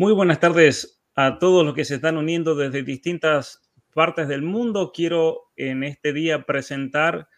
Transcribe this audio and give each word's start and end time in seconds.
Muy 0.00 0.14
buenas 0.14 0.40
tardes 0.40 1.02
a 1.14 1.38
todos 1.38 1.62
los 1.62 1.74
que 1.74 1.84
se 1.84 1.96
están 1.96 2.16
uniendo 2.16 2.54
desde 2.54 2.82
distintas 2.82 3.70
partes 3.92 4.28
del 4.28 4.40
mundo. 4.40 4.92
Quiero 4.94 5.52
en 5.56 5.84
este 5.84 6.14
día 6.14 6.46
presentar 6.46 7.28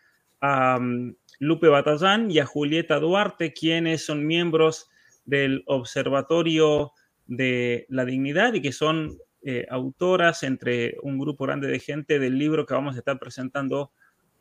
a 0.40 0.78
mm, 0.78 1.16
Lupe 1.40 1.66
Batallán 1.66 2.30
y 2.30 2.38
a 2.38 2.46
Julieta 2.46 3.00
Duarte, 3.00 3.52
quienes 3.52 4.06
son 4.06 4.28
miembros 4.28 4.88
del 5.24 5.64
Observatorio 5.66 6.92
de 7.26 7.84
la 7.88 8.04
Dignidad 8.04 8.54
y 8.54 8.62
que 8.62 8.70
son 8.70 9.18
eh, 9.42 9.66
autoras 9.68 10.44
entre 10.44 10.98
un 11.02 11.18
grupo 11.18 11.46
grande 11.46 11.66
de 11.66 11.80
gente 11.80 12.20
del 12.20 12.38
libro 12.38 12.64
que 12.64 12.74
vamos 12.74 12.94
a 12.94 12.98
estar 12.98 13.18
presentando 13.18 13.90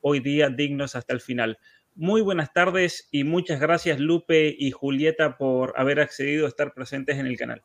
hoy 0.02 0.20
día, 0.20 0.52
Dignos 0.52 0.96
hasta 0.96 1.16
el 1.16 1.22
final. 1.22 1.58
Muy 1.96 2.22
buenas 2.22 2.54
tardes 2.54 3.10
y 3.12 3.24
muchas 3.24 3.60
gracias 3.60 4.00
Lupe 4.00 4.56
y 4.56 4.70
Julieta 4.70 5.40
por 5.40 5.74
haber 5.76 6.00
accedido 6.00 6.46
a 6.46 6.50
estar 6.50 6.76
presentes 6.76 7.18
en 7.18 7.26
el 7.26 7.36
canal. 7.36 7.64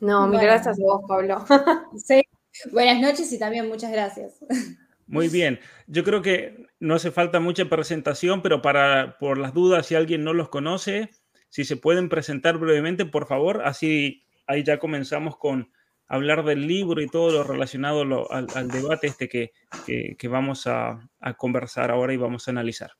No, 0.00 0.26
mil 0.26 0.40
gracias 0.40 0.78
a 0.78 0.82
vos, 0.82 1.02
Pablo. 1.08 1.44
sí. 2.04 2.22
Buenas 2.70 3.00
noches 3.00 3.32
y 3.32 3.38
también 3.38 3.68
muchas 3.68 3.90
gracias. 3.90 4.38
Muy 5.06 5.28
bien. 5.28 5.60
Yo 5.86 6.04
creo 6.04 6.22
que 6.22 6.66
no 6.78 6.94
hace 6.94 7.10
falta 7.10 7.40
mucha 7.40 7.64
presentación, 7.66 8.42
pero 8.42 8.62
para 8.62 9.18
por 9.18 9.38
las 9.38 9.52
dudas, 9.52 9.86
si 9.86 9.94
alguien 9.94 10.24
no 10.24 10.32
los 10.32 10.48
conoce, 10.48 11.10
si 11.48 11.64
se 11.64 11.76
pueden 11.76 12.08
presentar 12.08 12.58
brevemente, 12.58 13.04
por 13.04 13.26
favor, 13.26 13.62
así 13.64 14.24
ahí 14.46 14.62
ya 14.62 14.78
comenzamos 14.78 15.36
con 15.36 15.72
hablar 16.06 16.44
del 16.44 16.66
libro 16.66 17.00
y 17.00 17.08
todo 17.08 17.32
lo 17.32 17.44
relacionado 17.44 18.30
al, 18.30 18.68
debate 18.68 19.06
este 19.06 19.28
que, 19.28 19.52
que, 19.86 20.28
vamos 20.28 20.66
a, 20.66 21.08
a, 21.20 21.34
conversar 21.34 21.90
ahora 21.90 22.12
y 22.12 22.16
vamos 22.16 22.46
a 22.46 22.50
analizar. 22.50 22.92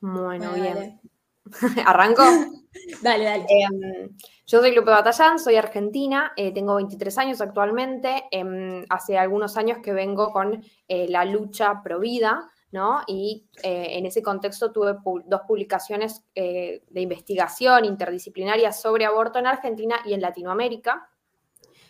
Bueno, 0.00 0.52
bien. 0.54 1.00
¿Arranco? 1.86 2.22
dale, 3.02 3.24
dale. 3.24 3.46
Em, 3.48 4.08
yo 4.46 4.60
soy 4.60 4.74
Lupe 4.74 4.90
Batallán, 4.90 5.38
soy 5.38 5.56
argentina, 5.56 6.32
eh, 6.36 6.52
tengo 6.52 6.74
23 6.76 7.16
años 7.18 7.40
actualmente. 7.40 8.24
Em, 8.30 8.84
hace 8.88 9.18
algunos 9.18 9.56
años 9.56 9.78
que 9.82 9.92
vengo 9.92 10.30
con 10.30 10.62
eh, 10.88 11.06
la 11.08 11.24
lucha 11.24 11.82
pro 11.82 12.00
vida, 12.00 12.50
¿no? 12.70 13.02
Y 13.06 13.46
eh, 13.62 13.98
en 13.98 14.06
ese 14.06 14.22
contexto 14.22 14.72
tuve 14.72 14.96
dos 15.26 15.40
publicaciones 15.46 16.24
de 16.34 17.00
investigación 17.00 17.84
interdisciplinaria 17.84 18.72
sobre 18.72 19.04
aborto 19.04 19.38
en 19.38 19.46
Argentina 19.46 19.96
y 20.04 20.14
en 20.14 20.20
Latinoamérica. 20.20 21.08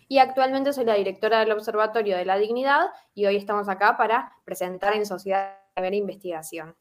Y 0.09 0.19
actualmente 0.19 0.73
soy 0.73 0.85
la 0.85 0.95
directora 0.95 1.41
del 1.41 1.53
Observatorio 1.53 2.17
de 2.17 2.25
la 2.25 2.37
Dignidad 2.37 2.87
y 3.15 3.27
hoy 3.27 3.37
estamos 3.37 3.69
acá 3.69 3.97
para 3.97 4.33
presentar 4.45 4.95
en 4.95 5.07
Sociedad 5.07 5.57
de 5.75 5.97
Investigación. 5.97 6.75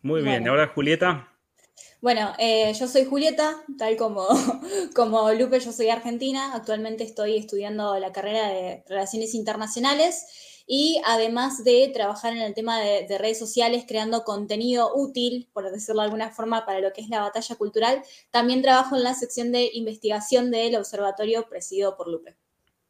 Muy 0.00 0.22
bien, 0.22 0.48
ahora 0.48 0.68
Julieta. 0.68 1.31
Bueno, 2.02 2.32
eh, 2.38 2.72
yo 2.74 2.88
soy 2.88 3.04
Julieta, 3.04 3.62
tal 3.78 3.96
como, 3.96 4.26
como 4.96 5.32
Lupe, 5.32 5.60
yo 5.60 5.70
soy 5.70 5.88
argentina. 5.88 6.52
Actualmente 6.52 7.04
estoy 7.04 7.36
estudiando 7.36 7.96
la 8.00 8.10
carrera 8.12 8.48
de 8.48 8.82
Relaciones 8.88 9.36
Internacionales 9.36 10.26
y 10.66 11.00
además 11.06 11.62
de 11.62 11.92
trabajar 11.94 12.32
en 12.32 12.42
el 12.42 12.54
tema 12.54 12.80
de, 12.80 13.06
redes 13.18 13.38
sociales, 13.38 13.84
creando 13.86 14.24
contenido 14.24 14.90
útil, 14.96 15.48
por 15.52 15.70
decirlo 15.70 16.00
de 16.00 16.06
alguna 16.06 16.30
forma, 16.30 16.66
para 16.66 16.80
lo 16.80 16.92
que 16.92 17.02
es 17.02 17.08
la 17.08 17.20
batalla 17.20 17.54
cultural, 17.54 18.02
también 18.32 18.62
trabajo 18.62 18.96
en 18.96 19.04
la 19.04 19.14
sección 19.14 19.52
de 19.52 19.70
investigación 19.72 20.50
del 20.50 20.74
observatorio 20.74 21.48
presidido 21.48 21.96
por 21.96 22.08
Lupe. 22.08 22.34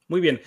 Muy 0.09 0.23
bien. 0.23 0.41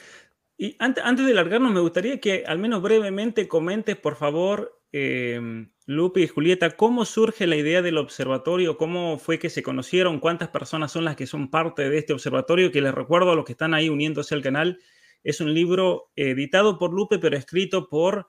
Y 0.58 0.76
antes, 0.80 1.04
de 1.04 1.34
largarnos, 1.36 1.72
me 1.72 1.82
gustaría 1.82 2.20
que 2.20 2.46
al 2.48 2.58
menos 2.58 2.82
brevemente 2.82 3.48
comentes, 3.48 3.96
por 3.96 4.16
favor, 4.16 4.82
eh, 4.98 5.68
Lupe 5.88 6.22
y 6.22 6.28
Julieta, 6.28 6.78
¿cómo 6.78 7.04
surge 7.04 7.48
la 7.48 7.58
idea 7.58 7.82
del 7.82 7.98
observatorio? 7.98 8.78
¿Cómo 8.78 9.20
fue 9.20 9.40
que 9.40 9.50
se 9.50 9.62
conocieron? 9.62 10.22
¿Cuántas 10.22 10.48
personas 10.48 10.94
son 10.94 11.04
las 11.04 11.18
que 11.18 11.28
son 11.28 11.52
parte 11.52 11.90
de 11.90 11.98
este 11.98 12.14
observatorio? 12.14 12.72
Que 12.72 12.80
les 12.80 12.96
recuerdo 12.96 13.32
a 13.32 13.36
los 13.36 13.44
que 13.44 13.52
están 13.52 13.74
ahí 13.74 13.90
uniéndose 13.90 14.36
al 14.36 14.42
canal, 14.42 14.80
es 15.22 15.42
un 15.42 15.54
libro 15.54 16.12
editado 16.16 16.78
por 16.80 16.94
Lupe, 16.94 17.20
pero 17.20 17.36
escrito 17.36 17.90
por 17.90 18.28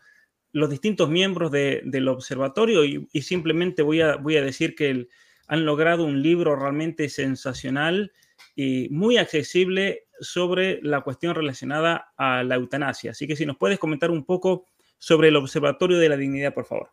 los 0.50 0.68
distintos 0.68 1.08
miembros 1.08 1.52
del 1.52 2.08
observatorio 2.08 2.84
y, 2.84 3.06
simplemente 3.22 3.82
voy 3.82 4.00
a 4.00 4.16
decir 4.42 4.74
que 4.74 5.06
han 5.46 5.64
logrado 5.64 6.04
un 6.04 6.20
libro 6.20 6.56
realmente 6.56 7.08
sensacional 7.08 8.10
y 8.56 8.88
muy 8.90 9.18
accesible 9.18 10.06
sobre 10.18 10.80
la 10.82 11.02
cuestión 11.02 11.36
relacionada 11.36 12.12
a 12.16 12.42
la 12.42 12.56
eutanasia. 12.56 13.12
Así 13.12 13.28
que 13.28 13.36
si 13.36 13.46
nos 13.46 13.56
puedes 13.56 13.78
comentar 13.78 14.10
un 14.10 14.24
poco 14.24 14.66
sobre 14.98 15.28
el 15.28 15.36
Observatorio 15.36 15.98
de 15.98 16.08
la 16.08 16.16
Dignidad, 16.16 16.54
por 16.54 16.64
favor. 16.64 16.90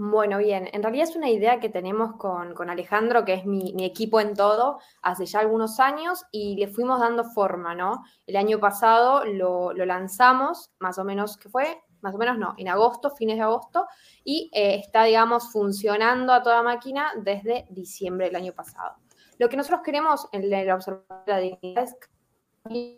Bueno, 0.00 0.38
bien, 0.38 0.68
en 0.72 0.80
realidad 0.80 1.08
es 1.08 1.16
una 1.16 1.28
idea 1.28 1.58
que 1.58 1.68
tenemos 1.68 2.14
con, 2.18 2.70
Alejandro, 2.70 3.24
que 3.24 3.34
es 3.34 3.46
mi, 3.46 3.74
equipo 3.84 4.20
en 4.20 4.34
todo, 4.34 4.78
hace 5.02 5.26
ya 5.26 5.40
algunos 5.40 5.80
años 5.80 6.24
y 6.30 6.54
le 6.54 6.68
fuimos 6.68 7.00
dando 7.00 7.24
forma, 7.24 7.74
¿no? 7.74 8.04
El 8.24 8.36
año 8.36 8.60
pasado 8.60 9.24
lo, 9.24 9.72
lanzamos, 9.72 10.70
más 10.78 11.00
o 11.00 11.04
menos, 11.04 11.36
¿qué 11.36 11.48
fue? 11.48 11.82
Más 12.00 12.14
o 12.14 12.18
menos 12.18 12.38
no, 12.38 12.54
en 12.58 12.68
agosto, 12.68 13.10
fines 13.10 13.38
de 13.38 13.42
agosto, 13.42 13.86
y 14.22 14.48
eh, 14.54 14.76
está, 14.76 15.02
digamos, 15.02 15.50
funcionando 15.50 16.32
a 16.32 16.44
toda 16.44 16.62
máquina 16.62 17.10
desde 17.16 17.66
diciembre 17.70 18.26
del 18.26 18.36
año 18.36 18.52
pasado. 18.52 18.98
Lo 19.38 19.48
que 19.48 19.56
nosotros 19.56 19.80
queremos 19.84 20.28
en 20.30 20.44
el 20.44 20.70
Observatorio 20.70 21.24
de 21.26 21.32
la 21.32 21.40
Dignidad 21.40 21.84
es 21.84 21.96
que 22.68 22.96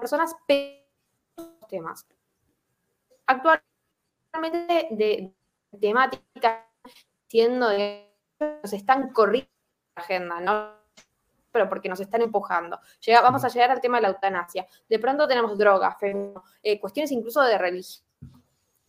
personas 0.00 0.36
temas. 1.66 2.06
Actualmente 3.26 4.88
de 4.90 5.34
temática 5.80 6.68
siendo 7.28 7.68
de 7.68 8.12
nos 8.62 8.72
están 8.72 9.10
corriendo 9.10 9.50
la 9.96 10.02
agenda, 10.02 10.40
¿no? 10.40 10.70
Pero 11.50 11.68
porque 11.68 11.88
nos 11.88 12.00
están 12.00 12.22
empujando. 12.22 12.78
Llega, 13.00 13.20
vamos 13.20 13.44
a 13.44 13.48
llegar 13.48 13.70
al 13.70 13.80
tema 13.80 13.98
de 13.98 14.02
la 14.02 14.08
eutanasia. 14.08 14.66
De 14.88 14.98
pronto 14.98 15.28
tenemos 15.28 15.56
drogas, 15.56 15.96
eh, 16.62 16.80
cuestiones 16.80 17.12
incluso 17.12 17.42
de 17.42 17.58
religión. 17.58 18.06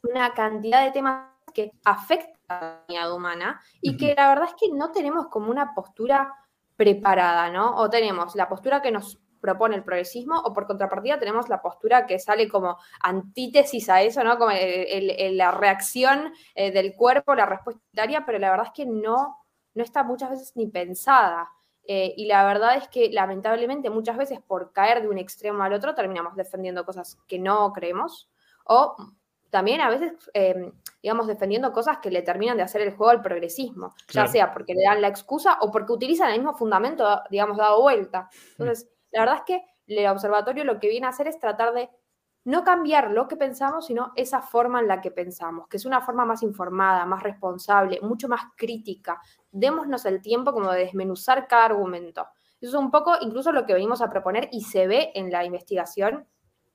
Una 0.02 0.34
cantidad 0.34 0.84
de 0.84 0.92
temas 0.92 1.30
que 1.54 1.72
afectan 1.86 2.34
a 2.50 2.60
la 2.60 2.84
dignidad 2.88 3.16
humana 3.16 3.62
y 3.82 3.96
que 3.96 4.16
la 4.16 4.30
verdad 4.30 4.50
es 4.50 4.56
que 4.60 4.74
no 4.74 4.92
tenemos 4.92 5.28
como 5.28 5.52
una 5.52 5.74
postura 5.74 6.34
preparada, 6.76 7.50
¿no? 7.50 7.78
O 7.78 7.90
tenemos 7.90 8.36
la 8.36 8.50
postura 8.50 8.82
que 8.82 8.92
nos 8.92 9.20
propone 9.44 9.76
el 9.76 9.84
progresismo, 9.84 10.40
o 10.40 10.54
por 10.54 10.66
contrapartida 10.66 11.20
tenemos 11.20 11.50
la 11.50 11.62
postura 11.62 12.06
que 12.06 12.18
sale 12.18 12.48
como 12.48 12.78
antítesis 13.02 13.90
a 13.90 14.02
eso, 14.02 14.24
¿no? 14.24 14.38
Como 14.38 14.52
la 14.52 15.52
reacción 15.52 16.32
eh, 16.56 16.72
del 16.72 16.96
cuerpo, 16.96 17.36
la 17.36 17.46
respuesta 17.46 17.84
pero 18.26 18.40
la 18.40 18.52
verdad 18.52 18.68
es 18.68 18.72
que 18.74 18.86
no, 18.86 19.38
no 19.74 19.84
está 19.84 20.04
muchas 20.04 20.30
veces 20.30 20.54
ni 20.56 20.68
pensada. 20.68 21.50
Eh, 21.86 22.14
y 22.16 22.28
la 22.28 22.46
verdad 22.46 22.78
es 22.78 22.88
que 22.88 23.10
lamentablemente 23.12 23.90
muchas 23.90 24.16
veces 24.16 24.40
por 24.40 24.72
caer 24.72 25.02
de 25.02 25.10
un 25.10 25.18
extremo 25.18 25.62
al 25.62 25.74
otro 25.74 25.94
terminamos 25.94 26.38
defendiendo 26.38 26.86
cosas 26.86 27.18
que 27.28 27.38
no 27.38 27.74
creemos 27.74 28.30
o 28.64 28.96
también 29.50 29.82
a 29.82 29.90
veces, 29.90 30.14
em, 30.34 30.72
digamos, 31.02 31.28
defendiendo 31.28 31.72
cosas 31.74 32.00
que 32.00 32.10
le 32.10 32.24
terminan 32.24 32.58
de 32.58 32.64
hacer 32.64 32.82
el 32.82 32.96
juego 32.96 33.12
al 33.12 33.22
progresismo, 33.22 33.94
ya 34.08 34.26
sea 34.26 34.52
porque 34.52 34.74
le 34.74 34.84
dan 34.84 35.00
la 35.00 35.10
excusa 35.10 35.58
o 35.62 35.70
porque 35.70 35.92
utilizan 35.92 36.32
el 36.32 36.40
mismo 36.40 36.56
fundamento, 36.56 37.22
digamos, 37.30 37.58
dado 37.58 37.80
vuelta. 37.80 38.30
Entonces, 38.58 38.90
la 39.14 39.22
verdad 39.22 39.38
es 39.38 39.44
que 39.46 39.66
el 39.88 40.08
observatorio 40.08 40.64
lo 40.64 40.80
que 40.80 40.90
viene 40.90 41.06
a 41.06 41.10
hacer 41.10 41.28
es 41.28 41.40
tratar 41.40 41.74
de 41.74 41.90
no 42.46 42.64
cambiar 42.64 43.12
lo 43.12 43.28
que 43.28 43.38
pensamos, 43.38 43.86
sino 43.86 44.12
esa 44.16 44.42
forma 44.42 44.80
en 44.82 44.88
la 44.88 45.00
que 45.02 45.12
pensamos, 45.12 45.68
que 45.68 45.78
es 45.78 45.86
una 45.86 46.02
forma 46.02 46.26
más 46.26 46.44
informada, 46.44 47.06
más 47.06 47.24
responsable, 47.24 48.00
mucho 48.02 48.28
más 48.28 48.42
crítica. 48.58 49.22
Démonos 49.52 50.06
el 50.06 50.22
tiempo 50.22 50.52
como 50.52 50.72
de 50.72 50.82
desmenuzar 50.82 51.48
cada 51.48 51.66
argumento. 51.66 52.28
Eso 52.60 52.78
es 52.78 52.84
un 52.84 52.92
poco 52.92 53.16
incluso 53.22 53.52
lo 53.52 53.66
que 53.66 53.74
venimos 53.74 54.02
a 54.02 54.10
proponer 54.10 54.50
y 54.52 54.62
se 54.62 54.88
ve 54.88 55.12
en 55.16 55.32
la 55.32 55.46
investigación 55.46 56.28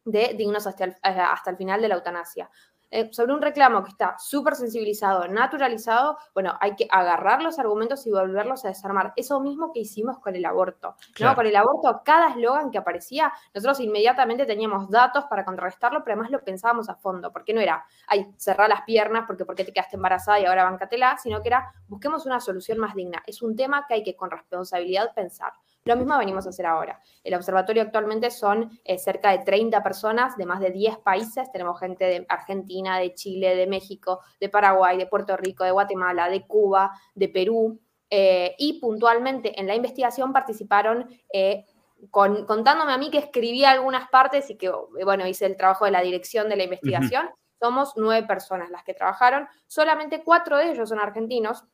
de 0.05 0.35
Dignos 0.35 0.67
hasta 0.67 0.85
el, 0.85 0.90
eh, 0.93 0.96
hasta 1.02 1.50
el 1.50 1.56
final 1.56 1.82
de 1.82 1.88
la 1.88 1.96
eutanasia. 1.96 2.49
Eh, 2.90 3.11
sobre 3.12 3.35
un 3.35 3.43
reclamo 3.43 3.82
que 3.82 3.90
está 3.90 4.17
súper 4.19 4.55
sensibilizado, 4.55 5.29
naturalizado, 5.29 6.19
bueno, 6.35 6.56
hay 6.61 6.75
que 6.75 6.87
agarrar 6.90 7.43
los 7.43 7.58
argumentos 7.58 8.06
y 8.06 8.11
volverlos 8.11 8.64
a 8.64 8.69
desarmar. 8.69 9.12
Eso 9.17 9.40
mismo 9.40 9.73
que 9.73 9.81
hicimos 9.81 10.19
con 10.19 10.35
el 10.35 10.44
aborto. 10.44 10.96
¿no? 11.20 11.35
Con 11.35 11.46
el 11.46 11.56
aborto, 11.56 12.02
cada 12.05 12.31
eslogan 12.31 12.70
que 12.70 12.79
aparecía, 12.79 13.32
nosotros 13.55 13.81
inmediatamente 13.81 14.46
teníamos 14.46 14.88
datos 14.88 15.25
para 15.25 15.44
contrarrestarlo, 15.44 16.02
pero 16.02 16.14
además 16.14 16.31
lo 16.31 16.43
pensábamos 16.43 16.88
a 16.88 16.94
fondo, 16.94 17.32
porque 17.32 17.52
no 17.52 17.61
era, 17.61 17.85
ay, 18.06 18.32
cerrar 18.37 18.69
las 18.69 18.82
piernas 18.82 19.25
porque, 19.26 19.44
porque 19.44 19.64
te 19.64 19.73
quedaste 19.73 19.96
embarazada 19.96 20.40
y 20.40 20.46
ahora 20.46 20.64
bancatela, 20.64 21.19
sino 21.19 21.43
que 21.43 21.49
era, 21.49 21.73
busquemos 21.88 22.25
una 22.26 22.40
solución 22.40 22.79
más 22.79 22.94
digna. 22.94 23.23
Es 23.26 23.43
un 23.43 23.55
tema 23.55 23.87
que 23.87 23.94
hay 23.94 24.02
que 24.02 24.17
con 24.17 24.31
responsabilidad 24.31 25.12
pensar. 25.14 25.52
Lo 25.88 25.96
mismo 25.96 26.19
venimos 26.19 26.44
a 26.44 26.50
hacer 26.50 26.67
ahora. 26.67 27.00
El 27.25 27.35
observatorio 27.35 27.81
actualmente 27.81 28.31
son 28.31 28.79
eh, 28.85 28.99
cerca 28.99 29.31
de 29.31 29.38
30 29.38 29.82
personas 29.82 30.37
de 30.37 30.44
más 30.44 30.61
de 30.61 30.70
10 30.70 30.99
países. 30.99 31.50
Tenemos 31.50 31.81
gente 31.81 32.05
de 32.05 32.26
Argentina, 32.29 32.99
de 32.99 33.14
Chile, 33.14 33.56
de 33.56 33.67
México, 33.67 34.20
de 34.38 34.50
Paraguay, 34.50 34.99
de 34.99 35.06
Puerto 35.06 35.35
Rico, 35.38 35.64
de 35.64 35.70
Guatemala, 35.70 36.29
de 36.29 36.46
Cuba, 36.46 36.93
de 37.14 37.31
Perú. 37.31 37.81
Eh, 38.11 38.55
y 38.58 38.79
puntualmente 38.81 39.58
en 39.58 39.67
la 39.67 39.75
investigación 39.75 40.31
participaron 40.31 41.08
eh, 41.32 41.64
contándome 42.11 42.93
a 42.93 42.99
mí 42.99 43.11
que 43.11 43.17
escribía 43.17 43.70
algunas 43.70 44.11
partes 44.11 44.50
y 44.50 44.58
que, 44.58 44.70
bueno, 45.05 45.26
hice 45.26 45.46
el 45.46 45.56
trabajo 45.56 45.87
de 45.87 45.90
la 45.90 46.02
dirección 46.02 46.50
de 46.50 46.56
la 46.56 46.64
investigación. 46.64 47.31
Somos 47.58 47.94
nueve 47.96 48.26
personas 48.26 48.69
las 48.69 48.85
que 48.85 48.93
trabajaron, 48.93 49.49
solamente 49.67 50.23
cuatro 50.23 50.58
de 50.58 50.70
ellos 50.70 50.90
son 50.90 51.00
argentinos, 51.00 51.64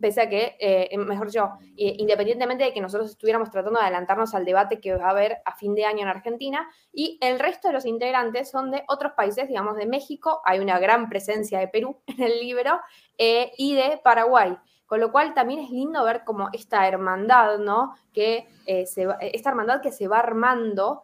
pese 0.00 0.22
a 0.22 0.28
que, 0.28 0.56
eh, 0.58 0.96
mejor 0.98 1.30
yo, 1.30 1.52
independientemente 1.76 2.64
de 2.64 2.72
que 2.72 2.80
nosotros 2.80 3.10
estuviéramos 3.10 3.50
tratando 3.50 3.78
de 3.78 3.86
adelantarnos 3.86 4.34
al 4.34 4.44
debate 4.44 4.80
que 4.80 4.96
va 4.96 5.06
a 5.06 5.10
haber 5.10 5.38
a 5.44 5.54
fin 5.54 5.74
de 5.74 5.84
año 5.84 6.02
en 6.02 6.08
Argentina, 6.08 6.68
y 6.92 7.18
el 7.20 7.38
resto 7.38 7.68
de 7.68 7.74
los 7.74 7.86
integrantes 7.86 8.50
son 8.50 8.70
de 8.70 8.84
otros 8.88 9.12
países, 9.12 9.48
digamos, 9.48 9.76
de 9.76 9.86
México, 9.86 10.40
hay 10.44 10.58
una 10.58 10.78
gran 10.78 11.08
presencia 11.08 11.58
de 11.60 11.68
Perú 11.68 12.00
en 12.06 12.22
el 12.22 12.40
libro, 12.40 12.80
eh, 13.18 13.52
y 13.56 13.74
de 13.74 14.00
Paraguay. 14.02 14.56
Con 14.86 15.00
lo 15.00 15.10
cual 15.10 15.32
también 15.32 15.60
es 15.60 15.70
lindo 15.70 16.04
ver 16.04 16.24
como 16.24 16.50
esta 16.52 16.86
hermandad, 16.86 17.58
¿no? 17.58 17.94
Que, 18.12 18.46
eh, 18.66 18.86
se 18.86 19.08
esta 19.20 19.48
hermandad 19.48 19.80
que 19.80 19.90
se 19.90 20.08
va 20.08 20.18
armando 20.18 21.02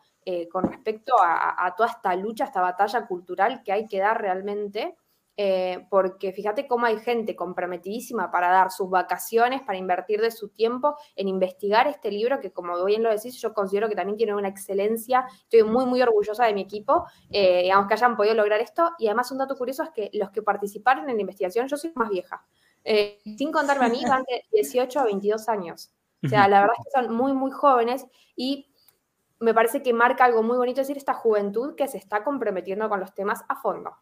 con 0.52 0.62
respecto 0.62 1.14
a 1.18 1.74
toda 1.76 1.88
esta 1.88 2.14
lucha, 2.14 2.44
esta 2.44 2.60
batalla 2.60 3.04
cultural 3.04 3.64
que 3.64 3.72
hay 3.72 3.88
que 3.88 3.98
dar 3.98 4.20
realmente. 4.20 4.94
Eh, 5.42 5.86
porque 5.88 6.34
fíjate 6.34 6.66
cómo 6.66 6.84
hay 6.84 6.98
gente 6.98 7.34
comprometidísima 7.34 8.30
para 8.30 8.50
dar 8.50 8.70
sus 8.70 8.90
vacaciones, 8.90 9.62
para 9.62 9.78
invertir 9.78 10.20
de 10.20 10.30
su 10.30 10.50
tiempo 10.50 10.98
en 11.16 11.28
investigar 11.28 11.86
este 11.86 12.10
libro, 12.10 12.40
que 12.40 12.52
como 12.52 12.84
bien 12.84 13.02
lo 13.02 13.08
decís, 13.08 13.40
yo 13.40 13.54
considero 13.54 13.88
que 13.88 13.94
también 13.94 14.18
tiene 14.18 14.34
una 14.34 14.48
excelencia. 14.48 15.24
Estoy 15.44 15.62
muy, 15.62 15.86
muy 15.86 16.02
orgullosa 16.02 16.44
de 16.44 16.52
mi 16.52 16.60
equipo, 16.60 17.06
eh, 17.30 17.62
digamos 17.62 17.88
que 17.88 17.94
hayan 17.94 18.18
podido 18.18 18.34
lograr 18.34 18.60
esto. 18.60 18.90
Y 18.98 19.06
además 19.06 19.32
un 19.32 19.38
dato 19.38 19.56
curioso 19.56 19.82
es 19.82 19.88
que 19.88 20.10
los 20.12 20.28
que 20.28 20.42
participaron 20.42 21.08
en 21.08 21.16
la 21.16 21.22
investigación, 21.22 21.68
yo 21.68 21.78
soy 21.78 21.90
más 21.94 22.10
vieja, 22.10 22.44
eh, 22.84 23.20
sin 23.38 23.50
contarme 23.50 23.86
a 23.86 23.88
mí, 23.88 24.02
van 24.06 24.24
de 24.24 24.44
18 24.52 25.00
a 25.00 25.04
22 25.04 25.48
años. 25.48 25.90
O 26.22 26.28
sea, 26.28 26.48
la 26.48 26.60
verdad 26.60 26.76
es 26.78 26.84
que 26.84 27.00
son 27.00 27.16
muy, 27.16 27.32
muy 27.32 27.50
jóvenes 27.50 28.04
y 28.36 28.70
me 29.38 29.54
parece 29.54 29.82
que 29.82 29.94
marca 29.94 30.26
algo 30.26 30.42
muy 30.42 30.58
bonito 30.58 30.82
decir 30.82 30.98
esta 30.98 31.14
juventud 31.14 31.76
que 31.76 31.88
se 31.88 31.96
está 31.96 32.24
comprometiendo 32.24 32.90
con 32.90 33.00
los 33.00 33.14
temas 33.14 33.42
a 33.48 33.56
fondo. 33.56 33.96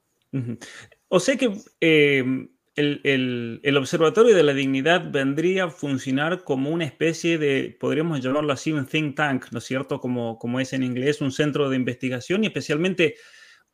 O 1.09 1.21
sea 1.21 1.37
que 1.37 1.51
em, 1.81 2.49
el, 2.77 3.77
Observatorio 3.77 4.37
de 4.37 4.43
la 4.43 4.55
Dignidad 4.55 5.11
vendría 5.11 5.65
a 5.65 5.71
funcionar 5.71 6.45
como 6.45 6.71
una 6.71 6.85
especie 6.85 7.39
de, 7.39 7.77
podríamos 7.79 8.21
llamarlo 8.21 8.53
así, 8.53 8.73
un 8.73 8.87
think 8.87 9.17
tank, 9.17 9.47
¿no 9.51 9.59
es 9.59 9.65
cierto? 9.65 10.01
Como, 10.01 10.39
como 10.39 10.61
es 10.61 10.73
en 10.73 10.83
inglés, 10.83 11.21
un 11.21 11.33
centro 11.33 11.69
de 11.71 11.77
investigación 11.77 12.45
y 12.45 12.49
especialmente 12.49 13.17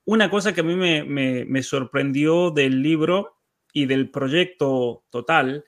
una 0.04 0.30
cosa 0.30 0.54
que 0.54 0.60
a 0.60 0.64
mí 0.64 0.76
me, 0.76 1.62
sorprendió 1.62 2.50
del 2.50 2.82
libro 2.82 3.38
y 3.72 3.86
del 3.86 4.10
proyecto 4.10 5.04
total 5.10 5.64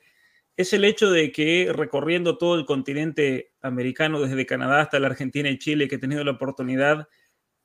es 0.55 0.73
el 0.73 0.85
hecho 0.85 1.11
de 1.11 1.31
que 1.31 1.71
recorriendo 1.73 2.37
todo 2.37 2.55
el 2.55 2.65
continente 2.65 3.51
americano, 3.61 4.21
desde 4.21 4.45
Canadá 4.45 4.81
hasta 4.81 4.99
la 4.99 5.07
Argentina 5.07 5.49
y 5.49 5.59
Chile, 5.59 5.87
que 5.87 5.95
he 5.95 5.99
tenido 5.99 6.23
la 6.23 6.31
oportunidad 6.31 7.07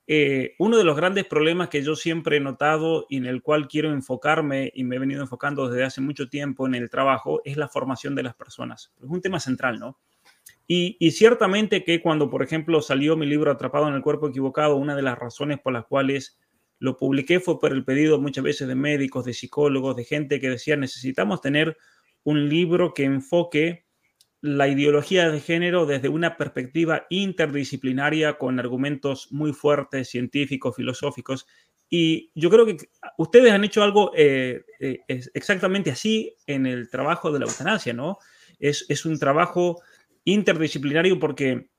eh, 0.05 0.55
uno 0.59 0.77
de 0.77 0.83
los 0.83 0.97
grandes 0.97 1.25
problemas 1.25 1.69
que 1.69 1.81
yo 1.81 1.95
siempre 1.95 2.37
he 2.37 2.39
notado 2.41 3.05
y 3.09 3.17
en 3.17 3.25
el 3.25 3.41
cual 3.41 3.67
quiero 3.67 3.91
enfocarme 3.91 4.71
y 4.75 4.83
me 4.83 4.97
he 4.97 4.99
venido 4.99 5.21
enfocando 5.21 5.69
desde 5.69 5.85
hace 5.85 6.01
mucho 6.01 6.29
tiempo 6.29 6.67
en 6.67 6.75
el 6.75 6.89
trabajo 6.89 7.41
es 7.45 7.55
la 7.55 7.69
formación 7.69 8.13
de 8.13 8.23
las 8.23 8.35
personas. 8.35 8.93
Es 9.01 9.09
un 9.09 9.21
tema 9.21 9.39
central, 9.39 9.79
¿no? 9.79 9.97
Y, 10.65 11.11
ciertamente 11.11 11.83
que 11.83 12.01
cuando, 12.01 12.29
por 12.29 12.41
ejemplo, 12.41 12.81
salió 12.81 13.17
mi 13.17 13.25
libro 13.25 13.51
Atrapado 13.51 13.87
en 13.87 13.95
el 13.95 14.01
cuerpo 14.01 14.29
equivocado, 14.29 14.77
una 14.77 14.95
de 14.95 15.01
las 15.01 15.19
razones 15.19 15.59
por 15.59 15.73
las 15.73 15.85
cuales 15.85 16.39
lo 16.79 16.97
publiqué 16.97 17.39
fue 17.39 17.59
por 17.59 17.73
el 17.73 17.83
pedido 17.83 18.19
muchas 18.19 18.43
veces 18.43 18.67
de 18.67 18.75
médicos, 18.75 19.25
de 19.25 19.33
psicólogos, 19.33 19.95
de 19.95 20.05
gente 20.05 20.39
que 20.39 20.49
decía 20.49 20.75
necesitamos 20.75 21.41
tener 21.41 21.77
un 22.23 22.49
libro 22.49 22.93
que 22.93 23.03
enfoque 23.03 23.82
la 24.43 24.67
ideología 24.67 25.31
de 25.31 25.39
género 25.39 25.85
desde 25.85 26.09
una 26.09 26.35
perspectiva 26.35 27.07
interdisciplinaria 27.09 28.37
con 28.37 28.59
argumentos 28.59 29.31
muy 29.31 29.53
fuertes, 29.53 30.09
científicos, 30.09 30.75
filosóficos. 30.75 31.47
Y 31.89 32.29
yo 32.35 32.49
creo 32.49 32.65
que 32.65 32.75
ustedes 33.17 33.53
han 33.53 33.63
hecho 33.63 33.83
algo 33.83 34.11
eh, 34.13 34.65
eh, 34.81 34.99
exactamente 35.07 35.91
así 35.91 36.35
en 36.45 36.65
el 36.65 36.89
trabajo 36.89 37.31
de 37.31 37.39
la 37.39 37.45
eutanasia, 37.45 37.93
¿no? 37.93 38.17
Es, 38.59 38.85
es, 38.89 39.05
un 39.05 39.17
trabajo 39.17 39.81
interdisciplinario 40.25 41.17
porque 41.19 41.69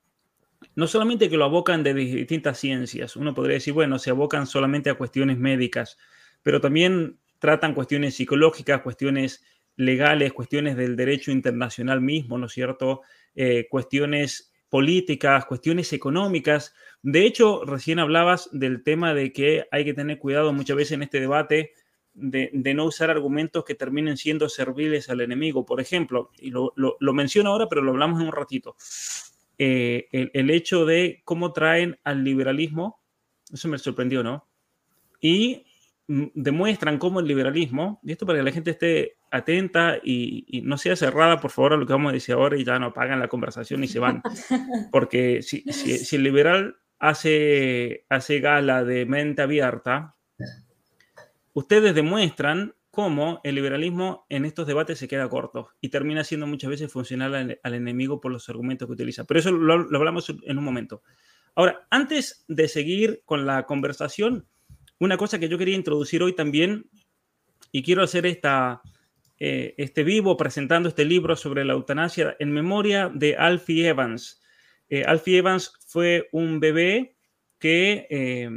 no 0.75 0.87
solamente 0.87 1.29
que 1.29 1.37
lo 1.37 1.45
abocan 1.45 1.83
de 1.83 1.93
distintas 1.93 2.59
ciencias, 2.59 3.15
uno 3.15 3.35
podría 3.35 3.57
decir, 3.57 3.75
bueno, 3.75 3.99
se 3.99 4.09
abocan 4.09 4.47
solamente 4.47 4.89
a 4.89 4.95
cuestiones 4.95 5.37
médicas, 5.37 5.99
pero 6.43 6.63
también 6.63 7.19
tratan 7.41 7.75
cuestiones 7.75 8.15
psicológicas, 8.15 8.81
cuestiones 8.81 9.45
legales, 9.77 10.33
cuestiones 10.33 10.77
del 10.77 10.97
derecho 10.97 11.31
internacional 11.31 12.01
mismo, 12.01 12.39
¿no 12.39 12.47
es 12.47 12.53
cierto? 12.53 13.03
Eh, 13.35 13.67
cuestiones 13.69 14.53
políticas, 14.69 15.45
cuestiones 15.47 15.93
económicas. 15.93 16.75
De 17.03 17.25
hecho, 17.27 17.65
recién 17.65 17.99
hablabas 17.99 18.49
del 18.53 18.83
tema 18.83 19.15
de 19.15 19.33
que 19.33 19.67
hay 19.71 19.85
que 19.85 19.95
tener 19.95 20.19
cuidado 20.19 20.53
muchas 20.53 20.77
veces 20.77 20.93
en 20.93 21.03
este 21.03 21.21
debate 21.21 21.73
de, 22.15 22.51
no 22.75 22.85
usar 22.85 23.11
argumentos 23.11 23.65
que 23.65 23.75
terminen 23.75 24.17
siendo 24.17 24.49
serviles 24.49 25.11
al 25.11 25.21
enemigo. 25.21 25.67
Por 25.67 25.81
ejemplo, 25.81 26.31
y 26.39 26.51
lo, 26.51 26.75
menciono 27.13 27.51
ahora, 27.51 27.69
pero 27.69 27.83
lo 27.83 27.91
hablamos 27.93 28.21
en 28.21 28.27
un 28.27 28.33
ratito, 28.33 28.77
eh, 29.59 30.09
el, 30.13 30.31
el, 30.35 30.51
hecho 30.51 30.85
de 30.85 31.23
cómo 31.25 31.53
traen 31.53 31.99
al 32.03 32.25
liberalismo, 32.25 33.01
eso 33.53 33.69
me 33.69 33.79
sorprendió, 33.79 34.23
¿no? 34.23 34.47
Y 35.21 35.65
demuestran 36.07 36.99
cómo 36.99 37.21
el 37.21 37.27
liberalismo, 37.27 38.01
y 38.03 38.13
esto 38.13 38.27
para 38.27 38.39
que 38.39 38.45
la 38.45 38.53
gente 38.53 38.71
esté 38.71 39.17
atenta 39.31 39.99
y, 40.03 40.63
no 40.65 40.77
sea 40.77 40.97
cerrada, 40.97 41.41
por 41.41 41.51
favor, 41.51 41.73
a 41.73 41.77
lo 41.77 41.87
que 41.87 41.93
vamos 41.93 42.11
a 42.11 42.15
decir 42.15 42.35
ahora 42.35 42.59
y 42.59 42.65
ya 42.65 42.79
no 42.79 42.87
apagan 42.87 43.21
la 43.21 43.29
conversación 43.29 43.83
y 43.85 43.89
se 43.89 43.99
van. 43.99 44.23
Porque 44.93 45.43
si, 45.43 45.63
si, 45.73 46.17
el 46.17 46.23
liberal 46.23 46.77
hace, 46.99 48.05
hace 48.09 48.41
gala 48.41 48.85
de 48.85 49.07
mente 49.07 49.43
abierta, 49.43 50.17
ustedes 51.53 51.95
demuestran 51.95 52.75
cómo 52.91 53.41
el 53.43 53.57
liberalismo 53.57 54.25
en 54.29 54.45
estos 54.45 54.67
debates 54.67 54.99
se 54.99 55.09
queda 55.09 55.29
corto 55.29 55.71
y 55.81 55.89
termina 55.89 56.23
siendo 56.23 56.47
muchas 56.47 56.71
veces 56.71 56.93
funcional 56.93 57.59
al, 57.61 57.75
enemigo 57.75 58.21
por 58.21 58.31
los 58.31 58.49
argumentos 58.49 58.87
que 58.87 58.93
utiliza. 58.93 59.25
Pero 59.25 59.41
eso 59.41 59.51
lo, 59.51 59.79
lo 59.79 59.99
hablamos 59.99 60.29
en 60.29 60.59
un 60.59 60.65
momento. 60.65 61.03
Ahora, 61.57 61.87
antes 61.91 62.45
de 62.47 62.69
seguir 62.69 63.23
con 63.25 63.47
la 63.47 63.65
conversación, 63.65 64.47
una 65.05 65.17
cosa 65.17 65.39
que 65.39 65.49
yo 65.49 65.59
quería 65.59 65.77
introducir 65.77 66.23
hoy 66.23 66.35
también, 66.35 66.91
y 67.71 67.83
quiero 67.83 68.03
hacer 68.03 68.27
esta, 68.27 68.83
eh, 69.39 69.75
este 69.79 70.05
vivo 70.05 70.37
presentando 70.37 70.89
este 70.89 71.05
libro 71.05 71.37
sobre 71.37 71.65
la 71.65 71.73
eutanasia 71.73 72.37
en 72.39 72.53
memoria 72.53 73.11
de 73.13 73.37
Alfie 73.37 73.89
Evans. 73.89 74.41
Eh, 74.89 75.05
Alfie 75.05 75.39
Evans 75.39 75.73
fue 75.87 76.29
un 76.33 76.61
bebé 76.61 77.17
que 77.59 78.07
eh, 78.11 78.49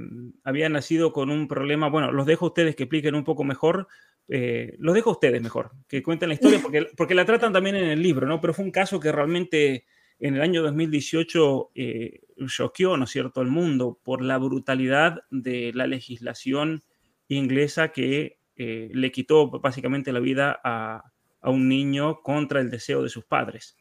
había 0.43 0.69
nacido 0.69 1.13
con 1.13 1.29
un 1.29 1.47
problema, 1.47 1.89
bueno, 1.89 2.11
los 2.11 2.25
dejo 2.25 2.45
a 2.45 2.49
ustedes 2.49 2.75
que 2.75 2.83
expliquen 2.83 3.15
un 3.15 3.23
poco 3.23 3.43
mejor, 3.43 3.87
los 4.27 4.93
dejo 4.93 5.11
a 5.11 5.13
ustedes 5.13 5.41
mejor, 5.41 5.71
que 5.87 6.03
cuenten 6.03 6.27
la 6.27 6.35
historia, 6.35 6.59
porque, 6.61 6.87
porque 6.97 7.15
la 7.15 7.23
tratan 7.23 7.53
también 7.53 7.77
en 7.77 7.85
el 7.85 8.03
libro, 8.03 8.27
¿no? 8.27 8.41
Pero 8.41 8.53
fue 8.53 8.65
un 8.65 8.71
caso 8.71 8.99
que 8.99 9.13
realmente 9.13 9.85
en 10.19 10.35
el 10.35 10.41
año 10.41 10.63
2018 10.63 11.71
eh, 11.75 12.21
choqueó, 12.47 12.97
¿no 12.97 13.05
es 13.05 13.11
cierto?, 13.11 13.41
el 13.41 13.49
mundo 13.49 13.99
por 14.03 14.21
la 14.21 14.37
brutalidad 14.37 15.19
de 15.29 15.71
la 15.73 15.87
legislación 15.87 16.83
inglesa 17.27 17.89
que 17.89 18.39
eh, 18.55 18.89
le 18.93 19.11
quitó 19.11 19.49
básicamente 19.49 20.11
la 20.11 20.19
vida 20.19 20.59
a, 20.63 21.03
un 21.43 21.69
niño 21.69 22.21
contra 22.23 22.59
el 22.59 22.69
deseo 22.69 23.01
de 23.03 23.09
sus 23.09 23.23
padres. 23.23 23.77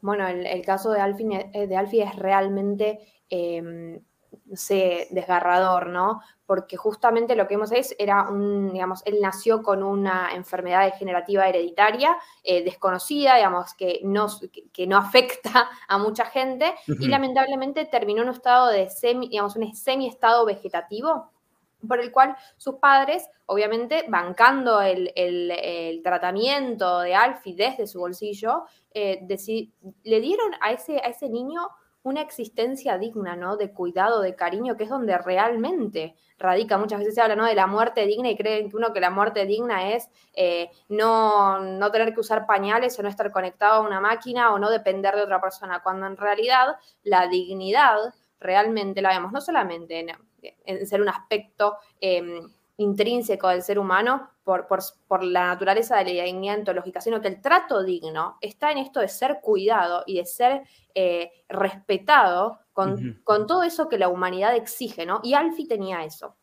Bueno, 0.00 0.26
el, 0.26 0.64
caso 0.64 0.90
de 0.90 1.00
Alfie, 1.00 1.50
eh, 1.52 1.68
de 1.68 1.76
Alfie 1.76 2.02
es 2.02 2.16
realmente 2.16 2.98
em, 3.30 4.00
no 4.44 4.56
sé, 4.56 5.08
desgarrador, 5.10 5.88
¿no? 5.88 6.20
Porque 6.46 6.76
justamente 6.76 7.34
lo 7.34 7.46
que 7.46 7.54
vemos 7.54 7.72
es, 7.72 7.94
era 7.98 8.28
un, 8.28 8.72
digamos, 8.72 9.02
él 9.06 9.18
nació 9.20 9.62
con 9.62 9.82
una 9.82 10.34
enfermedad 10.34 10.84
degenerativa 10.84 11.48
hereditaria 11.48 12.16
eh, 12.42 12.62
desconocida, 12.64 13.36
digamos, 13.36 13.74
que 13.74 14.00
no, 14.04 14.26
que, 14.72 14.86
no 14.86 14.96
afecta 14.96 15.68
a 15.88 15.98
mucha 15.98 16.26
gente 16.26 16.74
y 16.86 17.08
lamentablemente 17.08 17.84
terminó 17.86 18.22
en 18.22 18.28
un 18.28 18.34
estado 18.34 18.68
de 18.68 18.90
semi, 18.90 19.28
digamos, 19.28 19.56
un 19.56 19.74
semi-estado 19.74 20.44
vegetativo, 20.44 21.30
por 21.86 22.00
el 22.00 22.10
cual 22.12 22.36
sus 22.56 22.76
padres, 22.76 23.28
obviamente 23.46 24.04
bancando 24.08 24.80
el, 24.80 25.12
tratamiento 26.02 27.00
de 27.00 27.14
Alfie 27.14 27.54
desde 27.54 27.86
su 27.86 28.00
bolsillo, 28.00 28.64
eh, 28.92 29.26
le 30.02 30.20
dieron 30.20 30.52
a 30.60 30.72
ese, 30.72 30.98
a 30.98 31.08
ese 31.08 31.28
niño 31.28 31.68
una 32.04 32.20
existencia 32.20 32.98
digna, 32.98 33.34
¿no? 33.34 33.56
De 33.56 33.72
cuidado, 33.72 34.20
de 34.20 34.36
cariño, 34.36 34.76
que 34.76 34.84
es 34.84 34.90
donde 34.90 35.16
realmente 35.18 36.14
radica. 36.38 36.76
Muchas 36.76 36.98
veces 36.98 37.14
se 37.14 37.22
habla, 37.22 37.34
¿no? 37.34 37.46
De 37.46 37.54
la 37.54 37.66
muerte 37.66 38.06
digna 38.06 38.30
y 38.30 38.36
creen 38.36 38.70
que 38.70 38.76
uno 38.76 38.92
que 38.92 39.00
la 39.00 39.10
muerte 39.10 39.46
digna 39.46 39.94
es 39.94 40.10
eh, 40.34 40.70
no, 40.90 41.60
no 41.60 41.90
tener 41.90 42.12
que 42.12 42.20
usar 42.20 42.46
pañales 42.46 42.98
o 42.98 43.02
no 43.02 43.08
estar 43.08 43.32
conectado 43.32 43.76
a 43.76 43.86
una 43.86 44.00
máquina 44.00 44.52
o 44.52 44.58
no 44.58 44.70
depender 44.70 45.16
de 45.16 45.22
otra 45.22 45.40
persona, 45.40 45.82
cuando 45.82 46.06
en 46.06 46.18
realidad 46.18 46.76
la 47.02 47.26
dignidad 47.26 47.96
realmente 48.38 49.00
la 49.00 49.08
vemos 49.08 49.32
no 49.32 49.40
solamente 49.40 50.06
en, 50.66 50.86
ser 50.86 51.00
un 51.00 51.08
aspecto 51.08 51.78
em, 51.98 52.46
intrínseco 52.76 53.48
del 53.48 53.62
ser 53.62 53.78
humano 53.78 54.28
por, 54.44 55.24
la 55.24 55.46
naturaleza 55.46 55.96
de 55.96 56.14
la 56.14 56.24
dignidad 56.24 56.58
ontológica, 56.58 57.00
sino 57.00 57.20
que 57.20 57.28
el 57.28 57.40
trato 57.40 57.82
digno 57.82 58.36
está 58.40 58.70
en 58.70 58.78
esto 58.78 59.00
de 59.00 59.08
ser 59.08 59.40
cuidado 59.40 60.04
y 60.06 60.18
de 60.18 60.26
ser 60.26 60.62
eh, 60.94 61.30
respetado 61.48 62.60
con, 62.72 63.22
todo 63.24 63.62
eso 63.62 63.88
que 63.88 63.98
la 63.98 64.08
humanidad 64.08 64.54
exige, 64.54 65.06
¿no? 65.06 65.20
Y 65.22 65.34
Alfie 65.34 65.66
tenía 65.66 66.04
eso. 66.04 66.36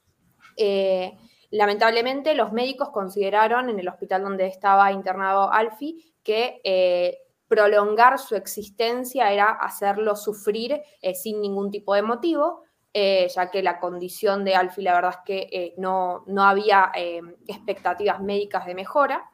Eh, 0.58 1.18
lamentablemente, 1.52 2.34
los 2.34 2.52
médicos 2.52 2.90
consideraron 2.90 3.70
en 3.70 3.80
el 3.80 3.88
hospital 3.88 4.24
donde 4.24 4.48
estaba 4.48 4.92
internado 4.92 5.52
Alfie 5.52 6.14
que 6.24 6.60
eh, 6.64 7.18
prolongar 7.48 8.18
su 8.18 8.36
existencia 8.36 9.32
era 9.32 9.50
hacerlo 9.52 10.16
sufrir 10.16 10.82
sin 11.14 11.42
ningún 11.42 11.70
tipo 11.70 11.94
de 11.94 12.02
motivo, 12.02 12.64
eh, 12.94 13.28
ya 13.34 13.50
que 13.50 13.64
la 13.64 13.80
condición 13.80 14.44
de 14.44 14.56
Alfie 14.56 14.84
la 14.84 14.94
verdad 14.94 15.12
es 15.12 15.26
que 15.26 15.50
eh, 15.52 15.74
no, 15.78 16.24
no, 16.28 16.44
había 16.44 16.92
eh, 16.94 17.22
expectativas 17.48 18.20
médicas 18.20 18.66
de 18.66 18.76
mejora 18.76 19.31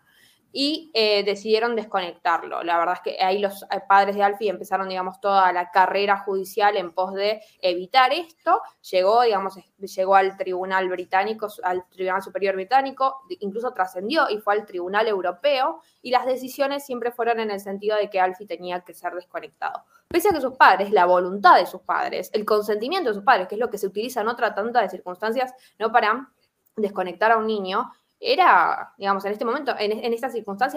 y 0.60 0.90
eh, 0.96 1.24
decidieron 1.24 1.76
desconectarlo. 1.76 2.64
La 2.64 2.80
verdad 2.80 2.96
es 2.96 3.02
que 3.02 3.24
ahí 3.24 3.38
los 3.38 3.62
eh, 3.62 3.80
padres 3.88 4.16
de 4.16 4.24
Alfie 4.24 4.50
empezaron, 4.50 4.90
digamos, 4.90 5.22
toda 5.22 5.54
la 5.54 5.70
carrera 5.70 6.18
judicial 6.18 6.76
en 6.78 6.94
pos 6.94 7.14
de 7.14 7.42
evitar 7.62 8.12
esto. 8.12 8.60
Llegó, 8.90 9.22
digamos, 9.22 9.54
llegó 9.78 10.16
al 10.16 10.36
Tribunal 10.36 10.90
Británico, 10.90 11.48
al 11.62 11.88
Tribunal 11.90 12.24
Superior 12.24 12.56
Británico, 12.56 13.22
incluso 13.40 13.72
trascendió 13.72 14.32
y 14.32 14.40
fue 14.40 14.56
al 14.56 14.66
Tribunal 14.66 15.08
Europeo 15.08 15.80
y 16.02 16.10
las 16.10 16.26
decisiones 16.26 16.84
siempre 16.84 17.12
fueron 17.12 17.40
en 17.40 17.52
el 17.52 17.60
sentido 17.60 17.96
de 17.96 18.10
que 18.10 18.20
Alfie 18.20 18.48
tenía 18.48 18.80
que 18.80 18.96
ser 18.96 19.14
desconectado. 19.14 19.84
Pese 20.08 20.30
a 20.30 20.32
que 20.32 20.42
sus 20.42 20.56
padres, 20.56 20.90
la 20.90 21.06
voluntad 21.06 21.56
de 21.58 21.68
sus 21.68 21.82
padres, 21.82 22.32
el 22.34 22.46
consentimiento 22.46 23.10
de 23.10 23.14
sus 23.14 23.24
padres, 23.24 23.48
que 23.48 23.54
es 23.54 23.62
lo 23.62 23.70
que 23.70 23.78
se 23.78 23.86
utiliza 23.86 24.22
en 24.22 24.28
otra 24.28 24.56
tanta 24.56 24.82
de 24.82 24.90
circunstancias, 24.90 25.54
no 25.78 25.92
para 25.92 26.32
desconectar 26.76 27.32
a 27.32 27.38
un 27.38 27.46
niño, 27.46 27.92
era, 28.20 28.94
digamos, 28.98 29.26
en 29.26 29.32
este 29.32 29.46
momento, 29.46 29.76
en, 29.78 29.92
en 29.92 30.14
estas 30.14 30.34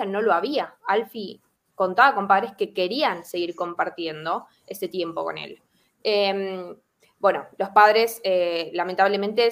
no 0.07 0.21
lo 0.21 0.33
había. 0.33 0.75
Alfie 0.87 1.41
contaba 1.75 2.15
con 2.15 2.29
padres 2.29 2.53
que 2.57 2.75
querían 2.75 3.25
seguir 3.25 3.55
compartiendo 3.55 4.47
ese 4.67 4.89
tiempo 4.89 5.25
con 5.25 5.39
él. 5.39 5.63
Em, 6.03 6.77
bueno, 7.19 7.47
los 7.59 7.69
padres, 7.69 8.21
eh, 8.25 8.71
lamentablemente, 8.73 9.51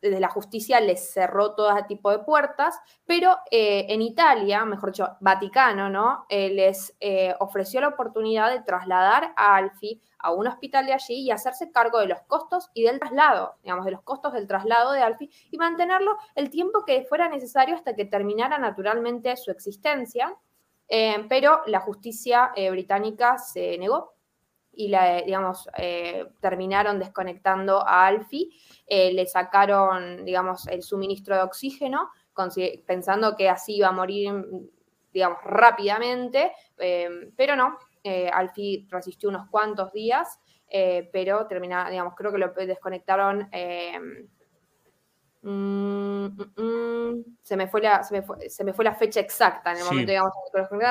desde 0.00 0.20
la 0.20 0.28
justicia 0.28 0.80
les 0.80 1.12
cerró 1.12 1.54
todo 1.54 1.70
tipo 1.86 2.10
de 2.10 2.18
puertas, 2.18 2.78
pero 3.04 3.36
eh, 3.50 3.86
en 3.88 4.02
Italia, 4.02 4.64
mejor 4.64 4.90
dicho, 4.90 5.16
Vaticano, 5.20 5.88
¿no? 5.88 6.26
Eh, 6.28 6.50
les 6.50 6.96
ofreció 7.38 7.80
la 7.80 7.88
oportunidad 7.88 8.50
de 8.50 8.60
trasladar 8.62 9.32
a 9.36 9.54
Alfie 9.54 10.00
a 10.26 10.32
un 10.32 10.46
hospital 10.46 10.86
de 10.86 10.92
allí 10.92 11.14
y 11.14 11.30
hacerse 11.30 11.70
cargo 11.70 11.98
de 11.98 12.06
los 12.06 12.20
costos 12.22 12.70
y 12.74 12.82
del 12.82 12.98
traslado, 12.98 13.56
digamos, 13.62 13.84
de 13.84 13.92
los 13.92 14.02
costos 14.02 14.32
del 14.32 14.46
traslado 14.46 14.92
de 14.92 15.00
Alfie 15.00 15.30
y 15.50 15.58
mantenerlo 15.58 16.16
el 16.34 16.50
tiempo 16.50 16.84
que 16.84 17.04
fuera 17.08 17.28
necesario 17.28 17.74
hasta 17.74 17.94
que 17.94 18.04
terminara 18.04 18.58
naturalmente 18.58 19.36
su 19.36 19.50
existencia. 19.50 20.36
pero 21.28 21.62
la 21.66 21.80
justicia 21.80 22.52
británica 22.70 23.38
se 23.38 23.76
negó 23.78 24.16
y 24.76 24.88
la, 24.88 25.22
digamos, 25.22 25.68
eh, 25.78 26.26
terminaron 26.40 26.98
desconectando 26.98 27.80
a 27.80 28.06
Alfie, 28.06 28.50
eh, 28.86 29.12
le 29.12 29.26
sacaron, 29.26 30.24
digamos, 30.24 30.68
el 30.68 30.82
suministro 30.82 31.34
de 31.34 31.42
oxígeno, 31.42 32.10
pensando 32.86 33.34
que 33.34 33.48
así 33.48 33.76
iba 33.76 33.88
a 33.88 33.92
morir, 33.92 34.32
digamos, 35.12 35.38
rápidamente, 35.42 36.52
eh, 36.78 37.08
pero 37.34 37.56
no, 37.56 37.78
Alfie 38.32 38.86
resistió 38.90 39.28
unos 39.28 39.48
cuantos 39.50 39.92
días, 39.92 40.38
pero 41.12 41.46
termina, 41.46 41.88
digamos, 41.90 42.14
creo 42.14 42.32
que 42.32 42.38
lo 42.38 42.52
desconectaron. 42.52 43.48
Mm, 45.42 46.26
mm, 46.26 46.52
mm, 46.56 47.24
se, 47.40 47.56
me 47.56 47.68
fue 47.68 47.80
la, 47.80 48.02
se, 48.02 48.64
me 48.64 48.72
fue, 48.72 48.84
la 48.84 48.94
fecha 48.94 49.20
exacta 49.20 49.72
en 49.72 49.78
el 49.78 49.84
momento, 49.84 50.10
digamos, 50.10 50.32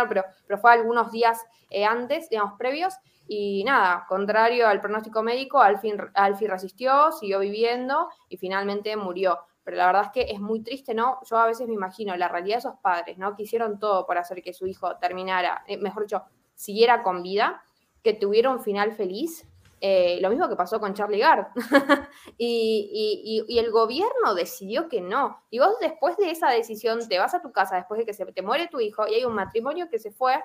pero, 0.07 0.24
pero 0.48 0.60
fue 0.60 0.72
algunos 0.72 1.12
días 1.12 1.45
antes, 1.88 2.29
digamos, 2.29 2.53
previos, 2.57 2.95
y 3.27 3.63
nada, 3.63 4.05
contrario 4.07 4.67
al 4.67 4.81
pronóstico 4.81 5.24
médico, 5.24 5.60
Alfie, 5.60 5.98
Alfie 6.13 6.48
resistió, 6.48 7.12
siguió 7.12 7.39
viviendo 7.39 8.10
y 8.29 8.38
finalmente 8.38 8.95
murió. 8.95 9.39
Pero 9.63 9.77
la 9.77 9.88
verdad 9.88 10.03
es 10.03 10.12
que 10.12 10.31
es 10.31 10.39
muy 10.39 10.62
triste, 10.62 10.93
¿no? 10.93 11.19
Yo 11.24 11.38
a 11.38 11.48
veces 11.48 11.67
me 11.67 11.74
imagino 11.74 12.15
la 12.15 12.27
realidad 12.27 12.57
de 12.57 12.60
esos 12.60 12.75
padres, 12.81 13.17
¿no? 13.17 13.36
Que 13.36 13.43
hicieron 13.43 13.79
todo 13.79 14.05
por 14.05 14.19
hacer 14.19 14.43
que 14.43 14.53
su 14.53 14.67
hijo 14.67 14.95
terminara, 14.98 15.63
eh, 15.65 15.77
mejor 15.77 16.03
dicho, 16.03 16.24
siguiera 16.55 17.03
con 17.03 17.24
vida, 17.24 17.63
que 18.03 18.13
tuviera 18.13 18.50
un 18.50 18.62
final 18.62 18.93
feliz. 18.93 19.45
Eh, 19.81 20.19
lo 20.21 20.29
mismo 20.29 20.50
que 20.50 20.55
pasó 20.55 20.79
con 20.79 20.93
Charlie 20.93 21.19
Gard. 21.19 21.47
y, 22.38 23.43
el 23.47 23.71
gobierno 23.71 24.33
decidió 24.33 24.89
que 24.89 25.01
no. 25.01 25.43
Y 25.50 25.59
vos 25.59 25.75
después 25.79 26.17
de 26.17 26.31
esa 26.31 26.50
decisión 26.50 27.07
te 27.07 27.19
vas 27.19 27.33
a 27.33 27.41
tu 27.41 27.51
casa, 27.51 27.75
después 27.75 28.00
de 28.00 28.05
que 28.05 28.13
se 28.13 28.25
te 28.25 28.41
muere 28.41 28.67
tu 28.67 28.79
hijo 28.79 29.07
y 29.07 29.15
hay 29.15 29.25
un 29.25 29.33
matrimonio 29.33 29.89
que 29.89 30.00
se 30.00 30.12
fue 30.12 30.35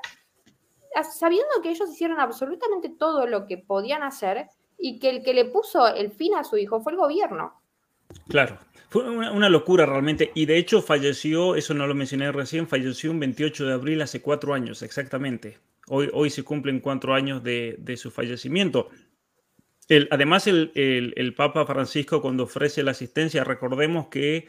sabiendo 1.13 1.63
que 1.63 1.71
ellos 1.71 1.91
hicieron 1.91 2.21
absolutamente 2.21 2.89
todo 2.89 3.27
lo 3.27 3.47
que 3.47 3.59
podían 3.59 4.03
hacer 4.03 4.49
y 4.77 4.99
que 4.99 5.11
el 5.11 5.23
que 5.23 5.35
le 5.35 5.45
puso 5.45 5.87
el 5.87 6.11
fin 6.11 6.35
a 6.35 6.45
su 6.45 6.57
hijo 6.57 6.81
fue 6.81 6.93
el 6.93 6.99
gobierno. 6.99 7.55
Claro, 8.29 8.59
fue 8.89 9.09
una, 9.09 9.49
locura 9.49 9.87
realmente. 9.87 10.33
Y 10.35 10.47
de 10.47 10.57
hecho 10.57 10.83
falleció, 10.83 11.55
eso 11.55 11.75
no 11.75 11.87
lo 11.87 11.95
mencioné 11.95 12.33
recién, 12.33 12.67
falleció 12.67 13.11
un 13.11 13.21
28 13.21 13.67
de 13.67 13.73
abril 13.73 14.03
hace 14.03 14.21
cuatro 14.21 14.55
años, 14.55 14.83
exactamente. 14.83 15.59
Hoy, 15.93 16.31
se 16.31 16.45
cumplen 16.45 16.79
cuatro 16.79 17.15
años 17.15 17.43
de, 17.43 17.97
su 17.97 18.13
fallecimiento. 18.13 18.91
Además, 20.11 20.47
el, 20.47 21.35
Papa 21.37 21.67
Francisco 21.67 22.23
cuando 22.23 22.45
ofrece 22.45 22.85
la 22.85 22.93
asistencia, 22.93 23.43
recordemos 23.43 24.07
que 24.07 24.47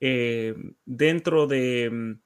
eh, 0.00 0.56
dentro 0.84 1.46
de, 1.46 2.16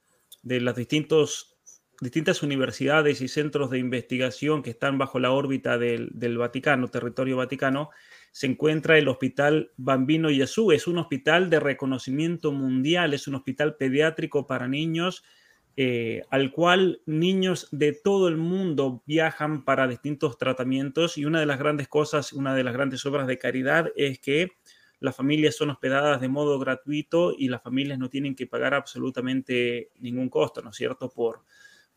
distintos 0.41 1.55
distintas 2.01 2.41
universidades 2.41 3.21
y 3.21 3.27
centros 3.27 3.69
de 3.69 3.77
investigación 3.77 4.63
que 4.63 4.71
están 4.71 4.97
bajo 4.97 5.19
la 5.19 5.31
órbita 5.31 5.77
del, 5.77 6.37
Vaticano, 6.37 6.87
territorio 6.87 7.37
vaticano, 7.37 7.91
se 8.31 8.47
encuentra 8.47 8.97
el 8.97 9.07
Hospital 9.07 9.73
Bambino 9.77 10.29
Gesù. 10.29 10.71
Es 10.71 10.87
un 10.87 10.97
hospital 10.97 11.51
de 11.51 11.59
reconocimiento 11.59 12.51
mundial, 12.51 13.13
es 13.13 13.27
un 13.27 13.35
hospital 13.35 13.77
pediátrico 13.77 14.47
para 14.47 14.67
niños 14.67 15.23
eh, 15.77 16.23
al 16.29 16.51
cual 16.51 17.01
niños 17.05 17.67
de 17.71 17.91
todo 17.91 18.29
el 18.29 18.37
mundo 18.37 19.03
viajan 19.05 19.65
para 19.65 19.87
distintos 19.87 20.37
tratamientos 20.37 21.17
y 21.17 21.25
una 21.25 21.41
de 21.41 21.45
las 21.45 21.59
grandes 21.59 21.89
cosas, 21.89 22.31
una 22.31 22.55
de 22.55 22.63
las 22.63 22.73
grandes 22.73 23.05
obras 23.05 23.27
de 23.27 23.37
caridad 23.37 23.91
es 23.97 24.19
que 24.19 24.51
las 25.01 25.15
familias 25.15 25.57
son 25.57 25.71
hospedadas 25.71 26.21
de 26.21 26.29
modo 26.29 26.57
gratuito 26.59 27.33
y 27.37 27.49
las 27.49 27.61
familias 27.61 27.99
no 27.99 28.09
tienen 28.09 28.35
que 28.35 28.47
pagar 28.47 28.73
absolutamente 28.73 29.89
ningún 29.99 30.29
costo, 30.29 30.61
¿no 30.61 30.69
es 30.69 30.77
cierto?, 30.77 31.09
por, 31.09 31.41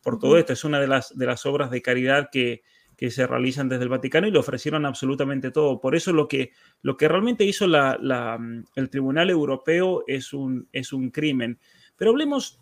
por 0.02 0.18
todo 0.18 0.36
esto. 0.38 0.52
Es 0.52 0.64
una 0.64 0.80
de 0.80 0.88
las, 0.88 1.16
de 1.16 1.26
las 1.26 1.46
obras 1.46 1.70
de 1.70 1.80
caridad 1.80 2.30
que, 2.30 2.62
se 3.10 3.28
realizan 3.28 3.68
desde 3.68 3.84
el 3.84 3.90
Vaticano 3.90 4.26
y 4.26 4.32
le 4.32 4.40
ofrecieron 4.40 4.84
absolutamente 4.84 5.52
todo. 5.52 5.80
Por 5.80 5.94
eso 5.94 6.12
lo 6.12 6.26
que, 6.26 6.50
lo 6.82 6.96
que 6.96 7.06
realmente 7.06 7.44
hizo 7.44 7.64
el 7.64 8.90
Tribunal 8.90 9.30
Europeo 9.30 10.02
es 10.08 10.32
un, 10.32 10.68
es 10.72 10.92
un 10.92 11.10
crimen. 11.10 11.60
Pero 11.96 12.10
hablemos 12.10 12.60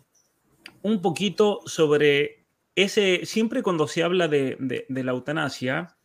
un 0.81 1.01
poquito 1.01 1.61
sobre 1.65 2.45
ese, 2.75 3.25
siempre 3.25 3.63
cuando 3.63 3.87
se 3.87 4.03
habla 4.03 4.27
de, 4.27 4.85
la 4.89 5.11
eutanasia, 5.11 5.97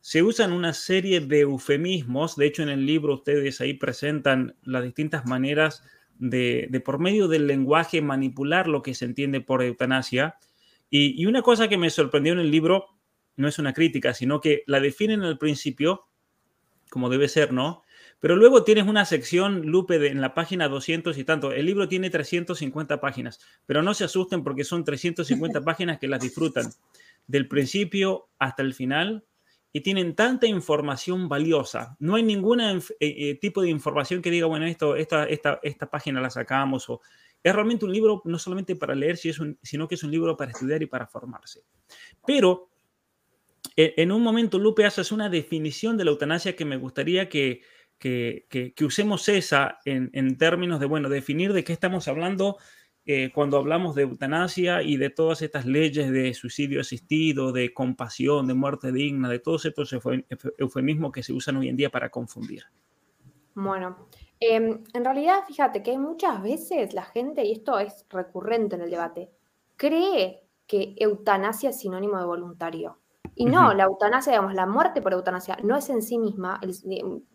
se 0.00 0.22
usan 0.22 0.52
una 0.52 0.72
serie 0.72 1.20
de 1.20 1.40
eufemismos. 1.40 2.36
De 2.36 2.46
hecho, 2.46 2.62
en 2.62 2.68
el 2.68 2.86
libro 2.86 3.14
ustedes 3.14 3.60
ahí 3.60 3.74
presentan 3.74 4.56
las 4.62 4.84
distintas 4.84 5.26
maneras 5.26 5.82
de, 6.18 6.82
por 6.84 6.98
medio 6.98 7.28
del 7.28 7.46
lenguaje, 7.46 8.02
manipular 8.02 8.66
lo 8.66 8.82
que 8.82 8.94
se 8.94 9.04
entiende 9.04 9.40
por 9.40 9.62
eutanasia. 9.62 10.36
Y, 10.90 11.24
una 11.26 11.42
cosa 11.42 11.68
que 11.68 11.78
me 11.78 11.90
sorprendió 11.90 12.32
en 12.32 12.40
el 12.40 12.50
libro 12.50 12.86
no 13.36 13.46
es 13.46 13.58
una 13.58 13.72
crítica, 13.72 14.14
sino 14.14 14.40
que 14.40 14.64
la 14.66 14.80
definen 14.80 15.22
al 15.22 15.38
principio 15.38 16.08
como 16.90 17.10
debe 17.10 17.28
ser, 17.28 17.52
¿no? 17.52 17.82
Pero 18.20 18.36
luego 18.36 18.64
tienes 18.64 18.86
una 18.86 19.04
sección, 19.04 19.66
Lupe, 19.66 19.94
en 20.08 20.20
la 20.20 20.34
página 20.34 20.68
200 20.68 21.16
y 21.18 21.24
tanto. 21.24 21.52
El 21.52 21.66
libro 21.66 21.88
tiene 21.88 22.10
350 22.10 23.00
páginas, 23.00 23.40
pero 23.66 23.82
no 23.82 23.94
se 23.94 24.04
asusten 24.04 24.42
porque 24.42 24.64
son 24.64 24.84
350 24.84 25.60
páginas 25.64 25.98
que 25.98 26.08
las 26.08 26.20
disfrutan 26.20 26.72
del 27.26 27.46
principio 27.46 28.28
hasta 28.38 28.62
el 28.62 28.74
final. 28.74 29.24
y 29.70 29.82
tienen 29.82 30.14
tanta 30.14 30.46
información 30.46 31.28
valiosa. 31.28 31.94
No 32.00 32.16
hay 32.16 32.22
ningún 32.22 32.60
eh, 32.60 32.80
eh, 33.00 33.38
tipo 33.38 33.60
de 33.60 33.68
información 33.68 34.22
que 34.22 34.30
diga, 34.30 34.46
bueno, 34.46 34.64
esto, 34.66 34.96
esta, 34.96 35.24
esta, 35.24 35.60
esta 35.62 35.90
página 35.90 36.22
la 36.22 36.30
sacamos 36.30 36.88
o 36.88 37.02
es 37.42 37.54
realmente 37.54 37.84
un 37.84 37.92
libro 37.92 38.22
no 38.24 38.38
solamente 38.38 38.76
para 38.76 38.94
leer, 38.94 39.16
sino 39.16 39.88
que 39.88 39.94
es 39.94 40.02
un 40.02 40.10
libro 40.10 40.36
para 40.36 40.50
estudiar 40.50 40.82
y 40.82 40.86
para 40.86 41.06
formarse. 41.06 41.62
Pero 42.26 42.70
e, 43.76 43.94
en 43.98 44.10
un 44.10 44.22
momento, 44.22 44.58
Lupe, 44.58 44.84
haces 44.84 45.12
una 45.12 45.28
definición 45.28 45.96
de 45.96 46.04
la 46.04 46.10
eutanasia 46.10 46.56
que 46.56 46.64
me 46.64 46.76
gustaría 46.76 47.28
que, 47.28 47.62
que, 47.98 48.74
usemos 48.80 49.28
esa 49.28 49.78
en, 49.84 50.10
en, 50.12 50.36
términos 50.38 50.80
de, 50.80 50.86
bueno, 50.86 51.08
definir 51.08 51.52
de 51.52 51.64
qué 51.64 51.72
estamos 51.72 52.08
hablando 52.08 52.56
eh, 53.04 53.30
cuando 53.34 53.56
hablamos 53.56 53.94
de 53.94 54.02
eutanasia 54.02 54.82
y 54.82 54.96
de 54.96 55.10
todas 55.10 55.42
estas 55.42 55.66
leyes 55.66 56.10
de 56.10 56.34
suicidio 56.34 56.80
asistido, 56.80 57.52
de 57.52 57.72
compasión, 57.72 58.46
de 58.46 58.54
muerte 58.54 58.92
digna, 58.92 59.28
de 59.28 59.38
todos 59.38 59.64
estos 59.64 59.94
eufemismos 60.58 61.12
que 61.12 61.22
se 61.22 61.32
usan 61.32 61.56
hoy 61.56 61.68
en 61.68 61.76
día 61.76 61.90
para 61.90 62.10
confundir. 62.10 62.64
Bueno, 63.54 64.08
Em, 64.40 64.84
en 64.92 65.04
realidad, 65.04 65.44
fíjate 65.46 65.82
que 65.82 65.98
muchas 65.98 66.42
veces 66.42 66.94
la 66.94 67.04
gente, 67.04 67.44
y 67.44 67.52
esto 67.52 67.78
es 67.78 68.06
recurrente 68.08 68.76
en 68.76 68.82
el 68.82 68.90
debate, 68.90 69.30
cree 69.76 70.44
que 70.66 70.94
eutanasia 70.96 71.70
es 71.70 71.80
sinónimo 71.80 72.18
de 72.18 72.24
voluntario. 72.24 72.98
Y 73.40 73.44
no, 73.44 73.72
la 73.72 73.84
eutanasia, 73.84 74.32
digamos, 74.32 74.52
la 74.54 74.66
muerte 74.66 75.00
por 75.00 75.12
eutanasia 75.12 75.56
no 75.62 75.76
es 75.76 75.88
en 75.90 76.02
sí 76.02 76.18
misma, 76.18 76.60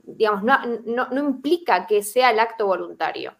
digamos, 0.03 0.43
no, 0.43 1.07
implica 1.17 1.87
que 1.87 2.03
sea 2.03 2.31
el 2.31 2.39
acto 2.41 2.67
voluntario. 2.67 3.37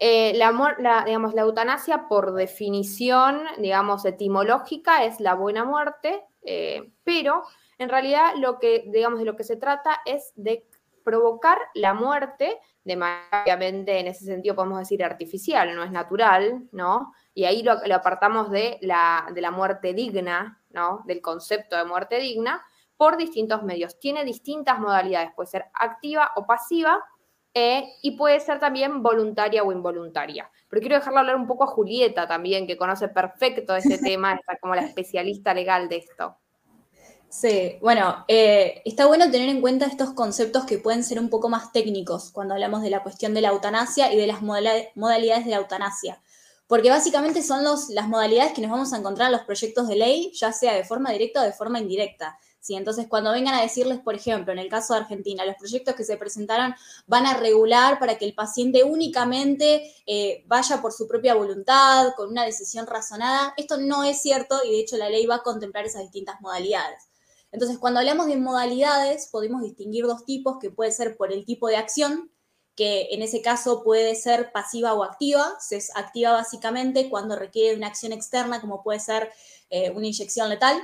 Eh, 0.00 0.32
la, 0.34 1.04
digamos, 1.06 1.32
la 1.32 1.42
eutanasia, 1.42 2.08
por 2.08 2.34
definición, 2.34 3.44
digamos, 3.58 4.04
etimológica, 4.04 5.04
es 5.04 5.20
la 5.20 5.34
buena 5.34 5.64
muerte, 5.64 6.24
eh, 6.42 6.90
pero 7.04 7.44
en 7.78 7.88
realidad 7.88 8.32
lo 8.36 8.58
que, 8.58 8.82
digamos, 8.88 9.20
de 9.20 9.24
lo 9.24 9.36
que 9.36 9.44
se 9.44 9.56
trata 9.56 10.00
es 10.04 10.32
de 10.34 10.66
provocar 11.04 11.58
la 11.74 11.94
muerte 11.94 12.58
de 12.84 12.96
manera, 12.96 13.44
obviamente, 13.44 14.00
en 14.00 14.08
ese 14.08 14.24
sentido 14.24 14.56
podemos 14.56 14.80
decir 14.80 15.04
artificial, 15.04 15.74
no 15.74 15.84
es 15.84 15.92
natural, 15.92 16.64
¿no? 16.72 17.12
Y 17.32 17.44
ahí 17.44 17.62
lo, 17.62 17.74
apartamos 17.94 18.50
de 18.50 18.78
la, 18.80 19.28
de 19.32 19.40
la 19.40 19.52
muerte 19.52 19.94
digna, 19.94 20.60
¿no? 20.74 21.02
Del 21.06 21.20
concepto 21.20 21.76
de 21.76 21.84
muerte 21.84 22.18
digna, 22.18 22.62
por 22.96 23.16
distintos 23.16 23.62
medios. 23.62 23.98
Tiene 23.98 24.24
distintas 24.24 24.78
modalidades, 24.78 25.30
puede 25.34 25.48
ser 25.48 25.66
activa 25.74 26.30
o 26.36 26.46
pasiva, 26.46 27.02
eh, 27.54 27.96
y 28.00 28.12
puede 28.12 28.40
ser 28.40 28.58
también 28.58 29.02
voluntaria 29.02 29.62
o 29.62 29.72
involuntaria. 29.72 30.50
Pero 30.68 30.80
quiero 30.80 30.96
dejarle 30.96 31.20
hablar 31.20 31.36
un 31.36 31.46
poco 31.46 31.64
a 31.64 31.66
Julieta 31.66 32.26
también, 32.26 32.66
que 32.66 32.78
conoce 32.78 33.08
perfecto 33.08 33.76
este 33.76 33.98
tema, 33.98 34.34
está 34.34 34.56
como 34.58 34.74
la 34.74 34.82
especialista 34.82 35.52
legal 35.52 35.88
de 35.88 35.96
esto. 35.96 36.36
Sí, 37.28 37.78
bueno, 37.80 38.24
eh, 38.28 38.82
está 38.84 39.06
bueno 39.06 39.30
tener 39.30 39.48
en 39.48 39.62
cuenta 39.62 39.86
estos 39.86 40.12
conceptos 40.12 40.64
que 40.66 40.78
pueden 40.78 41.02
ser 41.02 41.18
un 41.18 41.30
poco 41.30 41.48
más 41.48 41.72
técnicos 41.72 42.30
cuando 42.30 42.54
hablamos 42.54 42.82
de 42.82 42.90
la 42.90 43.02
cuestión 43.02 43.32
de 43.32 43.40
la 43.40 43.48
eutanasia 43.48 44.12
y 44.12 44.18
de 44.18 44.26
las 44.26 44.42
modalidades 44.42 45.44
de 45.44 45.50
la 45.50 45.56
eutanasia, 45.56 46.20
porque 46.72 46.88
básicamente 46.88 47.42
son 47.42 47.64
las 47.64 48.08
modalidades 48.08 48.54
que 48.54 48.62
nos 48.62 48.70
vamos 48.70 48.94
a 48.94 48.96
encontrar 48.96 49.26
en 49.26 49.32
los 49.32 49.44
proyectos 49.44 49.88
de 49.88 49.94
ley, 49.94 50.32
ya 50.32 50.54
sea 50.54 50.72
de 50.72 50.84
forma 50.84 51.10
directa 51.10 51.42
o 51.42 51.44
de 51.44 51.52
forma 51.52 51.78
indirecta. 51.78 52.38
¿sí? 52.60 52.76
Entonces, 52.76 53.08
cuando 53.08 53.30
vengan 53.30 53.52
a 53.52 53.60
decirles, 53.60 54.00
por 54.00 54.14
ejemplo, 54.14 54.54
en 54.54 54.58
el 54.58 54.70
caso 54.70 54.94
de 54.94 55.00
Argentina, 55.00 55.44
los 55.44 55.56
proyectos 55.56 55.94
que 55.94 56.02
se 56.02 56.16
presentaron 56.16 56.74
van 57.06 57.26
a 57.26 57.36
regular 57.36 57.98
para 57.98 58.16
que 58.16 58.24
el 58.24 58.32
paciente 58.32 58.84
únicamente 58.84 59.92
eh, 60.06 60.44
vaya 60.46 60.80
por 60.80 60.92
su 60.94 61.06
propia 61.06 61.34
voluntad, 61.34 62.14
con 62.16 62.30
una 62.30 62.46
decisión 62.46 62.86
razonada, 62.86 63.52
esto 63.58 63.76
no 63.76 64.02
es 64.02 64.22
cierto 64.22 64.58
y 64.64 64.70
de 64.70 64.80
hecho 64.80 64.96
la 64.96 65.10
ley 65.10 65.26
va 65.26 65.34
a 65.34 65.42
contemplar 65.42 65.84
esas 65.84 66.00
distintas 66.00 66.40
modalidades. 66.40 67.10
Entonces, 67.50 67.76
cuando 67.76 68.00
hablamos 68.00 68.28
de 68.28 68.38
modalidades, 68.38 69.28
podemos 69.30 69.60
distinguir 69.60 70.06
dos 70.06 70.24
tipos, 70.24 70.56
que 70.58 70.70
puede 70.70 70.90
ser 70.90 71.18
por 71.18 71.34
el 71.34 71.44
tipo 71.44 71.68
de 71.68 71.76
acción, 71.76 72.31
que 72.76 73.08
en 73.10 73.22
ese 73.22 73.42
caso 73.42 73.82
puede 73.82 74.14
ser 74.14 74.52
pasiva 74.52 74.94
o 74.94 75.04
activa. 75.04 75.54
Se 75.60 75.76
es 75.76 75.94
activa 75.94 76.32
básicamente 76.32 77.10
cuando 77.10 77.36
requiere 77.36 77.76
una 77.76 77.88
acción 77.88 78.12
externa, 78.12 78.60
como 78.60 78.82
puede 78.82 79.00
ser 79.00 79.30
eh, 79.70 79.90
una 79.90 80.06
inyección 80.06 80.48
letal. 80.48 80.80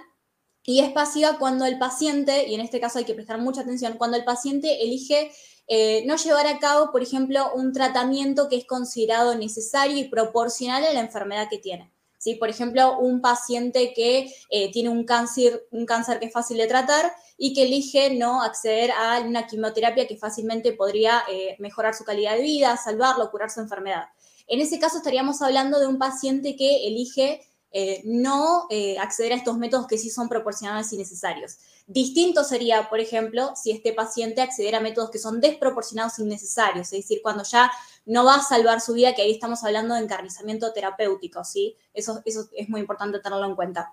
Y 0.64 0.80
es 0.80 0.92
pasiva 0.92 1.38
cuando 1.38 1.64
el 1.64 1.78
paciente, 1.78 2.46
y 2.46 2.54
en 2.54 2.60
este 2.60 2.80
caso 2.80 2.98
hay 2.98 3.06
que 3.06 3.14
prestar 3.14 3.38
mucha 3.40 3.62
atención, 3.62 3.94
cuando 3.96 4.18
el 4.18 4.24
paciente 4.24 4.82
elige 4.82 5.32
eh, 5.66 6.04
no 6.06 6.16
llevar 6.16 6.46
a 6.46 6.58
cabo, 6.58 6.92
por 6.92 7.02
ejemplo, 7.02 7.52
un 7.54 7.72
tratamiento 7.72 8.48
que 8.48 8.56
es 8.56 8.66
considerado 8.66 9.34
necesario 9.34 9.96
y 9.98 10.08
proporcional 10.08 10.84
a 10.84 10.92
la 10.92 11.00
enfermedad 11.00 11.48
que 11.48 11.58
tiene. 11.58 11.92
Por 12.36 12.48
ejemplo, 12.48 12.98
un 12.98 13.20
paciente 13.20 13.92
que 13.94 14.32
eh, 14.50 14.70
tiene 14.70 14.88
un 14.88 15.04
cáncer, 15.04 15.66
un 15.70 15.86
cáncer 15.86 16.18
que 16.18 16.26
es 16.26 16.32
fácil 16.32 16.58
de 16.58 16.66
tratar 16.66 17.12
y 17.36 17.54
que 17.54 17.62
elige 17.62 18.14
no 18.14 18.42
acceder 18.42 18.90
a 18.90 19.20
una 19.20 19.46
quimioterapia 19.46 20.06
que 20.06 20.16
fácilmente 20.16 20.72
podría 20.72 21.22
eh, 21.30 21.56
mejorar 21.58 21.94
su 21.94 22.04
calidad 22.04 22.36
de 22.36 22.42
vida, 22.42 22.76
salvarlo, 22.76 23.30
curar 23.30 23.50
su 23.50 23.60
enfermedad. 23.60 24.04
En 24.46 24.60
ese 24.60 24.78
caso 24.78 24.98
estaríamos 24.98 25.42
hablando 25.42 25.78
de 25.78 25.86
un 25.86 25.98
paciente 25.98 26.56
que 26.56 26.86
elige 26.86 27.42
eh, 27.70 28.02
no 28.04 28.66
acceder 29.00 29.32
a 29.32 29.36
estos 29.36 29.58
métodos 29.58 29.86
que 29.86 29.98
sí 29.98 30.10
son 30.10 30.28
proporcionales 30.28 30.92
y 30.92 30.96
necesarios. 30.96 31.58
Distinto 31.86 32.44
sería, 32.44 32.90
por 32.90 33.00
ejemplo, 33.00 33.52
si 33.56 33.70
este 33.70 33.94
paciente 33.94 34.42
accediera 34.42 34.76
a 34.76 34.82
métodos 34.82 35.10
que 35.10 35.18
son 35.18 35.40
desproporcionados 35.40 36.18
y 36.18 36.22
innecesarios, 36.22 36.92
es 36.92 37.00
decir, 37.00 37.20
cuando 37.22 37.44
ya 37.44 37.70
no 38.04 38.24
va 38.24 38.36
a 38.36 38.42
salvar 38.42 38.82
su 38.82 38.92
vida, 38.92 39.14
que 39.14 39.22
ahí 39.22 39.32
estamos 39.32 39.64
hablando 39.64 39.94
de 39.94 40.02
encarnizamiento 40.02 40.72
terapéutico, 40.72 41.44
¿sí? 41.44 41.76
Eso, 41.94 42.20
eso 42.26 42.48
es 42.52 42.68
muy 42.68 42.80
importante 42.80 43.20
tenerlo 43.20 43.46
en 43.46 43.54
cuenta. 43.54 43.92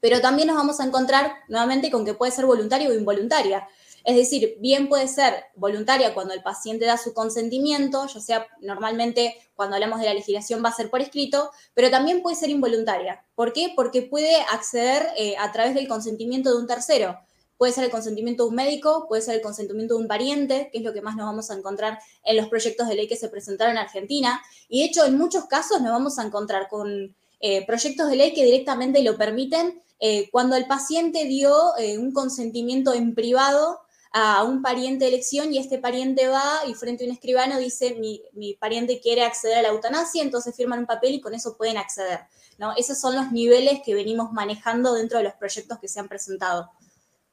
Pero 0.00 0.20
también 0.20 0.48
nos 0.48 0.56
vamos 0.56 0.80
a 0.80 0.84
encontrar 0.84 1.32
nuevamente 1.48 1.90
con 1.90 2.04
que 2.04 2.14
puede 2.14 2.32
ser 2.32 2.46
voluntaria 2.46 2.88
o 2.88 2.94
involuntaria. 2.94 3.68
Es 4.04 4.16
decir, 4.16 4.56
bien 4.60 4.88
puede 4.88 5.08
ser 5.08 5.44
voluntaria 5.56 6.14
cuando 6.14 6.32
el 6.34 6.42
paciente 6.42 6.86
da 6.86 6.96
su 6.96 7.12
consentimiento, 7.12 8.06
ya 8.06 8.20
sea 8.20 8.46
normalmente 8.60 9.36
cuando 9.54 9.76
hablamos 9.76 10.00
de 10.00 10.06
la 10.06 10.14
legislación 10.14 10.64
va 10.64 10.70
a 10.70 10.74
ser 10.74 10.90
por 10.90 11.02
escrito, 11.02 11.50
pero 11.74 11.90
también 11.90 12.22
puede 12.22 12.36
ser 12.36 12.48
involuntaria. 12.48 13.24
¿Por 13.34 13.52
qué? 13.52 13.72
Porque 13.76 14.02
puede 14.02 14.36
acceder 14.52 15.06
eh, 15.16 15.34
a 15.38 15.52
través 15.52 15.74
del 15.74 15.86
consentimiento 15.86 16.50
de 16.50 16.58
un 16.58 16.66
tercero. 16.66 17.18
Puede 17.58 17.72
ser 17.74 17.84
el 17.84 17.90
consentimiento 17.90 18.44
de 18.44 18.48
un 18.48 18.54
médico, 18.54 19.04
puede 19.06 19.20
ser 19.20 19.34
el 19.34 19.42
consentimiento 19.42 19.96
de 19.96 20.00
un 20.00 20.08
pariente, 20.08 20.70
que 20.72 20.78
es 20.78 20.84
lo 20.84 20.94
que 20.94 21.02
más 21.02 21.14
nos 21.14 21.26
vamos 21.26 21.50
a 21.50 21.54
encontrar 21.54 21.98
en 22.24 22.38
los 22.38 22.48
proyectos 22.48 22.88
de 22.88 22.94
ley 22.94 23.06
que 23.06 23.16
se 23.16 23.28
presentaron 23.28 23.72
en 23.72 23.82
Argentina. 23.82 24.40
Y 24.70 24.80
de 24.80 24.86
hecho, 24.86 25.04
en 25.04 25.18
muchos 25.18 25.44
casos 25.44 25.82
nos 25.82 25.90
vamos 25.90 26.18
a 26.18 26.24
encontrar 26.24 26.68
con 26.68 27.14
eh, 27.40 27.66
proyectos 27.66 28.08
de 28.08 28.16
ley 28.16 28.32
que 28.32 28.46
directamente 28.46 29.02
lo 29.02 29.18
permiten 29.18 29.82
eh, 29.98 30.30
cuando 30.30 30.56
el 30.56 30.66
paciente 30.66 31.26
dio 31.26 31.54
un 31.98 32.12
consentimiento 32.12 32.94
en 32.94 33.14
privado 33.14 33.80
a 34.12 34.42
un 34.42 34.60
pariente 34.62 35.04
de 35.04 35.12
elección 35.12 35.52
y 35.52 35.58
este 35.58 35.78
pariente 35.78 36.28
va 36.28 36.66
y 36.66 36.74
frente 36.74 37.04
a 37.04 37.06
un 37.06 37.12
escribano 37.12 37.58
dice 37.58 37.94
mi, 38.00 38.22
mi, 38.32 38.54
pariente 38.54 39.00
quiere 39.00 39.22
acceder 39.22 39.58
a 39.58 39.62
la 39.62 39.68
eutanasia, 39.68 40.22
entonces 40.22 40.56
firman 40.56 40.80
un 40.80 40.86
papel 40.86 41.14
y 41.14 41.20
con 41.20 41.34
eso 41.34 41.56
pueden 41.56 41.76
acceder. 41.76 42.20
¿no? 42.58 42.74
Esos 42.76 43.00
son 43.00 43.14
los 43.14 43.32
niveles 43.32 43.80
que 43.84 43.94
venimos 43.94 44.32
manejando 44.32 44.94
dentro 44.94 45.18
de 45.18 45.24
los 45.24 45.34
proyectos 45.34 45.78
que 45.78 45.88
se 45.88 46.00
han 46.00 46.08
presentado. 46.08 46.70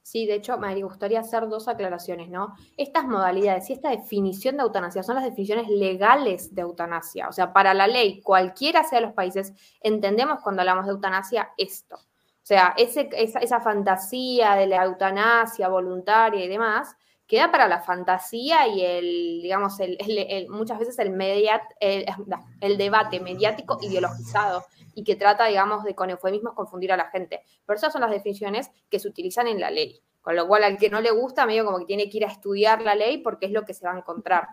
Sí, 0.07 0.25
de 0.25 0.35
hecho, 0.35 0.57
me 0.57 0.81
gustaría 0.81 1.19
hacer 1.19 1.49
dos 1.49 1.67
aclaraciones, 1.67 2.29
¿no? 2.29 2.55
Estas 2.77 3.03
modalidades 3.03 3.69
y 3.69 3.73
esta 3.73 3.89
definición 3.89 4.55
de 4.55 4.63
eutanasia 4.63 5.03
son 5.03 5.15
las 5.15 5.25
definiciones 5.25 5.67
legales 5.67 6.55
de 6.55 6.61
eutanasia. 6.61 7.27
O 7.27 7.33
sea, 7.33 7.51
para 7.51 7.73
la 7.73 7.87
ley, 7.87 8.21
cualquiera 8.21 8.85
sea 8.85 9.01
de 9.01 9.07
los 9.07 9.13
países, 9.13 9.51
entendemos 9.81 10.39
cuando 10.41 10.61
hablamos 10.61 10.85
de 10.85 10.93
eutanasia 10.93 11.49
esto. 11.57 11.99
O 12.47 12.53
sea, 12.55 12.73
ese, 12.77 13.09
esa, 13.11 13.59
fantasía 13.59 14.55
de 14.55 14.67
la 14.67 14.85
eutanasia 14.85 15.67
voluntaria 15.67 16.45
y 16.45 16.47
demás, 16.47 16.95
queda 17.27 17.51
para 17.51 17.67
la 17.67 17.81
fantasía 17.81 18.65
y 18.69 18.85
el, 18.85 19.41
digamos, 19.41 19.81
el, 19.81 20.47
muchas 20.47 20.79
veces 20.79 20.97
el, 20.99 21.09
mediat, 21.09 21.61
el, 21.81 22.77
debate 22.77 23.19
mediático 23.19 23.77
ideologizado 23.81 24.63
y 24.95 25.03
que 25.03 25.17
trata, 25.17 25.47
digamos, 25.47 25.83
de 25.83 25.93
con 25.93 26.09
eufemismos 26.09 26.53
confundir 26.53 26.93
a 26.93 26.95
la 26.95 27.09
gente. 27.09 27.43
Pero 27.65 27.75
esas 27.75 27.91
son 27.91 27.99
las 27.99 28.11
definiciones 28.11 28.71
que 28.89 28.99
se 28.99 29.09
utilizan 29.09 29.49
en 29.49 29.59
la 29.59 29.69
ley. 29.69 30.01
Con 30.21 30.37
lo 30.37 30.47
cual, 30.47 30.63
al 30.63 30.77
que 30.77 30.89
no 30.89 31.01
le 31.01 31.11
gusta, 31.11 31.45
medio 31.45 31.65
como 31.65 31.79
que 31.79 31.85
tiene 31.85 32.09
que 32.09 32.15
ir 32.15 32.23
a 32.23 32.29
estudiar 32.29 32.81
la 32.81 32.95
ley 32.95 33.17
porque 33.17 33.47
es 33.47 33.51
lo 33.51 33.65
que 33.65 33.73
se 33.73 33.85
va 33.85 33.93
a 33.93 33.97
encontrar. 33.97 34.47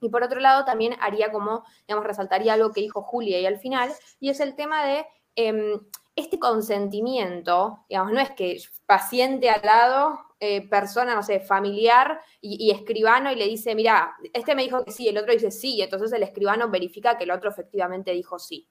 Y 0.00 0.10
por 0.10 0.22
otro 0.22 0.38
lado, 0.38 0.64
también 0.64 0.94
haría 1.00 1.32
como, 1.32 1.64
digamos, 1.88 2.06
resaltaría 2.06 2.52
algo 2.52 2.70
que 2.70 2.82
dijo 2.82 3.02
Julia 3.02 3.40
y 3.40 3.46
al 3.46 3.58
final, 3.58 3.92
y 4.20 4.30
es 4.30 4.38
el 4.38 4.54
tema 4.54 4.84
de 4.84 5.06
em, 5.36 5.80
este 6.14 6.38
consentimiento, 6.38 7.84
digamos, 7.88 8.12
no 8.12 8.20
es 8.20 8.30
que 8.30 8.58
paciente 8.86 9.48
al 9.50 9.62
lado, 9.62 10.20
eh, 10.40 10.68
persona, 10.68 11.14
no 11.14 11.22
sé, 11.22 11.40
familiar 11.40 12.20
y, 12.40 12.66
y, 12.66 12.70
escribano 12.72 13.30
y 13.30 13.36
le 13.36 13.46
dice, 13.46 13.74
mira, 13.74 14.14
este 14.32 14.54
me 14.54 14.62
dijo 14.62 14.84
que 14.84 14.90
sí, 14.90 15.08
el 15.08 15.16
otro 15.16 15.32
dice 15.32 15.50
sí, 15.50 15.76
y 15.76 15.82
entonces 15.82 16.12
el 16.12 16.22
escribano 16.22 16.68
verifica 16.68 17.16
que 17.16 17.24
el 17.24 17.30
otro 17.30 17.50
efectivamente 17.50 18.10
dijo 18.12 18.38
sí. 18.38 18.68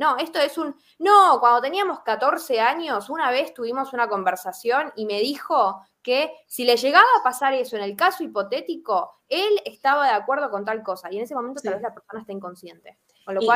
No, 0.00 0.16
esto 0.16 0.38
es 0.38 0.56
un... 0.56 0.74
No, 0.98 1.38
cuando 1.40 1.60
teníamos 1.60 2.00
14 2.00 2.58
años, 2.58 3.10
una 3.10 3.30
vez 3.30 3.52
tuvimos 3.52 3.92
una 3.92 4.08
conversación 4.08 4.90
y 4.96 5.04
me 5.04 5.20
dijo 5.20 5.82
que 6.02 6.32
si 6.46 6.64
le 6.64 6.78
llegaba 6.78 7.04
a 7.18 7.22
pasar 7.22 7.52
eso 7.52 7.76
en 7.76 7.82
el 7.82 7.96
caso 7.96 8.24
hipotético, 8.24 9.20
él 9.28 9.60
estaba 9.66 10.06
de 10.06 10.14
acuerdo 10.14 10.50
con 10.50 10.64
tal 10.64 10.82
cosa 10.82 11.12
y 11.12 11.18
en 11.18 11.24
ese 11.24 11.34
momento 11.34 11.60
tal 11.60 11.74
vez 11.74 11.82
la 11.82 11.92
persona 11.92 12.20
está 12.20 12.32
inconsciente. 12.32 12.98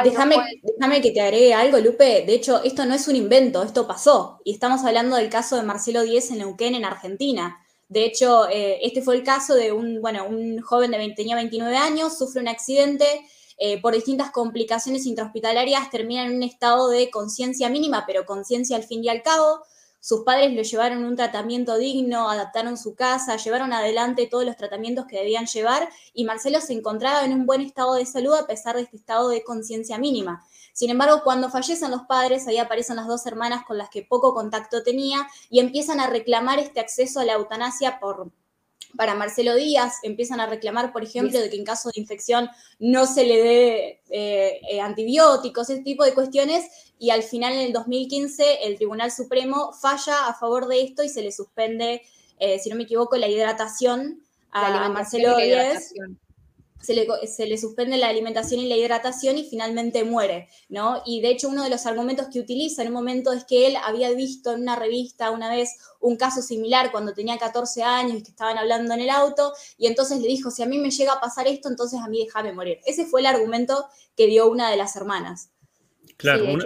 Déjame, 0.05 0.37
déjame 0.63 1.01
que 1.01 1.11
te 1.11 1.21
agregue 1.21 1.55
algo, 1.55 1.79
Lupe. 1.79 2.25
De 2.27 2.35
hecho, 2.35 2.63
esto 2.63 2.87
no 2.87 2.95
es 2.95 3.09
un 3.09 3.17
invento, 3.17 3.63
esto 3.63 3.87
pasó. 3.87 4.41
Y 4.45 4.53
estamos 4.53 4.85
hablando 4.85 5.17
del 5.17 5.31
caso 5.31 5.57
de 5.57 5.63
Marcelo 5.63 6.03
Díez 6.03 6.31
en 6.31 6.39
Neuquén, 6.39 6.75
en 6.75 6.85
Argentina. 6.85 7.59
De 7.89 8.05
hecho, 8.05 8.49
eh, 8.49 8.79
este 8.83 9.03
fue 9.03 9.17
el 9.17 9.23
caso 9.23 9.55
de 9.55 9.73
un, 9.73 10.01
bueno, 10.01 10.27
un 10.27 10.61
joven 10.61 10.91
de 10.91 10.99
20, 10.99 11.15
tenía 11.15 11.37
29 11.37 11.77
años, 11.77 12.17
sufre 12.19 12.41
un 12.41 12.49
accidente, 12.49 13.05
eh, 13.57 13.81
por 13.81 13.95
distintas 13.95 14.31
complicaciones 14.31 15.07
intrahospitalarias 15.07 15.91
termina 15.91 16.25
en 16.25 16.35
un 16.35 16.43
estado 16.43 16.89
de 16.89 17.11
conciencia 17.11 17.69
mínima, 17.69 18.05
pero 18.07 18.27
conciencia 18.27 18.77
al 18.77 18.83
fin 18.83 19.05
y 19.05 19.09
al 19.09 19.23
cabo. 19.23 19.63
Sus 20.05 20.21
padres 20.21 20.53
lo 20.53 20.61
llevaron 20.61 21.03
un 21.03 21.17
tratamiento 21.17 21.79
digno, 21.79 22.29
adaptaron 22.29 22.77
su 22.77 22.95
casa, 22.95 23.39
llevaron 23.39 23.73
adelante 23.73 24.27
todos 24.27 24.45
los 24.45 24.55
tratamientos 24.55 25.07
que 25.07 25.17
debían 25.17 25.47
llevar 25.47 25.89
y 26.13 26.27
Marcelo 26.27 26.61
se 26.61 26.75
encontraba 26.75 27.25
en 27.25 27.33
un 27.33 27.47
buen 27.47 27.63
estado 27.63 27.95
de 27.95 28.05
salud 28.05 28.35
a 28.35 28.47
pesar 28.47 28.77
de 28.77 28.83
este 28.83 28.99
estado 28.99 29.31
de 29.31 29.43
conciencia 29.43 29.97
mínima. 29.97 30.45
Sin 30.75 30.91
embargo, 30.91 31.23
cuando 31.25 31.49
fallecen 31.49 31.91
los 31.91 32.03
padres, 32.03 32.47
ahí 32.47 32.59
aparecen 32.59 32.97
las 32.97 33.07
dos 33.07 33.25
hermanas 33.25 33.65
con 33.65 33.79
las 33.79 33.89
que 33.89 34.03
poco 34.03 34.35
contacto 34.35 34.83
tenía 34.83 35.27
y 35.49 35.61
empiezan 35.61 36.01
a 36.01 36.07
reclamar 36.07 36.59
este 36.59 36.81
acceso 36.81 37.21
a 37.21 37.25
la 37.25 37.33
eutanasia 37.33 37.99
por, 37.99 38.31
para 38.97 39.15
Marcelo 39.15 39.55
Díaz, 39.55 39.99
empiezan 40.03 40.41
a 40.41 40.47
reclamar, 40.47 40.93
por 40.93 41.03
ejemplo, 41.03 41.39
de 41.41 41.51
que 41.51 41.57
en 41.57 41.65
caso 41.65 41.91
de 41.91 42.01
infección 42.01 42.49
no 42.79 43.07
se 43.07 43.25
le 43.25 43.43
dé 43.43 44.03
eh, 44.11 44.61
eh, 44.71 44.81
antibióticos, 44.81 45.71
ese 45.71 45.83
tipo 45.83 46.05
de 46.05 46.15
cuestiones, 46.15 46.93
y 46.99 47.11
al 47.11 47.23
final 47.23 47.53
en 47.53 47.61
el 47.61 47.73
2015 47.73 48.65
el 48.65 48.77
Tribunal 48.77 49.11
Supremo 49.11 49.73
falla 49.73 50.29
a 50.29 50.35
favor 50.35 50.69
de 50.69 50.83
esto 50.83 51.03
y 51.03 51.09
se 51.09 51.23
le 51.23 51.33
suspende, 51.33 52.03
eh, 52.39 52.59
si 52.59 52.71
no 52.71 52.77
me 52.77 52.85
equivoco, 52.85 53.17
la 53.17 53.29
hidratación 53.29 54.23
a, 54.51 54.89
Marcelo 54.89 55.37
Díaz 55.37 55.93
se 56.85 57.47
le, 57.47 57.59
suspende 57.59 57.97
la 57.97 58.09
alimentación 58.09 58.61
y 58.61 58.69
la 58.69 58.77
hidratación 58.77 59.39
y 59.39 59.45
finalmente 59.45 60.05
muere, 60.05 60.49
¿no? 60.69 61.03
Y 61.07 61.21
de 61.21 61.31
hecho 61.31 61.49
uno 61.49 61.65
de 61.65 61.71
los 61.71 61.87
argumentos 61.87 62.29
que 62.33 62.41
utiliza 62.41 62.83
en 62.83 62.89
un 62.89 62.95
momento 62.95 63.33
es 63.33 63.45
que 63.45 63.67
él 63.67 63.77
había 63.83 64.11
visto 64.13 64.53
en 64.53 64.63
una 64.63 64.77
revista 64.77 65.31
una 65.31 65.51
vez 65.51 65.71
un 66.01 66.17
caso 66.17 66.43
similar 66.43 66.93
cuando 66.93 67.15
tenía 67.15 67.39
14 67.39 67.83
años 67.83 68.19
y 68.19 68.23
que 68.23 68.31
estaban 68.31 68.59
hablando 68.59 68.93
en 68.95 69.01
el 69.01 69.11
auto 69.11 69.53
y 69.79 69.87
entonces 69.87 70.21
le 70.21 70.29
dijo, 70.29 70.51
si 70.51 70.63
a 70.63 70.67
mí 70.67 70.79
me 70.79 70.91
llega 70.91 71.15
a 71.15 71.21
pasar 71.21 71.47
esto, 71.47 71.69
entonces 71.69 72.01
a 72.01 72.09
mí 72.09 72.25
déjame 72.25 72.53
morir. 72.53 72.81
Ese 72.85 73.07
fue 73.07 73.21
el 73.21 73.27
argumento 73.27 73.87
que 74.17 74.27
dio 74.27 74.49
una 74.51 74.71
de 74.71 74.77
las 74.77 74.97
hermanas. 74.97 75.51
Claro, 76.17 76.45
una 76.45 76.65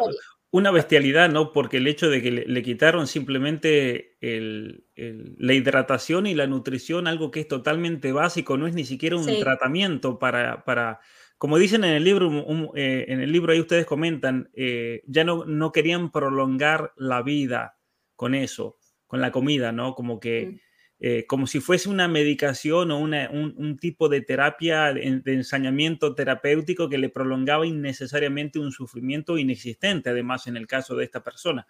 bestialidad, 0.70 1.28
¿no? 1.28 1.52
Porque 1.52 1.76
el 1.76 1.86
hecho 1.86 2.08
de 2.08 2.22
que 2.22 2.30
le, 2.30 2.62
quitaron 2.62 3.06
simplemente 3.06 4.16
la 4.20 5.52
hidratación 5.52 6.26
y 6.26 6.34
la 6.34 6.46
nutrición, 6.46 7.06
algo 7.06 7.30
que 7.30 7.40
es 7.40 7.48
totalmente 7.48 8.12
básico, 8.12 8.56
no 8.56 8.66
es 8.66 8.74
ni 8.74 8.84
siquiera 8.84 9.16
un 9.16 9.26
tratamiento 9.40 10.18
para, 10.18 10.64
para, 10.64 11.00
como 11.36 11.58
dicen 11.58 11.84
en 11.84 11.92
el 11.94 12.04
libro, 12.04 12.30
eh, 12.74 13.06
en 13.08 13.20
el 13.20 13.30
libro 13.30 13.52
ahí 13.52 13.60
ustedes 13.60 13.84
comentan, 13.84 14.50
eh, 14.54 15.02
ya 15.06 15.24
no, 15.24 15.44
no 15.44 15.70
querían 15.70 16.10
prolongar 16.10 16.92
la 16.96 17.22
vida 17.22 17.78
con 18.16 18.34
eso, 18.34 18.78
con 19.06 19.20
la 19.20 19.30
comida, 19.30 19.72
¿no? 19.72 19.94
Como 19.94 20.18
que... 20.18 20.60
Eh, 21.00 21.26
como 21.28 21.46
si 21.46 21.60
fuese 21.60 21.88
una 21.88 22.08
medicación 22.08 22.90
o 22.90 22.98
un, 22.98 23.78
tipo 23.80 24.08
de 24.08 24.20
terapia 24.20 24.92
de, 24.92 25.22
ensañamiento 25.26 26.16
terapéutico 26.16 26.88
que 26.88 26.98
le 26.98 27.08
prolongaba 27.08 27.66
innecesariamente 27.66 28.58
un 28.58 28.72
sufrimiento 28.72 29.38
inexistente, 29.38 30.10
además 30.10 30.48
en 30.48 30.56
el 30.56 30.66
caso 30.66 30.96
de 30.96 31.04
esta 31.04 31.22
persona. 31.22 31.66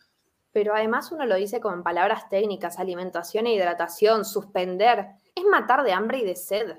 Pero 0.51 0.75
además 0.75 1.13
uno 1.13 1.27
lo 1.27 1.35
dice 1.35 1.61
como 1.61 1.75
en 1.75 1.83
palabras 1.83 2.31
técnicas, 2.31 2.79
alimentación 2.79 3.47
e 3.47 3.55
hidratación, 3.55 4.25
suspender, 4.25 5.09
es 5.35 5.45
matar 5.45 5.85
de 5.85 5.93
hambre 5.93 6.19
y 6.19 6.25
de 6.25 6.35
sed. 6.35 6.79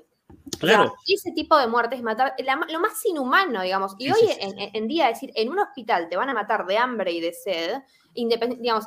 Claro. 0.58 0.94
ese 1.06 1.32
tipo 1.32 1.56
de 1.56 1.66
muerte 1.68 1.96
es 1.96 2.02
matar, 2.02 2.34
lo 2.38 2.80
más 2.80 3.04
inhumano, 3.04 3.62
digamos. 3.62 3.94
Y 3.98 4.10
hoy 4.10 4.18
En, 4.40 4.70
en, 4.74 4.88
día, 4.88 5.06
decir, 5.06 5.32
en 5.36 5.50
un 5.50 5.58
hospital 5.60 6.08
te 6.08 6.16
van 6.16 6.28
a 6.28 6.34
matar 6.34 6.66
de 6.66 6.78
hambre 6.78 7.12
y 7.12 7.20
de 7.20 7.32
sed, 7.32 7.78
digamos, 8.14 8.86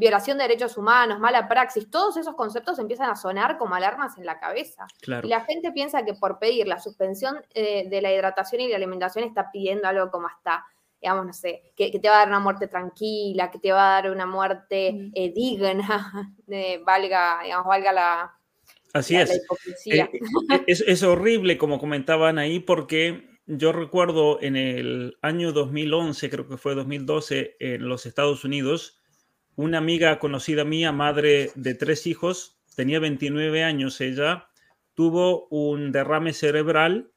violación 0.00 0.38
de 0.38 0.44
derechos 0.44 0.78
humanos, 0.78 1.20
mala 1.20 1.46
praxis, 1.46 1.90
todos 1.90 2.16
esos 2.16 2.34
conceptos 2.34 2.78
empiezan 2.78 3.10
a 3.10 3.16
sonar 3.16 3.58
como 3.58 3.74
alarmas 3.74 4.16
en 4.16 4.24
la 4.24 4.40
cabeza. 4.40 4.86
Y 5.22 5.28
la 5.28 5.44
gente 5.44 5.72
piensa 5.72 6.06
que 6.06 6.14
por 6.14 6.38
pedir 6.38 6.66
la 6.66 6.80
suspensión 6.80 7.36
eh, 7.54 7.86
de 7.88 8.00
la 8.00 8.12
hidratación 8.12 8.62
y 8.62 8.68
la 8.68 8.76
alimentación 8.76 9.24
está 9.24 9.50
pidiendo 9.52 9.86
algo 9.86 10.10
como 10.10 10.26
hasta, 10.26 10.64
digamos, 11.02 11.26
no 11.26 11.32
sé, 11.34 11.74
que, 11.76 11.90
te 11.90 12.08
va 12.08 12.14
a 12.14 12.18
dar 12.20 12.28
una 12.28 12.40
muerte 12.40 12.66
tranquila, 12.66 13.50
que 13.50 13.58
te 13.58 13.72
va 13.72 13.98
a 13.98 14.02
dar 14.02 14.10
una 14.10 14.24
muerte 14.24 14.92
mm. 14.92 15.10
eh, 15.14 15.32
digna, 15.34 16.30
valga, 16.86 17.40
digamos, 17.44 17.66
valga 17.66 17.92
la... 17.92 18.36
Así 18.94 19.16
es. 19.16 19.30
Eh, 19.84 20.08
es. 20.66 20.80
es. 20.80 21.02
horrible, 21.02 21.58
como 21.58 21.78
comentaban 21.78 22.38
ahí, 22.38 22.58
porque 22.58 23.38
yo 23.46 23.70
recuerdo 23.70 24.40
en 24.40 24.56
el 24.56 25.18
año 25.20 25.52
2011, 25.52 26.30
creo 26.30 26.48
que 26.48 26.56
fue 26.56 26.74
2012, 26.74 27.56
en 27.60 27.86
los 27.86 28.06
Estados 28.06 28.44
Unidos, 28.44 28.99
una 29.56 29.78
amiga 29.78 30.18
conocida 30.18 30.64
mía, 30.64 30.92
madre 30.92 31.50
de 31.54 31.74
tres 31.74 32.06
hijos, 32.06 32.58
tenía 32.76 33.00
29 33.00 33.62
años 33.64 34.00
ella, 34.00 34.48
tuvo 34.94 35.48
un 35.48 35.92
derrame 35.92 36.32
cerebral 36.32 37.12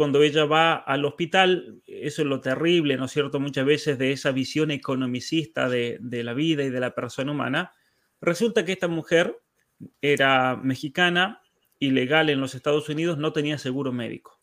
cuando 0.00 0.22
ella 0.22 0.46
va 0.46 0.76
al 0.76 1.04
hospital, 1.04 1.82
eso 1.86 2.22
es 2.22 2.28
lo 2.28 2.40
terrible, 2.40 2.96
¿no 2.96 3.04
es 3.04 3.10
cierto? 3.10 3.40
Muchas 3.40 3.66
veces 3.66 3.98
de 3.98 4.12
esa 4.12 4.30
visión 4.32 4.70
economicista 4.70 5.68
de, 5.68 5.98
la 6.00 6.32
vida 6.32 6.64
y 6.64 6.70
de 6.70 6.80
la 6.80 6.94
persona 6.94 7.32
humana. 7.32 7.72
Resulta 8.20 8.64
que 8.64 8.72
esta 8.72 8.88
mujer 8.88 9.42
era 10.00 10.56
mexicana, 10.56 11.42
ilegal 11.78 12.30
en 12.30 12.40
los 12.40 12.54
Estados 12.54 12.88
Unidos, 12.88 13.18
no 13.18 13.34
tenía 13.34 13.58
seguro 13.58 13.92
médico. 13.92 14.40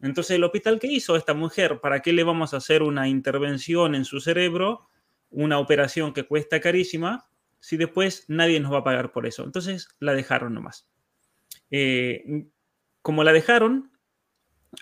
Entonces, 0.00 0.36
el 0.36 0.44
hospital 0.44 0.78
que 0.78 0.86
hizo 0.86 1.16
esta 1.16 1.34
mujer, 1.34 1.80
¿para 1.80 2.02
qué 2.02 2.12
le 2.12 2.22
vamos 2.22 2.54
a 2.54 2.58
hacer 2.58 2.82
una 2.82 3.08
intervención 3.08 3.94
en 3.94 4.04
su 4.04 4.20
cerebro? 4.20 4.89
Una 5.30 5.58
operación 5.58 6.12
que 6.12 6.24
cuesta 6.24 6.60
carísima 6.60 7.26
si 7.60 7.76
después 7.76 8.24
nadie 8.28 8.58
nos 8.60 8.72
va 8.72 8.78
a 8.78 8.84
pagar 8.84 9.12
por 9.12 9.26
eso. 9.26 9.44
Entonces 9.44 9.88
la 10.00 10.14
dejaron 10.14 10.54
nomás. 10.54 10.88
Eh, 11.70 12.46
como 13.02 13.22
la 13.24 13.32
dejaron, 13.32 13.92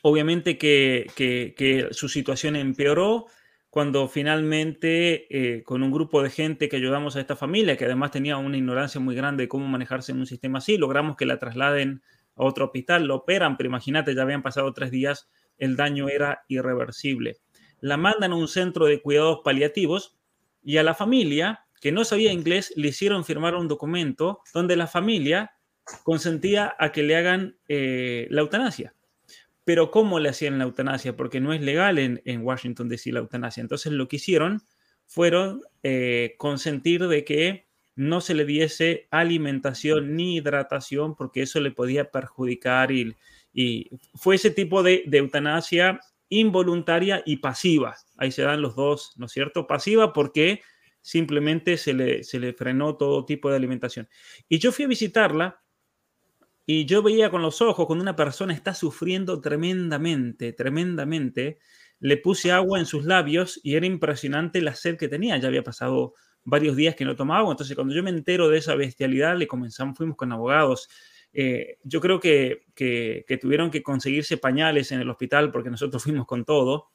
obviamente 0.02 0.58
que, 0.58 1.88
su 1.90 2.08
situación 2.08 2.56
empeoró 2.56 3.26
cuando 3.70 4.08
finalmente 4.08 5.26
eh, 5.30 5.62
con 5.62 5.82
un 5.82 5.92
grupo 5.92 6.22
de 6.22 6.30
gente 6.30 6.68
que 6.68 6.76
ayudamos 6.76 7.16
a 7.16 7.20
esta 7.20 7.36
familia, 7.36 7.76
que 7.76 7.84
además 7.84 8.10
tenía 8.10 8.36
una 8.38 8.56
ignorancia 8.56 9.00
muy 9.00 9.14
grande 9.14 9.44
de 9.44 9.48
cómo 9.48 9.66
manejarse 9.68 10.12
en 10.12 10.18
un 10.18 10.26
sistema 10.26 10.58
así, 10.58 10.78
logramos 10.78 11.16
que 11.16 11.26
la 11.26 11.38
trasladen 11.38 12.02
a 12.34 12.44
otro 12.44 12.66
hospital, 12.66 13.04
lo 13.04 13.16
operan, 13.16 13.56
pero 13.56 13.68
imagínate, 13.68 14.14
ya 14.14 14.22
habían 14.22 14.42
pasado 14.42 14.72
tres 14.72 14.90
días, 14.90 15.28
el 15.58 15.76
daño 15.76 16.08
era 16.08 16.44
irreversible. 16.48 17.36
La 17.80 17.96
mandan 17.96 18.32
a 18.32 18.36
un 18.36 18.48
centro 18.48 18.86
de 18.86 19.02
cuidados 19.02 19.40
paliativos 19.44 20.17
y 20.62 20.76
a 20.76 20.82
la 20.82 20.94
familia, 20.94 21.64
que 21.80 21.92
no 21.92 22.04
sabía 22.04 22.32
inglés, 22.32 22.72
le 22.76 22.88
hicieron 22.88 23.24
firmar 23.24 23.54
un 23.54 23.68
documento 23.68 24.40
donde 24.52 24.76
la 24.76 24.86
familia 24.86 25.52
consentía 26.02 26.74
a 26.78 26.92
que 26.92 27.02
le 27.02 27.16
hagan 27.16 27.56
eh, 27.68 28.26
la 28.30 28.42
eutanasia. 28.42 28.94
Pero 29.64 29.90
¿cómo 29.90 30.18
le 30.18 30.30
hacían 30.30 30.58
la 30.58 30.64
eutanasia? 30.64 31.16
Porque 31.16 31.40
no 31.40 31.52
es 31.52 31.60
legal 31.60 31.98
en, 31.98 32.42
Washington 32.42 32.88
decir 32.88 33.14
la 33.14 33.20
eutanasia. 33.20 33.60
Entonces 33.60 33.92
lo 33.92 34.08
que 34.08 34.16
hicieron 34.16 34.62
fueron 35.06 35.62
eh, 35.82 36.34
consentir 36.38 37.06
de 37.06 37.24
que 37.24 37.68
no 37.94 38.20
se 38.20 38.34
le 38.34 38.44
diese 38.44 39.08
alimentación 39.10 40.14
ni 40.14 40.36
hidratación 40.36 41.16
porque 41.16 41.42
eso 41.42 41.60
le 41.60 41.70
podía 41.70 42.10
perjudicar 42.10 42.92
y, 42.92 43.16
y 43.52 43.90
fue 44.14 44.36
ese 44.36 44.50
tipo 44.50 44.82
de, 44.82 45.02
de 45.06 45.18
eutanasia 45.18 46.00
involuntaria 46.28 47.22
y 47.24 47.36
pasiva. 47.38 47.96
Ahí 48.16 48.32
se 48.32 48.42
dan 48.42 48.62
los 48.62 48.76
dos, 48.76 49.12
¿no 49.16 49.26
es 49.26 49.32
cierto? 49.32 49.66
Pasiva 49.66 50.12
porque 50.12 50.62
simplemente 51.00 51.76
se 51.76 51.94
le, 51.94 52.22
se 52.24 52.38
le 52.38 52.52
frenó 52.52 52.96
todo 52.96 53.24
tipo 53.24 53.50
de 53.50 53.56
alimentación. 53.56 54.08
Y 54.48 54.58
yo 54.58 54.72
fui 54.72 54.84
a 54.84 54.88
visitarla 54.88 55.62
y 56.66 56.84
yo 56.84 57.02
veía 57.02 57.30
con 57.30 57.40
los 57.40 57.62
ojos 57.62 57.86
cuando 57.86 58.02
una 58.02 58.14
persona 58.14 58.52
está 58.52 58.74
sufriendo 58.74 59.40
tremendamente, 59.40 60.52
tremendamente. 60.52 61.58
Le 61.98 62.18
puse 62.18 62.52
agua 62.52 62.78
en 62.78 62.84
sus 62.84 63.06
labios 63.06 63.58
y 63.62 63.76
era 63.76 63.86
impresionante 63.86 64.60
la 64.60 64.74
sed 64.74 64.98
que 64.98 65.08
tenía. 65.08 65.38
Ya 65.38 65.48
había 65.48 65.64
pasado 65.64 66.12
varios 66.44 66.76
días 66.76 66.94
que 66.94 67.06
no 67.06 67.16
tomaba 67.16 67.40
agua. 67.40 67.52
Entonces, 67.52 67.74
cuando 67.74 67.94
yo 67.94 68.02
me 68.02 68.10
entero 68.10 68.50
de 68.50 68.58
esa 68.58 68.74
bestialidad, 68.74 69.36
le 69.36 69.46
comenzamos, 69.46 69.96
fuimos 69.96 70.16
con 70.16 70.30
abogados 70.30 70.90
eh, 71.32 71.78
yo 71.84 72.00
creo 72.00 72.20
que, 72.20 72.64
tuvieron 73.40 73.70
que 73.70 73.82
conseguirse 73.82 74.36
pañales 74.36 74.92
en 74.92 75.00
el 75.00 75.10
hospital 75.10 75.50
porque 75.50 75.70
nosotros 75.70 76.02
fuimos 76.04 76.26
con 76.26 76.44
todo, 76.44 76.90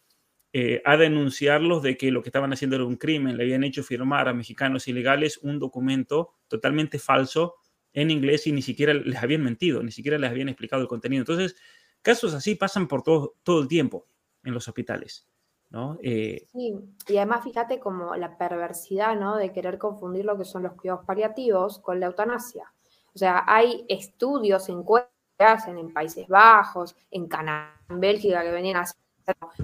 eh, 0.55 0.81
a 0.85 0.97
denunciarlos 0.97 1.81
de 1.81 1.97
que 1.97 2.11
lo 2.11 2.21
que 2.21 2.29
estaban 2.29 2.53
haciendo 2.53 2.75
era 2.75 2.85
un 2.85 2.97
crimen. 2.97 3.37
Le 3.37 3.43
habían 3.43 3.63
hecho 3.63 3.83
firmar 3.83 4.27
a 4.27 4.33
mexicanos 4.33 4.87
ilegales 4.87 5.39
un 5.41 5.57
documento 5.59 6.35
totalmente 6.47 6.99
falso 6.99 7.55
en 7.91 8.11
inglés 8.11 8.45
y 8.47 8.51
ni 8.51 8.61
siquiera 8.61 8.93
les 8.93 9.21
habían 9.21 9.43
mentido, 9.43 9.81
ni 9.81 9.91
siquiera 9.91 10.17
les 10.17 10.29
habían 10.29 10.49
explicado 10.49 10.81
el 10.81 10.87
contenido. 10.87 11.21
Entonces, 11.21 11.55
casos 12.01 12.33
así 12.33 12.55
pasan 12.55 12.87
por 12.87 13.01
todo, 13.01 13.35
todo 13.43 13.61
el 13.61 13.67
tiempo 13.67 14.07
en 14.43 14.53
los 14.53 14.67
hospitales. 14.67 15.27
¿no? 15.69 15.97
Eh, 16.03 16.45
sí, 16.51 16.75
y 17.07 17.17
además 17.17 17.43
fíjate 17.43 17.79
como 17.79 18.15
la 18.15 18.37
perversidad 18.37 19.19
¿no? 19.19 19.37
de 19.37 19.51
querer 19.51 19.79
confundir 19.79 20.23
lo 20.25 20.37
que 20.37 20.45
son 20.45 20.63
los 20.63 20.73
cuidados 20.73 21.03
paliativos 21.05 21.79
con 21.79 21.99
la 21.99 22.05
eutanasia. 22.05 22.72
O 23.13 23.17
sea, 23.17 23.43
hay 23.47 23.85
estudios, 23.87 24.69
encuestas 24.69 25.67
en 25.67 25.93
Países 25.93 26.27
Bajos, 26.27 26.95
en 27.11 27.27
Canadá, 27.27 27.79
en 27.89 27.99
Bélgica, 27.99 28.41
que 28.41 28.51
venían 28.51 28.77
a 28.77 28.81
hacer, 28.81 28.97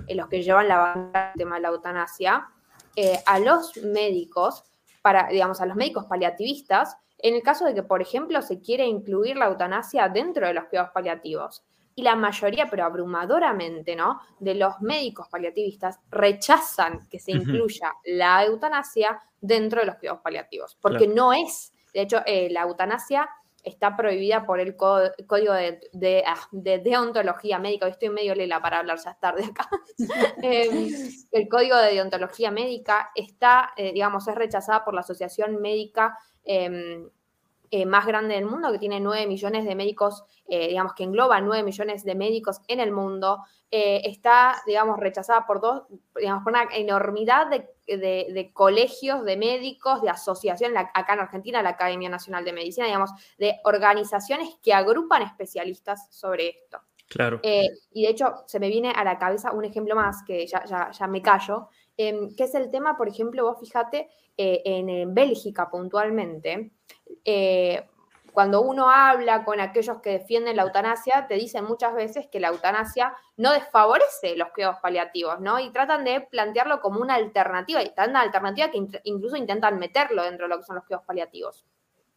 en 0.08 0.18
los 0.18 0.28
que 0.28 0.42
llevan 0.42 0.68
la 0.68 0.78
banda 0.78 1.28
del 1.28 1.38
tema 1.38 1.56
de 1.56 1.62
la 1.62 1.70
eutanasia, 1.70 2.48
eh, 2.96 3.20
a 3.26 3.40
los 3.40 3.78
médicos, 3.78 4.64
para, 5.02 5.28
digamos, 5.28 5.62
a 5.62 5.66
los 5.66 5.76
médicos 5.76 6.06
paliativistas, 6.06 6.98
en 7.18 7.36
el 7.36 7.44
caso 7.44 7.66
de 7.66 7.74
que, 7.74 7.84
por 7.84 8.02
ejemplo, 8.02 8.42
se 8.42 8.62
quiere 8.62 8.86
incluir 8.86 9.36
la 9.36 9.48
eutanasia 9.48 10.08
dentro 10.10 10.48
de 10.48 10.54
los 10.54 10.66
cuidados 10.66 10.92
paliativos. 10.92 11.64
Y 11.96 12.02
la 12.02 12.16
mayoría, 12.16 12.70
pero 12.70 12.86
abrumadoramente, 12.86 13.96
¿no? 13.96 14.22
De 14.40 14.56
los 14.56 14.80
médicos 14.80 15.28
paliativistas 15.28 16.00
rechazan 16.10 17.10
que 17.10 17.20
se 17.20 17.32
incluya 17.32 17.94
la 18.06 18.46
eutanasia 18.46 19.22
dentro 19.42 19.82
de 19.82 19.88
los 19.88 19.96
cuidados 19.96 20.22
paliativos, 20.22 20.78
porque 20.82 21.08
no 21.08 21.34
es, 21.34 21.74
de 22.00 22.04
hecho, 22.04 22.22
eh, 22.26 22.48
la 22.50 22.62
eutanasia 22.62 23.30
está 23.62 23.98
prohibida 23.98 24.46
por 24.46 24.62
el 24.62 24.78
código 24.78 25.52
ah, 25.52 26.50
de, 26.52 26.80
deontología 26.80 27.60
médica. 27.60 27.90
Estoy 27.90 28.10
medio 28.10 28.36
lela 28.36 28.62
para 28.62 28.80
hablar, 28.80 28.98
ya 29.04 29.16
tarde 29.16 29.44
acá. 29.44 29.70
Em, 30.42 30.90
el 31.32 31.50
código 31.50 31.76
de 31.76 31.94
deontología 31.94 32.52
médica 32.52 33.12
está, 33.16 33.74
eh, 33.76 33.92
digamos, 33.92 34.26
es 34.30 34.36
rechazada 34.36 34.86
por 34.86 34.94
la 34.94 35.02
Asociación 35.02 35.62
Médica 35.62 36.18
em, 36.46 37.10
eh, 37.72 37.86
más 37.86 38.06
grande 38.06 38.36
del 38.36 38.46
mundo, 38.46 38.72
que 38.72 38.80
tiene 38.80 39.00
9 39.00 39.28
millones 39.28 39.66
de 39.66 39.76
médicos, 39.76 40.24
eh, 40.48 40.70
digamos, 40.70 40.94
que 40.94 41.04
engloba 41.04 41.40
9 41.42 41.64
millones 41.64 42.04
de 42.04 42.16
médicos 42.16 42.62
en 42.68 42.80
el 42.80 42.92
mundo. 42.92 43.44
está, 43.72 44.56
digamos, 44.66 44.98
rechazada 45.00 45.46
por 45.46 45.62
dos, 45.62 45.84
digamos, 46.16 46.44
por 46.44 46.54
una 46.54 46.68
enormidad 46.74 47.48
de 47.52 47.70
de, 47.98 48.52
colegios 48.54 49.24
de 49.24 49.38
médicos, 49.38 50.02
de 50.02 50.10
asociaciones, 50.10 50.78
acá 50.94 51.14
en 51.14 51.20
Argentina, 51.22 51.62
la 51.62 51.70
Academia 51.70 52.10
Nacional 52.10 52.46
de 52.46 52.54
Medicina, 52.54 52.86
digamos, 52.86 53.12
de 53.38 53.60
organizaciones 53.64 54.50
que 54.62 54.74
agrupan 54.74 55.24
especialistas 55.24 56.08
sobre 56.12 56.50
esto. 56.50 56.82
Claro. 57.08 57.40
Eh, 57.42 57.70
y 57.92 58.04
de 58.04 58.10
hecho, 58.10 58.44
se 58.46 58.60
me 58.60 58.70
viene 58.70 58.92
a 58.92 59.04
la 59.04 59.18
cabeza 59.18 59.52
un 59.52 59.66
ejemplo 59.66 59.96
más, 59.96 60.24
que 60.24 60.46
ya, 60.46 60.64
ya, 60.92 61.08
me 61.08 61.22
callo, 61.24 61.70
em, 61.98 62.36
que 62.36 62.44
es 62.44 62.54
el 62.54 62.70
tema, 62.70 62.96
por 62.98 63.08
ejemplo, 63.08 63.44
vos 63.44 63.60
fíjate, 63.60 64.10
eh, 64.38 64.62
en, 64.64 65.14
Bélgica 65.14 65.70
puntualmente, 65.70 66.72
eh, 67.26 67.88
cuando 68.32 68.62
uno 68.62 68.90
habla 68.90 69.44
con 69.44 69.60
aquellos 69.60 70.02
que 70.02 70.12
defienden 70.12 70.56
la 70.56 70.64
eutanasia, 70.64 71.28
te 71.28 71.36
dicen 71.36 71.66
muchas 71.66 71.94
veces 71.94 72.28
que 72.32 72.40
la 72.40 72.50
eutanasia 72.50 73.14
no 73.38 73.52
desfavorece 73.52 74.36
los 74.38 74.50
cuidados 74.50 74.78
paliativos, 74.82 75.40
¿no? 75.40 75.60
Y 75.60 75.72
tratan 75.72 76.04
de 76.04 76.22
plantearlo 76.22 76.80
como 76.80 77.02
una 77.02 77.16
alternativa, 77.16 77.82
y 77.82 77.94
tan 77.94 78.16
alternativa 78.16 78.72
que 78.72 78.82
incluso 79.04 79.36
intentan 79.36 79.80
meterlo 79.80 80.24
dentro 80.24 80.46
de 80.46 80.50
lo 80.50 80.58
que 80.58 80.64
son 80.64 80.76
los 80.76 80.86
cuidados 80.86 81.06
paliativos. 81.06 81.66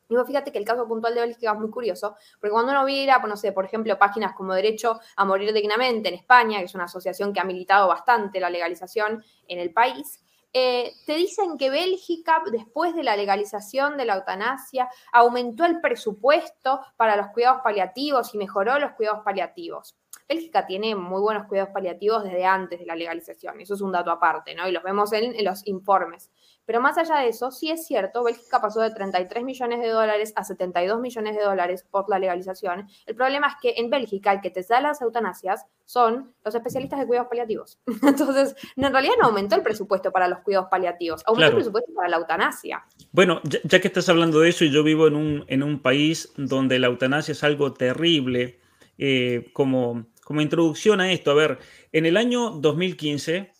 Y 0.09 0.15
vos 0.15 0.27
fíjate 0.27 0.53
que 0.53 0.59
el 0.59 0.65
caso 0.65 0.87
puntual 0.87 1.15
de 1.15 1.23
Bélgica 1.23 1.53
es 1.53 1.59
muy 1.59 1.71
curioso, 1.71 2.17
porque 2.39 2.53
cuando 2.53 2.73
uno 2.73 2.85
mira, 2.85 3.19
pues, 3.21 3.31
no 3.31 3.37
sé, 3.37 3.53
por 3.53 3.65
ejemplo, 3.65 3.99
páginas 3.99 4.35
como 4.35 4.53
Derecho 4.53 5.01
a 5.17 5.25
Morir 5.25 5.53
Dignamente 5.55 6.11
en 6.11 6.15
España, 6.17 6.59
que 6.59 6.67
es 6.67 6.75
una 6.75 6.85
asociación 6.85 7.33
que 7.33 7.41
ha 7.41 7.45
militado 7.45 7.89
bastante 7.89 8.39
la 8.39 8.51
legalización 8.51 9.25
en 9.49 9.59
el 9.59 9.73
país, 9.73 10.23
eh, 10.53 10.93
te 11.07 11.15
dicen 11.15 11.57
que 11.57 11.71
Bélgica, 11.71 12.43
después 12.51 12.95
de 12.95 13.03
la 13.03 13.17
legalización 13.17 13.97
de 13.97 14.05
la 14.05 14.17
eutanasia, 14.17 14.89
aumentó 15.13 15.65
el 15.65 15.81
presupuesto 15.81 16.81
para 16.97 17.17
los 17.17 17.29
cuidados 17.29 17.63
paliativos 17.63 18.35
y 18.35 18.39
mejoró 18.39 18.79
los 18.79 18.93
cuidados 18.93 19.23
paliativos. 19.25 19.97
Bélgica 20.29 20.67
tiene 20.67 20.95
muy 20.95 21.21
buenos 21.21 21.47
cuidados 21.47 21.73
paliativos 21.73 22.25
desde 22.25 22.45
antes 22.45 22.81
de 22.81 22.87
la 22.87 22.97
legalización, 22.97 23.61
eso 23.61 23.75
es 23.75 23.81
un 23.81 23.93
dato 23.93 24.11
aparte, 24.11 24.55
¿no? 24.55 24.69
Y 24.69 24.73
los 24.73 24.83
vemos 24.83 25.13
en 25.13 25.45
los 25.45 25.67
informes. 25.67 26.31
Pero 26.65 26.81
más 26.81 26.97
allá 26.99 27.19
de 27.19 27.29
eso, 27.29 27.51
sí 27.51 27.71
es 27.71 27.87
cierto, 27.87 28.23
Bélgica 28.23 28.61
pasó 28.61 28.81
de 28.81 28.91
33 28.91 29.45
millones 29.45 29.81
de 29.81 29.89
dólares 29.89 30.33
a 30.37 30.45
72 30.45 31.01
millones 31.01 31.37
de 31.37 31.43
dólares 31.43 31.85
por 31.91 32.09
la 32.09 32.19
legalización. 32.19 32.89
El 33.07 33.15
problema 33.15 33.49
es 33.49 33.55
que 33.61 33.81
en 33.81 33.91
Bélgica 33.91 34.33
el 34.33 34.41
que 34.41 34.51
te 34.51 34.63
da 34.63 34.81
las 34.81 35.03
eutanasias 35.03 35.67
son 35.85 36.35
los 36.45 36.55
especialistas 36.55 37.01
de 37.01 37.07
cuidados 37.07 37.29
paliativos. 37.29 37.79
Entonces, 38.03 38.55
en 38.77 38.93
realidad 38.93 39.15
no 39.21 39.27
aumentó 39.27 39.57
el 39.57 39.63
presupuesto 39.63 40.13
para 40.13 40.29
los 40.29 40.41
cuidados 40.41 40.69
paliativos, 40.71 41.23
aumentó 41.27 41.49
el 41.49 41.55
presupuesto 41.57 41.93
para 41.95 42.09
la 42.09 42.17
eutanasia. 42.19 42.85
Bueno, 43.11 43.41
ya, 43.45 43.81
que 43.81 43.89
estás 43.89 44.09
hablando 44.09 44.41
de 44.41 44.51
eso 44.51 44.65
y 44.65 44.71
yo 44.71 44.83
vivo 44.83 45.07
en 45.07 45.17
un, 45.17 45.45
en 45.49 45.63
un 45.63 45.83
país 45.83 46.33
donde 46.37 46.79
la 46.79 46.87
eutanasia 46.87 47.33
es 47.33 47.45
algo 47.45 47.73
terrible, 47.73 48.61
eh, 48.99 49.51
como, 49.53 50.07
como 50.25 50.41
introducción 50.41 51.01
a 51.01 51.13
esto, 51.13 51.31
a 51.31 51.35
ver, 51.35 51.59
en 51.93 52.07
el 52.07 52.17
año 52.17 52.51
2015 52.51 53.52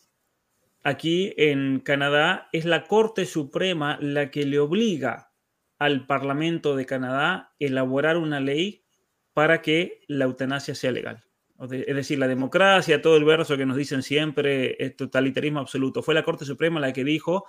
aquí 0.83 1.35
en 1.37 1.81
Canadá 1.81 2.49
es 2.53 2.65
la 2.65 2.85
Corte 2.87 3.27
Suprema 3.27 3.99
la 4.01 4.31
que 4.31 4.45
le 4.45 4.59
obliga 4.59 5.33
al 5.79 6.07
Parlamento 6.07 6.77
de 6.77 6.87
Canadá 6.87 7.35
a 7.35 7.55
elaborar 7.59 8.17
una 8.17 8.41
ley 8.41 8.85
para 9.33 9.63
que 9.63 10.01
la 10.07 10.27
eutanasia 10.27 10.75
sea 10.75 10.93
legal. 10.93 11.25
Es 11.71 11.95
decir, 11.95 12.19
la 12.19 12.27
democracia, 12.27 13.01
todo 13.01 13.17
el 13.17 13.25
verso 13.25 13.57
que 13.57 13.67
nos 13.67 13.77
dicen 13.77 14.03
siempre, 14.03 14.77
es 14.85 14.97
totalitarismo 14.97 15.61
absoluto. 15.61 16.03
Fue 16.03 16.15
la 16.15 16.25
Corte 16.25 16.45
Suprema 16.45 16.81
la 16.81 16.93
que 16.93 17.05
dijo, 17.05 17.47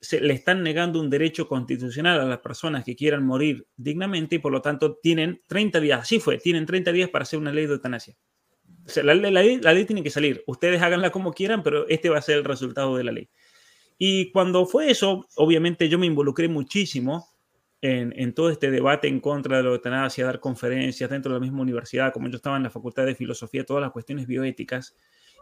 se 0.00 0.20
le 0.20 0.34
están 0.34 0.62
negando 0.62 1.00
un 1.00 1.08
derecho 1.08 1.46
constitucional 1.46 2.20
a 2.20 2.24
las 2.24 2.38
personas 2.38 2.84
que 2.84 2.96
quieran 2.96 3.24
morir 3.24 3.66
dignamente 3.76 4.36
y 4.36 4.38
por 4.40 4.52
lo 4.52 4.60
tanto 4.60 4.96
tienen 4.96 5.40
30 5.46 5.80
días, 5.80 6.00
así 6.00 6.18
fue, 6.18 6.38
tienen 6.38 6.66
30 6.66 6.92
días 6.92 7.10
para 7.10 7.22
hacer 7.22 7.38
una 7.38 7.52
ley 7.52 7.66
de 7.66 7.74
eutanasia 7.74 8.16
la, 9.02 9.14
ley, 9.14 9.84
tiene 9.86 10.02
que 10.02 10.10
salir. 10.10 10.42
Ustedes 10.46 10.82
háganla 10.82 11.10
como 11.10 11.32
quieran, 11.32 11.62
pero 11.62 11.88
este 11.88 12.10
va 12.10 12.18
a 12.18 12.22
ser 12.22 12.38
el 12.38 12.44
resultado 12.44 12.96
de 12.96 13.04
la 13.04 13.12
ley. 13.12 13.28
Y 13.98 14.30
cuando 14.32 14.66
fue 14.66 14.90
eso, 14.90 15.26
obviamente 15.36 15.88
yo 15.88 15.98
me 15.98 16.06
involucré 16.06 16.48
muchísimo 16.48 17.28
en, 17.80 18.32
todo 18.32 18.48
este 18.48 18.70
debate 18.70 19.08
en 19.08 19.20
contra 19.20 19.58
de 19.58 19.62
la 19.62 19.68
eutanasia, 19.70 20.24
dar 20.24 20.40
conferencias 20.40 21.10
dentro 21.10 21.32
de 21.32 21.38
la 21.38 21.44
misma 21.44 21.60
universidad, 21.60 22.12
como 22.12 22.28
yo 22.28 22.36
estaba 22.36 22.56
en 22.56 22.62
la 22.62 22.70
Facultad 22.70 23.04
de 23.04 23.14
Filosofía, 23.14 23.64
todas 23.64 23.82
las 23.82 23.92
cuestiones 23.92 24.26
bioéticas. 24.26 24.96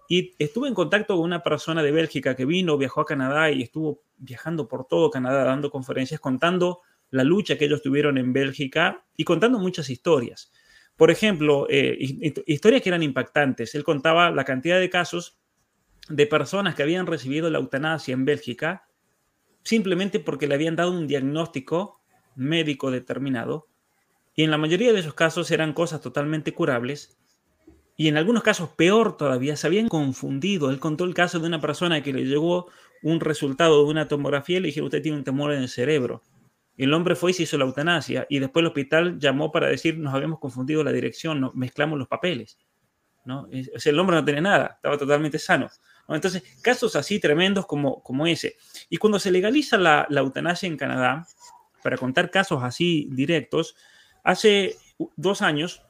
Y 0.08 0.34
estuve 0.38 0.66
en 0.66 0.74
contacto 0.74 1.14
con 1.14 1.24
una 1.24 1.42
persona 1.42 1.82
de 1.82 1.92
Bélgica 1.92 2.34
que 2.34 2.44
vino, 2.44 2.76
viajó 2.76 3.00
a 3.00 3.06
Canadá 3.06 3.50
y 3.52 3.62
estuvo 3.62 4.02
viajando 4.16 4.66
por 4.66 4.86
todo 4.86 5.10
Canadá 5.10 5.44
dando 5.44 5.70
conferencias, 5.70 6.20
contando 6.20 6.80
la 7.10 7.22
lucha 7.22 7.56
que 7.56 7.66
ellos 7.66 7.80
tuvieron 7.80 8.18
en 8.18 8.32
Bélgica 8.32 9.04
y 9.16 9.22
contando 9.22 9.60
muchas 9.60 9.88
historias. 9.88 10.50
Por 10.96 11.10
ejemplo, 11.10 11.66
eh, 11.68 11.96
historias 12.46 12.82
que 12.82 12.90
eran 12.90 13.02
impactantes. 13.02 13.74
Él 13.74 13.84
contaba 13.84 14.30
la 14.30 14.44
cantidad 14.44 14.78
de 14.78 14.90
casos 14.90 15.38
de 16.08 16.26
personas 16.26 16.74
que 16.74 16.82
habían 16.82 17.06
recibido 17.06 17.48
la 17.50 17.58
eutanasia 17.58 18.12
en 18.12 18.24
Bélgica 18.24 18.84
simplemente 19.62 20.18
porque 20.20 20.48
le 20.48 20.54
habían 20.54 20.76
dado 20.76 20.90
un 20.90 21.06
diagnóstico 21.06 22.00
médico 22.34 22.90
determinado 22.90 23.68
y 24.34 24.42
en 24.44 24.50
la 24.50 24.58
mayoría 24.58 24.92
de 24.92 25.00
esos 25.00 25.14
casos 25.14 25.50
eran 25.50 25.72
cosas 25.72 26.00
totalmente 26.00 26.52
curables 26.52 27.18
y 27.96 28.08
en 28.08 28.16
algunos 28.16 28.42
casos 28.42 28.70
peor 28.70 29.16
todavía, 29.16 29.54
se 29.54 29.66
habían 29.66 29.88
confundido. 29.88 30.70
Él 30.70 30.80
contó 30.80 31.04
el 31.04 31.14
caso 31.14 31.38
de 31.38 31.46
una 31.46 31.60
persona 31.60 32.02
que 32.02 32.12
le 32.12 32.24
llegó 32.24 32.68
un 33.02 33.20
resultado 33.20 33.84
de 33.84 33.90
una 33.90 34.08
tomografía 34.08 34.56
y 34.56 34.60
le 34.60 34.66
dijeron, 34.68 34.86
usted 34.86 35.02
tiene 35.02 35.18
un 35.18 35.24
tumor 35.24 35.52
en 35.52 35.62
el 35.62 35.68
cerebro. 35.68 36.22
El 36.76 36.94
hombre 36.94 37.14
fue 37.14 37.32
y 37.32 37.34
se 37.34 37.42
hizo 37.44 37.58
la 37.58 37.64
eutanasia 37.64 38.26
y 38.28 38.38
después 38.38 38.62
el 38.62 38.68
hospital 38.68 39.18
llamó 39.18 39.52
para 39.52 39.68
decir 39.68 39.98
nos 39.98 40.14
habíamos 40.14 40.38
confundido 40.38 40.82
la 40.82 40.92
dirección, 40.92 41.40
nos 41.40 41.54
mezclamos 41.54 41.98
los 41.98 42.08
papeles. 42.08 42.58
¿no? 43.24 43.48
el 43.50 43.98
hombre 43.98 44.16
no 44.16 44.24
tenía 44.24 44.40
nada, 44.40 44.72
estaba 44.76 44.98
totalmente 44.98 45.38
sano. 45.38 45.68
Entonces, 46.08 46.42
casos 46.62 46.96
así 46.96 47.20
tremendos 47.20 47.66
como, 47.66 48.02
como 48.02 48.26
ese. 48.26 48.56
Y 48.90 48.96
cuando 48.96 49.18
se 49.18 49.30
legaliza 49.30 49.78
la, 49.78 50.06
eutanasia 50.10 50.66
en 50.66 50.76
Canadá, 50.76 51.26
para 51.82 51.96
contar 51.96 52.30
casos 52.30 52.62
así 52.62 53.08
directos, 53.12 53.76
hace 54.22 54.76
dos 55.16 55.42
años, 55.42 55.82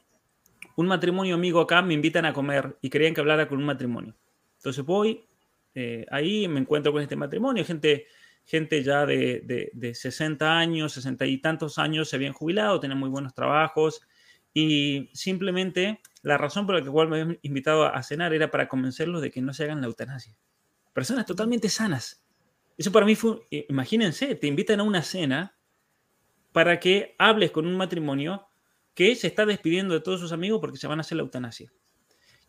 un 0.77 0.87
matrimonio 0.87 1.35
amigo 1.35 1.61
acá 1.61 1.83
me 1.83 1.95
invitan 1.95 2.25
a 2.25 2.33
comer 2.33 2.77
y 2.81 2.91
querían 2.91 3.15
que 3.15 3.21
hablara 3.21 3.49
con 3.49 3.59
un 3.59 3.65
matrimonio. 3.65 4.15
Entonces 4.59 4.85
voy, 4.85 5.27
eh, 5.75 6.07
ahí 6.11 6.47
me 6.49 6.61
encuentro 6.61 6.93
con 6.93 7.03
este 7.03 7.17
matrimonio, 7.17 7.65
gente 7.65 8.07
gente 8.45 8.83
ya 8.83 9.07
de, 9.07 9.71
de, 9.73 9.95
60 9.95 10.59
años, 10.59 10.93
60 10.93 11.27
y 11.27 11.39
tantos 11.39 11.79
años 11.79 12.09
se 12.09 12.17
habían 12.17 12.33
jubilado, 12.33 12.81
tenían 12.81 12.99
muy 12.99 13.09
buenos 13.09 13.35
trabajos 13.35 14.03
y 14.53 15.11
simplemente 15.15 16.01
la 16.23 16.39
razón 16.39 16.67
por 16.67 16.75
la 16.75 16.91
cual 16.91 17.09
me 17.09 17.21
habían 17.21 17.39
invitado 17.43 17.85
a 17.85 18.03
cenar 18.03 18.35
era 18.35 18.51
para 18.51 18.69
convencerlos 18.69 19.23
de 19.23 19.31
que 19.31 19.41
no 19.41 19.53
se 19.53 19.65
hagan 19.65 19.81
la 19.81 19.87
eutanasia. 19.87 20.37
Personas 20.93 21.27
totalmente 21.27 21.69
sanas. 21.69 22.25
Eso 22.77 22.93
para 22.93 23.07
mí 23.07 23.15
fue, 23.15 23.41
imagínense, 23.69 24.35
te 24.35 24.47
invitan 24.47 24.81
a 24.81 24.83
una 24.83 25.03
cena 25.03 25.57
para 26.53 26.81
que 26.81 27.15
hables 27.19 27.51
con 27.51 27.67
un 27.67 27.77
matrimonio 27.77 28.49
que 28.95 29.15
se 29.17 29.27
está 29.27 29.47
despidiendo 29.47 29.95
de 29.95 30.01
todos 30.01 30.21
sus 30.21 30.33
amigos 30.33 30.61
porque 30.61 30.77
se 30.77 30.87
van 30.87 30.99
a 30.99 31.03
hacer 31.03 31.17
la 31.17 31.23
eutanasia. 31.23 31.73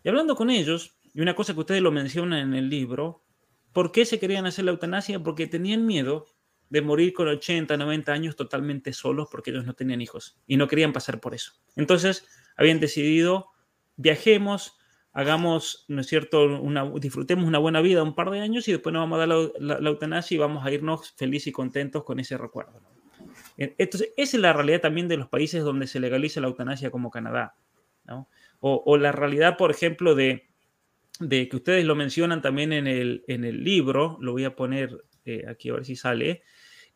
Y 0.03 0.10
hablando 0.10 0.36
con 0.36 0.49
ellos, 0.49 0.97
y 1.13 1.21
una 1.21 1.36
cosa 1.36 1.53
que 1.53 1.62
ustedes 1.62 1.82
lo 1.82 1.91
mencionan 1.91 2.39
en 2.39 2.53
el 2.53 2.69
libro, 2.69 3.23
¿Por 3.73 3.91
qué 3.91 4.05
se 4.05 4.19
querían 4.19 4.45
hacer 4.45 4.65
la 4.65 4.71
eutanasia? 4.71 5.21
Porque 5.21 5.47
tenían 5.47 5.86
miedo 5.86 6.27
de 6.69 6.81
morir 6.81 7.13
con 7.13 7.27
80, 7.27 7.75
90 7.75 8.12
años 8.13 8.36
totalmente 8.36 8.93
solos 8.93 9.27
porque 9.29 9.51
ellos 9.51 9.65
no 9.65 9.73
tenían 9.73 10.01
hijos 10.01 10.39
y 10.47 10.57
no 10.57 10.67
querían 10.67 10.93
pasar 10.93 11.19
por 11.19 11.33
eso. 11.33 11.53
Entonces 11.75 12.25
habían 12.55 12.79
decidido, 12.79 13.49
viajemos, 13.95 14.77
hagamos, 15.12 15.86
¿no 15.88 16.01
es 16.01 16.07
cierto?, 16.07 16.62
disfrutemos 16.99 17.45
una 17.45 17.59
buena 17.59 17.81
vida 17.81 18.03
un 18.03 18.15
par 18.15 18.29
de 18.29 18.39
años 18.39 18.67
y 18.67 18.71
después 18.71 18.93
nos 18.93 19.01
vamos 19.01 19.17
a 19.17 19.25
dar 19.25 19.51
la, 19.59 19.89
eutanasia 19.89 20.36
y 20.36 20.38
vamos 20.38 20.65
a 20.65 20.71
irnos 20.71 21.12
felices 21.12 21.47
y 21.47 21.51
contentos 21.51 22.03
con 22.03 22.19
ese 22.19 22.38
recuerdo. 22.38 22.81
Entonces, 23.57 24.12
esa 24.17 24.38
es 24.38 24.41
la 24.41 24.53
realidad 24.53 24.81
también 24.81 25.07
de 25.07 25.17
los 25.17 25.27
países 25.27 25.63
donde 25.63 25.88
se 25.88 25.99
legaliza 25.99 26.41
la 26.41 26.47
eutanasia 26.47 26.91
como 26.91 27.12
Canadá. 27.12 27.55
o 28.59 28.97
la 28.97 29.12
realidad, 29.12 29.57
por 29.57 29.69
ejemplo, 29.71 30.15
de, 30.15 30.53
de 31.19 31.47
que 31.47 31.56
ustedes 31.56 31.86
lo 31.86 31.95
mencionan 31.95 32.41
también 32.41 32.73
en 32.73 32.88
el, 32.88 33.23
en 33.28 33.43
el 33.43 33.63
libro, 33.63 34.17
lo 34.21 34.32
voy 34.32 34.45
a 34.45 34.56
poner 34.56 35.06
eh, 35.26 35.45
aquí 35.47 35.69
a 35.69 35.73
ver 35.73 35.86
si 35.86 35.95
sale, 35.95 36.43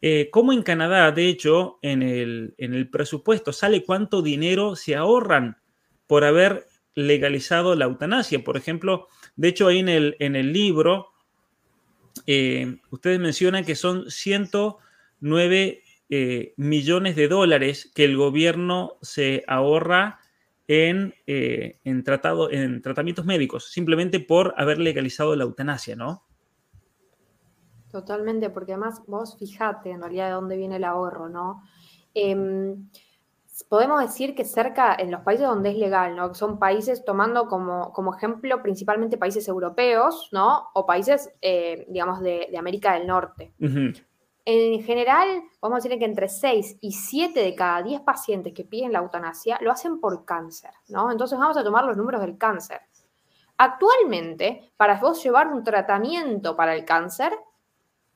eh, 0.02 0.30
como 0.32 0.54
en 0.54 0.62
Canadá, 0.62 1.12
de 1.12 1.28
hecho, 1.28 1.80
en 1.82 2.04
el, 2.04 2.54
en 2.58 2.74
el 2.74 2.90
presupuesto 2.90 3.52
sale 3.52 3.84
cuánto 3.84 4.22
dinero 4.22 4.76
se 4.76 4.96
ahorran 4.96 5.58
por 6.06 6.24
haber 6.24 6.68
legalizado 6.94 7.76
la 7.76 7.86
eutanasia. 7.86 8.44
Por 8.44 8.58
ejemplo, 8.58 9.08
de 9.36 9.48
hecho, 9.50 9.68
ahí 9.68 9.80
en 9.80 9.90
el, 9.90 10.16
en 10.20 10.36
el 10.36 10.54
libro, 10.54 11.14
eh, 12.28 12.78
ustedes 12.92 13.20
mencionan 13.20 13.66
que 13.66 13.76
son 13.76 14.10
109 14.10 15.84
eh, 16.10 16.54
millones 16.58 17.16
de 17.16 17.28
dólares 17.28 17.92
que 17.94 18.06
el 18.06 18.18
gobierno 18.18 18.98
se 19.02 19.44
ahorra 19.48 20.20
en, 20.68 21.14
en, 21.26 22.04
tratado, 22.04 22.52
en 22.52 22.82
tratamientos 22.82 23.26
médicos, 23.26 23.72
simplemente 23.72 24.20
por 24.20 24.54
haber 24.58 24.80
legalizado 24.80 25.36
la 25.36 25.46
eutanasia, 25.46 25.96
¿no? 25.96 26.24
Totalmente, 27.92 28.50
porque 28.50 28.74
además 28.74 29.02
vos 29.08 29.38
fijate 29.40 29.92
en 29.92 30.02
realidad 30.02 30.28
de 30.28 30.34
dónde 30.34 30.58
viene 30.58 30.76
el 30.76 30.84
ahorro, 30.84 31.30
¿no? 31.30 31.64
Em, 32.14 32.90
podemos 33.70 34.02
decir 34.02 34.36
que 34.36 34.44
cerca, 34.44 34.96
en 34.96 35.10
los 35.10 35.22
países 35.22 35.48
donde 35.48 35.70
es 35.70 35.78
legal, 35.78 36.16
¿no? 36.16 36.30
Que 36.30 36.36
son 36.36 36.60
países 36.60 37.06
tomando 37.06 37.48
como, 37.48 37.94
como 37.94 38.14
ejemplo 38.16 38.62
principalmente 38.62 39.18
países 39.18 39.48
europeos, 39.48 40.30
¿no? 40.32 40.68
O 40.74 40.86
países, 40.86 41.34
eh, 41.42 41.86
digamos, 41.90 42.20
de, 42.22 42.56
América 42.58 42.94
del 42.94 43.08
Norte. 43.08 43.54
En 44.50 44.82
general, 44.82 45.44
vamos 45.60 45.76
a 45.76 45.82
decir 45.82 46.00
que 46.00 46.06
entre 46.06 46.30
6 46.30 46.78
y 46.80 46.94
7 46.94 47.38
de 47.38 47.54
cada 47.54 47.84
10 47.84 48.00
pacientes 48.00 48.54
que 48.54 48.64
piden 48.64 48.94
la 48.94 49.00
eutanasia 49.00 49.58
lo 49.60 49.74
hacen 49.74 50.00
por 50.00 50.24
cáncer, 50.24 50.72
¿no? 50.88 51.12
Entonces 51.12 51.38
vamos 51.38 51.58
a 51.58 51.66
tomar 51.66 51.84
los 51.84 51.98
números 51.98 52.22
del 52.22 52.38
cáncer. 52.38 52.80
Actualmente, 53.58 54.72
para 54.78 55.02
vos 55.02 55.22
llevar 55.22 55.50
un 55.50 55.66
tratamiento 55.66 56.56
para 56.56 56.76
el 56.76 56.86
cáncer, 56.86 57.38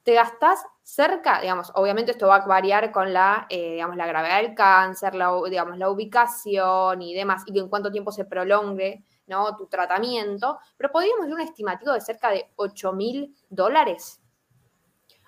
te 0.03 0.13
gastas 0.13 0.65
cerca, 0.83 1.41
digamos, 1.41 1.69
obviamente 1.75 2.11
esto 2.11 2.27
va 2.27 2.37
a 2.37 2.47
variar 2.47 2.93
con 2.93 3.11
la, 3.11 3.45
eh, 3.49 3.73
digamos, 3.73 3.97
la 3.97 4.07
gravedad 4.07 4.41
del 4.41 4.55
cáncer, 4.55 5.15
la, 5.15 5.37
digamos, 5.49 5.77
la 5.77 5.89
ubicación 5.89 7.01
y 7.01 7.13
demás, 7.13 7.43
y 7.45 7.59
en 7.59 7.67
cuánto 7.67 7.91
tiempo 7.91 8.13
se 8.13 8.23
prolongue, 8.23 9.03
¿no? 9.27 9.57
Tu 9.57 9.67
tratamiento, 9.67 10.59
pero 10.77 10.93
podríamos 10.93 11.25
ver 11.25 11.35
un 11.35 11.41
estimativo 11.41 11.91
de 11.91 11.99
cerca 11.99 12.29
de 12.29 12.53
8 12.55 12.93
mil 12.93 13.35
dólares 13.49 14.20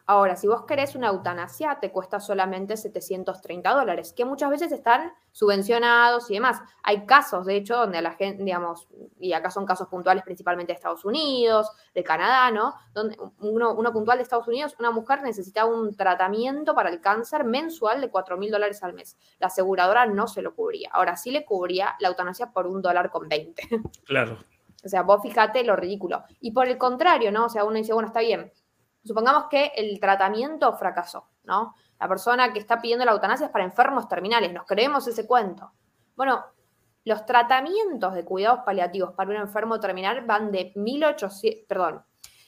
Ahora, 0.05 0.35
si 0.35 0.47
vos 0.47 0.65
querés 0.65 0.95
una 0.95 1.07
eutanasia, 1.07 1.77
te 1.79 1.89
cuesta 1.91 2.19
solamente 2.19 2.75
730 2.75 3.73
dólares, 3.73 4.11
que 4.11 4.25
muchas 4.25 4.49
veces 4.49 4.71
están 4.73 5.13
subvencionados 5.31 6.29
y 6.29 6.33
demás. 6.33 6.61
Hay 6.83 7.05
casos, 7.05 7.45
de 7.45 7.55
hecho, 7.55 7.77
donde 7.77 8.01
la 8.01 8.11
gente, 8.11 8.43
digamos, 8.43 8.89
y 9.17 9.31
acá 9.31 9.49
son 9.49 9.65
casos 9.65 9.87
puntuales 9.87 10.23
principalmente 10.25 10.73
de 10.73 10.75
Estados 10.75 11.05
Unidos, 11.05 11.71
de 11.95 12.03
Canadá, 12.03 12.51
¿no? 12.51 12.75
Donde 12.93 13.15
uno, 13.39 13.93
puntual 13.93 14.17
de 14.17 14.23
Estados 14.23 14.47
Unidos, 14.49 14.75
una 14.77 14.91
mujer 14.91 15.23
necesitaba 15.23 15.69
un 15.69 15.95
tratamiento 15.95 16.75
para 16.75 16.89
el 16.89 16.99
cáncer 16.99 17.45
mensual 17.45 18.01
de 18.01 18.09
4 18.09 18.37
mil 18.37 18.51
dólares 18.51 18.83
al 18.83 18.93
mes. 18.93 19.17
La 19.39 19.47
aseguradora 19.47 20.05
no 20.05 20.27
se 20.27 20.41
lo 20.41 20.53
cubría. 20.53 20.89
Ahora 20.91 21.15
sí 21.15 21.31
le 21.31 21.45
cubría 21.45 21.95
la 21.99 22.09
eutanasia 22.09 22.51
por 22.51 22.67
un 22.67 22.81
dólar 22.81 23.09
con 23.09 23.29
20. 23.29 23.63
Claro. 24.05 24.37
O 24.85 24.89
sea, 24.89 25.03
vos 25.03 25.21
fíjate 25.21 25.63
lo 25.63 25.77
ridículo. 25.77 26.23
Y 26.41 26.51
por 26.51 26.67
el 26.67 26.77
contrario, 26.77 27.31
¿no? 27.31 27.45
O 27.45 27.49
sea, 27.49 27.63
uno 27.63 27.75
dice, 27.75 27.93
bueno, 27.93 28.07
está 28.07 28.19
bien, 28.19 28.51
Supongamos 29.03 29.45
que 29.49 29.71
el 29.75 29.99
tratamiento 29.99 30.73
fracasó, 30.77 31.29
¿no? 31.43 31.75
La 31.99 32.07
persona 32.07 32.53
que 32.53 32.59
está 32.59 32.81
pidiendo 32.81 33.05
la 33.05 33.11
eutanasia 33.11 33.47
es 33.47 33.51
para 33.51 33.65
enfermos 33.65 34.07
terminales, 34.07 34.53
nos 34.53 34.65
creemos 34.65 35.07
ese 35.07 35.27
cuento. 35.27 35.71
Bueno, 36.15 36.43
los 37.05 37.25
tratamientos 37.25 38.13
de 38.13 38.23
cuidados 38.23 38.61
paliativos 38.65 39.13
para 39.13 39.29
un 39.29 39.35
enfermo 39.37 39.79
terminal 39.79 40.25
van 40.25 40.51
de 40.51 40.73
1.800, 40.73 41.65
perdón, 41.67 42.03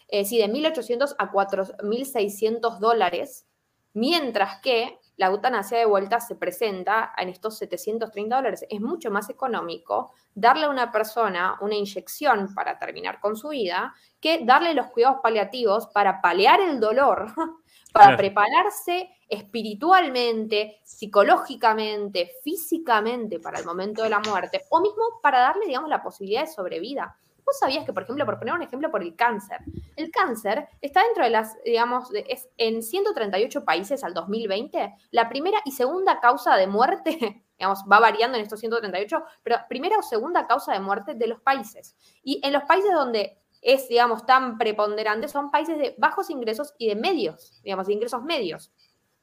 eh, 0.08 0.24
sí, 0.24 0.38
de 0.38 0.48
1.800 0.48 1.16
a 1.18 1.32
4.600 1.32 2.80
dólares, 2.80 3.48
mientras 3.94 4.62
que 4.62 5.00
la 5.18 5.28
eutanasia 5.28 5.78
de 5.78 5.86
vuelta 5.86 6.20
se 6.20 6.36
presenta 6.36 7.14
en 7.18 7.30
estos 7.30 7.58
730 7.58 8.36
dólares. 8.36 8.66
Es 8.70 8.82
mucho 8.82 9.12
más 9.12 9.30
económico 9.30 10.12
darle 10.34 10.66
a 10.66 10.70
una 10.70 10.92
persona 10.92 11.58
una 11.62 11.76
inyección 11.76 12.54
para 12.54 12.78
terminar 12.78 13.20
con 13.20 13.36
su 13.38 13.50
vida 13.50 13.94
que 14.20 14.44
darle 14.44 14.74
los 14.74 14.88
cuidados 14.88 15.20
paliativos 15.22 15.88
para 15.88 16.22
paliar 16.22 16.60
el 16.60 16.80
dolor, 16.80 17.28
para 17.94 18.18
prepararse 18.18 19.10
espiritualmente, 19.30 20.82
psicológicamente, 20.84 22.34
físicamente 22.44 23.40
para 23.40 23.60
el 23.60 23.66
momento 23.66 24.04
de 24.04 24.10
la 24.10 24.20
muerte, 24.20 24.66
o 24.70 24.82
mismo 24.82 25.04
para 25.22 25.40
darle, 25.40 25.66
digamos, 25.66 25.90
la 25.90 26.04
posibilidad 26.04 26.42
de 26.42 26.52
sobrevida. 26.52 27.18
Vos 27.46 27.60
sabías 27.60 27.86
que, 27.86 27.94
por 27.94 28.04
ejemplo, 28.04 28.26
por 28.26 28.40
poner 28.40 28.56
un 28.56 28.64
ejemplo 28.64 28.90
por 28.90 29.04
el 29.04 29.16
cáncer, 29.16 29.60
el 29.96 30.10
cáncer 30.10 30.68
está 30.82 31.04
dentro 31.04 31.24
de 31.24 31.30
las, 31.30 31.56
digamos, 31.64 32.10
es 32.14 32.50
en 32.58 32.82
138 32.82 33.64
países 33.64 34.04
al 34.04 34.16
2020, 34.16 34.96
la 35.12 35.30
primera 35.30 35.60
y 35.64 35.72
segunda 35.72 36.20
causa 36.20 36.56
de 36.56 36.66
muerte, 36.66 37.44
digamos, 37.60 37.84
va 37.92 38.00
variando 38.00 38.38
en 38.38 38.44
estos 38.44 38.60
138, 38.60 39.24
pero 39.44 39.58
primera 39.70 39.98
o 39.98 40.02
segunda 40.02 40.48
causa 40.48 40.74
de 40.74 40.80
muerte 40.80 41.14
de 41.14 41.28
los 41.28 41.40
países. 41.40 41.96
Y 42.24 42.42
en 42.44 42.52
los 42.52 42.64
países 42.64 42.92
donde 42.92 43.38
es, 43.62 43.88
digamos, 43.90 44.26
tan 44.26 44.58
preponderante 44.58 45.28
son 45.28 45.52
países 45.52 45.78
de 45.78 45.96
bajos 45.98 46.30
ingresos 46.32 46.74
y 46.80 46.88
de 46.88 46.96
medios, 46.96 47.62
digamos, 47.64 47.90
ingresos 47.90 48.24
medios. 48.24 48.72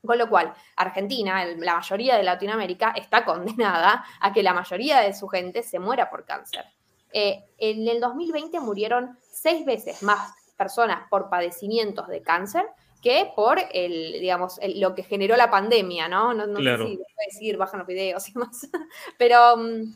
Con 0.05 0.19
lo 0.19 0.29
cual, 0.29 0.53
Argentina, 0.77 1.45
la 1.45 1.75
mayoría 1.77 2.17
de 2.17 2.25
Latinoamérica, 2.25 2.93
está 2.97 3.25
condenada 3.25 4.05
a 4.21 4.33
que 4.33 4.43
la 4.43 4.55
mayoría 4.55 5.01
de 5.01 5.13
su 5.13 5.29
gente 5.29 5.63
se 5.63 5.79
muera 5.79 6.09
por 6.09 6.25
cáncer. 6.25 6.65
Eh, 7.13 7.45
en 7.59 7.87
el 7.89 8.01
2020 8.01 8.61
murieron 8.61 9.19
seis 9.21 9.65
veces 9.65 10.03
más 10.03 10.33
personas 10.57 11.09
por 11.11 11.29
padecimientos 11.29 12.09
de 12.09 12.23
cáncer 12.23 12.65
que 13.03 13.33
por 13.35 13.59
el, 13.73 14.13
digamos, 14.21 14.61
lo 14.77 14.95
que 14.95 15.03
generó 15.03 15.37
la 15.37 15.51
pandemia, 15.51 16.09
¿no? 16.09 16.33
No, 16.33 16.57
sé 16.57 16.87
si 16.87 17.01
decir, 17.27 17.57
bajan 17.57 17.81
los 17.81 17.89
videos 17.89 18.29
y 18.29 18.39
más. 18.39 18.69
Pero 19.19 19.57
mm, 19.57 19.93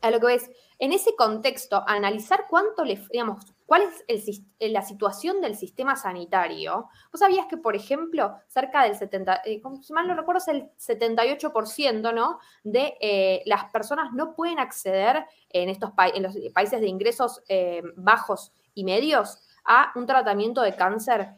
a 0.00 0.10
lo 0.10 0.18
que 0.18 0.26
ves, 0.26 0.50
en 0.78 0.92
ese 0.92 1.14
contexto, 1.14 1.84
analizar 1.86 2.46
cuánto 2.48 2.84
le, 2.84 2.98
digamos, 3.12 3.51
cuál 3.72 3.88
es 4.06 4.42
la 4.60 4.82
situación 4.82 5.40
del 5.40 5.56
sistema 5.56 5.96
sanitario. 5.96 6.90
Vos 7.10 7.20
sabías 7.20 7.46
que, 7.46 7.56
por 7.56 7.74
ejemplo, 7.74 8.36
cerca 8.46 8.84
del 8.84 8.96
70, 8.96 9.40
eh, 9.46 9.62
si 9.80 9.94
mal 9.94 10.06
no 10.06 10.14
recuerdo, 10.14 10.40
es 10.40 10.48
el 10.48 10.68
78%, 10.76 12.12
¿no? 12.12 12.38
De 12.62 12.98
eh, 13.00 13.42
las 13.46 13.72
personas 13.72 14.12
no 14.12 14.34
pueden 14.34 14.58
acceder 14.58 15.24
en 15.48 15.70
estos 15.70 15.90
en 16.14 16.22
los 16.22 16.36
países 16.52 16.82
de 16.82 16.86
ingresos 16.86 17.42
eh, 17.48 17.82
bajos 17.96 18.52
y 18.74 18.84
medios 18.84 19.38
a 19.64 19.90
un 19.94 20.04
tratamiento 20.04 20.60
de 20.60 20.76
cáncer, 20.76 21.30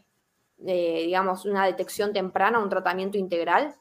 digamos, 0.56 1.44
una 1.44 1.66
detección 1.66 2.12
temprana, 2.12 2.58
un 2.58 2.68
tratamiento 2.68 3.16
integral. 3.16 3.76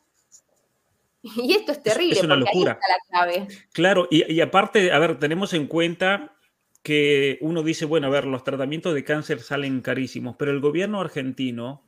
Y 1.37 1.53
esto 1.53 1.71
es 1.71 1.81
terrible. 1.81 2.19
Es, 2.19 2.23
una 2.23 2.35
locura. 2.35 2.77
la 2.87 2.97
clave. 3.09 3.47
Claro, 3.71 4.07
y, 4.11 4.41
aparte, 4.41 4.91
a 4.91 4.99
ver, 4.99 5.17
tenemos 5.17 5.55
en 5.55 5.65
cuenta 5.65 6.32
que 6.83 7.37
uno 7.41 7.63
dice, 7.63 7.85
bueno, 7.85 8.07
a 8.07 8.09
ver, 8.09 8.25
los 8.25 8.43
tratamientos 8.43 8.93
de 8.93 9.05
cáncer 9.05 9.39
salen 9.39 9.81
carísimos, 9.81 10.35
pero 10.37 10.51
el 10.51 10.59
gobierno 10.59 10.99
argentino, 10.99 11.85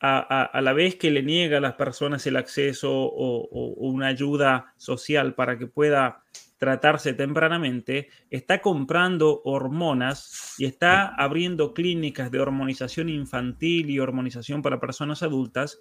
a, 0.00 0.60
la 0.60 0.72
vez 0.72 0.96
que 0.96 1.12
le 1.12 1.22
niega 1.22 1.58
a 1.58 1.60
las 1.60 1.74
personas 1.74 2.26
el 2.26 2.36
acceso 2.36 2.90
o, 2.92 3.46
una 3.76 4.08
ayuda 4.08 4.74
social 4.76 5.36
para 5.36 5.58
que 5.58 5.68
pueda 5.68 6.24
tratarse 6.58 7.14
tempranamente, 7.14 8.08
está 8.30 8.60
comprando 8.60 9.42
hormonas 9.44 10.56
y 10.58 10.64
está 10.64 11.06
abriendo 11.06 11.72
clínicas 11.72 12.32
de 12.32 12.40
hormonización 12.40 13.08
infantil 13.08 13.90
y 13.90 14.00
hormonización 14.00 14.60
para 14.60 14.80
personas 14.80 15.22
adultas 15.22 15.78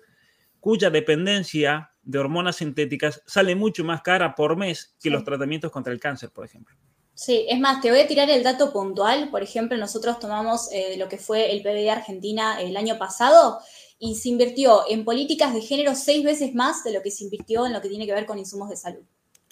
cuya 0.60 0.92
dependencia 0.92 1.92
de 2.04 2.20
hormonas 2.20 2.58
sintéticas 2.58 3.24
sale 3.26 3.56
mucho 3.56 3.84
más 3.84 4.04
cara 4.04 4.36
por 4.36 4.56
mes 4.56 4.96
que 5.02 5.10
los 5.10 5.24
tratamientos 5.24 5.72
contra 5.72 5.92
el 5.92 6.00
cáncer, 6.00 6.30
por 6.30 6.46
ejemplo. 6.46 6.76
Sí, 7.14 7.46
es 7.50 7.60
más, 7.60 7.82
te 7.82 7.92
voy 7.92 8.00
a 8.00 8.08
tirar 8.08 8.30
el 8.30 8.44
dato 8.44 8.72
puntual. 8.72 9.30
Por 9.30 9.44
ejemplo, 9.44 9.78
nosotros 9.78 10.20
tomamos 10.20 10.72
eh, 10.72 10.96
lo 10.98 11.08
que 11.08 11.18
fue 11.18 11.52
el 11.52 11.62
PBD 11.62 11.90
Argentina 11.90 12.60
el 12.62 12.76
año 12.78 12.98
pasado 12.98 13.60
y 14.00 14.16
se 14.16 14.30
invirtió 14.30 14.82
en 14.90 15.06
políticas 15.06 15.54
de 15.54 15.62
género 15.62 15.94
seis 15.96 16.24
veces 16.24 16.56
más 16.56 16.84
de 16.84 16.94
lo 16.94 17.02
que 17.02 17.12
se 17.12 17.24
invirtió 17.24 17.66
en 17.66 17.74
lo 17.74 17.82
que 17.82 17.90
tiene 17.90 18.08
que 18.08 18.14
ver 18.14 18.26
con 18.26 18.40
insumos 18.40 18.70
de 18.70 18.78
salud. 18.78 19.04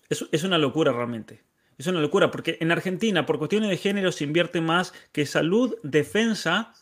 Es, 0.09 0.25
es 0.31 0.43
una 0.43 0.57
locura 0.57 0.91
realmente. 0.91 1.43
Es 1.77 1.87
una 1.87 2.01
locura 2.01 2.29
porque 2.31 2.57
en 2.59 2.71
Argentina, 2.71 3.25
por 3.25 3.37
cuestiones 3.37 3.69
de 3.69 3.77
género, 3.77 4.11
se 4.11 4.25
invierte 4.25 4.59
más 4.59 4.93
que 5.11 5.25
salud, 5.25 5.77
defensa 5.83 6.73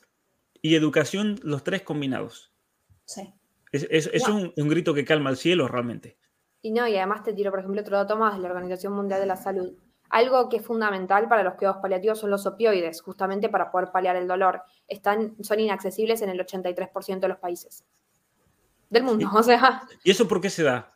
y 0.61 0.75
educación, 0.75 1.39
los 1.43 1.63
tres 1.63 1.83
combinados. 1.83 2.51
Sí. 3.05 3.33
Es, 3.71 4.27
un, 4.27 4.69
grito 4.69 4.93
que 4.93 5.05
calma 5.05 5.29
el 5.29 5.37
cielo 5.37 5.67
realmente. 5.67 6.17
Y 6.61 6.71
no, 6.71 6.87
y 6.87 6.97
además 6.97 7.23
te 7.23 7.33
tiro, 7.33 7.51
por 7.51 7.59
ejemplo, 7.59 7.81
otro 7.81 7.97
dato 7.97 8.17
más 8.17 8.35
de 8.35 8.41
la 8.41 8.49
Organización 8.49 8.93
Mundial 8.93 9.19
de 9.19 9.25
la 9.25 9.35
Salud. 9.35 9.73
Algo 10.09 10.49
que 10.49 10.57
es 10.57 10.65
fundamental 10.65 11.27
para 11.27 11.43
los 11.43 11.55
cuidados 11.55 11.81
paliativos 11.81 12.19
son 12.19 12.31
los 12.31 12.45
opioides, 12.45 13.01
justamente 13.01 13.49
para 13.49 13.71
poder 13.71 13.91
paliar 13.91 14.15
el 14.15 14.27
dolor. 14.27 14.61
Están, 14.87 15.35
son 15.43 15.59
inaccesibles 15.59 16.21
en 16.21 16.29
el 16.29 16.39
83% 16.39 17.19
de 17.19 17.27
los 17.27 17.37
países 17.37 17.85
del 18.89 19.03
mundo. 19.03 19.29
o 19.33 19.43
sea. 19.43 19.83
¿Y 20.03 20.11
eso 20.11 20.27
por 20.27 20.41
qué 20.41 20.49
se 20.49 20.63
da? 20.63 20.93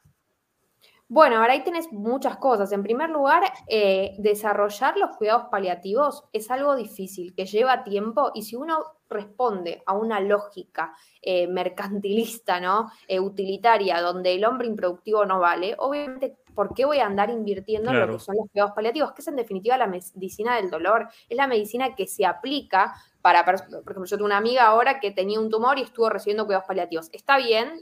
Bueno, 1.07 1.39
ahora 1.39 1.53
ahí 1.53 1.63
tenés 1.63 1.91
muchas 1.91 2.37
cosas. 2.37 2.71
En 2.71 2.83
primer 2.83 3.09
lugar, 3.09 3.43
eh, 3.67 4.15
desarrollar 4.19 4.95
los 4.97 5.17
cuidados 5.17 5.47
paliativos 5.51 6.23
es 6.31 6.49
algo 6.49 6.73
difícil, 6.75 7.35
que 7.35 7.45
lleva 7.45 7.83
tiempo 7.83 8.31
y 8.33 8.43
si 8.43 8.55
uno 8.55 8.77
responde 9.11 9.83
a 9.85 9.93
una 9.93 10.19
lógica 10.19 10.95
eh, 11.21 11.47
mercantilista, 11.47 12.59
¿no? 12.59 12.91
Eh, 13.07 13.19
utilitaria, 13.19 14.01
donde 14.01 14.33
el 14.33 14.43
hombre 14.45 14.67
improductivo 14.67 15.25
no 15.25 15.39
vale, 15.39 15.75
obviamente, 15.77 16.37
¿por 16.55 16.73
qué 16.73 16.85
voy 16.85 16.97
a 16.97 17.05
andar 17.05 17.29
invirtiendo 17.29 17.91
en 17.91 17.99
lo 17.99 18.07
que 18.13 18.19
son 18.19 18.35
los 18.37 18.49
cuidados 18.49 18.73
paliativos? 18.73 19.13
Que 19.13 19.21
es 19.21 19.27
en 19.27 19.35
definitiva 19.35 19.77
la 19.77 19.87
medicina 19.87 20.55
del 20.55 20.69
dolor, 20.69 21.09
es 21.29 21.37
la 21.37 21.47
medicina 21.47 21.95
que 21.95 22.07
se 22.07 22.25
aplica 22.25 22.93
para, 23.21 23.45
por 23.45 23.55
ejemplo, 23.55 24.05
yo 24.05 24.17
tengo 24.17 24.25
una 24.25 24.37
amiga 24.37 24.65
ahora 24.65 24.99
que 24.99 25.11
tenía 25.11 25.39
un 25.39 25.49
tumor 25.49 25.77
y 25.77 25.83
estuvo 25.83 26.09
recibiendo 26.09 26.45
cuidados 26.45 26.67
paliativos. 26.67 27.09
Está 27.11 27.37
bien, 27.37 27.81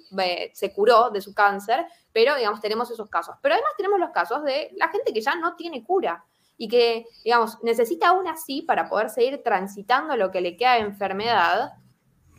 se 0.52 0.74
curó 0.74 1.12
de 1.12 1.22
su 1.22 1.34
cáncer, 1.34 1.86
pero 2.12 2.36
digamos, 2.36 2.60
tenemos 2.60 2.92
esos 2.92 3.10
casos. 3.10 3.38
Pero 3.42 3.56
además 3.56 3.72
tenemos 3.78 4.00
los 4.00 4.10
casos 4.10 4.44
de 4.44 4.70
la 4.76 4.90
gente 4.90 5.14
que 5.14 5.22
ya 5.22 5.36
no 5.36 5.56
tiene 5.56 5.84
cura 5.84 6.26
y 6.62 6.68
que, 6.68 7.06
digamos, 7.24 7.58
necesita 7.64 8.10
aún 8.10 8.28
así 8.28 8.62
para 8.62 8.90
poder 8.90 9.10
seguir 9.10 9.42
transitando 9.42 10.18
lo 10.18 10.30
que 10.30 10.42
le 10.42 10.58
queda 10.58 10.74
de 10.74 10.82
enfermedad, 10.82 11.72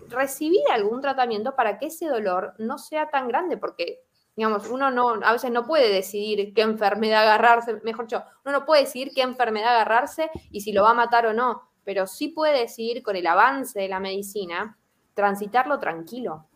recibir 0.09 0.61
algún 0.71 1.01
tratamiento 1.01 1.57
para 1.57 1.79
que 1.79 1.87
ese 1.87 2.07
dolor 2.07 2.53
no 2.59 2.77
sea 2.77 3.09
tan 3.09 3.29
grande, 3.29 3.57
porque, 3.57 4.01
digamos, 4.37 4.69
uno 4.69 4.91
no, 4.91 5.15
a 5.25 5.33
veces 5.33 5.51
no 5.51 5.67
puede 5.67 5.91
decidir 5.91 6.53
qué 6.53 6.61
enfermedad 6.61 7.23
agarrarse, 7.23 7.81
mejor 7.83 8.05
dicho, 8.05 8.23
uno 8.45 8.61
no 8.61 8.67
puede 8.67 8.83
decidir 8.83 9.13
qué 9.15 9.23
enfermedad 9.23 9.75
agarrarse 9.75 10.31
y 10.51 10.61
si 10.61 10.73
lo 10.73 10.83
va 10.83 10.91
a 10.91 10.95
matar 10.95 11.25
o 11.25 11.33
no, 11.33 11.71
pero 11.83 12.07
sí 12.07 12.29
puede 12.29 12.61
decidir 12.61 13.03
con 13.03 13.17
el 13.17 13.27
avance 13.27 13.81
de 13.81 13.89
la 13.89 14.01
medicina 14.01 14.79
transitarlo 15.15 15.79
tranquilo. 15.79 16.47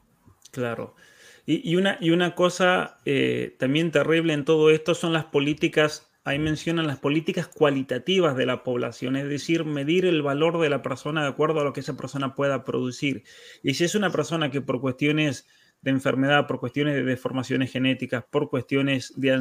Claro. 0.50 0.94
Y, 1.46 1.76
una, 1.76 1.96
y 2.00 2.10
una 2.10 2.34
cosa 2.34 2.98
eh, 3.06 3.56
también 3.58 3.90
terrible 3.90 4.34
en 4.34 4.44
todo 4.44 4.70
esto 4.70 4.94
son 4.94 5.12
las 5.14 5.26
políticas 5.26 6.10
ahí 6.24 6.38
mencionan 6.38 6.86
las 6.86 6.98
políticas 6.98 7.48
cualitativas 7.48 8.34
de 8.36 8.46
la 8.46 8.62
población, 8.62 9.16
es 9.16 9.28
decir, 9.28 9.64
medir 9.64 10.06
el 10.06 10.22
valor 10.22 10.58
de 10.58 10.70
la 10.70 10.80
persona 10.82 11.22
de 11.22 11.28
acuerdo 11.28 11.60
a 11.60 11.64
lo 11.64 11.72
que 11.72 11.80
esa 11.80 11.96
persona 11.96 12.34
pueda 12.34 12.64
producir. 12.64 13.24
Y 13.62 13.74
si 13.74 13.84
es 13.84 13.94
una 13.94 14.10
persona 14.10 14.50
que 14.50 14.62
por 14.62 14.80
cuestiones 14.80 15.46
de 15.82 15.90
enfermedad, 15.90 16.46
por 16.46 16.60
cuestiones 16.60 16.94
de 16.94 17.04
deformaciones 17.04 17.70
genéticas, 17.70 18.24
por 18.30 18.48
cuestiones 18.48 19.12
de 19.16 19.32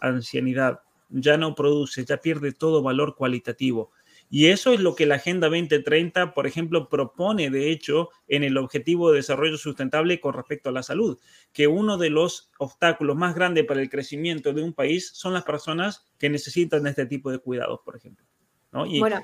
ancianidad, 0.00 0.80
ya 1.10 1.36
no 1.36 1.54
produce, 1.54 2.04
ya 2.06 2.16
pierde 2.16 2.52
todo 2.52 2.82
valor 2.82 3.16
cualitativo. 3.16 3.92
Y 4.32 4.46
eso 4.46 4.72
es 4.72 4.78
lo 4.78 4.94
que 4.94 5.06
la 5.06 5.16
Agenda 5.16 5.48
2030, 5.48 6.34
por 6.34 6.46
ejemplo, 6.46 6.88
propone, 6.88 7.50
de 7.50 7.72
hecho, 7.72 8.10
en 8.28 8.44
el 8.44 8.56
Objetivo 8.58 9.10
de 9.10 9.16
Desarrollo 9.16 9.58
Sustentable 9.58 10.20
con 10.20 10.34
respecto 10.34 10.68
a 10.68 10.72
la 10.72 10.84
salud, 10.84 11.18
que 11.52 11.66
uno 11.66 11.98
de 11.98 12.10
los 12.10 12.52
obstáculos 12.58 13.16
más 13.16 13.34
grandes 13.34 13.64
para 13.64 13.82
el 13.82 13.90
crecimiento 13.90 14.52
de 14.52 14.62
un 14.62 14.72
país 14.72 15.10
son 15.14 15.34
las 15.34 15.42
personas 15.42 16.06
que 16.16 16.30
necesitan 16.30 16.86
este 16.86 17.06
tipo 17.06 17.32
de 17.32 17.40
cuidados, 17.40 17.80
por 17.84 17.96
ejemplo. 17.96 18.24
bueno, 18.72 19.20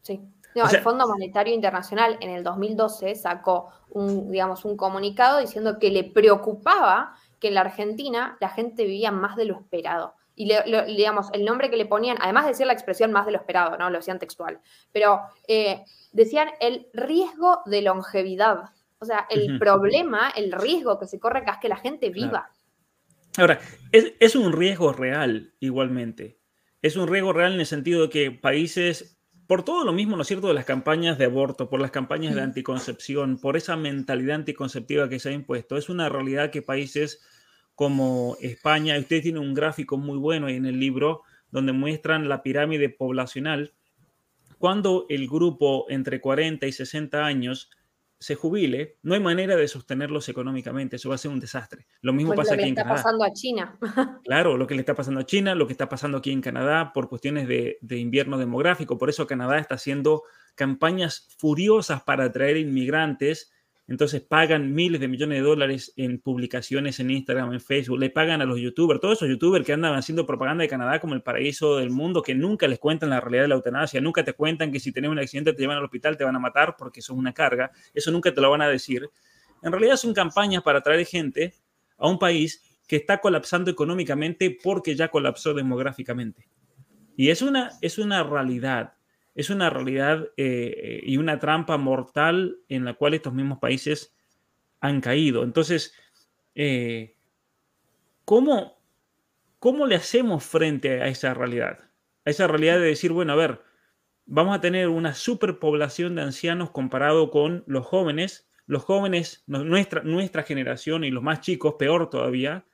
sí. 0.00 0.22
el 0.54 0.80
Fondo 0.80 1.06
Monetario 1.06 1.52
Internacional 1.52 2.16
en 2.22 2.30
el 2.30 2.42
2012 2.42 3.14
sacó 3.16 3.68
un, 3.90 4.30
digamos, 4.30 4.64
un 4.64 4.74
comunicado 4.78 5.40
diciendo 5.40 5.78
que 5.78 5.90
le 5.90 6.04
preocupaba 6.04 7.14
que 7.40 7.48
en 7.48 7.54
la 7.54 7.60
Argentina 7.60 8.38
la 8.40 8.48
gente 8.48 8.84
vivía 8.84 9.12
más 9.12 9.36
de 9.36 9.44
lo 9.44 9.58
esperado 9.58 10.14
y 10.34 10.46
le, 10.46 10.62
digamos, 10.86 11.28
el 11.32 11.44
nombre 11.44 11.70
que 11.70 11.76
le 11.76 11.86
ponían, 11.86 12.16
además 12.20 12.44
de 12.44 12.50
decir 12.50 12.66
la 12.66 12.72
expresión 12.72 13.12
más 13.12 13.26
de 13.26 13.32
lo 13.32 13.38
esperado, 13.38 13.76
¿no? 13.76 13.90
Lo 13.90 13.98
decían 13.98 14.18
textual, 14.18 14.60
pero 14.92 15.20
eh, 15.48 15.84
decían 16.12 16.48
el 16.60 16.86
riesgo 16.92 17.60
de 17.66 17.82
longevidad. 17.82 18.70
O 18.98 19.04
sea, 19.04 19.26
el 19.30 19.58
problema, 19.58 20.30
el 20.36 20.52
riesgo 20.52 20.98
que 20.98 21.06
se 21.06 21.18
corre 21.18 21.40
acá 21.40 21.52
es 21.52 21.58
que 21.58 21.68
la 21.68 21.76
gente 21.76 22.10
viva. 22.10 22.50
Ahora, 23.38 23.60
es, 23.92 24.12
es, 24.20 24.36
un 24.36 24.52
riesgo 24.52 24.92
real 24.92 25.54
igualmente. 25.60 26.38
Es 26.82 26.96
un 26.96 27.08
riesgo 27.08 27.32
real 27.32 27.54
en 27.54 27.60
el 27.60 27.66
sentido 27.66 28.02
de 28.02 28.10
que 28.10 28.30
países, 28.30 29.18
por 29.46 29.62
todo 29.62 29.84
lo 29.84 29.92
mismo, 29.92 30.16
¿no 30.16 30.22
es 30.22 30.28
cierto?, 30.28 30.48
de 30.48 30.54
las 30.54 30.64
campañas 30.64 31.16
de 31.16 31.26
aborto, 31.26 31.68
por 31.68 31.80
las 31.80 31.90
campañas 31.90 32.34
de 32.34 32.42
anticoncepción, 32.42 33.38
por 33.38 33.56
esa 33.56 33.76
mentalidad 33.76 34.36
anticonceptiva 34.36 35.08
que 35.08 35.18
se 35.18 35.30
ha 35.30 35.32
impuesto, 35.32 35.76
es 35.76 35.88
una 35.88 36.08
realidad 36.08 36.50
que 36.50 36.62
países 36.62 37.20
como 37.80 38.36
España. 38.42 38.98
Usted 38.98 39.22
tiene 39.22 39.38
un 39.38 39.54
gráfico 39.54 39.96
muy 39.96 40.18
bueno 40.18 40.50
en 40.50 40.66
el 40.66 40.78
libro 40.78 41.22
donde 41.50 41.72
muestran 41.72 42.28
la 42.28 42.42
pirámide 42.42 42.90
poblacional. 42.90 43.72
Cuando 44.58 45.06
el 45.08 45.26
grupo 45.26 45.86
entre 45.88 46.20
40 46.20 46.66
y 46.66 46.72
60 46.72 47.24
años 47.24 47.70
se 48.18 48.34
jubile, 48.34 48.98
no 49.02 49.14
hay 49.14 49.20
manera 49.20 49.56
de 49.56 49.66
sostenerlos 49.66 50.28
económicamente, 50.28 50.96
eso 50.96 51.08
va 51.08 51.14
a 51.14 51.18
ser 51.18 51.30
un 51.30 51.40
desastre. 51.40 51.86
Lo 52.02 52.12
mismo 52.12 52.34
pasa 52.34 52.52
aquí 52.52 52.64
en 52.64 52.74
Canadá. 52.74 52.90
Lo 52.90 52.94
que 52.94 52.98
está 52.98 53.08
pasando 53.08 53.24
a 53.24 53.32
China. 53.32 53.78
claro, 54.24 54.58
lo 54.58 54.66
que 54.66 54.74
le 54.74 54.80
está 54.80 54.94
pasando 54.94 55.20
a 55.20 55.24
China, 55.24 55.54
lo 55.54 55.66
que 55.66 55.72
está 55.72 55.88
pasando 55.88 56.18
aquí 56.18 56.32
en 56.32 56.42
Canadá 56.42 56.92
por 56.92 57.08
cuestiones 57.08 57.48
de, 57.48 57.78
de 57.80 57.96
invierno 57.96 58.36
demográfico. 58.36 58.98
Por 58.98 59.08
eso 59.08 59.26
Canadá 59.26 59.58
está 59.58 59.76
haciendo 59.76 60.24
campañas 60.54 61.34
furiosas 61.38 62.02
para 62.02 62.24
atraer 62.24 62.58
inmigrantes 62.58 63.50
entonces 63.90 64.20
pagan 64.20 64.72
miles 64.72 65.00
de 65.00 65.08
millones 65.08 65.38
de 65.38 65.42
dólares 65.42 65.92
en 65.96 66.20
publicaciones 66.20 67.00
en 67.00 67.10
Instagram, 67.10 67.52
en 67.52 67.60
Facebook, 67.60 67.98
le 67.98 68.08
pagan 68.08 68.40
a 68.40 68.44
los 68.44 68.60
youtubers, 68.60 69.00
todos 69.00 69.18
esos 69.18 69.28
youtubers 69.28 69.66
que 69.66 69.72
andan 69.72 69.94
haciendo 69.94 70.24
propaganda 70.24 70.62
de 70.62 70.68
Canadá 70.68 71.00
como 71.00 71.14
el 71.14 71.22
paraíso 71.22 71.78
del 71.78 71.90
mundo, 71.90 72.22
que 72.22 72.32
nunca 72.32 72.68
les 72.68 72.78
cuentan 72.78 73.10
la 73.10 73.18
realidad 73.20 73.42
de 73.42 73.48
la 73.48 73.56
eutanasia, 73.56 74.00
nunca 74.00 74.22
te 74.22 74.32
cuentan 74.32 74.70
que 74.70 74.78
si 74.78 74.92
tienes 74.92 75.10
un 75.10 75.18
accidente 75.18 75.52
te 75.54 75.60
llevan 75.60 75.78
al 75.78 75.82
hospital, 75.82 76.16
te 76.16 76.22
van 76.22 76.36
a 76.36 76.38
matar 76.38 76.76
porque 76.78 77.00
es 77.00 77.10
una 77.10 77.32
carga, 77.32 77.72
eso 77.92 78.12
nunca 78.12 78.32
te 78.32 78.40
lo 78.40 78.48
van 78.48 78.62
a 78.62 78.68
decir. 78.68 79.10
En 79.60 79.72
realidad 79.72 79.96
son 79.96 80.14
campañas 80.14 80.62
para 80.62 80.78
atraer 80.78 81.04
gente 81.04 81.54
a 81.98 82.08
un 82.08 82.20
país 82.20 82.78
que 82.86 82.94
está 82.94 83.18
colapsando 83.18 83.72
económicamente 83.72 84.56
porque 84.62 84.94
ya 84.94 85.08
colapsó 85.08 85.52
demográficamente. 85.52 86.46
Y 87.16 87.30
es 87.30 87.42
una, 87.42 87.72
es 87.82 87.98
una 87.98 88.22
realidad 88.22 88.92
es 89.40 89.50
una 89.50 89.70
realidad 89.70 90.28
eh, 90.36 91.00
y 91.02 91.16
una 91.16 91.38
trampa 91.38 91.76
mortal 91.78 92.58
en 92.68 92.84
la 92.84 92.94
cual 92.94 93.14
estos 93.14 93.32
mismos 93.32 93.58
países 93.58 94.14
han 94.80 95.00
caído. 95.00 95.42
Entonces, 95.42 95.94
eh, 96.54 97.16
¿cómo, 98.24 98.80
¿cómo 99.58 99.86
le 99.86 99.96
hacemos 99.96 100.44
frente 100.44 101.00
a 101.02 101.08
esa 101.08 101.34
realidad? 101.34 101.78
A 102.24 102.30
esa 102.30 102.46
realidad 102.46 102.74
de 102.74 102.86
decir, 102.86 103.12
bueno, 103.12 103.32
a 103.32 103.36
ver, 103.36 103.62
vamos 104.26 104.56
a 104.56 104.60
tener 104.60 104.88
una 104.88 105.14
superpoblación 105.14 106.14
de 106.14 106.22
ancianos 106.22 106.70
comparado 106.70 107.30
con 107.30 107.64
los 107.66 107.86
jóvenes. 107.86 108.48
Los 108.66 108.84
jóvenes, 108.84 109.42
nuestra, 109.46 110.02
nuestra 110.02 110.44
generación 110.44 111.02
y 111.02 111.10
los 111.10 111.24
más 111.24 111.40
chicos, 111.40 111.74
peor 111.76 112.08
todavía, 112.08 112.66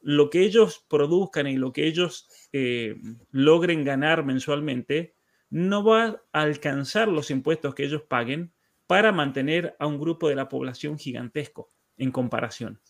lo 0.00 0.30
que 0.30 0.42
ellos 0.42 0.84
produzcan 0.88 1.46
y 1.46 1.56
lo 1.56 1.72
que 1.72 1.86
ellos 1.86 2.28
eh, 2.52 2.94
logren 3.30 3.84
ganar 3.84 4.24
mensualmente 4.24 5.13
no 5.54 5.84
va 5.84 6.20
a 6.32 6.42
alcanzar 6.42 7.06
los 7.06 7.30
impuestos 7.30 7.76
que 7.76 7.84
ellos 7.84 8.02
paguen 8.02 8.52
para 8.88 9.12
mantener 9.12 9.76
a 9.78 9.86
un 9.86 10.00
grupo 10.00 10.28
de 10.28 10.34
la 10.34 10.48
población 10.48 10.98
gigantesco 10.98 11.70
en 11.96 12.10
comparación. 12.10 12.80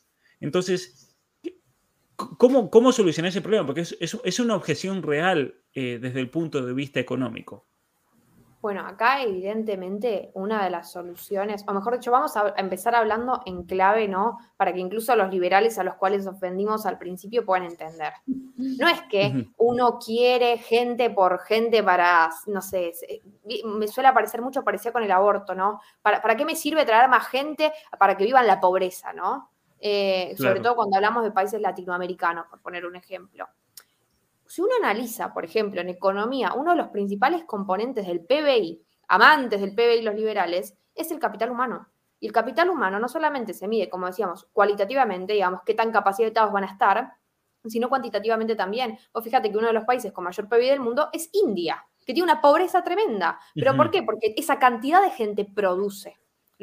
Entonces, 0.40 1.14
¿cómo, 2.16 2.70
cómo 2.70 2.90
solucionar 2.90 3.28
ese 3.28 3.42
problema? 3.42 3.66
Porque 3.66 3.82
es, 3.82 4.40
una 4.40 4.56
objeción 4.56 5.02
real 5.02 5.60
eh, 5.74 5.98
desde 6.00 6.20
el 6.20 6.30
punto 6.30 6.64
de 6.64 6.72
vista 6.72 7.00
económico. 7.00 7.68
Bueno, 8.64 8.80
acá 8.86 9.20
evidentemente 9.20 10.30
una 10.32 10.64
de 10.64 10.70
las 10.70 10.90
soluciones, 10.90 11.62
o 11.68 11.74
mejor 11.74 11.98
dicho, 11.98 12.10
vamos 12.10 12.34
a 12.34 12.54
empezar 12.56 12.94
hablando 12.94 13.42
en 13.44 13.64
clave, 13.64 14.08
¿no? 14.08 14.38
Para 14.56 14.72
que 14.72 14.80
incluso 14.80 15.14
los 15.16 15.30
liberales 15.30 15.78
a 15.78 15.84
los 15.84 15.96
cuales 15.96 16.26
ofendimos 16.26 16.86
al 16.86 16.96
principio 16.96 17.44
puedan 17.44 17.66
entender. 17.66 18.14
No 18.56 18.88
es 18.88 19.02
que 19.02 19.48
uno 19.58 19.98
quiere 19.98 20.56
gente 20.56 21.10
por 21.10 21.40
gente 21.40 21.82
para, 21.82 22.30
no 22.46 22.62
sé, 22.62 22.94
me 23.66 23.86
suele 23.86 24.10
parecer 24.14 24.40
mucho 24.40 24.64
parecía 24.64 24.92
con 24.92 25.02
el 25.02 25.12
aborto, 25.12 25.54
¿no? 25.54 25.82
¿Para, 26.00 26.22
¿Para 26.22 26.34
qué 26.34 26.46
me 26.46 26.56
sirve 26.56 26.86
traer 26.86 27.10
más 27.10 27.26
gente 27.26 27.70
para 27.98 28.16
que 28.16 28.24
vivan 28.24 28.46
la 28.46 28.60
pobreza, 28.60 29.12
¿no? 29.12 29.50
Eh, 29.78 30.34
sobre 30.38 30.60
todo 30.60 30.74
cuando 30.74 30.96
hablamos 30.96 31.22
de 31.22 31.32
países 31.32 31.60
latinoamericanos, 31.60 32.46
por 32.46 32.62
poner 32.62 32.86
un 32.86 32.96
ejemplo. 32.96 33.46
Si 34.54 34.60
uno 34.60 34.70
analiza, 34.80 35.34
por 35.34 35.44
ejemplo, 35.44 35.80
en 35.80 35.88
economía, 35.88 36.52
uno 36.52 36.70
de 36.70 36.76
los 36.76 36.90
principales 36.90 37.42
componentes 37.42 38.06
del 38.06 38.24
PBI, 38.24 38.86
amantes 39.08 39.60
del 39.60 39.74
PBI 39.74 40.02
los 40.02 40.14
liberales, 40.14 40.78
es 40.94 41.10
el 41.10 41.18
capital 41.18 41.50
humano. 41.50 41.88
Y 42.20 42.28
el 42.28 42.32
capital 42.32 42.70
humano 42.70 43.00
no 43.00 43.08
solamente 43.08 43.52
se 43.52 43.66
mide, 43.66 43.90
como 43.90 44.06
decíamos, 44.06 44.46
cualitativamente, 44.52 45.32
digamos, 45.32 45.62
qué 45.66 45.74
tan 45.74 45.90
capacitados 45.90 46.52
van 46.52 46.62
a 46.62 46.68
estar, 46.68 47.14
sino 47.64 47.88
cuantitativamente 47.88 48.54
también. 48.54 48.96
Vos 49.12 49.24
fíjate 49.24 49.50
que 49.50 49.58
uno 49.58 49.66
de 49.66 49.72
los 49.72 49.86
países 49.86 50.12
con 50.12 50.22
mayor 50.22 50.48
PBI 50.48 50.68
del 50.68 50.78
mundo 50.78 51.08
es 51.12 51.30
India, 51.32 51.84
que 52.06 52.14
tiene 52.14 52.30
una 52.30 52.40
pobreza 52.40 52.84
tremenda. 52.84 53.40
¿Pero 53.56 53.76
por 53.76 53.90
qué? 53.90 54.04
Porque 54.04 54.34
esa 54.36 54.60
cantidad 54.60 55.02
de 55.02 55.10
gente 55.10 55.44
produce. 55.44 56.14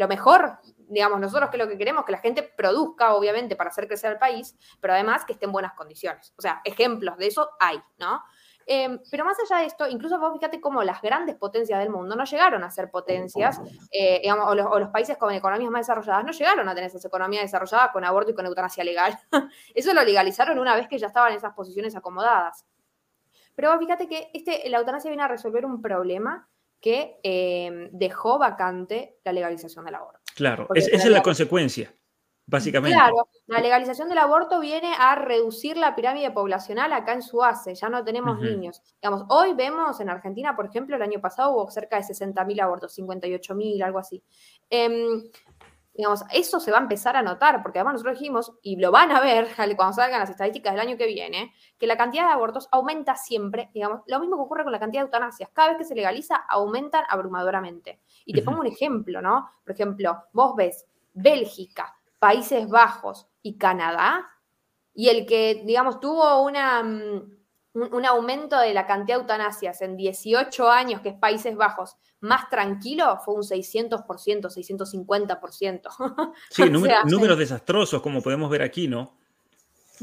Lo 0.01 0.07
mejor 0.07 0.57
digamos, 0.91 1.19
nosotros 1.21 1.49
que 1.49 1.57
lo 1.57 1.69
que 1.69 1.77
queremos 1.77 2.03
que 2.03 2.11
la 2.11 2.17
gente 2.17 2.43
produzca, 2.43 3.13
obviamente, 3.13 3.55
para 3.55 3.69
hacer 3.69 3.87
crecer 3.87 4.11
el 4.11 4.17
país, 4.17 4.57
pero 4.81 4.93
además 4.93 5.23
que 5.23 5.33
esté 5.33 5.45
en 5.45 5.53
buenas 5.53 5.73
condiciones. 5.73 6.33
O 6.37 6.41
sea, 6.41 6.61
ejemplos 6.65 7.17
de 7.17 7.27
eso 7.27 7.49
hay, 7.59 7.81
¿no? 7.97 8.21
Em, 8.65 8.99
pero 9.09 9.23
más 9.23 9.37
allá 9.39 9.61
de 9.61 9.67
esto, 9.67 9.87
incluso 9.87 10.19
vos 10.19 10.33
fíjate 10.33 10.59
cómo 10.59 10.83
las 10.83 11.01
grandes 11.01 11.35
potencias 11.35 11.79
del 11.79 11.89
mundo 11.89 12.15
no 12.15 12.25
llegaron 12.25 12.63
a 12.63 12.69
ser 12.69 12.91
potencias, 12.91 13.59
eh, 13.91 14.19
digamos, 14.21 14.47
o 14.49 14.79
los, 14.79 14.89
países 14.89 15.17
con 15.17 15.33
economías 15.33 15.71
más 15.71 15.81
desarrolladas 15.87 16.25
no 16.25 16.31
llegaron 16.31 16.67
a 16.67 16.75
tener 16.75 16.89
esas 16.89 17.03
economías 17.05 17.43
desarrolladas 17.43 17.91
con 17.91 18.03
aborto 18.03 18.31
y 18.31 18.35
con 18.35 18.45
eutanasia 18.45 18.83
legal. 18.83 19.17
Eso 19.75 19.93
lo 19.93 20.03
legalizaron 20.03 20.59
una 20.59 20.75
vez 20.75 20.87
que 20.87 20.97
ya 20.97 21.07
estaban 21.07 21.31
en 21.31 21.37
esas 21.37 21.53
posiciones 21.53 21.95
acomodadas. 21.95 22.65
Pero 23.55 23.71
vos 23.71 23.79
fíjate 23.79 24.07
que 24.07 24.29
este, 24.33 24.67
la 24.69 24.79
eutanasia 24.79 25.09
viene 25.09 25.23
a 25.23 25.27
resolver 25.27 25.65
un 25.65 25.81
problema 25.81 26.47
que 26.81 27.19
em, 27.23 27.89
dejó 27.91 28.39
vacante 28.39 29.19
la 29.23 29.31
legalización 29.31 29.85
del 29.85 29.95
aborto. 29.95 30.19
Claro, 30.35 30.67
esa 30.73 30.95
es 30.95 31.05
la 31.05 31.21
consecuencia, 31.21 31.93
básicamente. 32.47 32.97
Claro, 32.97 33.27
la 33.45 33.59
legalización 33.59 34.09
del 34.09 34.17
aborto 34.17 34.59
viene 34.59 34.91
a 34.97 35.15
reducir 35.15 35.77
la 35.77 35.95
pirámide 35.95 36.31
poblacional 36.31 36.91
acá 36.91 37.13
en 37.13 37.21
su 37.21 37.37
base, 37.37 37.75
ya 37.75 37.89
no 37.89 38.03
tenemos 38.03 38.39
niños. 38.39 38.81
Digamos, 39.01 39.25
hoy 39.29 39.53
vemos 39.53 39.99
en 39.99 40.09
Argentina, 40.09 40.55
por 40.55 40.65
ejemplo, 40.65 40.95
el 40.95 41.01
año 41.03 41.21
pasado 41.21 41.51
hubo 41.51 41.69
cerca 41.69 41.97
de 41.97 42.03
60.000 42.03 42.61
abortos, 42.61 42.97
58.000, 42.97 43.83
algo 43.83 43.99
así. 43.99 44.23
Em, 44.69 45.21
digamos, 45.93 46.23
eso 46.31 46.59
se 46.59 46.71
va 46.71 46.77
a 46.77 46.81
empezar 46.81 47.15
a 47.15 47.21
notar, 47.21 47.61
porque 47.61 47.79
además 47.79 47.93
nosotros 47.95 48.19
dijimos, 48.19 48.53
y 48.61 48.77
lo 48.77 48.91
van 48.91 49.11
a 49.11 49.19
ver 49.19 49.47
cuando 49.75 49.93
salgan 49.93 50.19
las 50.19 50.29
estadísticas 50.29 50.73
del 50.73 50.81
año 50.81 50.97
que 50.97 51.07
viene, 51.07 51.53
que 51.77 51.87
la 51.87 51.97
cantidad 51.97 52.27
de 52.27 52.33
abortos 52.33 52.69
aumenta 52.71 53.15
siempre, 53.15 53.69
digamos, 53.73 54.01
lo 54.07 54.19
mismo 54.19 54.37
que 54.37 54.43
ocurre 54.43 54.63
con 54.63 54.71
la 54.71 54.79
cantidad 54.79 55.01
de 55.01 55.05
eutanasias, 55.05 55.49
cada 55.53 55.69
vez 55.69 55.77
que 55.77 55.85
se 55.85 55.95
legaliza 55.95 56.35
aumentan 56.35 57.03
abrumadoramente. 57.09 57.99
Y 58.25 58.33
te 58.33 58.41
pongo 58.41 58.61
un 58.61 58.67
ejemplo, 58.67 59.21
¿no? 59.21 59.49
Por 59.63 59.73
ejemplo, 59.73 60.23
vos 60.33 60.55
ves 60.55 60.85
Bélgica, 61.13 61.95
Países 62.19 62.69
Bajos 62.69 63.27
y 63.41 63.57
Canadá, 63.57 64.29
y 64.93 65.09
el 65.09 65.25
que, 65.25 65.63
digamos, 65.65 65.99
tuvo 65.99 66.41
una 66.41 66.83
un, 67.73 68.05
aumento 68.05 68.59
de 68.59 68.73
la 68.73 68.85
cantidad 68.85 69.17
de 69.17 69.21
eutanasias 69.21 69.81
en 69.81 69.95
18 69.95 70.69
años, 70.69 71.01
que 71.01 71.09
es 71.09 71.15
Países 71.15 71.55
Bajos, 71.55 71.95
más 72.19 72.49
tranquilo, 72.49 73.17
fue 73.23 73.35
un 73.35 73.43
600%, 73.43 74.05
650%. 74.05 76.33
Sí, 76.49 76.69
números 76.69 77.37
desastrosos, 77.37 78.01
como 78.01 78.21
podemos 78.21 78.49
ver 78.49 78.61
aquí, 78.61 78.87
¿no? 78.87 79.13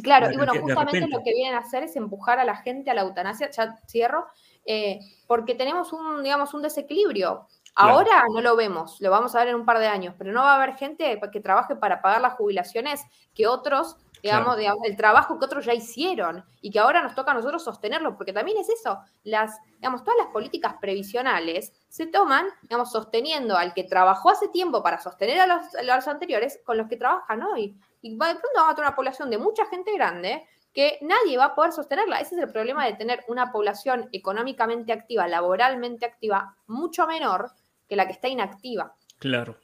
Claro, 0.03 0.31
y 0.31 0.37
bueno, 0.37 0.53
justamente 0.61 1.09
lo 1.09 1.23
que 1.23 1.35
vienen 1.35 1.55
a 1.55 1.59
hacer 1.59 1.83
es 1.83 1.97
empujar 1.97 2.39
a 2.39 2.45
la 2.45 2.57
gente 2.57 2.91
a 2.91 2.95
la 2.95 3.03
eutanasia, 3.03 3.51
ya 3.51 3.79
cierro, 3.89 4.27
eh, 4.65 5.01
porque 5.27 5.55
tenemos 5.55 5.93
un, 5.93 6.23
digamos, 6.23 6.55
un 6.55 6.63
desequilibrio. 6.63 7.47
Ahora 7.75 8.25
no 8.33 8.41
lo 8.41 8.57
vemos, 8.57 9.01
lo 9.01 9.11
vamos 9.11 9.35
a 9.35 9.39
ver 9.39 9.49
en 9.49 9.55
un 9.55 9.65
par 9.65 9.79
de 9.79 9.87
años, 9.87 10.15
pero 10.19 10.33
no 10.33 10.43
va 10.43 10.55
a 10.55 10.57
haber 10.57 10.77
gente 10.77 11.21
que 11.33 11.41
trabaje 11.41 11.77
para 11.77 12.03
pagar 12.03 12.21
las 12.21 12.35
jubilaciones 12.35 13.03
que 13.35 13.47
otros 13.47 13.97
digamos, 14.23 14.57
el 14.85 14.97
trabajo 14.97 15.39
que 15.39 15.45
otros 15.45 15.65
ya 15.65 15.75
hicieron 15.75 16.45
y 16.61 16.71
que 16.71 16.79
ahora 16.79 17.03
nos 17.03 17.15
toca 17.15 17.31
a 17.31 17.35
nosotros 17.35 17.63
sostenerlo, 17.63 18.17
porque 18.17 18.33
también 18.33 18.59
es 18.59 18.69
eso, 18.69 18.99
las, 19.25 19.59
digamos, 19.77 20.03
todas 20.03 20.19
las 20.19 20.29
políticas 20.29 20.75
previsionales 20.81 21.73
se 21.89 22.07
toman, 22.07 22.47
digamos, 22.63 22.91
sosteniendo 22.91 23.57
al 23.57 23.75
que 23.75 23.85
trabajó 23.85 24.31
hace 24.31 24.49
tiempo 24.49 24.83
para 24.83 25.01
sostener 25.01 25.41
a 25.41 25.47
los, 25.47 26.09
anteriores 26.09 26.61
con 26.65 26.77
los 26.77 26.89
que 26.89 26.97
trabajan 26.97 27.43
hoy. 27.43 27.77
Y 28.03 28.13
de 28.13 28.17
pronto 28.17 28.49
vamos 28.55 28.73
a 28.73 28.75
tener 28.75 28.89
una 28.89 28.97
población 28.97 29.31
de 29.31 29.39
mucha 29.39 29.67
gente 29.67 29.93
grande 29.95 30.45
que 30.73 30.99
nadie 31.03 31.37
va 31.37 31.47
a 31.47 31.55
poder 31.55 31.73
sostenerla. 31.73 32.21
Ese 32.21 32.37
es 32.37 32.43
el 32.43 32.53
problema 32.53 32.87
de 32.87 32.95
tener 32.95 33.25
una 33.29 33.51
población 33.51 34.09
económicamente 34.13 34.93
activa, 34.93 35.27
laboralmente 35.27 36.07
activa, 36.07 36.57
mucho 36.67 37.07
menor 37.07 37.51
que 37.89 37.97
la 37.97 38.07
que 38.07 38.13
está 38.13 38.29
inactiva. 38.29 38.95
Claro, 39.19 39.57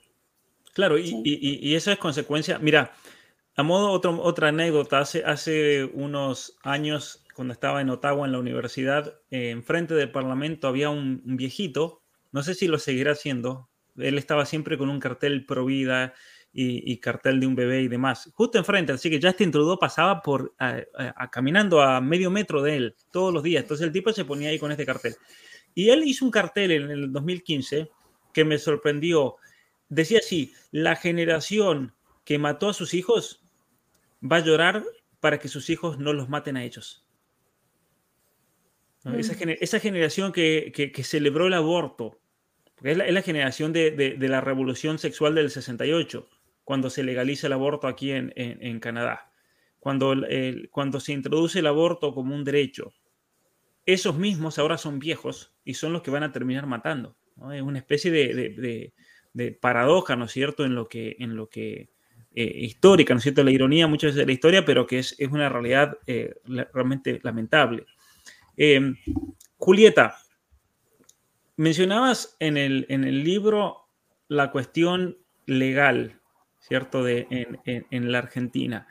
claro, 0.73 0.99
y, 0.99 1.23
y 1.25 1.75
eso 1.77 1.93
es 1.93 1.99
consecuencia, 1.99 2.59
mira, 2.59 2.91
a 3.57 3.63
modo 3.63 3.91
otro, 3.91 4.21
otra 4.21 4.49
anécdota, 4.49 4.99
hace, 4.99 5.25
hace 5.25 5.85
unos 5.85 6.57
años, 6.63 7.25
cuando 7.35 7.55
estaba 7.55 7.81
en 7.81 7.91
Ottawa 7.91 8.27
en 8.27 8.33
la 8.33 8.39
universidad, 8.39 9.21
eh, 9.31 9.51
enfrente 9.51 9.95
del 9.95 10.11
Parlamento 10.11 10.67
había 10.67 10.91
un, 10.91 11.23
viejito, 11.25 12.03
no 12.33 12.43
sé 12.43 12.55
si 12.55 12.67
lo 12.67 12.79
seguirá 12.79 13.13
haciendo, 13.13 13.69
él 13.97 14.19
estaba 14.19 14.45
siempre 14.45 14.77
con 14.77 14.89
un 14.89 14.99
cartel 14.99 15.47
pro 15.47 15.65
vida 15.65 16.15
y, 16.53 16.99
cartel 16.99 17.41
de 17.41 17.49
un 17.49 17.57
bebé 17.57 17.83
y 17.83 17.89
demás, 17.89 18.31
justo 18.35 18.59
enfrente, 18.59 18.93
así 18.93 19.11
que 19.11 19.21
Justin 19.21 19.51
Trudeau 19.51 19.79
pasaba 19.79 20.23
por, 20.23 20.55
caminando 21.33 21.81
a 21.81 22.01
medio 22.01 22.31
metro 22.31 22.63
de 22.63 22.77
él 22.77 22.97
todos 23.11 23.33
los 23.33 23.43
días, 23.43 23.63
entonces 23.63 23.87
el 23.87 23.93
tipo 23.93 24.13
se 24.13 24.25
ponía 24.25 24.51
ahí 24.51 24.59
con 24.59 24.71
este 24.71 24.87
cartel. 24.87 25.17
Y 25.75 25.91
él 25.91 26.05
hizo 26.05 26.25
un 26.25 26.31
cartel 26.31 26.71
en 26.71 26.91
el 26.91 27.13
2015 27.13 27.91
que 28.33 28.45
me 28.45 28.59
sorprendió. 28.59 29.37
Decía 29.89 30.19
así, 30.19 30.53
la 30.71 30.95
generación 30.95 31.95
que 32.25 32.39
mató 32.39 32.69
a 32.69 32.75
sus 32.75 32.95
hijos 32.95 33.44
va 34.25 34.37
a 34.37 34.45
llorar 34.45 34.85
para 35.21 35.39
que 35.39 35.49
sus 35.49 35.71
hijos 35.71 35.99
no 35.99 36.13
los 36.13 36.29
maten 36.29 36.57
a 36.57 36.65
ellos. 36.65 37.05
Mm. 39.05 39.15
Esa, 39.61 39.81
generación 39.81 40.33
que, 40.33 40.93
celebró 41.05 41.47
el 41.47 41.55
aborto, 41.55 42.19
es 42.83 42.97
la, 42.97 43.23
generación 43.23 43.73
de, 43.73 44.17
la 44.19 44.41
revolución 44.41 44.99
sexual 44.99 45.35
del 45.35 45.51
68, 45.51 46.27
cuando 46.65 46.89
se 46.91 47.03
legaliza 47.03 47.47
el 47.47 47.53
aborto 47.53 47.87
aquí 47.87 48.11
en, 48.13 48.81
Canadá, 48.81 49.31
cuando, 49.79 50.15
cuando 50.71 51.01
se 51.01 51.13
introduce 51.13 51.59
el 51.59 51.67
aborto 51.67 52.15
como 52.15 52.35
un 52.35 52.45
derecho. 52.45 52.93
Esos 53.87 54.17
mismos 54.17 54.59
ahora 54.59 54.79
son 54.79 54.99
viejos 54.99 55.55
y 55.63 55.75
son 55.75 55.93
los 55.93 56.01
que 56.01 56.11
van 56.11 56.23
a 56.23 56.33
terminar 56.33 56.67
matando. 56.67 57.17
Es 57.53 57.61
una 57.61 57.79
especie 57.79 58.11
de, 58.11 58.93
paradoja, 59.61 60.17
¿no 60.17 60.25
es 60.25 60.33
cierto?, 60.33 60.65
en 60.65 60.75
lo 60.75 60.89
que, 60.89 61.17
en 61.19 61.37
lo 61.37 61.51
que 61.51 61.94
eh, 62.37 62.53
histórica, 62.63 63.15
¿no 63.15 63.19
es 63.19 63.23
cierto? 63.23 63.45
La 63.45 63.53
ironía 63.53 63.87
muchas 63.87 64.09
veces 64.09 64.19
de 64.19 64.27
la 64.27 64.33
historia, 64.33 64.65
pero 64.65 64.89
que 64.89 64.99
es, 64.99 65.17
una 65.31 65.49
realidad 65.49 65.99
eh, 66.07 66.35
realmente 66.73 67.21
lamentable. 67.23 67.87
Eh, 68.57 68.95
Julieta, 69.57 70.17
mencionabas 71.57 72.37
en 72.41 72.57
el, 72.57 72.87
en 72.89 73.05
el 73.05 73.23
libro 73.23 73.87
la 74.27 74.51
cuestión 74.51 75.17
legal, 75.47 76.21
¿cierto? 76.59 77.05
De, 77.05 77.29
en, 77.31 78.13
la 78.13 78.19
Argentina. 78.19 78.89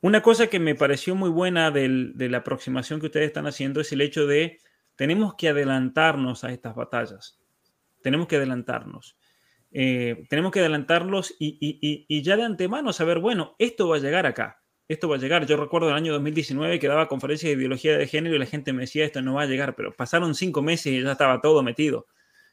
Una 0.00 0.22
cosa 0.22 0.46
que 0.46 0.60
me 0.60 0.76
pareció 0.76 1.16
muy 1.16 1.30
buena 1.30 1.72
de 1.72 2.28
la 2.28 2.38
aproximación 2.38 3.00
que 3.00 3.06
ustedes 3.06 3.26
están 3.26 3.48
haciendo 3.48 3.80
es 3.80 3.90
el 3.90 4.00
hecho 4.00 4.28
de 4.28 4.60
tenemos 4.94 5.34
que 5.34 5.48
adelantarnos 5.48 6.44
a 6.44 6.52
estas 6.52 6.76
batallas. 6.76 7.40
Tenemos 8.02 8.28
que 8.28 8.36
adelantarnos. 8.36 9.16
Eh, 9.78 10.24
tenemos 10.30 10.52
que 10.52 10.60
adelantarlos 10.60 11.34
y, 11.38 12.22
ya 12.22 12.38
de 12.38 12.44
antemano 12.44 12.94
saber, 12.94 13.18
bueno, 13.18 13.54
esto 13.58 13.86
va 13.86 13.96
a 13.96 13.98
llegar 13.98 14.24
acá, 14.24 14.62
esto 14.88 15.06
va 15.06 15.16
a 15.16 15.18
llegar. 15.18 15.44
Yo 15.44 15.58
recuerdo 15.58 15.90
el 15.90 15.94
año 15.94 16.14
2019 16.14 16.78
que 16.78 16.88
daba 16.88 17.08
conferencia 17.08 17.50
de 17.50 17.56
ideología 17.56 17.98
de 17.98 18.06
género 18.06 18.34
y 18.34 18.38
la 18.38 18.46
gente 18.46 18.72
me 18.72 18.84
decía, 18.84 19.04
esto 19.04 19.20
no 19.20 19.34
va 19.34 19.42
a 19.42 19.46
llegar, 19.46 19.76
pero 19.76 19.92
pasaron 19.92 20.34
cinco 20.34 20.62
meses 20.62 20.86
y 20.86 21.02
ya 21.02 21.12
estaba 21.12 21.42
todo 21.42 21.62
metido, 21.62 22.06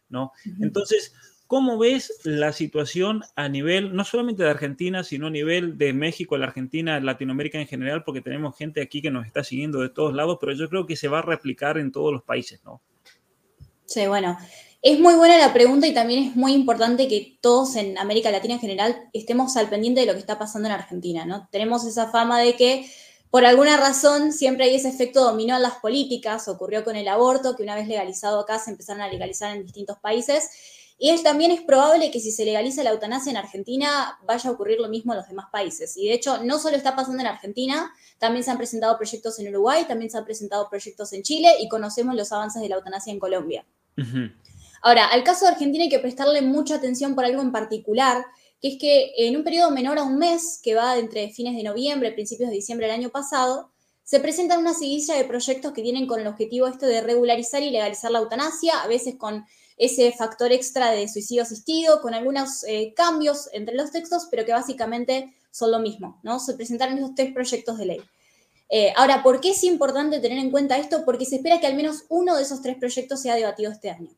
¿no? 0.09 0.33
Entonces, 0.59 1.15
¿cómo 1.47 1.77
ves 1.77 2.19
la 2.25 2.51
situación 2.51 3.23
a 3.37 3.47
nivel, 3.47 3.95
no 3.95 4.03
solamente 4.03 4.43
de 4.43 4.49
Argentina, 4.49 5.05
sino 5.05 5.27
a 5.27 5.29
nivel 5.29 5.77
de 5.77 5.93
México, 5.93 6.37
la 6.37 6.47
Argentina, 6.47 6.99
Latinoamérica 6.99 7.57
en 7.57 7.67
general, 7.67 8.03
porque 8.03 8.19
tenemos 8.19 8.57
gente 8.57 8.81
aquí 8.81 9.01
que 9.01 9.11
nos 9.11 9.25
está 9.25 9.45
siguiendo 9.45 9.79
de 9.79 9.87
todos 9.87 10.13
lados, 10.13 10.39
pero 10.41 10.51
yo 10.51 10.67
creo 10.67 10.85
que 10.85 10.97
se 10.97 11.07
va 11.07 11.19
a 11.19 11.21
replicar 11.21 11.77
en 11.77 11.93
todos 11.93 12.11
los 12.11 12.23
países, 12.23 12.61
¿no? 12.65 12.81
Sí, 13.85 14.07
bueno, 14.07 14.37
es 14.83 14.99
muy 14.99 15.13
buena 15.13 15.37
la 15.37 15.53
pregunta 15.53 15.87
y 15.87 15.93
también 15.93 16.27
es 16.27 16.35
muy 16.35 16.51
importante 16.51 17.07
que 17.07 17.37
todos 17.39 17.77
en 17.77 17.97
América 17.97 18.31
Latina 18.31 18.55
en 18.55 18.59
general 18.59 19.09
estemos 19.13 19.55
al 19.55 19.69
pendiente 19.69 20.01
de 20.01 20.07
lo 20.07 20.11
que 20.11 20.19
está 20.19 20.37
pasando 20.37 20.67
en 20.67 20.73
Argentina, 20.73 21.25
¿no? 21.25 21.47
Tenemos 21.51 21.85
esa 21.85 22.11
fama 22.11 22.41
de 22.41 22.57
que 22.57 22.85
por 23.29 23.45
alguna 23.45 23.77
razón 23.77 24.33
siempre 24.33 24.65
hay 24.65 24.75
ese 24.75 24.89
efecto 24.89 25.23
dominó 25.23 25.55
en 25.55 25.61
las 25.61 25.75
políticas, 25.75 26.49
ocurrió 26.49 26.83
con 26.83 26.97
el 26.97 27.07
aborto, 27.07 27.55
que 27.55 27.63
una 27.63 27.75
vez 27.75 27.87
legalizado 27.87 28.41
acá 28.41 28.59
se 28.59 28.71
empezaron 28.71 29.01
a 29.01 29.07
legalizar 29.07 29.55
en 29.55 29.63
distintos 29.63 29.99
países, 29.99 30.49
y 30.97 31.23
también 31.23 31.51
es 31.51 31.61
probable 31.61 32.11
que 32.11 32.19
si 32.19 32.33
se 32.33 32.43
legaliza 32.43 32.83
la 32.83 32.91
eutanasia 32.91 33.31
en 33.31 33.37
Argentina 33.37 34.19
vaya 34.27 34.49
a 34.49 34.53
ocurrir 34.53 34.79
lo 34.79 34.89
mismo 34.89 35.13
en 35.13 35.19
los 35.19 35.27
demás 35.29 35.47
países. 35.49 35.95
Y 35.95 36.07
de 36.07 36.13
hecho, 36.13 36.43
no 36.43 36.59
solo 36.59 36.75
está 36.75 36.93
pasando 36.93 37.21
en 37.21 37.27
Argentina, 37.27 37.91
también 38.19 38.43
se 38.43 38.51
han 38.51 38.57
presentado 38.57 38.97
proyectos 38.97 39.39
en 39.39 39.47
Uruguay, 39.47 39.85
también 39.87 40.11
se 40.11 40.17
han 40.17 40.25
presentado 40.25 40.69
proyectos 40.69 41.13
en 41.13 41.23
Chile 41.23 41.55
y 41.59 41.69
conocemos 41.69 42.15
los 42.15 42.31
avances 42.33 42.61
de 42.61 42.67
la 42.67 42.75
eutanasia 42.75 43.13
en 43.13 43.19
Colombia. 43.19 43.65
Ahora, 44.85 45.05
al 45.05 45.23
caso 45.23 45.45
de 45.45 45.51
Argentina 45.51 45.85
hay 45.85 45.89
que 45.89 45.99
prestarle 45.99 46.41
mucha 46.41 46.75
atención 46.75 47.15
por 47.15 47.23
algo 47.23 47.41
en 47.41 47.53
particular, 47.53 48.25
que 48.61 48.67
es 48.67 48.77
que 48.77 49.13
en 49.15 49.37
un 49.37 49.45
periodo 49.45 49.71
menor 49.71 49.97
a 49.97 50.03
un 50.03 50.17
mes, 50.17 50.59
que 50.61 50.75
va 50.75 50.97
entre 50.97 51.29
fines 51.29 51.55
de 51.55 51.63
noviembre 51.63 52.09
y 52.09 52.13
principios 52.13 52.49
de 52.49 52.55
diciembre 52.55 52.87
del 52.87 52.97
año 52.97 53.09
pasado, 53.09 53.71
se 54.03 54.19
presentan 54.19 54.59
una 54.59 54.73
seguidilla 54.73 55.15
de 55.15 55.23
proyectos 55.23 55.71
que 55.71 55.81
tienen 55.81 56.05
con 56.05 56.19
el 56.19 56.27
objetivo 56.27 56.67
esto 56.67 56.85
de 56.85 56.99
regularizar 56.99 57.63
y 57.63 57.69
legalizar 57.69 58.11
la 58.11 58.19
eutanasia, 58.19 58.73
a 58.83 58.87
veces 58.87 59.15
con 59.15 59.45
ese 59.77 60.11
factor 60.11 60.51
extra 60.51 60.91
de 60.91 61.07
suicidio 61.07 61.43
asistido, 61.43 62.01
con 62.01 62.13
algunos 62.13 62.65
eh, 62.65 62.93
cambios 62.93 63.47
entre 63.53 63.75
los 63.75 63.91
textos, 63.91 64.27
pero 64.29 64.43
que 64.43 64.51
básicamente 64.51 65.33
son 65.49 65.71
lo 65.71 65.79
mismo, 65.79 66.19
¿no? 66.23 66.41
Se 66.41 66.55
presentaron 66.55 66.97
esos 66.97 67.15
tres 67.15 67.31
proyectos 67.31 67.77
de 67.77 67.85
ley. 67.85 68.01
Eh, 68.67 68.91
ahora, 68.97 69.23
¿por 69.23 69.39
qué 69.39 69.51
es 69.51 69.63
importante 69.63 70.19
tener 70.19 70.39
en 70.39 70.51
cuenta 70.51 70.77
esto? 70.77 71.05
Porque 71.05 71.23
se 71.23 71.37
espera 71.37 71.61
que 71.61 71.67
al 71.67 71.75
menos 71.75 72.03
uno 72.09 72.35
de 72.35 72.43
esos 72.43 72.61
tres 72.61 72.75
proyectos 72.75 73.21
sea 73.21 73.35
debatido 73.35 73.71
este 73.71 73.89
año. 73.89 74.09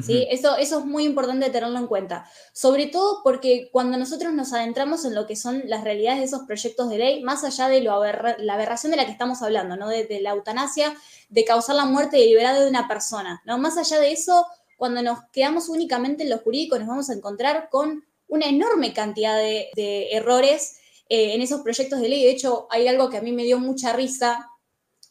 ¿Sí? 0.00 0.26
Eso, 0.30 0.56
eso 0.56 0.78
es 0.78 0.84
muy 0.84 1.04
importante 1.04 1.50
tenerlo 1.50 1.78
en 1.78 1.86
cuenta. 1.86 2.28
Sobre 2.52 2.86
todo 2.86 3.22
porque 3.24 3.68
cuando 3.72 3.98
nosotros 3.98 4.32
nos 4.32 4.52
adentramos 4.52 5.04
en 5.04 5.14
lo 5.14 5.26
que 5.26 5.36
son 5.36 5.62
las 5.66 5.82
realidades 5.82 6.20
de 6.20 6.26
esos 6.26 6.42
proyectos 6.46 6.88
de 6.88 6.98
ley, 6.98 7.22
más 7.22 7.42
allá 7.44 7.68
de 7.68 7.80
lo 7.80 8.00
la 8.02 8.54
aberración 8.54 8.92
de 8.92 8.96
la 8.96 9.06
que 9.06 9.12
estamos 9.12 9.42
hablando, 9.42 9.76
¿no? 9.76 9.88
De, 9.88 10.20
la 10.20 10.30
eutanasia, 10.30 10.94
de 11.28 11.44
causar 11.44 11.76
la 11.76 11.84
muerte 11.84 12.18
deliberada 12.18 12.60
de 12.60 12.68
una 12.68 12.86
persona, 12.86 13.42
¿no? 13.44 13.58
Más 13.58 13.76
allá 13.76 13.98
de 13.98 14.12
eso, 14.12 14.46
cuando 14.76 15.02
nos 15.02 15.18
quedamos 15.32 15.68
únicamente 15.68 16.22
en 16.22 16.30
lo 16.30 16.38
jurídico, 16.38 16.78
nos 16.78 16.88
vamos 16.88 17.10
a 17.10 17.14
encontrar 17.14 17.68
con 17.70 18.04
una 18.28 18.46
enorme 18.46 18.92
cantidad 18.92 19.36
de, 19.36 20.08
errores 20.12 20.78
eh, 21.08 21.34
en 21.34 21.42
esos 21.42 21.62
proyectos 21.62 22.00
de 22.00 22.08
ley. 22.08 22.24
De 22.24 22.30
hecho, 22.30 22.68
hay 22.70 22.86
algo 22.86 23.10
que 23.10 23.16
a 23.16 23.22
mí 23.22 23.32
me 23.32 23.42
dio 23.42 23.58
mucha 23.58 23.92
risa, 23.92 24.48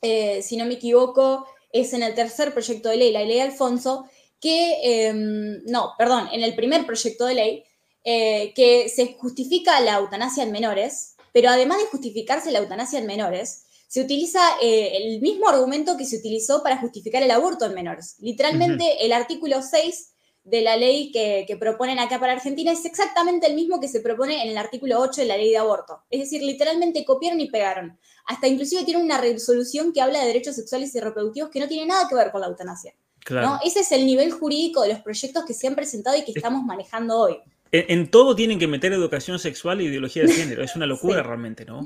eh, 0.01 0.41
si 0.41 0.55
no 0.55 0.65
me 0.65 0.75
equivoco, 0.75 1.45
es 1.71 1.93
en 1.93 2.03
el 2.03 2.15
tercer 2.15 2.53
proyecto 2.53 2.89
de 2.89 2.97
ley, 2.97 3.11
la 3.11 3.23
ley 3.23 3.35
de 3.35 3.41
Alfonso, 3.43 4.05
que, 4.39 5.07
em, 5.07 5.63
no, 5.65 5.93
perdón, 5.97 6.29
en 6.31 6.43
el 6.43 6.55
primer 6.55 6.85
proyecto 6.85 7.25
de 7.25 7.35
ley, 7.35 7.63
eh, 8.03 8.53
que 8.55 8.89
se 8.89 9.13
justifica 9.13 9.79
la 9.81 9.97
eutanasia 9.97 10.43
en 10.43 10.51
menores, 10.51 11.15
pero 11.33 11.49
además 11.49 11.79
de 11.79 11.85
justificarse 11.85 12.51
la 12.51 12.59
eutanasia 12.59 12.99
en 12.99 13.05
menores, 13.05 13.65
se 13.87 14.01
utiliza 14.01 14.39
eh, 14.61 14.97
el 14.97 15.21
mismo 15.21 15.49
argumento 15.49 15.97
que 15.97 16.05
se 16.05 16.17
utilizó 16.17 16.61
para 16.63 16.77
justificar 16.77 17.23
el 17.23 17.31
aborto 17.31 17.65
en 17.65 17.73
menores. 17.73 18.15
Literalmente, 18.19 19.03
el 19.03 19.11
artículo 19.11 19.61
6 19.63 20.13
de 20.43 20.61
la 20.61 20.77
ley 20.77 21.11
que, 21.11 21.45
que, 21.47 21.57
proponen 21.57 21.99
acá 21.99 22.19
para 22.19 22.33
Argentina 22.33 22.71
es 22.71 22.85
exactamente 22.85 23.47
el 23.47 23.55
mismo 23.55 23.79
que 23.79 23.87
se 23.87 23.99
propone 23.99 24.43
en 24.43 24.49
el 24.49 24.57
artículo 24.57 24.99
8 24.99 25.21
de 25.21 25.27
la 25.27 25.37
ley 25.37 25.49
de 25.49 25.57
aborto. 25.57 26.03
Es 26.09 26.19
decir, 26.19 26.41
literalmente 26.43 27.03
copiaron 27.03 27.39
y 27.41 27.49
pegaron. 27.49 27.99
Hasta 28.27 28.47
inclusive 28.47 28.85
tiene 28.85 29.03
una 29.03 29.19
resolución 29.19 29.91
que 29.91 30.01
habla 30.01 30.19
de 30.19 30.27
derechos 30.27 30.55
sexuales 30.55 30.93
y 30.95 30.99
reproductivos 30.99 31.49
que 31.49 31.59
no 31.59 31.67
tiene 31.67 31.87
nada 31.87 32.07
que 32.07 32.15
ver 32.15 32.31
con 32.31 32.41
la 32.41 32.47
eutanasia. 32.47 32.93
¿No? 33.29 33.59
Ese 33.63 33.81
es 33.81 33.91
el 33.91 34.05
nivel 34.05 34.31
jurídico 34.31 34.81
de 34.81 34.89
los 34.89 34.99
proyectos 34.99 35.45
que 35.45 35.53
se 35.53 35.67
han 35.67 35.75
presentado 35.75 36.17
y 36.17 36.23
que 36.23 36.33
estamos 36.35 36.63
manejando 36.63 37.17
hoy. 37.17 37.37
En, 37.71 38.09
todo 38.09 38.35
tienen 38.35 38.57
que 38.57 38.67
meter 38.67 38.91
educación 38.93 39.37
sexual 39.37 39.79
e 39.79 39.83
ideología 39.83 40.23
de 40.23 40.33
género. 40.33 40.63
Es 40.63 40.75
una 40.75 40.87
locura 40.87 41.21
realmente, 41.23 41.65
¿no? 41.65 41.85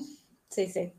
Sí, 0.50 0.68
sí. 0.68 0.94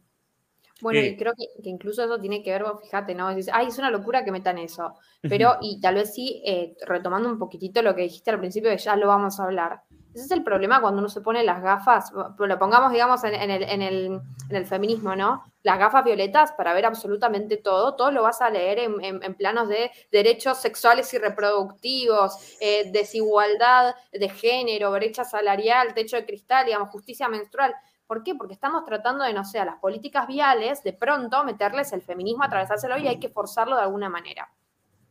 Bueno, 0.81 1.01
y 1.01 1.17
creo 1.17 1.33
que, 1.35 1.47
incluso 1.69 2.05
eso 2.05 2.21
tiene 2.21 2.43
que 2.43 2.51
ver, 2.51 2.65
fíjate, 2.83 3.15
¿no? 3.15 3.35
Dices, 3.35 3.53
ay, 3.55 3.69
es 3.69 3.79
una 3.79 3.91
locura 3.91 4.25
que 4.25 4.33
metan 4.33 4.59
eso. 4.59 4.95
Pero, 5.23 5.57
y 5.63 5.81
tal 5.81 5.95
vez 5.95 6.13
sí, 6.13 6.43
eh, 6.45 6.77
retomando 6.87 7.31
un 7.31 7.39
poquitito 7.39 7.81
lo 7.81 7.95
que 7.95 8.03
dijiste 8.03 8.31
al 8.31 8.41
principio, 8.41 8.71
que 8.71 8.77
ya 8.77 8.97
lo 8.97 9.07
vamos 9.07 9.41
a 9.41 9.45
hablar. 9.45 9.81
Ese 10.15 10.27
es 10.27 10.31
el 10.31 10.45
problema 10.45 10.81
cuando 10.81 11.01
uno 11.01 11.09
se 11.09 11.21
pone 11.21 11.43
las 11.43 11.61
gafas, 11.61 12.13
lo 12.13 12.59
pongamos, 12.59 12.93
digamos, 12.93 13.25
en, 13.25 13.51
el, 13.51 14.67
feminismo, 14.67 15.17
¿no? 15.17 15.43
Las 15.65 15.77
gafas 15.77 16.05
violetas 16.05 16.53
para 16.53 16.73
ver 16.73 16.87
absolutamente 16.87 17.57
todo, 17.57 17.97
todo 17.97 18.13
lo 18.13 18.23
vas 18.23 18.41
a 18.41 18.49
leer 18.49 18.79
en, 18.79 19.35
planos 19.35 19.69
de 19.69 19.91
derechos 20.13 20.59
sexuales 20.59 21.13
y 21.15 21.19
reproductivos, 21.19 22.57
eh, 22.61 22.93
desigualdad 22.93 23.97
de 24.13 24.29
género, 24.29 24.93
brecha 24.93 25.25
salarial, 25.25 25.95
techo 25.95 26.15
de 26.15 26.27
cristal, 26.27 26.67
digamos, 26.67 26.91
justicia 26.91 27.29
menstrual. 27.29 27.75
¿Por 28.07 28.23
qué? 28.23 28.37
Porque 28.37 28.55
estamos 28.55 28.85
tratando 28.85 29.25
de, 29.25 29.33
no 29.33 29.45
sé, 29.45 29.59
a 29.59 29.65
las 29.65 29.81
políticas 29.81 30.29
viales, 30.29 30.85
de 30.85 30.93
pronto 30.93 31.43
meterles 31.43 31.93
el 31.93 32.03
feminismo, 32.03 32.45
atravesárselo 32.45 32.99
y 32.99 33.09
hay 33.09 33.19
que 33.19 33.31
forzarlo 33.31 33.75
de 33.75 33.83
alguna 33.83 34.09
manera. 34.09 34.49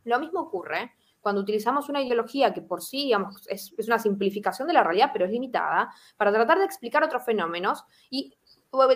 Lo 0.04 0.18
mismo 0.18 0.40
ocurre 0.40 0.92
cuando 1.24 1.40
utilizamos 1.40 1.88
una 1.88 2.02
ideología 2.02 2.52
que 2.52 2.60
por 2.60 2.82
sí, 2.82 3.10
es, 3.48 3.72
una 3.88 3.98
simplificación 3.98 4.68
de 4.68 4.74
la 4.74 4.84
realidad, 4.84 5.08
pero 5.10 5.24
es 5.24 5.30
limitada, 5.30 5.90
para 6.18 6.30
tratar 6.30 6.58
de 6.58 6.66
explicar 6.66 7.02
otros 7.02 7.24
fenómenos 7.24 7.82
y, 8.10 8.36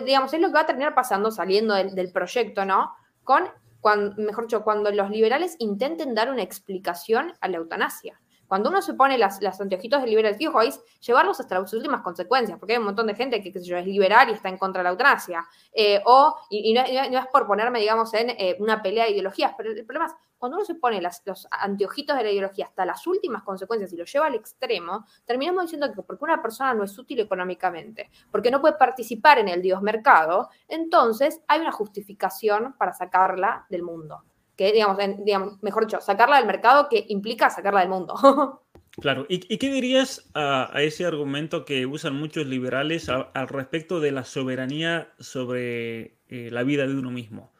digamos, 0.05 0.31
es 0.31 0.39
lo 0.39 0.49
que 0.49 0.53
va 0.53 0.59
a 0.59 0.65
terminar 0.67 0.93
pasando 0.93 1.31
saliendo 1.31 1.73
del, 1.73 2.11
proyecto, 2.11 2.65
¿no? 2.65 2.93
Con, 3.23 3.45
cuando, 3.81 4.21
mejor 4.21 4.43
dicho, 4.43 4.63
cuando 4.63 4.91
los 4.91 5.09
liberales 5.09 5.55
intenten 5.57 6.13
dar 6.13 6.29
una 6.29 6.43
explicación 6.43 7.33
a 7.41 7.47
la 7.47 7.57
eutanasia. 7.57 8.21
Cuando 8.47 8.69
uno 8.69 8.83
se 8.83 8.93
pone 8.93 9.17
las, 9.17 9.41
las 9.41 9.59
anteojitos 9.59 9.99
de 9.99 10.07
liberal, 10.07 10.35
fijo, 10.35 10.61
es 10.61 10.79
llevarlos 10.99 11.39
hasta 11.39 11.59
las 11.59 11.73
últimas 11.73 12.01
consecuencias, 12.01 12.59
porque 12.59 12.73
hay 12.73 12.79
un 12.79 12.85
montón 12.85 13.07
de 13.07 13.15
gente 13.15 13.41
que, 13.41 13.49
es 13.49 13.85
liberal 13.87 14.29
y 14.29 14.33
está 14.33 14.49
en 14.49 14.57
contra 14.59 14.81
de 14.81 14.83
la 14.83 14.91
eutanasia. 14.91 15.47
Eh, 15.73 15.99
o, 16.05 16.35
y, 16.51 16.73
no, 16.73 16.81
es 16.81 17.27
por 17.31 17.47
ponerme, 17.47 17.79
digamos, 17.79 18.13
en 18.13 18.29
eh, 18.29 18.55
una 18.59 18.83
pelea 18.83 19.05
de 19.05 19.11
ideologías, 19.13 19.53
pero 19.57 19.71
el 19.71 19.83
problema 19.83 20.05
es, 20.05 20.13
cuando 20.39 20.57
uno 20.57 20.65
se 20.65 20.75
pone 20.75 21.01
los 21.01 21.47
anteojitos 21.51 22.17
de 22.17 22.23
la 22.23 22.31
ideología 22.31 22.65
hasta 22.65 22.85
las 22.85 23.05
últimas 23.05 23.43
consecuencias 23.43 23.93
y 23.93 23.97
lo 23.97 24.05
lleva 24.05 24.25
al 24.25 24.35
extremo, 24.35 25.05
terminamos 25.25 25.65
diciendo 25.65 25.93
que 25.93 26.01
porque 26.01 26.23
una 26.23 26.41
persona 26.41 26.73
no 26.73 26.83
es 26.83 26.97
útil 26.97 27.19
económicamente, 27.19 28.09
porque 28.31 28.49
no 28.49 28.61
puede 28.61 28.75
participar 28.77 29.37
en 29.37 29.49
el 29.49 29.61
Dios 29.61 29.81
mercado, 29.81 30.49
entonces 30.67 31.41
hay 31.47 31.59
una 31.59 31.71
justificación 31.71 32.73
para 32.77 32.93
sacarla 32.93 33.67
del 33.69 33.83
mundo 33.83 34.23
que, 34.59 34.73
digamos, 34.73 35.63
mejor 35.63 35.85
dicho, 35.85 36.01
sacarla 36.01 36.35
del 36.35 36.45
mercado 36.45 36.89
que 36.89 37.05
implica 37.07 37.49
sacarla 37.49 37.79
del 37.79 37.89
mundo. 37.89 38.15
Claro, 39.01 39.25
¿y, 39.29 39.57
qué 39.57 39.71
dirías 39.71 40.29
a, 40.33 40.71
ese 40.81 41.05
argumento 41.05 41.63
que 41.63 41.85
usan 41.85 42.15
muchos 42.15 42.47
liberales 42.47 43.07
al 43.07 43.47
respecto 43.47 44.01
de 44.01 44.11
la 44.11 44.25
soberanía 44.25 45.13
sobre 45.19 46.17
eh, 46.27 46.49
la 46.51 46.63
vida 46.63 46.85
de 46.85 46.95
uno 46.95 47.09
mismo? 47.09 47.53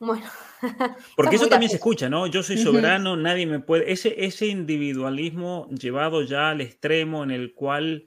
Bueno. 0.00 0.24
Porque 1.16 1.36
eso 1.36 1.48
también 1.48 1.70
se 1.70 1.76
escucha, 1.76 2.08
¿no? 2.08 2.26
Yo 2.26 2.42
soy 2.42 2.58
soberano, 2.58 3.16
nadie 3.16 3.46
me 3.46 3.60
puede. 3.60 3.92
Ese, 3.92 4.24
ese 4.24 4.46
individualismo 4.46 5.68
llevado 5.70 6.22
ya 6.22 6.50
al 6.50 6.62
extremo 6.62 7.22
en 7.22 7.30
el 7.30 7.54
cual 7.54 8.06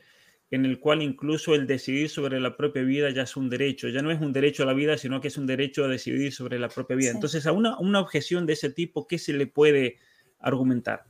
en 0.49 0.65
el 0.65 0.79
cual 0.79 1.01
incluso 1.01 1.55
el 1.55 1.65
decidir 1.65 2.09
sobre 2.09 2.39
la 2.39 2.55
propia 2.55 2.83
vida 2.83 3.09
ya 3.09 3.23
es 3.23 3.35
un 3.35 3.49
derecho, 3.49 3.89
ya 3.89 4.03
no 4.03 4.11
es 4.11 4.21
un 4.21 4.33
derecho 4.33 4.61
a 4.61 4.65
la 4.67 4.73
vida, 4.73 4.99
sino 4.99 5.19
que 5.19 5.29
es 5.29 5.37
un 5.37 5.47
derecho 5.47 5.83
a 5.83 5.87
decidir 5.87 6.31
sobre 6.31 6.59
la 6.59 6.69
propia 6.69 6.95
vida. 6.95 7.09
Entonces, 7.09 7.47
a 7.47 7.51
una, 7.51 7.79
una, 7.79 7.99
objeción 7.99 8.45
de 8.45 8.53
ese 8.53 8.69
tipo, 8.69 9.07
¿qué 9.07 9.17
se 9.17 9.33
le 9.33 9.47
puede 9.47 9.97
argumentar? 10.37 11.05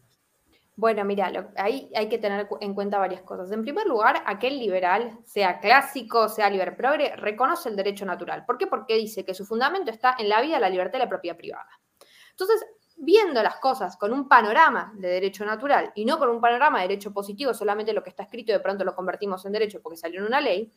Bueno, 0.76 1.06
mira, 1.06 1.32
ahí 1.56 1.92
hay 1.96 2.10
que 2.10 2.18
tener 2.18 2.48
en 2.60 2.74
cuenta 2.74 2.98
varias 2.98 3.22
cosas. 3.22 3.52
En 3.52 3.62
primer 3.62 3.86
lugar, 3.86 4.24
aquel 4.26 4.58
liberal, 4.58 5.20
sea 5.24 5.60
clásico, 5.60 6.28
sea 6.30 6.50
liber 6.50 6.76
progre, 6.76 7.16
reconoce 7.16 7.70
el 7.70 7.76
derecho 7.76 8.06
natural. 8.06 8.44
¿Por 8.46 8.58
qué? 8.58 8.66
Porque 8.66 8.96
dice 8.96 9.24
que 9.24 9.36
su 9.36 9.46
fundamento 9.46 9.92
está 9.92 10.16
en 10.18 10.30
la 10.30 10.42
vida, 10.42 10.60
la 10.60 10.70
libertad 10.70 10.98
y 10.98 11.04
la 11.04 11.10
propiedad 11.10 11.38
privada. 11.38 11.70
Entonces, 12.32 12.66
viendo 12.98 13.44
las 13.44 13.58
cosas 13.58 13.98
con 13.98 14.14
un 14.14 14.28
panorama 14.28 14.94
de 14.96 15.10
derecho 15.10 15.46
natural 15.46 15.92
y 15.94 16.06
no 16.06 16.18
con 16.18 16.30
un 16.30 16.42
panorama 16.42 16.82
de 16.82 16.88
derecho 16.88 17.14
positivo, 17.14 17.54
solamente 17.54 17.94
lo 17.94 18.02
que 18.02 18.10
está 18.10 18.24
escrito 18.24 18.52
de 18.52 18.60
pronto 18.60 18.84
lo 18.84 18.96
convertimos 18.96 19.46
en 19.46 19.52
derecho 19.52 19.82
porque 19.82 19.98
salió 19.98 20.22
en 20.22 20.26
una 20.26 20.42
ley, 20.42 20.72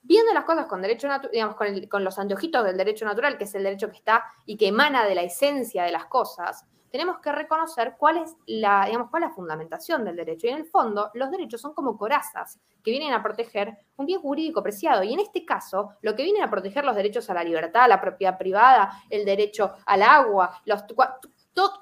viendo 0.00 0.32
las 0.32 0.44
cosas 0.44 0.66
con 0.66 0.80
derecho 0.80 1.08
digamos, 1.30 1.56
con, 1.56 2.04
los 2.04 2.18
anteojitos 2.18 2.64
del 2.64 2.76
derecho 2.76 3.04
natural, 3.04 3.36
que 3.36 3.44
es 3.44 3.54
el 3.54 3.64
derecho 3.64 3.90
que 3.90 3.96
está 3.96 4.24
y 4.46 4.56
que 4.56 4.68
emana 4.68 5.04
de 5.04 5.14
la 5.14 5.22
esencia 5.22 5.84
de 5.84 5.92
las 5.92 6.06
cosas, 6.06 6.64
tenemos 6.90 7.18
que 7.18 7.32
reconocer 7.32 7.96
cuál 7.98 8.18
es 8.18 8.34
la, 8.46 8.86
digamos, 8.86 9.10
cuál 9.10 9.24
es 9.24 9.28
la 9.30 9.34
fundamentación 9.34 10.04
del 10.04 10.16
derecho. 10.16 10.46
Y 10.46 10.50
en 10.50 10.58
el 10.58 10.66
fondo, 10.66 11.10
los 11.14 11.30
derechos 11.30 11.60
son 11.60 11.74
como 11.74 11.96
corazas 11.96 12.58
que 12.82 12.90
vienen 12.90 13.12
a 13.12 13.22
proteger 13.22 13.76
un 13.96 14.06
bien 14.06 14.20
jurídico 14.20 14.62
preciado. 14.62 15.02
Y 15.02 15.12
en 15.12 15.20
este 15.20 15.44
caso, 15.44 15.90
lo 16.02 16.14
que 16.14 16.22
vienen 16.22 16.42
a 16.42 16.50
proteger 16.50 16.84
los 16.84 16.96
derechos 16.96 17.28
a 17.30 17.34
la 17.34 17.44
libertad, 17.44 17.84
a 17.84 17.88
la 17.88 18.00
propiedad 18.00 18.38
privada, 18.38 19.02
el 19.10 19.24
derecho 19.24 19.74
al 19.86 20.02
agua, 20.02 20.60
los, 20.64 20.84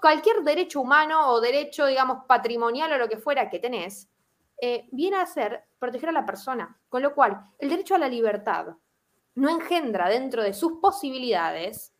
cualquier 0.00 0.42
derecho 0.42 0.80
humano 0.80 1.28
o 1.30 1.40
derecho, 1.40 1.86
digamos, 1.86 2.24
patrimonial 2.26 2.92
o 2.92 2.98
lo 2.98 3.08
que 3.08 3.18
fuera 3.18 3.48
que 3.48 3.58
tenés, 3.58 4.08
eh, 4.60 4.88
viene 4.92 5.16
a 5.16 5.26
ser 5.26 5.64
proteger 5.78 6.08
a 6.08 6.12
la 6.12 6.26
persona. 6.26 6.78
Con 6.88 7.02
lo 7.02 7.14
cual, 7.14 7.40
el 7.58 7.68
derecho 7.68 7.94
a 7.94 7.98
la 7.98 8.08
libertad 8.08 8.66
no 9.36 9.48
engendra 9.48 10.08
dentro 10.08 10.42
de 10.42 10.54
sus 10.54 10.74
posibilidades 10.80 11.93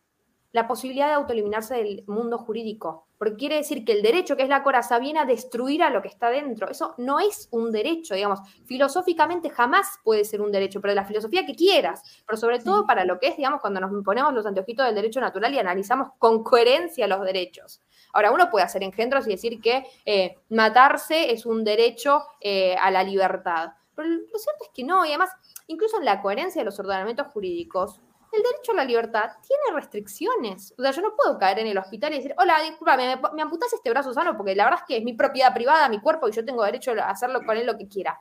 la 0.55 0.69
posibilidad 0.69 1.07
de 1.07 1.13
autoeliminarse 1.15 1.75
del 1.75 2.05
mundo 2.07 2.37
jurídico, 2.37 3.07
porque 3.17 3.35
quiere 3.35 3.57
decir 3.57 3.83
que 3.83 3.91
el 3.91 4.01
derecho, 4.01 4.37
que 4.37 4.43
es 4.43 4.47
la 4.47 4.63
coraza, 4.63 4.99
viene 4.99 5.19
a 5.19 5.25
destruir 5.25 5.83
a 5.83 5.89
lo 5.89 6.01
que 6.01 6.07
está 6.07 6.29
dentro. 6.29 6.69
Eso 6.69 6.95
no 6.97 7.19
es 7.19 7.49
un 7.51 7.73
derecho, 7.73 8.15
digamos, 8.15 8.39
filosóficamente 8.63 9.49
jamás 9.49 9.99
puede 10.01 10.23
ser 10.23 10.39
un 10.39 10.53
derecho, 10.53 10.79
pero 10.79 10.93
de 10.93 10.95
la 10.95 11.03
filosofía 11.03 11.45
que 11.45 11.55
quieras, 11.55 12.23
pero 12.25 12.37
sobre 12.37 12.59
todo 12.59 12.85
para 12.85 13.03
lo 13.03 13.19
que 13.19 13.27
es, 13.27 13.35
digamos, 13.35 13.59
cuando 13.59 13.81
nos 13.81 13.91
ponemos 14.05 14.33
los 14.33 14.45
anteojitos 14.45 14.85
del 14.85 14.95
derecho 14.95 15.19
natural 15.19 15.53
y 15.53 15.59
analizamos 15.59 16.11
con 16.19 16.41
coherencia 16.41 17.05
los 17.05 17.19
derechos. 17.19 17.81
Ahora, 18.13 18.31
uno 18.31 18.49
puede 18.49 18.63
hacer 18.63 18.81
engendros 18.81 19.27
y 19.27 19.31
decir 19.31 19.59
que 19.59 19.85
eh, 20.05 20.37
matarse 20.51 21.33
es 21.33 21.45
un 21.45 21.65
derecho 21.65 22.23
eh, 22.39 22.77
a 22.77 22.91
la 22.91 23.03
libertad, 23.03 23.71
pero 23.93 24.07
lo 24.07 24.39
cierto 24.39 24.63
es 24.63 24.69
que 24.73 24.85
no, 24.85 25.05
y 25.05 25.09
además, 25.09 25.31
incluso 25.67 25.97
en 25.97 26.05
la 26.05 26.21
coherencia 26.21 26.61
de 26.61 26.65
los 26.65 26.79
ordenamientos 26.79 27.27
jurídicos, 27.27 27.99
el 28.31 28.43
derecho 28.43 28.71
a 28.71 28.75
la 28.75 28.85
libertad 28.85 29.31
tiene 29.47 29.79
restricciones. 29.79 30.73
O 30.77 30.81
sea, 30.81 30.91
yo 30.91 31.01
no 31.01 31.15
puedo 31.15 31.37
caer 31.37 31.59
en 31.59 31.67
el 31.67 31.77
hospital 31.77 32.13
y 32.13 32.17
decir, 32.17 32.35
hola, 32.37 32.59
disculpame, 32.61 33.15
me, 33.15 33.21
me 33.33 33.41
amputas 33.41 33.71
este 33.73 33.89
brazo 33.89 34.13
sano 34.13 34.35
porque 34.35 34.55
la 34.55 34.65
verdad 34.65 34.79
es 34.81 34.87
que 34.87 34.97
es 34.97 35.03
mi 35.03 35.13
propiedad 35.13 35.53
privada, 35.53 35.89
mi 35.89 35.99
cuerpo 36.01 36.27
y 36.27 36.31
yo 36.31 36.43
tengo 36.43 36.63
derecho 36.63 36.91
a 36.91 37.09
hacerlo 37.09 37.41
con 37.45 37.57
él 37.57 37.65
lo 37.65 37.77
que 37.77 37.87
quiera. 37.87 38.19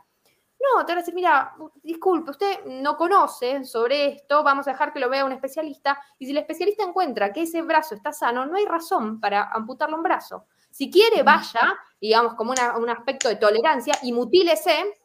No, 0.65 0.85
te 0.85 0.93
voy 0.93 0.99
a 0.99 1.03
decir, 1.03 1.15
mira, 1.15 1.55
disculpe, 1.83 2.31
usted 2.31 2.65
no 2.65 2.97
conoce 2.97 3.65
sobre 3.65 4.07
esto, 4.07 4.43
vamos 4.43 4.67
a 4.67 4.73
dejar 4.73 4.93
que 4.93 5.01
lo 5.01 5.11
vea 5.11 5.25
un 5.25 5.33
especialista, 5.33 6.01
y 6.19 6.25
si 6.25 6.31
el 6.31 6.39
especialista 6.39 6.85
encuentra 6.85 7.33
que 7.33 7.43
ese 7.43 7.61
brazo 7.63 7.95
está 7.95 8.13
sano, 8.13 8.47
no 8.47 8.57
hay 8.57 8.65
razón 8.65 9.21
para 9.21 9.51
amputarle 9.53 9.97
un 9.97 10.03
brazo. 10.03 10.47
Si 10.71 10.91
quiere, 10.91 11.23
vaya, 11.23 11.75
digamos, 12.01 12.35
como 12.35 12.53
un 12.53 12.91
aspecto 12.91 13.29
de 13.29 13.37
tolerancia, 13.37 13.95
y 14.03 14.13
mutílese 14.13 15.01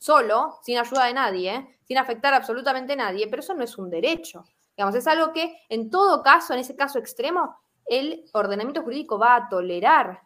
solo, 0.00 0.58
sin 0.62 0.78
ayuda 0.78 1.04
de 1.04 1.14
nadie, 1.14 1.78
sin 1.84 1.98
afectar 1.98 2.34
absolutamente 2.34 2.94
a 2.94 2.96
nadie, 2.96 3.28
pero 3.28 3.40
eso 3.40 3.54
no 3.54 3.62
es 3.62 3.78
un 3.78 3.90
derecho. 3.90 4.44
Digamos, 4.76 4.94
es 4.94 5.06
algo 5.06 5.32
que 5.32 5.58
en 5.68 5.90
todo 5.90 6.22
caso, 6.22 6.54
en 6.54 6.60
ese 6.60 6.74
caso 6.74 6.98
extremo, 6.98 7.56
el 7.86 8.24
ordenamiento 8.32 8.82
jurídico 8.82 9.18
va 9.18 9.36
a 9.36 9.48
tolerar. 9.48 10.22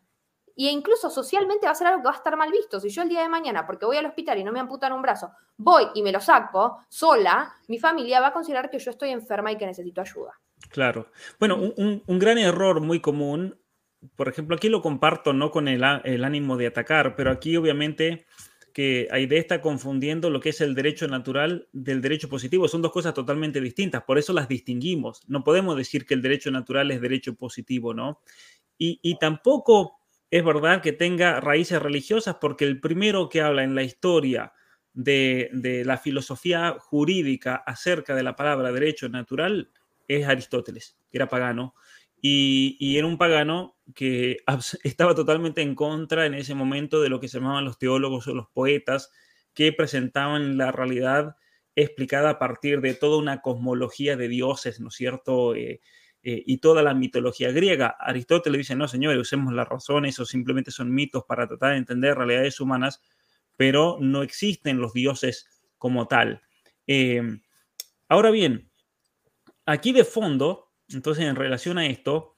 Y 0.56 0.68
incluso 0.68 1.10
socialmente 1.10 1.66
va 1.66 1.72
a 1.72 1.74
ser 1.74 1.88
algo 1.88 2.02
que 2.02 2.08
va 2.08 2.14
a 2.14 2.18
estar 2.18 2.36
mal 2.36 2.52
visto. 2.52 2.78
Si 2.78 2.88
yo 2.88 3.02
el 3.02 3.08
día 3.08 3.22
de 3.22 3.28
mañana, 3.28 3.66
porque 3.66 3.84
voy 3.84 3.96
al 3.96 4.06
hospital 4.06 4.38
y 4.38 4.44
no 4.44 4.52
me 4.52 4.60
amputan 4.60 4.92
un 4.92 5.02
brazo, 5.02 5.32
voy 5.56 5.88
y 5.96 6.02
me 6.02 6.12
lo 6.12 6.20
saco 6.20 6.84
sola, 6.88 7.52
mi 7.66 7.80
familia 7.80 8.20
va 8.20 8.28
a 8.28 8.32
considerar 8.32 8.70
que 8.70 8.78
yo 8.78 8.92
estoy 8.92 9.10
enferma 9.10 9.50
y 9.50 9.56
que 9.56 9.66
necesito 9.66 10.00
ayuda. 10.00 10.38
Claro. 10.70 11.08
Bueno, 11.40 11.56
un, 11.56 12.02
gran 12.06 12.38
error 12.38 12.80
muy 12.80 13.00
común, 13.00 13.58
por 14.14 14.28
ejemplo, 14.28 14.54
aquí 14.54 14.68
lo 14.68 14.82
comparto 14.82 15.32
no 15.32 15.50
con 15.50 15.66
el, 15.66 15.82
el 16.04 16.22
ánimo 16.22 16.56
de 16.56 16.68
atacar, 16.68 17.16
pero 17.16 17.32
aquí 17.32 17.56
obviamente 17.56 18.26
que 18.74 19.06
Aide 19.12 19.38
está 19.38 19.60
confundiendo 19.60 20.30
lo 20.30 20.40
que 20.40 20.48
es 20.48 20.60
el 20.60 20.74
derecho 20.74 21.06
natural 21.06 21.68
del 21.72 22.02
derecho 22.02 22.28
positivo. 22.28 22.66
Son 22.66 22.82
dos 22.82 22.90
cosas 22.90 23.14
totalmente 23.14 23.60
distintas, 23.60 24.02
por 24.02 24.18
eso 24.18 24.32
las 24.32 24.48
distinguimos. 24.48 25.22
No 25.28 25.44
podemos 25.44 25.76
decir 25.76 26.04
que 26.04 26.14
el 26.14 26.20
derecho 26.20 26.50
natural 26.50 26.90
es 26.90 27.00
derecho 27.00 27.36
positivo, 27.36 27.94
¿no? 27.94 28.20
Y, 28.76 29.16
tampoco 29.20 30.00
es 30.28 30.44
verdad 30.44 30.82
que 30.82 30.92
tenga 30.92 31.40
raíces 31.40 31.80
religiosas 31.80 32.36
porque 32.40 32.64
el 32.64 32.80
primero 32.80 33.28
que 33.28 33.40
habla 33.40 33.62
en 33.62 33.76
la 33.76 33.84
historia 33.84 34.52
de, 34.92 35.50
la 35.86 35.96
filosofía 35.96 36.76
jurídica 36.80 37.54
acerca 37.54 38.16
de 38.16 38.24
la 38.24 38.34
palabra 38.34 38.72
derecho 38.72 39.08
natural 39.08 39.70
es 40.08 40.26
Aristóteles, 40.26 40.98
que 41.12 41.18
era 41.18 41.28
pagano, 41.28 41.76
y, 42.26 42.96
era 42.96 43.06
un 43.06 43.18
pagano 43.18 43.76
que 43.94 44.38
estaba 44.82 45.14
totalmente 45.14 45.60
en 45.60 45.74
contra 45.74 46.24
en 46.24 46.32
ese 46.32 46.54
momento 46.54 47.02
de 47.02 47.10
lo 47.10 47.20
que 47.20 47.28
se 47.28 47.38
llamaban 47.38 47.66
los 47.66 47.78
teólogos 47.78 48.26
o 48.26 48.34
los 48.34 48.48
poetas, 48.48 49.12
que 49.52 49.72
presentaban 49.74 50.56
la 50.56 50.72
realidad 50.72 51.36
explicada 51.76 52.30
a 52.30 52.38
partir 52.38 52.80
de 52.80 52.94
toda 52.94 53.18
una 53.18 53.42
cosmología 53.42 54.16
de 54.16 54.28
dioses, 54.28 54.80
¿no 54.80 54.88
es 54.88 54.94
cierto? 54.94 55.54
Eh, 55.54 55.82
eh, 56.22 56.42
y 56.46 56.58
toda 56.58 56.82
la 56.82 56.94
mitología 56.94 57.52
griega. 57.52 57.94
Aristóteles 58.00 58.58
dice, 58.58 58.74
no, 58.74 58.88
señores, 58.88 59.20
usemos 59.20 59.52
las 59.52 59.68
razones, 59.68 60.18
o 60.18 60.24
simplemente 60.24 60.70
son 60.70 60.94
mitos 60.94 61.24
para 61.24 61.46
tratar 61.46 61.72
de 61.72 61.78
entender 61.78 62.16
realidades 62.16 62.58
humanas, 62.58 63.02
pero 63.58 63.98
no 64.00 64.22
existen 64.22 64.78
los 64.78 64.94
dioses 64.94 65.46
como 65.76 66.06
tal. 66.06 66.40
Eh, 66.86 67.20
ahora 68.08 68.30
bien, 68.30 68.70
aquí 69.66 69.92
de 69.92 70.04
fondo, 70.04 70.63
entonces 70.88 71.24
en 71.24 71.36
relación 71.36 71.78
a 71.78 71.86
esto, 71.86 72.36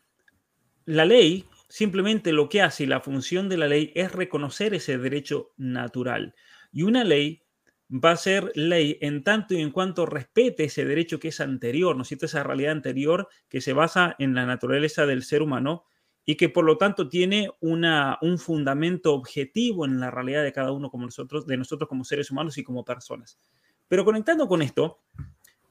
la 0.84 1.04
ley 1.04 1.46
simplemente 1.68 2.32
lo 2.32 2.48
que 2.48 2.62
hace 2.62 2.84
y 2.84 2.86
la 2.86 3.00
función 3.00 3.48
de 3.48 3.56
la 3.56 3.66
ley 3.66 3.92
es 3.94 4.12
reconocer 4.12 4.74
ese 4.74 4.98
derecho 4.98 5.52
natural. 5.56 6.34
Y 6.72 6.82
una 6.82 7.04
ley 7.04 7.42
va 7.90 8.12
a 8.12 8.16
ser 8.16 8.52
ley 8.54 8.98
en 9.00 9.22
tanto 9.22 9.54
y 9.54 9.60
en 9.60 9.70
cuanto 9.70 10.06
respete 10.06 10.64
ese 10.64 10.84
derecho 10.84 11.18
que 11.18 11.28
es 11.28 11.40
anterior, 11.40 11.96
¿no 11.96 12.02
es 12.02 12.08
cierto? 12.08 12.26
Esa 12.26 12.42
realidad 12.42 12.72
anterior 12.72 13.28
que 13.48 13.60
se 13.60 13.72
basa 13.72 14.16
en 14.18 14.34
la 14.34 14.46
naturaleza 14.46 15.06
del 15.06 15.22
ser 15.22 15.42
humano 15.42 15.84
y 16.24 16.36
que 16.36 16.48
por 16.48 16.64
lo 16.64 16.76
tanto 16.76 17.08
tiene 17.08 17.50
una, 17.60 18.18
un 18.20 18.38
fundamento 18.38 19.14
objetivo 19.14 19.84
en 19.84 20.00
la 20.00 20.10
realidad 20.10 20.42
de 20.42 20.52
cada 20.52 20.72
uno 20.72 20.90
como 20.90 21.04
nosotros, 21.04 21.46
de 21.46 21.56
nosotros 21.56 21.88
como 21.88 22.04
seres 22.04 22.30
humanos 22.30 22.58
y 22.58 22.64
como 22.64 22.84
personas. 22.84 23.38
Pero 23.86 24.04
conectando 24.04 24.48
con 24.48 24.62
esto, 24.62 25.02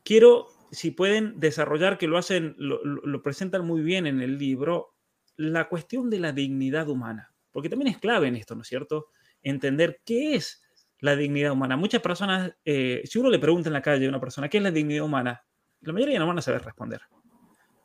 quiero, 0.03 0.47
si 0.75 0.91
pueden 0.91 1.39
desarrollar, 1.39 1.97
que 1.97 2.07
lo 2.07 2.17
hacen, 2.17 2.55
lo, 2.57 2.83
lo 2.83 3.23
presentan 3.23 3.65
muy 3.65 3.81
bien 3.81 4.05
en 4.05 4.21
el 4.21 4.37
libro, 4.37 4.93
la 5.37 5.67
cuestión 5.67 6.09
de 6.09 6.19
la 6.19 6.31
dignidad 6.31 6.87
humana, 6.89 7.33
porque 7.51 7.69
también 7.69 7.91
es 7.91 7.97
clave 7.97 8.27
en 8.27 8.35
esto, 8.35 8.55
¿no 8.55 8.61
es 8.61 8.67
cierto? 8.67 9.07
Entender 9.41 10.01
qué 10.05 10.35
es 10.35 10.61
la 10.99 11.15
dignidad 11.15 11.51
humana. 11.51 11.77
Muchas 11.77 12.01
personas, 12.01 12.53
eh, 12.63 13.01
si 13.05 13.19
uno 13.19 13.29
le 13.29 13.39
pregunta 13.39 13.69
en 13.69 13.73
la 13.73 13.81
calle 13.81 14.05
a 14.05 14.09
una 14.09 14.19
persona, 14.19 14.49
¿qué 14.49 14.57
es 14.57 14.63
la 14.63 14.71
dignidad 14.71 15.05
humana? 15.05 15.43
La 15.81 15.93
mayoría 15.93 16.19
no 16.19 16.27
van 16.27 16.37
a 16.37 16.41
saber 16.41 16.63
responder. 16.63 17.01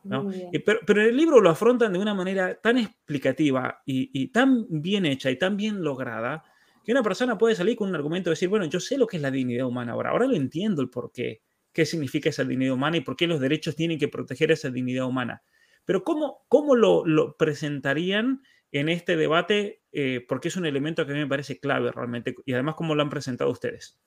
Pero, 0.02 0.80
pero, 0.86 1.02
el 1.02 1.14
libro 1.14 1.40
lo 1.40 1.50
afrontan 1.50 1.92
de 1.92 1.98
una 1.98 2.14
manera 2.14 2.54
tan 2.54 2.78
explicativa 2.78 3.82
y, 3.84 4.28
tan 4.28 4.66
bien 4.68 5.04
hecha 5.04 5.30
y 5.30 5.36
tan 5.36 5.58
bien 5.58 5.82
lograda 5.82 6.42
que 6.82 6.92
una 6.92 7.02
persona 7.02 7.36
puede 7.36 7.54
salir 7.54 7.76
con 7.76 7.90
un 7.90 7.94
argumento 7.94 8.30
y 8.30 8.32
decir, 8.32 8.48
bueno, 8.48 8.64
yo 8.64 8.80
sé 8.80 8.96
lo 8.96 9.06
que 9.06 9.18
es 9.18 9.22
la 9.22 9.30
dignidad 9.30 9.66
humana 9.66 9.92
ahora, 9.92 10.10
ahora 10.10 10.26
lo 10.26 10.34
entiendo 10.34 10.80
el 10.80 10.88
por 10.88 11.12
qué, 11.72 11.86
significa 11.86 12.28
esa 12.30 12.44
dignidad 12.44 12.74
humana 12.74 12.96
y 12.96 13.00
por 13.00 13.16
qué 13.16 13.26
los 13.26 13.40
derechos 13.40 13.76
tienen 13.76 13.98
que 13.98 14.08
proteger 14.08 14.50
esa 14.50 14.70
dignidad 14.70 15.06
humana. 15.06 15.42
Pero 15.84 16.04
¿cómo, 16.04 16.44
cómo 16.48 16.76
lo, 16.76 17.04
lo 17.06 17.36
presentarían 17.36 18.42
en 18.72 18.88
este 18.88 19.16
debate 19.16 19.80
eh, 19.92 20.24
porque 20.28 20.48
es 20.48 20.56
un 20.56 20.66
elemento 20.66 21.04
que 21.04 21.12
a 21.12 21.14
mí 21.14 21.20
me 21.20 21.26
parece 21.26 21.58
clave 21.58 21.90
realmente 21.90 22.34
y 22.44 22.52
además 22.52 22.76
cómo 22.76 22.94
lo 22.94 23.02
han 23.02 23.10
presentado 23.10 23.50
ustedes. 23.50 23.98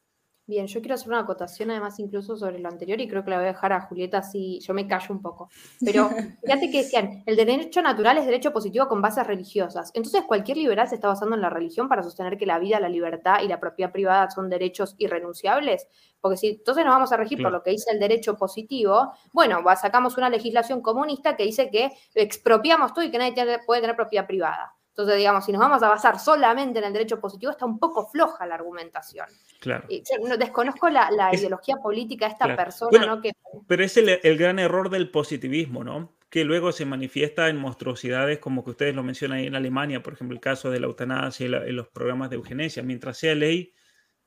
Bien, 0.46 0.68
yo 0.68 0.82
quiero 0.82 0.96
hacer 0.96 1.08
una 1.08 1.20
acotación 1.20 1.72
además 1.72 1.98
incluso 2.00 2.36
sobre 2.36 2.60
lo 2.60 2.68
anterior 2.68 3.00
y 3.00 3.08
creo 3.08 3.24
que 3.24 3.30
la 3.30 3.38
voy 3.38 3.46
a 3.46 3.54
dejar 3.54 3.72
a 3.72 3.80
Julieta 3.80 4.22
si 4.22 4.60
yo 4.60 4.74
me 4.74 4.86
callo 4.88 5.08
un 5.14 5.22
poco. 5.22 5.50
Pero 5.80 6.10
fíjate 6.44 6.70
que 6.70 6.84
decían, 6.84 7.24
el 7.26 7.38
derecho 7.38 7.82
natural 7.82 8.18
es 8.18 8.26
derecho 8.26 8.52
positivo 8.52 8.90
con 8.90 9.02
bases 9.02 9.26
religiosas. 9.26 9.92
Entonces 9.94 10.24
cualquier 10.28 10.58
liberal 10.58 10.90
se 10.90 10.96
está 10.96 11.08
basando 11.08 11.36
en 11.36 11.42
la 11.42 11.50
religión 11.50 11.88
para 11.88 12.04
sostener 12.04 12.38
que 12.38 12.46
la 12.46 12.60
vida, 12.60 12.82
la 12.82 12.90
libertad 12.90 13.42
y 13.42 13.48
la 13.48 13.62
propiedad 13.62 13.94
privada 13.94 14.30
son 14.32 14.50
derechos 14.50 14.96
irrenunciables. 14.98 15.88
Porque 16.20 16.36
si 16.36 16.48
entonces 16.50 16.84
nos 16.84 16.94
vamos 16.94 17.14
a 17.14 17.18
regir 17.18 17.42
por 17.42 17.52
lo 17.52 17.64
que 17.64 17.72
dice 17.72 17.92
el 17.92 18.00
derecho 18.00 18.36
positivo, 18.36 19.14
bueno, 19.32 19.62
sacamos 19.80 20.18
una 20.18 20.30
legislación 20.30 20.82
comunista 20.82 21.38
que 21.38 21.44
dice 21.44 21.70
que 21.70 21.92
expropiamos 22.16 22.94
todo 22.94 23.06
y 23.06 23.12
que 23.12 23.18
nadie 23.18 23.60
puede 23.66 23.80
tener 23.80 23.96
propiedad 23.96 24.28
privada. 24.28 24.76
Entonces, 24.94 25.18
digamos, 25.18 25.44
si 25.44 25.52
nos 25.52 25.60
vamos 25.60 25.82
a 25.82 25.90
basar 25.90 26.20
solamente 26.20 26.78
en 26.78 26.86
el 26.86 26.94
derecho 26.94 27.20
positivo, 27.20 27.52
está 27.52 27.66
un 27.66 27.80
poco 27.80 28.06
floja 28.06 28.46
la 28.46 28.54
argumentación. 28.54 29.26
Claro. 29.60 29.88
no, 30.24 30.38
desconozco 30.38 30.88
la, 30.88 31.32
ideología 31.34 31.78
política 31.78 32.28
de 32.28 32.34
esta 32.34 32.56
persona, 32.56 33.04
¿no? 33.04 33.20
Pero 33.66 33.84
es 33.84 33.98
el, 33.98 34.38
gran 34.38 34.60
error 34.60 34.92
del 34.92 35.10
positivismo, 35.10 35.84
¿no? 35.84 36.14
Que 36.30 36.44
luego 36.44 36.72
se 36.72 36.86
manifiesta 36.86 37.50
en 37.50 37.58
monstruosidades 37.58 38.38
como 38.38 38.64
que 38.64 38.70
ustedes 38.70 38.94
lo 38.94 39.02
mencionan 39.02 39.40
ahí 39.40 39.48
en 39.48 39.56
Alemania, 39.56 40.04
por 40.04 40.14
ejemplo, 40.14 40.36
el 40.36 40.42
caso 40.42 40.70
de 40.70 40.80
la 40.80 40.86
eutanasia 40.86 41.48
y, 41.48 41.72
los 41.72 41.88
programas 41.88 42.30
de 42.30 42.36
eugenesia. 42.36 42.84
Mientras 42.84 43.18
sea 43.18 43.34
ley, 43.34 43.74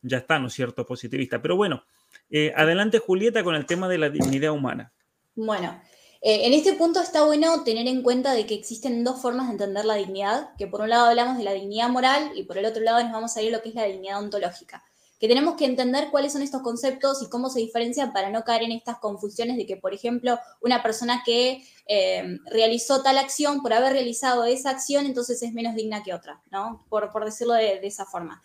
ya 0.02 0.18
está, 0.18 0.40
¿no 0.40 0.48
es 0.48 0.52
cierto?, 0.52 0.84
positivista. 0.84 1.40
Pero 1.40 1.54
bueno, 1.54 1.84
eh, 2.28 2.52
adelante 2.56 2.98
Julieta 2.98 3.44
con 3.44 3.54
el 3.54 3.66
tema 3.66 3.86
de 3.86 3.98
la 3.98 4.10
dignidad 4.10 4.50
humana. 4.50 4.92
Bueno, 5.36 5.80
eh, 6.22 6.46
en 6.46 6.54
este 6.54 6.72
punto 6.72 7.00
está 7.00 7.24
bueno 7.24 7.62
tener 7.62 7.86
en 7.86 8.02
cuenta 8.02 8.32
de 8.32 8.46
que 8.46 8.54
existen 8.54 9.04
dos 9.04 9.20
formas 9.20 9.46
de 9.46 9.52
entender 9.52 9.84
la 9.84 9.94
dignidad, 9.94 10.50
que 10.56 10.66
por 10.66 10.80
un 10.80 10.90
lado 10.90 11.06
hablamos 11.06 11.38
de 11.38 11.44
la 11.44 11.52
dignidad 11.52 11.88
moral 11.88 12.32
y 12.34 12.44
por 12.44 12.58
el 12.58 12.64
otro 12.64 12.82
lado 12.82 13.02
nos 13.02 13.12
vamos 13.12 13.36
a 13.36 13.42
ir 13.42 13.54
a 13.54 13.58
lo 13.58 13.62
que 13.62 13.68
es 13.68 13.74
la 13.74 13.84
dignidad 13.84 14.18
ontológica, 14.18 14.84
que 15.20 15.28
tenemos 15.28 15.56
que 15.56 15.64
entender 15.64 16.08
cuáles 16.10 16.32
son 16.32 16.42
estos 16.42 16.62
conceptos 16.62 17.22
y 17.22 17.28
cómo 17.28 17.48
se 17.48 17.60
diferencian 17.60 18.12
para 18.12 18.30
no 18.30 18.44
caer 18.44 18.62
en 18.62 18.72
estas 18.72 18.98
confusiones 18.98 19.56
de 19.56 19.66
que, 19.66 19.76
por 19.76 19.94
ejemplo, 19.94 20.38
una 20.60 20.82
persona 20.82 21.22
que 21.24 21.62
eh, 21.86 22.38
realizó 22.46 23.02
tal 23.02 23.18
acción, 23.18 23.62
por 23.62 23.72
haber 23.72 23.92
realizado 23.92 24.44
esa 24.44 24.70
acción, 24.70 25.06
entonces 25.06 25.42
es 25.42 25.52
menos 25.52 25.74
digna 25.74 26.02
que 26.02 26.12
otra, 26.12 26.42
¿no? 26.50 26.84
Por, 26.88 27.24
decirlo 27.24 27.54
de, 27.54 27.80
esa 27.82 28.04
forma. 28.04 28.42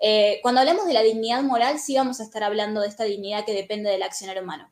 Eh, 0.00 0.40
cuando 0.42 0.60
hablamos 0.60 0.86
de 0.86 0.92
la 0.92 1.02
dignidad 1.02 1.42
moral, 1.42 1.78
sí 1.78 1.96
vamos 1.96 2.20
a 2.20 2.24
estar 2.24 2.42
hablando 2.42 2.80
de 2.80 2.88
esta 2.88 3.04
dignidad 3.04 3.44
que 3.44 3.54
depende 3.54 3.90
del 3.90 4.02
accionar 4.02 4.40
humano. 4.42 4.70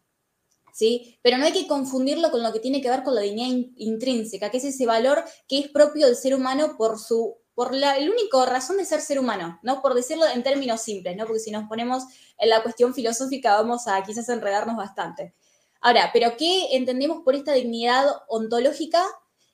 Pero 1.23 1.39
no 1.39 1.45
hay 1.45 1.53
que 1.53 1.67
confundirlo 1.67 2.31
con 2.31 2.43
lo 2.43 2.53
que 2.53 2.61
tiene 2.61 2.81
que 2.81 2.91
ver 2.91 3.03
con 3.03 3.15
la 3.15 3.21
dignidad 3.23 3.69
intrínseca, 3.77 4.51
que 4.51 4.59
es 4.59 4.65
ese 4.65 4.87
valor 4.87 5.25
que 5.49 5.59
es 5.59 5.69
propio 5.69 6.07
del 6.07 6.17
ser 6.17 6.35
humano 6.35 6.77
por 6.77 6.99
su 6.99 7.37
por 7.55 7.75
la 7.75 7.99
el 7.99 8.09
único 8.09 8.47
razón 8.47 8.79
de 8.79 8.85
ser 8.85 9.03
ser 9.03 9.19
humano, 9.19 9.59
¿no? 9.63 9.83
Por 9.83 9.95
decirlo 9.95 10.25
en 10.27 10.43
términos 10.43 10.81
simples, 10.81 11.17
¿no? 11.17 11.27
Porque 11.27 11.41
si 11.41 11.51
nos 11.51 11.69
ponemos 11.69 12.05
en 12.39 12.49
la 12.49 12.63
cuestión 12.63 12.95
filosófica 12.95 13.57
vamos 13.57 13.87
a 13.87 14.03
quizás 14.03 14.29
enredarnos 14.29 14.77
bastante. 14.77 15.35
Ahora, 15.83 16.11
¿pero 16.13 16.37
qué 16.37 16.75
entendemos 16.77 17.23
por 17.25 17.35
esta 17.35 17.53
dignidad 17.53 18.07
ontológica? 18.29 19.05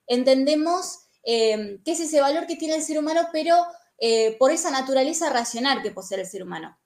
Entendemos 0.06 1.00
eh, 1.24 1.80
que 1.84 1.92
es 1.92 2.00
ese 2.00 2.20
valor 2.20 2.46
que 2.46 2.56
tiene 2.56 2.76
el 2.76 2.82
ser 2.82 2.98
humano, 2.98 3.28
pero 3.32 3.56
eh, 3.98 4.36
por 4.38 4.50
esa 4.50 4.70
naturaleza 4.70 5.30
racional 5.30 5.82
que 5.82 5.90
posee 5.90 6.20
el 6.20 6.26
ser 6.26 6.42
humano. 6.42 6.78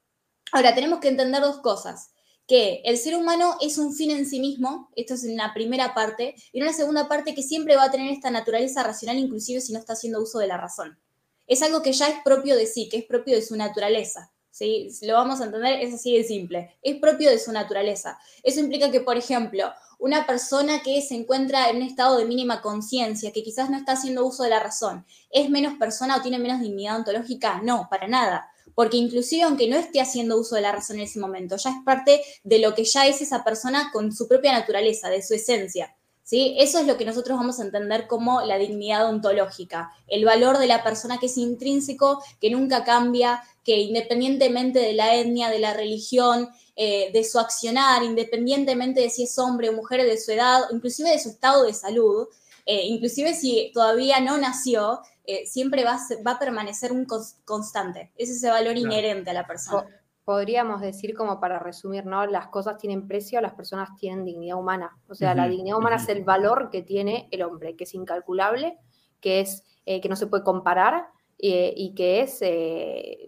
Ahora, 0.52 0.74
tenemos 0.74 1.00
que 1.00 1.08
entender 1.08 1.42
dos 1.42 1.58
cosas 1.58 2.12
que 2.50 2.82
el 2.84 2.98
ser 2.98 3.14
humano 3.14 3.56
es 3.60 3.78
un 3.78 3.94
fin 3.94 4.10
en 4.10 4.26
sí 4.26 4.40
mismo, 4.40 4.90
esto 4.96 5.14
es 5.14 5.22
en 5.22 5.36
la 5.36 5.54
primera 5.54 5.94
parte, 5.94 6.34
y 6.52 6.58
en 6.58 6.64
una 6.64 6.72
segunda 6.72 7.06
parte 7.06 7.32
que 7.32 7.44
siempre 7.44 7.76
va 7.76 7.84
a 7.84 7.90
tener 7.92 8.10
esta 8.10 8.28
naturaleza 8.28 8.82
racional, 8.82 9.18
inclusive 9.18 9.60
si 9.60 9.72
no 9.72 9.78
está 9.78 9.92
haciendo 9.92 10.20
uso 10.20 10.40
de 10.40 10.48
la 10.48 10.56
razón. 10.56 10.98
Es 11.46 11.62
algo 11.62 11.80
que 11.80 11.92
ya 11.92 12.08
es 12.08 12.16
propio 12.24 12.56
de 12.56 12.66
sí, 12.66 12.88
que 12.88 12.96
es 12.96 13.04
propio 13.04 13.36
de 13.36 13.42
su 13.42 13.54
naturaleza. 13.54 14.32
¿sí? 14.50 14.90
Si 14.90 15.06
lo 15.06 15.14
vamos 15.14 15.40
a 15.40 15.44
entender, 15.44 15.80
es 15.80 15.94
así 15.94 16.16
de 16.16 16.24
simple. 16.24 16.76
Es 16.82 16.98
propio 16.98 17.30
de 17.30 17.38
su 17.38 17.52
naturaleza. 17.52 18.18
Eso 18.42 18.58
implica 18.58 18.90
que, 18.90 19.00
por 19.00 19.16
ejemplo, 19.16 19.72
una 20.00 20.26
persona 20.26 20.82
que 20.82 21.00
se 21.02 21.14
encuentra 21.14 21.70
en 21.70 21.76
un 21.76 21.82
estado 21.82 22.18
de 22.18 22.24
mínima 22.24 22.62
conciencia, 22.62 23.30
que 23.30 23.44
quizás 23.44 23.70
no 23.70 23.76
está 23.76 23.92
haciendo 23.92 24.26
uso 24.26 24.42
de 24.42 24.50
la 24.50 24.58
razón, 24.58 25.06
¿es 25.30 25.50
menos 25.50 25.74
persona 25.74 26.16
o 26.16 26.20
tiene 26.20 26.40
menos 26.40 26.60
dignidad 26.60 26.96
ontológica? 26.96 27.60
No, 27.62 27.86
para 27.88 28.08
nada 28.08 28.49
porque 28.74 28.96
inclusive 28.96 29.42
aunque 29.42 29.68
no 29.68 29.76
esté 29.76 30.00
haciendo 30.00 30.38
uso 30.38 30.54
de 30.54 30.62
la 30.62 30.72
razón 30.72 30.96
en 30.96 31.04
ese 31.04 31.20
momento, 31.20 31.56
ya 31.56 31.70
es 31.70 31.76
parte 31.84 32.20
de 32.44 32.58
lo 32.58 32.74
que 32.74 32.84
ya 32.84 33.06
es 33.06 33.20
esa 33.20 33.44
persona 33.44 33.90
con 33.92 34.12
su 34.12 34.28
propia 34.28 34.52
naturaleza, 34.52 35.08
de 35.08 35.22
su 35.22 35.34
esencia. 35.34 35.94
¿sí? 36.22 36.54
Eso 36.58 36.78
es 36.78 36.86
lo 36.86 36.96
que 36.96 37.04
nosotros 37.04 37.36
vamos 37.36 37.58
a 37.58 37.64
entender 37.64 38.06
como 38.06 38.42
la 38.42 38.56
dignidad 38.56 39.08
ontológica, 39.08 39.90
el 40.06 40.24
valor 40.24 40.58
de 40.58 40.68
la 40.68 40.82
persona 40.82 41.18
que 41.18 41.26
es 41.26 41.36
intrínseco, 41.36 42.22
que 42.40 42.50
nunca 42.50 42.84
cambia, 42.84 43.42
que 43.64 43.78
independientemente 43.78 44.78
de 44.78 44.92
la 44.92 45.16
etnia, 45.16 45.50
de 45.50 45.58
la 45.58 45.74
religión, 45.74 46.48
eh, 46.76 47.10
de 47.12 47.24
su 47.24 47.38
accionar, 47.38 48.02
independientemente 48.04 49.00
de 49.00 49.10
si 49.10 49.24
es 49.24 49.38
hombre 49.38 49.68
o 49.68 49.72
mujer, 49.72 50.02
de 50.04 50.18
su 50.18 50.30
edad, 50.30 50.62
inclusive 50.70 51.10
de 51.10 51.18
su 51.18 51.30
estado 51.30 51.64
de 51.64 51.74
salud, 51.74 52.28
eh, 52.64 52.86
inclusive 52.86 53.34
si 53.34 53.70
todavía 53.74 54.20
no 54.20 54.38
nació, 54.38 55.00
eh, 55.30 55.46
siempre 55.46 55.84
va 55.84 55.92
a, 55.92 56.22
va 56.26 56.32
a, 56.32 56.38
permanecer 56.38 56.90
un 56.90 57.06
constante. 57.44 58.10
Es 58.16 58.30
ese 58.30 58.50
valor 58.50 58.76
inherente 58.76 59.30
a 59.30 59.32
la 59.32 59.46
persona. 59.46 59.86
Podríamos 60.24 60.80
decir, 60.80 61.14
como 61.14 61.38
para 61.38 61.58
resumir, 61.58 62.04
¿no? 62.04 62.26
Las 62.26 62.48
cosas 62.48 62.78
tienen 62.78 63.06
precio, 63.06 63.40
las 63.40 63.54
personas 63.54 63.90
tienen 63.96 64.24
dignidad 64.24 64.58
humana. 64.58 64.96
O 65.08 65.14
sea, 65.14 65.34
la 65.34 65.48
dignidad 65.48 65.78
humana 65.78 65.96
es 65.96 66.08
el 66.08 66.24
valor 66.24 66.70
que 66.70 66.82
tiene 66.82 67.28
el 67.30 67.42
hombre, 67.42 67.76
que 67.76 67.84
es 67.84 67.94
incalculable, 67.94 68.76
que, 69.20 69.40
es, 69.40 69.64
eh, 69.86 70.00
que 70.00 70.08
no 70.08 70.16
se 70.16 70.26
puede 70.26 70.42
comparar 70.42 71.06
y 71.42 71.94
que 71.94 72.20
es, 72.20 72.40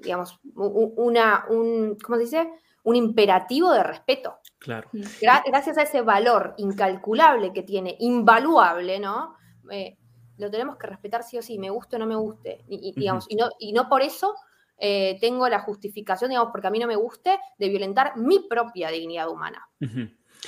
digamos, 0.03 0.39
una, 0.55 1.47
un, 1.49 1.97
¿cómo 2.05 2.19
se 2.19 2.25
dice? 2.25 2.51
Un 2.83 2.97
imperativo 2.97 3.73
de 3.73 3.83
respeto. 3.83 4.39
Claro. 4.59 4.91
gracias 5.21 5.77
a 5.79 5.83
ese 5.83 6.03
valor 6.03 6.55
incalculable 6.57 7.53
que 7.53 7.63
tiene, 7.63 7.97
invaluable, 7.99 9.01
¿no? 9.01 9.35
Eh, 9.71 9.97
lo 10.43 10.51
tenemos 10.51 10.77
que 10.77 10.87
respetar 10.87 11.23
sí 11.23 11.39
o 11.39 11.43
sí, 11.43 11.59
me 11.59 11.71
guste 11.71 11.97
o 11.97 11.99
no 11.99 12.07
me 12.07 12.17
guste. 12.17 12.65
Y, 12.69 12.93
digamos, 12.95 13.27
y, 13.29 13.37
no, 13.37 13.51
y 13.59 13.73
no 13.73 13.89
por 13.89 14.03
eso 14.03 14.35
eh, 14.79 15.17
tengo 15.21 15.49
la 15.49 15.61
justificación, 15.61 16.31
digamos, 16.31 16.51
porque 16.53 16.67
a 16.67 16.71
mí 16.71 16.79
no 16.79 16.87
me 16.87 16.97
guste, 16.97 17.39
de 17.59 17.69
violentar 17.69 18.17
mi 18.17 18.41
propia 18.41 18.91
dignidad 18.91 19.29
humana. 19.31 19.67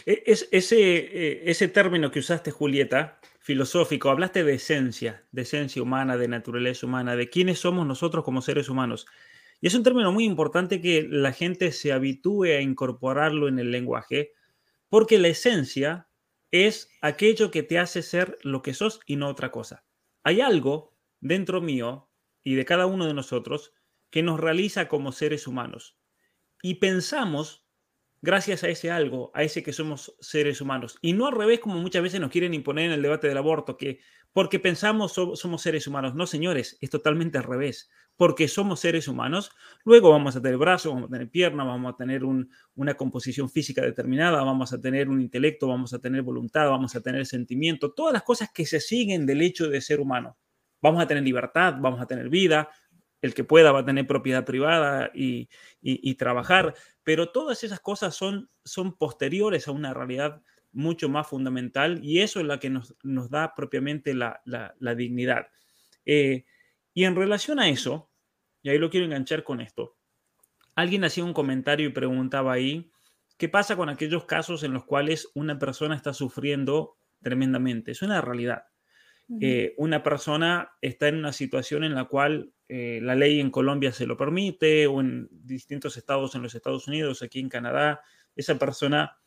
E, 0.07 0.23
es, 0.27 0.49
ese, 0.51 0.81
eh, 0.81 1.43
ese 1.47 1.69
término 1.69 2.11
que 2.11 2.19
usaste, 2.19 2.51
Julieta, 2.51 3.19
filosófico, 3.39 4.11
hablaste 4.11 4.43
de 4.43 4.55
esencia, 4.55 5.25
de 5.31 5.43
esencia 5.43 5.83
humana, 5.83 6.17
de 6.17 6.29
naturaleza 6.29 6.87
humana, 6.87 7.15
de 7.15 7.29
quiénes 7.29 7.59
somos 7.59 7.87
nosotros 7.87 8.25
como 8.25 8.43
seres 8.43 8.69
humanos. 8.69 9.07
Y 9.61 9.67
es 9.67 9.75
un 9.75 9.83
término 9.83 10.13
muy 10.13 10.25
importante 10.25 10.81
que 10.81 11.07
la 11.09 11.33
gente 11.33 11.71
se 11.73 11.93
habitúe 11.93 12.45
a 12.45 12.61
incorporarlo 12.61 13.49
en 13.49 13.59
el 13.59 13.71
lenguaje, 13.71 14.33
porque 14.89 15.19
la 15.19 15.29
esencia 15.29 16.09
es 16.55 16.89
aquello 17.01 17.51
que 17.51 17.65
te 17.65 17.81
hace 17.81 18.01
ser 18.01 18.39
lo 18.43 18.63
que 18.63 18.75
sos 18.75 19.01
y 19.07 19.17
no 19.17 19.27
otra 19.27 19.51
cosa. 19.51 19.85
Hay 20.23 20.41
algo 20.41 20.97
dentro 21.19 21.61
mío 21.61 22.09
y 22.45 22.55
de 22.55 22.65
cada 22.65 22.87
uno 22.87 23.07
de 23.07 23.15
nosotros 23.15 23.73
que 24.09 24.23
nos 24.23 24.39
realiza 24.39 24.87
como 24.87 25.11
seres 25.11 25.49
humanos. 25.49 25.99
Y 26.63 26.77
pensamos, 26.77 27.64
gracias 28.25 28.65
a 28.65 28.69
ese 28.69 28.91
algo, 28.91 29.31
a 29.35 29.43
ese 29.43 29.63
que 29.63 29.73
somos 29.73 30.17
seres 30.19 30.61
humanos. 30.63 30.99
Y 31.03 31.13
no 31.13 31.27
al 31.27 31.35
revés 31.35 31.61
como 31.61 31.77
muchas 31.77 32.03
veces 32.03 32.21
nos 32.21 32.31
quieren 32.31 32.55
imponer 32.55 32.87
en 32.87 32.93
el 32.93 33.03
debate 33.03 33.29
del 33.29 33.37
aborto, 33.37 33.77
que 33.77 34.01
porque 34.33 34.59
pensamos 34.59 35.13
somos 35.13 35.63
seres 35.63 35.87
humanos. 35.87 36.15
No, 36.15 36.27
señores, 36.27 36.79
es 36.81 36.91
totalmente 36.91 37.39
al 37.39 37.45
revés 37.45 37.91
porque 38.17 38.49
somos 38.49 38.81
seres 38.81 39.09
humanos, 39.09 39.51
luego 39.85 40.11
vamos 40.11 40.37
a 40.37 40.41
tener 40.41 40.57
brazos, 40.57 40.93
vamos 40.93 41.09
a 41.09 41.13
tener 41.13 41.29
piernas, 41.31 41.67
vamos 41.67 41.93
a 41.93 41.97
tener 41.97 42.23
una 42.25 42.95
composición 42.95 43.51
física 43.51 43.83
determinada, 43.83 44.43
vamos 44.43 44.73
a 44.73 44.81
tener 44.81 45.09
un 45.09 45.21
intelecto, 45.21 45.67
vamos 45.67 45.93
a 45.95 45.99
tener 45.99 46.23
voluntad, 46.23 46.71
vamos 46.71 46.95
a 46.95 47.01
tener 47.01 47.27
sentimiento, 47.27 47.93
todas 47.93 48.13
las 48.13 48.23
cosas 48.23 48.51
que 48.55 48.67
se 48.67 48.81
siguen 48.81 49.27
del 49.27 49.43
hecho 49.43 49.69
de 49.69 49.81
ser 49.81 50.01
humano. 50.01 50.39
Vamos 50.81 51.03
a 51.03 51.07
tener 51.07 51.25
libertad, 51.25 51.75
vamos 51.81 52.01
a 52.01 52.07
tener 52.07 52.29
vida, 52.29 52.69
el 53.25 53.33
que 53.33 53.43
pueda 53.43 53.73
va 53.73 53.81
a 53.81 53.85
tener 53.87 54.07
propiedad 54.07 54.45
privada 54.45 55.11
y, 55.15 55.49
trabajar, 56.17 56.75
pero 57.05 57.31
todas 57.31 57.65
esas 57.65 57.81
cosas 57.81 58.15
son, 58.15 58.51
son 58.67 58.99
posteriores 58.99 59.67
a 59.67 59.73
una 59.73 59.95
realidad 59.95 60.43
mucho 60.73 61.09
más 61.09 61.27
fundamental 61.27 62.05
y 62.05 62.21
eso 62.21 62.41
es 62.41 62.47
la 62.47 62.59
que 62.59 62.69
nos, 62.69 62.95
da 63.31 63.55
propiamente 63.55 64.13
la, 64.13 64.43
dignidad. 64.95 65.47
Eh, 66.05 66.45
y 66.93 67.05
en 67.05 67.17
relación 67.17 67.59
a 67.61 67.71
eso, 67.71 68.11
y 68.61 68.69
ahí 68.69 68.77
lo 68.77 68.91
quiero 68.91 69.07
enganchar 69.07 69.43
con 69.43 69.63
esto, 69.63 69.97
alguien 70.75 71.05
hacía 71.05 71.25
un 71.25 71.33
comentario 71.33 71.89
y 71.89 71.93
preguntaba 71.93 72.53
ahí, 72.53 72.93
¿qué 73.39 73.49
pasa 73.49 73.75
con 73.75 73.89
aquellos 73.89 74.27
casos 74.27 74.65
en 74.65 74.75
los 74.75 74.85
cuales 74.85 75.31
una 75.33 75.59
persona 75.59 75.97
está 75.97 76.13
sufriendo 76.13 76.99
tremendamente? 77.23 77.93
Es 77.93 78.03
una 78.03 78.21
realidad. 78.21 78.65
Eh, 79.41 79.75
una 79.79 80.03
persona 80.03 80.73
está 80.83 81.09
en 81.09 81.17
una 81.17 81.33
situación 81.33 81.83
en 81.83 81.95
la 81.95 82.05
cual 82.05 82.53
eh, 82.69 83.01
la 83.03 83.15
ley 83.15 83.41
en 83.41 83.51
Colombia 83.51 83.91
se 83.91 84.07
lo 84.07 84.17
permite 84.17 84.87
o 84.87 85.01
en 85.01 85.29
distintos 85.31 85.97
estados 85.97 86.35
en 86.35 86.43
los 86.43 86.55
Estados 86.55 86.89
Unidos, 86.89 87.23
aquí 87.23 87.41
en 87.41 87.49
Canadá, 87.49 88.03
esa 88.37 88.59
persona 88.59 89.19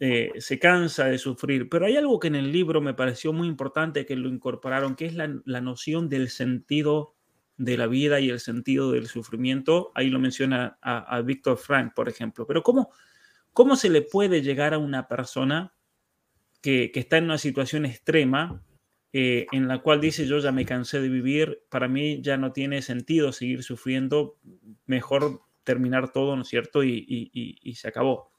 eh, 0.00 0.32
se 0.38 0.58
cansa 0.58 1.06
de 1.06 1.18
sufrir. 1.18 1.68
Pero 1.68 1.86
hay 1.86 1.96
algo 1.96 2.18
que 2.18 2.28
en 2.28 2.34
el 2.34 2.52
libro 2.52 2.80
me 2.80 2.94
pareció 2.94 3.32
muy 3.32 3.48
importante 3.48 4.06
que 4.06 4.16
lo 4.16 4.28
incorporaron, 4.28 4.96
que 4.96 5.06
es 5.06 5.14
la, 5.14 5.28
noción 5.60 6.08
del 6.08 6.28
sentido 6.30 7.14
de 7.56 7.76
la 7.76 7.86
vida 7.86 8.20
y 8.20 8.30
el 8.30 8.40
sentido 8.40 8.92
del 8.92 9.06
sufrimiento. 9.06 9.92
Ahí 9.94 10.10
lo 10.10 10.18
menciona 10.18 10.78
a, 10.82 11.20
Víctor 11.22 11.58
Frank, 11.58 11.94
por 11.94 12.08
ejemplo. 12.08 12.46
Pero 12.46 12.62
¿cómo, 12.62 12.90
¿cómo 13.52 13.76
se 13.76 13.88
le 13.88 14.02
puede 14.02 14.42
llegar 14.42 14.74
a 14.74 14.78
una 14.78 15.06
persona 15.06 15.72
que, 16.60 16.90
está 16.94 17.18
en 17.18 17.24
una 17.24 17.38
situación 17.38 17.86
extrema 17.86 18.62
eh, 19.14 19.46
en 19.52 19.66
la 19.66 19.80
cual 19.80 20.02
dice 20.02 20.26
yo 20.26 20.38
ya 20.40 20.52
me 20.52 20.66
cansé 20.66 21.00
de 21.00 21.08
vivir, 21.08 21.62
para 21.70 21.88
mí 21.88 22.20
ya 22.20 22.36
no 22.36 22.52
tiene 22.52 22.82
sentido 22.82 23.32
seguir 23.32 23.62
sufriendo, 23.62 24.36
mejor 24.84 25.40
terminar 25.62 26.12
todo, 26.12 26.36
¿no 26.36 26.42
es 26.42 26.48
cierto? 26.48 26.84
y 26.84 27.74
se 27.76 27.88
acabó. 27.88 28.34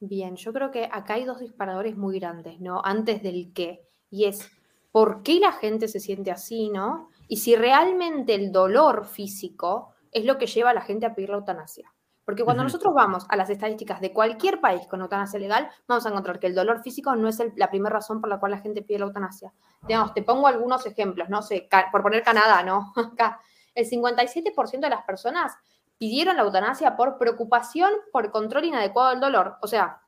Bien, 0.00 0.36
yo 0.36 0.52
creo 0.52 0.70
que 0.70 0.88
acá 0.90 1.14
hay 1.14 1.24
dos 1.24 1.40
disparadores 1.40 1.96
muy 1.96 2.20
grandes, 2.20 2.60
¿no? 2.60 2.80
Antes 2.84 3.22
del 3.22 3.52
qué. 3.52 3.82
Y 4.10 4.26
es, 4.26 4.48
¿por 4.92 5.22
qué 5.22 5.40
la 5.40 5.52
gente 5.52 5.88
se 5.88 5.98
siente 5.98 6.30
así, 6.30 6.70
¿no? 6.70 7.10
Y 7.26 7.38
si 7.38 7.56
realmente 7.56 8.34
el 8.34 8.52
dolor 8.52 9.06
físico 9.06 9.94
es 10.12 10.24
lo 10.24 10.38
que 10.38 10.46
lleva 10.46 10.70
a 10.70 10.74
la 10.74 10.82
gente 10.82 11.06
a 11.06 11.14
pedir 11.14 11.30
la 11.30 11.36
eutanasia. 11.38 11.92
Porque 12.28 12.44
cuando 12.44 12.62
nosotros 12.62 12.92
vamos 12.92 13.24
a 13.30 13.36
las 13.36 13.48
estadísticas 13.48 14.02
de 14.02 14.12
cualquier 14.12 14.60
país 14.60 14.86
con 14.86 15.00
eutanasia 15.00 15.40
legal, 15.40 15.70
vamos 15.86 16.04
a 16.04 16.10
encontrar 16.10 16.38
que 16.38 16.46
el 16.46 16.54
dolor 16.54 16.82
físico 16.82 17.16
no 17.16 17.26
es 17.26 17.42
la 17.56 17.70
primera 17.70 17.94
razón 17.94 18.20
por 18.20 18.28
la 18.28 18.38
cual 18.38 18.52
la 18.52 18.58
gente 18.58 18.82
pide 18.82 18.98
la 18.98 19.06
eutanasia. 19.06 19.50
Digamos, 19.86 20.12
te 20.12 20.22
pongo 20.22 20.46
algunos 20.46 20.84
ejemplos, 20.84 21.30
no 21.30 21.40
sé, 21.40 21.66
por 21.90 22.02
poner 22.02 22.22
Canadá, 22.22 22.62
¿no? 22.62 22.92
Acá, 23.14 23.40
el 23.74 23.88
57% 23.88 24.78
de 24.78 24.90
las 24.90 25.04
personas 25.04 25.56
pidieron 25.96 26.36
la 26.36 26.42
eutanasia 26.42 26.98
por 26.98 27.16
preocupación 27.16 27.94
por 28.12 28.30
control 28.30 28.66
inadecuado 28.66 29.08
del 29.08 29.20
dolor. 29.20 29.56
O 29.62 29.66
sea, 29.66 30.02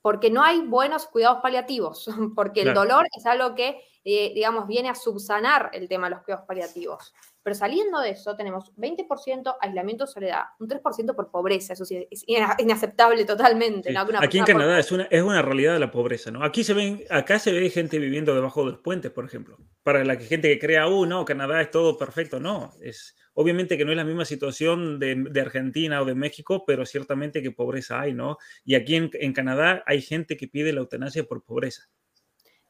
porque 0.00 0.28
no 0.28 0.42
hay 0.42 0.66
buenos 0.66 1.06
cuidados 1.06 1.40
paliativos, 1.40 2.10
porque 2.34 2.62
el 2.62 2.74
dolor 2.74 3.06
es 3.16 3.24
algo 3.26 3.54
que, 3.54 3.80
eh, 4.02 4.32
digamos, 4.34 4.66
viene 4.66 4.88
a 4.88 4.96
subsanar 4.96 5.70
el 5.72 5.88
tema 5.88 6.08
de 6.08 6.16
los 6.16 6.24
cuidados 6.24 6.48
paliativos. 6.48 7.14
Pero 7.42 7.54
saliendo 7.54 8.00
de 8.00 8.10
eso, 8.10 8.36
tenemos 8.36 8.72
20% 8.76 9.56
aislamiento 9.60 10.06
soledad, 10.06 10.44
un 10.60 10.68
3% 10.68 11.14
por 11.14 11.30
pobreza, 11.30 11.72
eso 11.72 11.84
sí, 11.84 12.06
es 12.10 12.24
inaceptable 12.58 13.24
totalmente. 13.24 13.94
Aquí 14.20 14.38
en 14.38 14.44
Canadá 14.44 14.78
es, 14.78 14.92
una, 14.92 15.04
es 15.04 15.22
una 15.22 15.42
realidad 15.42 15.74
de 15.74 15.80
la 15.80 15.90
pobreza, 15.90 16.30
¿no? 16.30 16.44
Aquí 16.44 16.64
se 16.64 16.74
ven, 16.74 17.04
acá 17.10 17.38
se 17.38 17.52
ve 17.52 17.68
gente 17.70 17.98
viviendo 17.98 18.34
debajo 18.34 18.64
de 18.64 18.72
los 18.72 18.80
puentes, 18.80 19.10
por 19.10 19.24
ejemplo. 19.24 19.56
Para 19.82 20.04
la 20.04 20.16
gente 20.16 20.48
que 20.48 20.58
crea, 20.58 20.86
uh, 20.86 21.06
no, 21.06 21.24
Canadá 21.24 21.60
es 21.60 21.70
todo 21.70 21.98
perfecto, 21.98 22.38
no, 22.38 22.72
es 22.80 23.16
Obviamente 23.34 23.78
que 23.78 23.84
no 23.84 23.92
es 23.92 23.96
la 23.96 24.04
misma 24.04 24.24
situación 24.24 24.98
de, 24.98 25.40
Argentina 25.40 26.02
o 26.02 26.04
de 26.04 26.14
México, 26.14 26.64
pero 26.66 26.84
ciertamente 26.84 27.42
que 27.42 27.50
pobreza 27.50 28.00
hay, 28.00 28.12
¿no? 28.12 28.36
Y 28.64 28.74
aquí 28.74 28.96
en, 28.96 29.32
Canadá 29.32 29.82
hay 29.86 30.02
gente 30.02 30.36
que 30.36 30.48
pide 30.48 30.72
la 30.72 30.80
eutanasia 30.80 31.24
por 31.24 31.42
pobreza. 31.42 31.88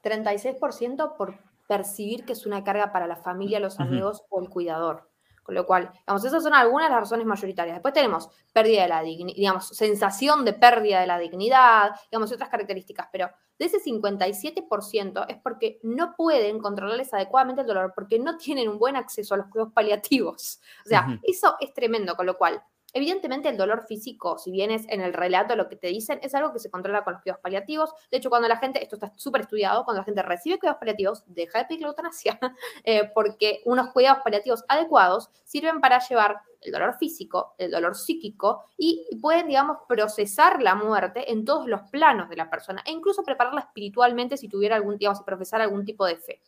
36% 0.05 1.17
por 1.17 1.39
percibir 1.73 2.27
que 2.27 2.35
es 2.35 2.45
una 2.45 2.63
carga 2.63 2.93
para 2.93 3.07
la 3.07 3.17
familia, 3.17 3.59
los 3.59 3.81
amigos 3.81 4.25
o 4.29 4.43
el 4.43 4.51
cuidador. 4.51 5.09
Con 5.43 5.55
lo 5.55 5.65
cual, 5.65 5.91
digamos, 5.93 6.23
esas 6.23 6.43
son 6.43 6.53
algunas 6.53 6.89
de 6.89 6.95
las 6.95 7.01
razones 7.01 7.27
mayoritarias. 7.27 7.77
Después 7.77 7.95
tenemos 7.95 8.29
pérdida 8.53 8.83
de 8.83 8.89
la 8.89 9.03
dignidad, 9.03 9.37
digamos, 9.37 9.69
sensación 9.69 10.45
de 10.45 10.53
pérdida 10.53 11.01
de 11.01 11.07
la 11.07 11.19
dignidad, 11.19 11.93
digamos, 12.11 12.31
y 12.31 12.35
otras 12.35 12.51
características, 12.51 13.09
pero 13.11 13.31
de 13.59 13.65
ese 13.65 13.79
57% 13.79 15.25
es 15.29 15.39
porque 15.39 15.81
no 15.83 16.15
pueden 16.15 16.59
controlarles 16.59 17.15
adecuadamente 17.15 17.63
el 17.63 17.67
dolor, 17.67 17.93
porque 17.95 18.19
no 18.19 18.37
tienen 18.37 18.69
un 18.69 18.79
buen 18.79 18.95
acceso 18.95 19.35
a 19.35 19.39
los 19.39 19.47
cuidados 19.47 19.73
paliativos. 19.73 20.61
O 20.85 20.89
sea, 20.89 21.19
eso 21.23 21.57
es 21.59 21.73
tremendo, 21.73 22.15
con 22.15 22.27
lo 22.27 22.37
cual 22.37 22.63
Evidentemente 22.93 23.49
el 23.49 23.57
dolor 23.57 23.87
físico, 23.87 24.39
si 24.39 24.51
bien 24.51 24.71
es 24.71 24.87
en 24.89 25.01
el 25.01 25.13
relato 25.13 25.57
lo 25.57 25.69
que 25.69 25.77
te 25.77 25.89
dicen, 25.89 26.21
es 26.23 26.35
algo 26.35 26.53
que 26.53 26.59
se 26.59 26.71
controla 26.71 27.05
con 27.05 27.15
los 27.15 27.23
cuidados 27.23 27.43
paliativos. 27.43 27.95
De 28.11 28.19
hecho, 28.19 28.29
cuando 28.29 28.49
la 28.49 28.57
gente, 28.59 28.83
esto 28.83 28.97
está 28.97 29.13
súper 29.17 29.43
estudiado, 29.43 29.85
cuando 29.85 30.01
la 30.01 30.05
gente 30.05 30.23
recibe 30.23 30.59
cuidados 30.59 30.79
paliativos, 30.79 31.25
deja 31.27 31.61
de 31.61 31.65
pedir 31.67 31.83
la 31.83 31.89
eutanasia, 31.89 32.39
eh, 32.85 33.11
porque 33.15 33.63
unos 33.65 33.91
cuidados 33.93 34.23
paliativos 34.23 34.65
adecuados 34.69 35.31
sirven 35.45 35.81
para 35.81 35.99
llevar 36.07 36.43
el 36.63 36.73
dolor 36.73 36.97
físico, 36.99 37.55
el 37.59 37.71
dolor 37.71 37.97
psíquico 37.97 38.65
y 38.77 39.09
pueden, 39.21 39.49
digamos, 39.49 39.79
procesar 39.89 40.63
la 40.63 40.75
muerte 40.75 41.33
en 41.33 41.45
todos 41.45 41.67
los 41.67 41.83
planos 41.91 42.29
de 42.29 42.37
la 42.37 42.49
persona 42.49 42.83
e 42.87 42.93
incluso 42.93 43.23
prepararla 43.23 43.61
espiritualmente 43.61 44.37
si 44.37 44.49
tuviera 44.49 44.77
algún, 44.77 44.97
digamos, 44.97 45.19
si 45.19 45.25
profesar 45.25 45.61
algún 45.61 45.85
tipo 45.85 46.07
de 46.07 46.17
fe. 46.17 46.41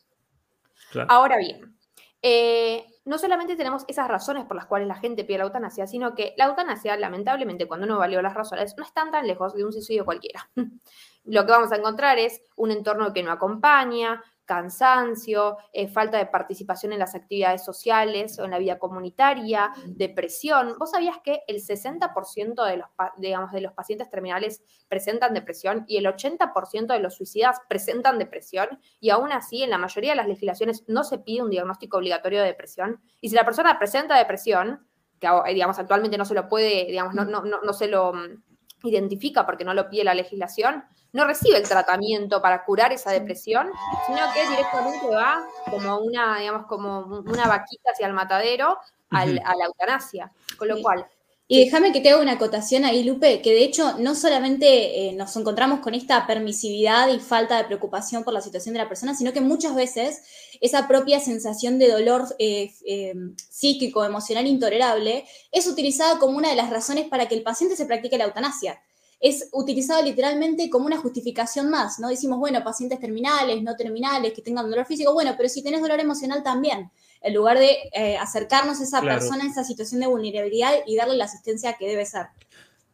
Ahora 1.09 1.37
bien, 1.37 1.75
eh, 2.21 2.85
no 3.05 3.19
solamente 3.19 3.55
tenemos 3.55 3.85
esas 3.87 4.07
razones 4.07 4.45
por 4.45 4.55
las 4.55 4.65
cuales 4.65 4.87
la 4.87 4.95
gente 4.95 5.23
pide 5.23 5.37
la 5.37 5.43
eutanasia, 5.45 5.85
sino 5.85 6.15
que 6.15 6.33
la 6.37 6.45
eutanasia, 6.45 6.97
lamentablemente, 6.97 7.67
cuando 7.67 7.85
uno 7.85 7.99
valió 7.99 8.21
las 8.21 8.33
razones, 8.33 8.75
no 8.77 8.83
están 8.83 9.11
tan 9.11 9.27
lejos 9.27 9.53
de 9.53 9.63
un 9.63 9.71
suicidio 9.71 10.05
cualquiera. 10.05 10.49
Lo 11.23 11.45
que 11.45 11.51
vamos 11.51 11.71
a 11.71 11.77
encontrar 11.77 12.17
es 12.19 12.41
un 12.55 12.71
entorno 12.71 13.13
que 13.13 13.23
no 13.23 13.31
acompaña, 13.31 14.23
cansancio, 14.45 15.57
eh, 15.73 15.87
falta 15.87 16.17
de 16.17 16.27
participación 16.27 16.93
en 16.93 16.99
las 16.99 17.15
actividades 17.15 17.63
sociales 17.63 18.39
o 18.39 18.45
en 18.45 18.51
la 18.51 18.59
vida 18.59 18.79
comunitaria, 18.79 19.71
depresión. 19.85 20.75
¿Vos 20.79 20.91
sabías 20.91 21.17
que 21.23 21.41
el 21.47 21.61
60% 21.61 22.63
de 22.63 22.77
los, 22.77 22.87
digamos, 23.17 23.51
de 23.51 23.61
los 23.61 23.73
pacientes 23.73 24.09
terminales 24.09 24.63
presentan 24.87 25.33
depresión 25.33 25.85
y 25.87 25.97
el 25.97 26.05
80% 26.05 26.87
de 26.87 26.99
los 26.99 27.15
suicidas 27.15 27.59
presentan 27.67 28.19
depresión? 28.19 28.79
Y 28.99 29.09
aún 29.09 29.31
así, 29.31 29.63
en 29.63 29.71
la 29.71 29.77
mayoría 29.77 30.11
de 30.11 30.17
las 30.17 30.27
legislaciones 30.27 30.83
no 30.87 31.03
se 31.03 31.19
pide 31.19 31.43
un 31.43 31.49
diagnóstico 31.49 31.97
obligatorio 31.97 32.41
de 32.41 32.47
depresión. 32.47 33.01
Y 33.21 33.29
si 33.29 33.35
la 33.35 33.45
persona 33.45 33.77
presenta 33.77 34.17
depresión, 34.17 34.87
que 35.19 35.27
digamos, 35.53 35.79
actualmente 35.79 36.17
no 36.17 36.25
se 36.25 36.33
lo 36.33 36.47
puede, 36.47 36.85
digamos, 36.85 37.13
no, 37.13 37.25
no, 37.25 37.41
no 37.41 37.73
se 37.73 37.87
lo 37.87 38.13
mm, 38.13 38.43
identifica 38.89 39.45
porque 39.45 39.63
no 39.63 39.73
lo 39.73 39.89
pide 39.89 40.03
la 40.03 40.13
legislación, 40.13 40.83
no 41.13 41.25
recibe 41.25 41.57
el 41.57 41.67
tratamiento 41.67 42.41
para 42.41 42.65
curar 42.65 42.91
esa 42.91 43.11
depresión, 43.11 43.69
sino 44.05 44.19
que 44.33 44.49
directamente 44.49 45.07
va 45.07 45.45
como 45.69 45.99
una, 45.99 46.39
digamos, 46.39 46.65
como 46.67 46.99
una 47.21 47.47
vaquita 47.47 47.91
hacia 47.91 48.07
el 48.07 48.13
matadero, 48.13 48.77
a 49.09 49.25
la 49.25 49.65
eutanasia. 49.65 50.31
Con 50.57 50.67
lo 50.67 50.81
cual, 50.81 51.05
Y 51.47 51.63
déjame 51.63 51.91
que 51.91 52.01
te 52.01 52.09
haga 52.09 52.21
una 52.21 52.33
acotación 52.33 52.85
ahí, 52.85 53.03
Lupe, 53.03 53.41
que 53.41 53.51
de 53.53 53.63
hecho 53.63 53.97
no 53.99 54.15
solamente 54.15 55.09
eh, 55.09 55.13
nos 55.13 55.35
encontramos 55.37 55.79
con 55.79 55.93
esta 55.93 56.25
permisividad 56.25 57.07
y 57.09 57.19
falta 57.19 57.57
de 57.57 57.65
preocupación 57.65 58.23
por 58.23 58.33
la 58.33 58.41
situación 58.41 58.73
de 58.73 58.79
la 58.79 58.89
persona, 58.89 59.13
sino 59.13 59.31
que 59.31 59.41
muchas 59.41 59.75
veces 59.75 60.23
esa 60.61 60.87
propia 60.87 61.19
sensación 61.19 61.79
de 61.79 61.89
dolor 61.89 62.23
eh, 62.39 62.73
eh, 62.85 63.13
psíquico, 63.49 64.03
emocional 64.05 64.47
intolerable 64.47 65.25
es 65.51 65.67
utilizada 65.67 66.19
como 66.19 66.37
una 66.37 66.49
de 66.49 66.55
las 66.55 66.69
razones 66.69 67.07
para 67.07 67.27
que 67.27 67.35
el 67.35 67.43
paciente 67.43 67.75
se 67.75 67.85
practique 67.85 68.17
la 68.17 68.25
eutanasia. 68.25 68.79
Es 69.19 69.49
utilizado 69.53 70.03
literalmente 70.03 70.69
como 70.69 70.85
una 70.85 70.97
justificación 70.97 71.69
más, 71.69 71.99
¿no? 71.99 72.09
Decimos, 72.09 72.37
bueno, 72.37 72.63
pacientes 72.63 72.99
terminales, 72.99 73.63
no 73.63 73.75
terminales, 73.75 74.33
que 74.33 74.41
tengan 74.41 74.69
dolor 74.69 74.85
físico, 74.85 75.13
bueno, 75.13 75.33
pero 75.37 75.49
si 75.49 75.63
tenés 75.63 75.81
dolor 75.81 75.99
emocional 75.99 76.43
también 76.43 76.91
en 77.21 77.33
lugar 77.33 77.57
de 77.57 77.75
eh, 77.93 78.17
acercarnos 78.17 78.79
a 78.79 78.83
esa 78.83 79.01
persona 79.01 79.43
en 79.43 79.49
esa 79.49 79.63
situación 79.63 79.99
de 79.99 80.07
vulnerabilidad 80.07 80.73
y 80.85 80.95
darle 80.95 81.15
la 81.15 81.25
asistencia 81.25 81.73
que 81.73 81.87
debe 81.87 82.05
ser. 82.05 82.27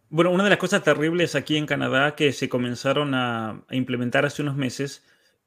Bueno, 0.10 0.32
una 0.32 0.44
de 0.46 0.50
las 0.50 0.60
cosas 0.60 0.84
terribles 0.84 1.36
aquí 1.36 1.58
en 1.58 1.66
Canadá 1.66 2.16
que 2.16 2.34
se 2.34 2.50
comenzaron 2.50 3.14
a, 3.14 3.64
implementar 3.72 4.26
hace 4.26 4.42
unos 4.42 4.56
meses 4.56 5.04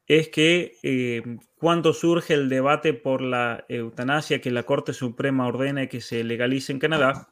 es 0.06 0.28
que 0.28 0.76
eh, 0.82 1.22
cuando 1.56 1.92
surge 1.92 2.34
el 2.34 2.48
debate 2.48 2.92
por 2.92 3.22
la 3.22 3.64
eutanasia 3.68 4.40
que 4.40 4.50
la 4.50 4.64
Corte 4.64 4.92
Suprema 4.92 5.46
ordena 5.46 5.86
que 5.86 6.00
se 6.00 6.24
legalice 6.24 6.72
en 6.72 6.78
Canadá, 6.78 7.28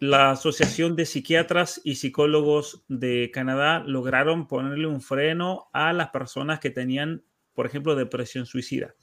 la 0.00 0.30
Asociación 0.30 0.96
de 0.96 1.06
Psiquiatras 1.06 1.80
y 1.84 1.96
Psicólogos 1.96 2.84
de 2.88 3.30
Canadá 3.32 3.80
lograron 3.80 4.46
ponerle 4.46 4.86
un 4.86 5.00
freno 5.00 5.68
a 5.72 5.92
las 5.92 6.10
personas 6.10 6.60
que 6.60 6.70
tenían, 6.70 7.24
por 7.52 7.66
ejemplo, 7.66 7.94
depresión 7.94 8.46
suicida. 8.46 8.94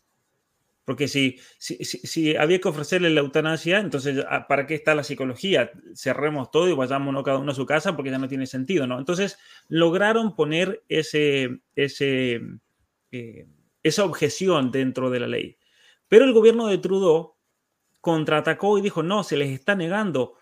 Porque 0.85 1.07
si, 1.07 1.39
si, 1.57 2.35
había 2.35 2.61
que 2.61 2.67
ofrecerle 2.67 3.09
la 3.09 3.21
eutanasia, 3.21 3.79
entonces, 3.79 4.23
ah, 4.29 4.47
¿para 4.47 4.67
qué 4.67 4.75
está 4.75 4.93
la 4.93 5.03
psicología? 5.03 5.71
Cerremos 5.95 6.51
todo 6.51 6.69
y 6.69 6.73
vayámonos 6.73 7.23
cada 7.23 7.39
uno 7.39 7.51
a 7.51 7.55
su 7.55 7.65
casa 7.65 7.95
porque 7.95 8.11
ya 8.11 8.19
no 8.19 8.27
tiene 8.27 8.45
sentido, 8.45 8.85
¿no? 8.85 8.99
Entonces, 8.99 9.39
lograron 9.67 10.35
poner 10.35 10.83
ese, 10.87 11.59
ese, 11.75 12.39
eh, 13.15 13.47
esa 13.83 14.03
objeción 14.03 14.71
dentro 14.71 15.09
de 15.09 15.19
la 15.19 15.27
ley. 15.27 15.57
Pero 16.07 16.25
el 16.25 16.33
gobierno 16.33 16.67
de 16.67 16.77
Trudeau 16.77 17.35
contraatacó 18.01 18.77
y 18.77 18.81
dijo, 18.81 19.03
no, 19.03 19.23
se 19.23 19.37
les 19.37 19.49
está 19.49 19.75
negando 19.75 20.37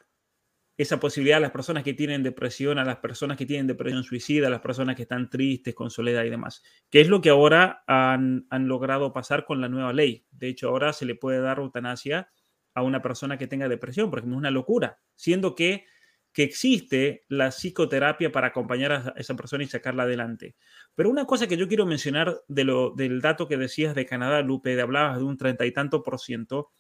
esa 0.76 1.00
posibilidad 1.00 1.38
a 1.38 1.42
las 1.42 1.52
personas 1.52 1.84
que 1.84 1.94
tienen 1.94 2.24
depresión, 2.24 2.80
a 2.80 2.86
las 2.86 2.98
personas 2.98 3.38
que 3.38 3.46
tienen 3.46 3.68
depresión 3.68 4.04
suicida, 4.04 4.48
a 4.48 4.50
las 4.50 4.62
personas 4.62 4.96
que 4.96 5.04
están 5.04 5.30
tristes, 5.30 5.76
con 5.76 5.92
soledad 5.92 6.24
y 6.24 6.30
demás, 6.30 6.64
que 6.90 7.02
es 7.02 7.08
lo 7.08 7.22
que 7.22 7.30
ahora 7.30 7.84
han, 7.86 8.48
logrado 8.52 9.14
pasar 9.14 9.46
con 9.46 9.62
la 9.62 9.70
nueva 9.70 9.94
ley. 9.94 10.26
De 10.32 10.48
hecho, 10.48 10.70
ahora 10.70 10.92
se 10.94 11.06
le 11.06 11.16
puede 11.16 11.42
dar 11.42 11.60
eutanasia 11.60 12.30
a 12.74 12.82
una 12.82 13.02
persona 13.02 13.38
que 13.38 13.48
tenga 13.48 13.70
depresión, 13.70 14.10
porque 14.10 14.28
es 14.28 14.34
una 14.34 14.50
locura, 14.50 15.00
siendo 15.16 15.54
que, 15.54 15.86
que 16.34 16.44
existe 16.44 17.24
la 17.30 17.50
psicoterapia 17.50 18.32
para 18.32 18.48
acompañar 18.48 18.92
a 18.92 19.14
esa 19.18 19.36
persona 19.36 19.64
y 19.64 19.68
sacarla 19.68 20.04
adelante. 20.04 20.56
Pero 20.96 21.10
una 21.10 21.26
cosa 21.26 21.48
que 21.48 21.58
yo 21.58 21.68
quiero 21.68 21.86
mencionar 21.86 22.42
de 22.48 22.64
lo, 22.64 22.90
del 22.92 23.22
dato 23.22 23.48
que 23.48 23.56
decías 23.56 23.94
de 23.94 24.08
Canadá, 24.08 24.42
Lupe, 24.42 24.76
de 24.76 24.82
hablabas 24.82 25.20
de 25.20 25.24
un 25.24 25.38
treinta 25.38 25.66
y 25.66 25.72
tanto 25.72 26.02
por 26.02 26.20
ciento, 26.20 26.72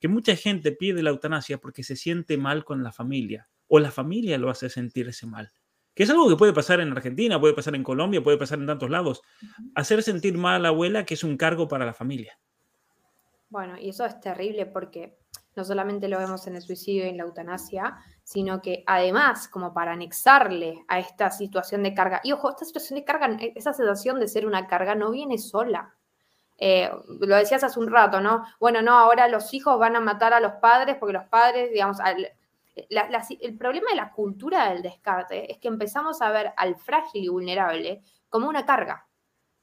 que 0.00 0.08
mucha 0.08 0.34
gente 0.34 0.72
pide 0.72 1.02
la 1.02 1.10
eutanasia 1.10 1.58
porque 1.58 1.84
se 1.84 1.94
siente 1.94 2.38
mal 2.38 2.64
con 2.64 2.82
la 2.82 2.90
familia 2.90 3.48
o 3.68 3.78
la 3.78 3.90
familia 3.90 4.38
lo 4.38 4.50
hace 4.50 4.70
sentirse 4.70 5.26
mal. 5.26 5.52
Que 5.94 6.04
es 6.04 6.10
algo 6.10 6.28
que 6.28 6.36
puede 6.36 6.54
pasar 6.54 6.80
en 6.80 6.90
Argentina, 6.90 7.38
puede 7.38 7.52
pasar 7.52 7.74
en 7.74 7.82
Colombia, 7.82 8.22
puede 8.22 8.38
pasar 8.38 8.58
en 8.58 8.66
tantos 8.66 8.88
lados. 8.88 9.20
Hacer 9.74 10.02
sentir 10.02 10.38
mal 10.38 10.56
a 10.56 10.58
la 10.58 10.68
abuela 10.68 11.04
que 11.04 11.14
es 11.14 11.22
un 11.22 11.36
cargo 11.36 11.68
para 11.68 11.84
la 11.84 11.92
familia. 11.92 12.38
Bueno, 13.50 13.76
y 13.78 13.90
eso 13.90 14.06
es 14.06 14.18
terrible 14.18 14.64
porque 14.64 15.18
no 15.54 15.64
solamente 15.64 16.08
lo 16.08 16.18
vemos 16.18 16.46
en 16.46 16.56
el 16.56 16.62
suicidio 16.62 17.04
y 17.04 17.10
en 17.10 17.16
la 17.16 17.24
eutanasia, 17.24 17.96
sino 18.22 18.62
que 18.62 18.84
además, 18.86 19.48
como 19.48 19.74
para 19.74 19.92
anexarle 19.92 20.84
a 20.88 20.98
esta 20.98 21.30
situación 21.30 21.82
de 21.82 21.94
carga, 21.94 22.20
y 22.24 22.32
ojo, 22.32 22.50
esta 22.50 22.64
situación 22.64 22.98
de 22.98 23.04
carga, 23.04 23.36
esa 23.54 23.72
sensación 23.72 24.18
de 24.20 24.28
ser 24.28 24.46
una 24.46 24.66
carga 24.66 24.94
no 24.94 25.10
viene 25.10 25.38
sola. 25.38 25.94
Eh, 26.58 26.90
lo 27.20 27.36
decías 27.36 27.64
hace 27.64 27.80
un 27.80 27.90
rato, 27.90 28.20
¿no? 28.20 28.44
Bueno, 28.60 28.82
no, 28.82 28.92
ahora 28.92 29.28
los 29.28 29.52
hijos 29.52 29.78
van 29.78 29.96
a 29.96 30.00
matar 30.00 30.32
a 30.32 30.40
los 30.40 30.52
padres 30.54 30.96
porque 30.98 31.14
los 31.14 31.24
padres, 31.24 31.72
digamos, 31.72 31.98
el 32.74 33.58
problema 33.58 33.90
de 33.90 33.96
la 33.96 34.12
cultura 34.12 34.70
del 34.70 34.82
descarte 34.82 35.50
es 35.50 35.58
que 35.58 35.68
empezamos 35.68 36.22
a 36.22 36.30
ver 36.30 36.52
al 36.56 36.76
frágil 36.76 37.24
y 37.24 37.28
vulnerable 37.28 38.02
como 38.28 38.48
una 38.48 38.64
carga, 38.64 39.06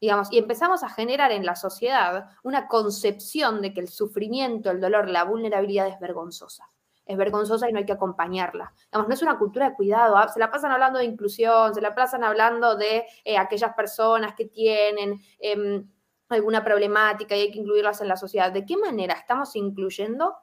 digamos, 0.01 0.31
y 0.31 0.37
empezamos 0.37 0.83
a 0.83 0.89
generar 0.89 1.31
en 1.31 1.45
la 1.45 1.55
sociedad 1.55 2.29
una 2.43 2.67
concepción 2.67 3.61
de 3.61 3.73
que 3.73 3.81
el 3.81 3.89
sufrimiento, 3.89 4.71
el 4.71 4.79
dolor, 4.79 5.09
la 5.09 5.23
vulnerabilidad 5.23 5.87
es 5.87 5.99
vergonzosa. 5.99 6.69
Es 7.05 7.17
vergonzosa 7.17 7.67
y 7.67 7.73
no 7.73 7.79
hay 7.79 7.85
que 7.85 7.93
acompañarla. 7.93 8.71
No 8.93 9.07
es 9.09 9.21
una 9.23 9.39
cultura 9.39 9.69
de 9.69 9.75
cuidado. 9.75 10.15
¿ah? 10.15 10.27
Se 10.27 10.39
la 10.39 10.51
pasan 10.51 10.71
hablando 10.71 10.99
de 10.99 11.05
inclusión, 11.05 11.73
se 11.73 11.81
la 11.81 11.95
pasan 11.95 12.23
hablando 12.23 12.75
de 12.75 13.05
eh, 13.23 13.37
aquellas 13.37 13.73
personas 13.73 14.35
que 14.35 14.45
tienen 14.45 15.19
em, 15.39 15.89
alguna 16.29 16.63
problemática 16.63 17.35
y 17.35 17.41
hay 17.41 17.51
que 17.51 17.59
incluirlas 17.59 17.99
en 18.01 18.09
la 18.09 18.15
sociedad. 18.15 18.51
¿De 18.51 18.63
qué 18.63 18.77
manera 18.77 19.15
estamos 19.15 19.55
incluyendo 19.55 20.35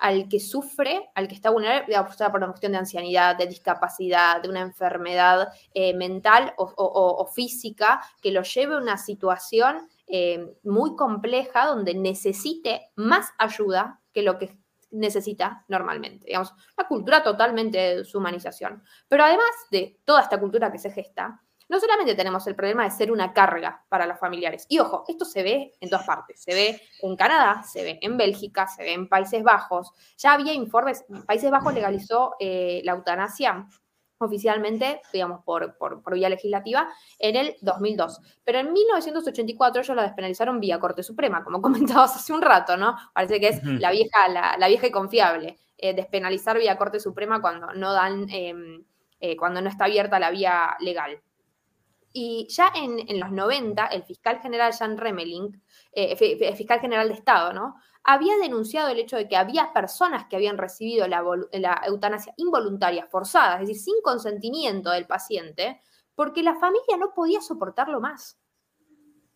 al 0.00 0.28
que 0.28 0.40
sufre, 0.40 1.10
al 1.14 1.28
que 1.28 1.34
está 1.34 1.50
vulnerable, 1.50 1.94
por 2.30 2.36
una 2.36 2.48
cuestión 2.48 2.72
de 2.72 2.78
ancianidad, 2.78 3.36
de 3.36 3.46
discapacidad, 3.46 4.42
de 4.42 4.48
una 4.48 4.60
enfermedad 4.60 5.52
eh, 5.74 5.94
mental 5.94 6.54
o, 6.56 7.26
física, 7.32 8.00
que 8.22 8.32
lo 8.32 8.42
lleve 8.42 8.74
a 8.74 8.78
una 8.78 8.96
situación 8.96 9.88
eh, 10.06 10.54
muy 10.64 10.96
compleja 10.96 11.66
donde 11.66 11.94
necesite 11.94 12.90
más 12.96 13.28
ayuda 13.38 14.00
que 14.12 14.22
lo 14.22 14.38
que 14.38 14.58
necesita 14.90 15.64
normalmente. 15.68 16.26
Digamos, 16.26 16.52
una 16.76 16.88
cultura 16.88 17.22
totalmente 17.22 17.78
de 17.78 17.96
deshumanización. 17.98 18.82
Pero 19.08 19.24
además 19.24 19.50
de 19.70 20.00
toda 20.04 20.22
esta 20.22 20.40
cultura 20.40 20.72
que 20.72 20.78
se 20.78 20.90
gesta, 20.90 21.42
no 21.70 21.78
solamente 21.78 22.16
tenemos 22.16 22.44
el 22.48 22.56
problema 22.56 22.82
de 22.82 22.90
ser 22.90 23.12
una 23.12 23.32
carga 23.32 23.84
para 23.88 24.04
los 24.04 24.18
familiares. 24.18 24.66
Y 24.68 24.80
ojo, 24.80 25.04
esto 25.06 25.24
se 25.24 25.44
ve 25.44 25.72
en 25.80 25.88
todas 25.88 26.04
partes. 26.04 26.42
Se 26.42 26.52
ve 26.52 26.82
en 27.00 27.14
Canadá, 27.14 27.62
se 27.62 27.84
ve 27.84 27.98
en 28.02 28.16
Bélgica, 28.16 28.66
se 28.66 28.82
ve 28.82 28.92
en 28.92 29.08
Países 29.08 29.44
Bajos. 29.44 29.92
Ya 30.18 30.32
había 30.32 30.52
informes, 30.52 31.04
Países 31.26 31.48
Bajos 31.48 31.72
legalizó 31.72 32.34
eh, 32.40 32.82
la 32.84 32.92
eutanasia 32.92 33.68
oficialmente, 34.18 35.00
digamos, 35.12 35.44
por, 35.44 35.78
por, 35.78 36.12
vía 36.12 36.28
legislativa, 36.28 36.88
en 37.20 37.36
el 37.36 37.56
2002. 37.60 38.20
Pero 38.44 38.58
en 38.58 38.72
1984 38.72 39.80
ellos 39.80 39.96
la 39.96 40.02
despenalizaron 40.02 40.58
vía 40.58 40.80
Corte 40.80 41.04
Suprema, 41.04 41.44
como 41.44 41.62
comentabas 41.62 42.16
hace 42.16 42.32
un 42.32 42.42
rato, 42.42 42.76
¿no? 42.76 42.96
Parece 43.14 43.38
que 43.38 43.48
es 43.48 43.64
la 43.64 43.92
vieja, 43.92 44.28
la, 44.28 44.66
vieja 44.66 44.88
y 44.88 44.90
confiable, 44.90 45.56
eh, 45.78 45.94
despenalizar 45.94 46.58
vía 46.58 46.76
Corte 46.76 46.98
Suprema 46.98 47.40
cuando 47.40 47.72
no 47.74 47.92
dan, 47.92 48.28
em, 48.28 48.84
eh, 49.20 49.36
cuando 49.36 49.62
no 49.62 49.68
está 49.68 49.84
abierta 49.84 50.18
la 50.18 50.32
vía 50.32 50.76
legal. 50.80 51.22
Y 52.12 52.48
ya 52.48 52.72
en, 52.74 53.20
los 53.20 53.30
90, 53.30 53.86
el 53.86 54.02
fiscal 54.02 54.40
general 54.40 54.72
Jan 54.72 54.98
Remeling, 54.98 55.62
el 55.92 56.16
eh, 56.20 56.56
fiscal 56.56 56.80
general 56.80 57.08
de 57.08 57.14
Estado, 57.14 57.52
¿no? 57.52 57.76
Había 58.02 58.36
denunciado 58.38 58.88
el 58.88 58.98
hecho 58.98 59.16
de 59.16 59.28
que 59.28 59.36
había 59.36 59.72
personas 59.72 60.26
que 60.26 60.36
habían 60.36 60.58
recibido 60.58 61.06
la, 61.06 61.22
la 61.52 61.82
eutanasia 61.86 62.34
involuntaria, 62.36 63.06
forzada, 63.06 63.60
es 63.60 63.68
decir, 63.68 63.82
sin 63.82 64.02
consentimiento 64.02 64.90
del 64.90 65.06
paciente, 65.06 65.80
porque 66.14 66.42
la 66.42 66.56
familia 66.56 66.96
no 66.98 67.14
podía 67.14 67.40
soportarlo 67.40 68.00
más. 68.00 68.40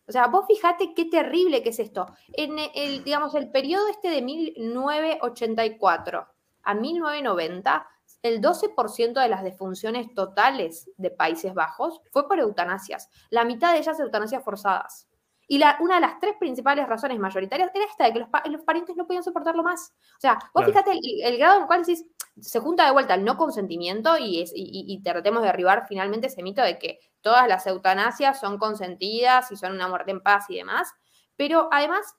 O 0.07 0.11
sea, 0.11 0.27
vos 0.27 0.45
fijate 0.47 0.93
qué 0.93 1.05
terrible 1.05 1.63
que 1.63 1.69
es 1.69 1.79
esto. 1.79 2.05
En 2.33 2.57
el, 2.75 3.03
digamos, 3.03 3.33
el 3.35 3.49
periodo 3.49 3.87
este 3.87 4.09
de 4.09 4.21
1984 4.21 6.27
a 6.63 6.73
1990 6.73 7.87
el 8.25 8.41
12% 8.41 9.21
de 9.21 9.29
las 9.29 9.43
defunciones 9.43 10.11
totales 10.15 10.89
de 10.97 11.11
Países 11.11 11.53
Bajos 11.53 12.01
fue 12.11 12.27
por 12.27 12.39
eutanasias, 12.39 13.07
la 13.29 13.45
mitad 13.45 13.71
de 13.71 13.79
ellas 13.79 13.99
eutanasias 13.99 14.43
forzadas. 14.43 15.07
Y 15.47 15.59
la, 15.59 15.77
una 15.79 15.95
de 15.95 16.01
las 16.01 16.19
tres 16.19 16.33
principales 16.39 16.87
razones 16.87 17.19
mayoritarias 17.19 17.69
era 17.71 17.85
esta, 17.85 18.05
de 18.05 18.13
que 18.13 18.49
los, 18.49 18.63
parientes 18.63 18.95
no 18.95 19.05
podían 19.05 19.21
soportarlo 19.21 19.61
más. 19.61 19.93
O 20.17 20.19
sea, 20.19 20.39
vos 20.55 20.65
fíjate 20.65 20.93
el, 21.23 21.37
grado 21.37 21.57
en 21.57 21.61
el 21.61 21.67
cual 21.67 21.81
decís, 21.85 22.03
se 22.41 22.59
junta 22.59 22.87
de 22.87 22.93
vuelta 22.93 23.13
el 23.13 23.23
no 23.23 23.37
consentimiento 23.37 24.17
y, 24.17 24.41
es, 24.41 24.51
y, 24.55 24.99
tratemos 25.03 25.43
de 25.43 25.49
derribar 25.49 25.85
finalmente 25.87 26.25
ese 26.25 26.41
mito 26.41 26.63
de 26.63 26.79
que 26.79 26.99
todas 27.21 27.47
las 27.47 27.67
eutanasias 27.67 28.39
son 28.39 28.57
consentidas 28.57 29.51
y 29.51 29.55
son 29.55 29.73
una 29.73 29.87
muerte 29.87 30.09
en 30.09 30.21
paz 30.21 30.45
y 30.49 30.55
demás. 30.55 30.91
Pero 31.35 31.69
además, 31.71 32.15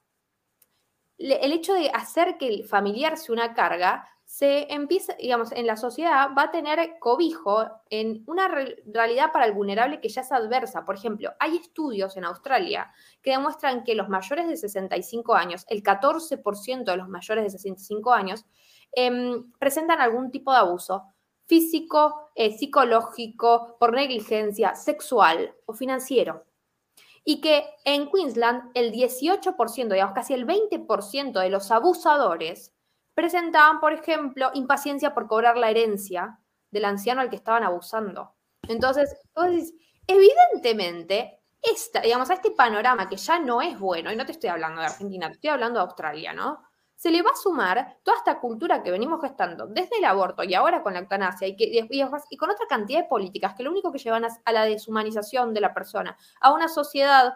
el 1.18 1.52
hecho 1.52 1.74
de 1.74 1.90
hacer 1.90 2.38
que 2.38 2.46
el 2.46 2.64
familiar 2.64 3.16
sea 3.16 3.32
una 3.32 3.54
carga 3.54 4.09
se 4.37 4.70
empieza, 4.70 5.14
digamos, 5.14 5.51
en 5.53 5.66
la 5.66 5.78
sociedad 5.78 6.28
va 6.37 6.43
a 6.43 6.51
tener 6.51 6.99
cobijo 6.99 7.70
en 7.89 8.22
una 8.26 8.49
realidad 8.49 9.32
para 9.32 9.47
el 9.47 9.55
vulnerable 9.55 9.99
que 9.99 10.11
ya 10.11 10.20
es 10.20 10.30
adversa. 10.30 10.84
Por 10.84 10.95
ejemplo, 10.95 11.32
hay 11.39 11.57
estudios 11.57 12.18
en 12.18 12.26
Australia 12.26 12.93
que 13.22 13.30
demuestran 13.30 13.82
que 13.82 13.95
los 13.95 14.11
mayores 14.11 14.47
de 14.47 14.59
65 14.59 15.34
años, 15.34 15.64
el 15.70 15.82
14% 15.82 16.84
de 16.84 16.99
los 16.99 17.09
mayores 17.09 17.45
de 17.45 17.51
65 17.51 18.12
años, 18.12 18.45
em, 18.93 19.51
presentan 19.59 20.03
algún 20.03 20.30
tipo 20.30 20.53
de 20.53 20.59
abuso 20.59 21.05
físico, 21.47 22.30
eh, 22.34 22.53
psicológico, 22.59 23.78
por 23.80 23.95
negligencia, 23.95 24.74
sexual 24.74 25.55
o 25.64 25.72
financiero. 25.72 26.45
Y 27.24 27.41
que 27.41 27.64
en 27.87 28.11
Queensland 28.11 28.70
el 28.74 28.93
18%, 28.93 29.95
digamos 29.95 30.14
casi 30.14 30.34
el 30.34 30.45
20% 30.45 31.41
de 31.41 31.49
los 31.49 31.70
abusadores 31.70 32.76
presentaban, 33.16 33.80
por 33.80 33.94
ejemplo, 33.94 34.50
impaciencia 34.52 35.14
por 35.14 35.26
cobrar 35.26 35.56
la 35.56 35.70
herencia 35.70 36.38
del 36.70 36.84
anciano 36.84 37.22
al 37.22 37.30
que 37.30 37.36
estaban 37.36 37.64
abusando. 37.64 38.34
Entonces, 38.68 39.16
evidentemente, 40.06 41.40
esta, 41.62 42.02
digamos, 42.02 42.28
a 42.28 42.34
este 42.34 42.50
panorama 42.50 43.08
que 43.08 43.16
ya 43.16 43.38
no 43.38 43.62
es 43.62 43.80
bueno, 43.80 44.12
y 44.12 44.16
no 44.16 44.26
te 44.26 44.32
estoy 44.32 44.50
hablando 44.50 44.82
de 44.82 44.88
Argentina, 44.88 45.28
te 45.28 45.32
estoy 45.32 45.48
hablando 45.48 45.80
de 45.80 45.86
Australia, 45.86 46.34
¿no? 46.34 46.62
Se 46.94 47.10
le 47.10 47.22
va 47.22 47.30
a 47.30 47.36
sumar 47.36 47.98
toda 48.02 48.18
esta 48.18 48.38
cultura 48.38 48.82
que 48.82 48.90
venimos 48.90 49.22
gestando 49.22 49.66
desde 49.66 49.96
el 49.96 50.04
aborto 50.04 50.44
y 50.44 50.52
ahora 50.52 50.82
con 50.82 50.92
la 50.92 51.00
eutanasia 51.00 51.48
y, 51.48 51.56
y, 51.58 52.36
con 52.36 52.50
otra 52.50 52.66
cantidad 52.68 53.00
de 53.00 53.08
políticas 53.08 53.54
que 53.54 53.62
lo 53.62 53.70
único 53.70 53.92
que 53.92 53.98
llevan 53.98 54.24
a 54.24 54.52
la 54.52 54.64
deshumanización 54.64 55.54
de 55.54 55.62
la 55.62 55.72
persona, 55.72 56.18
a 56.40 56.52
una 56.52 56.68
sociedad 56.68 57.34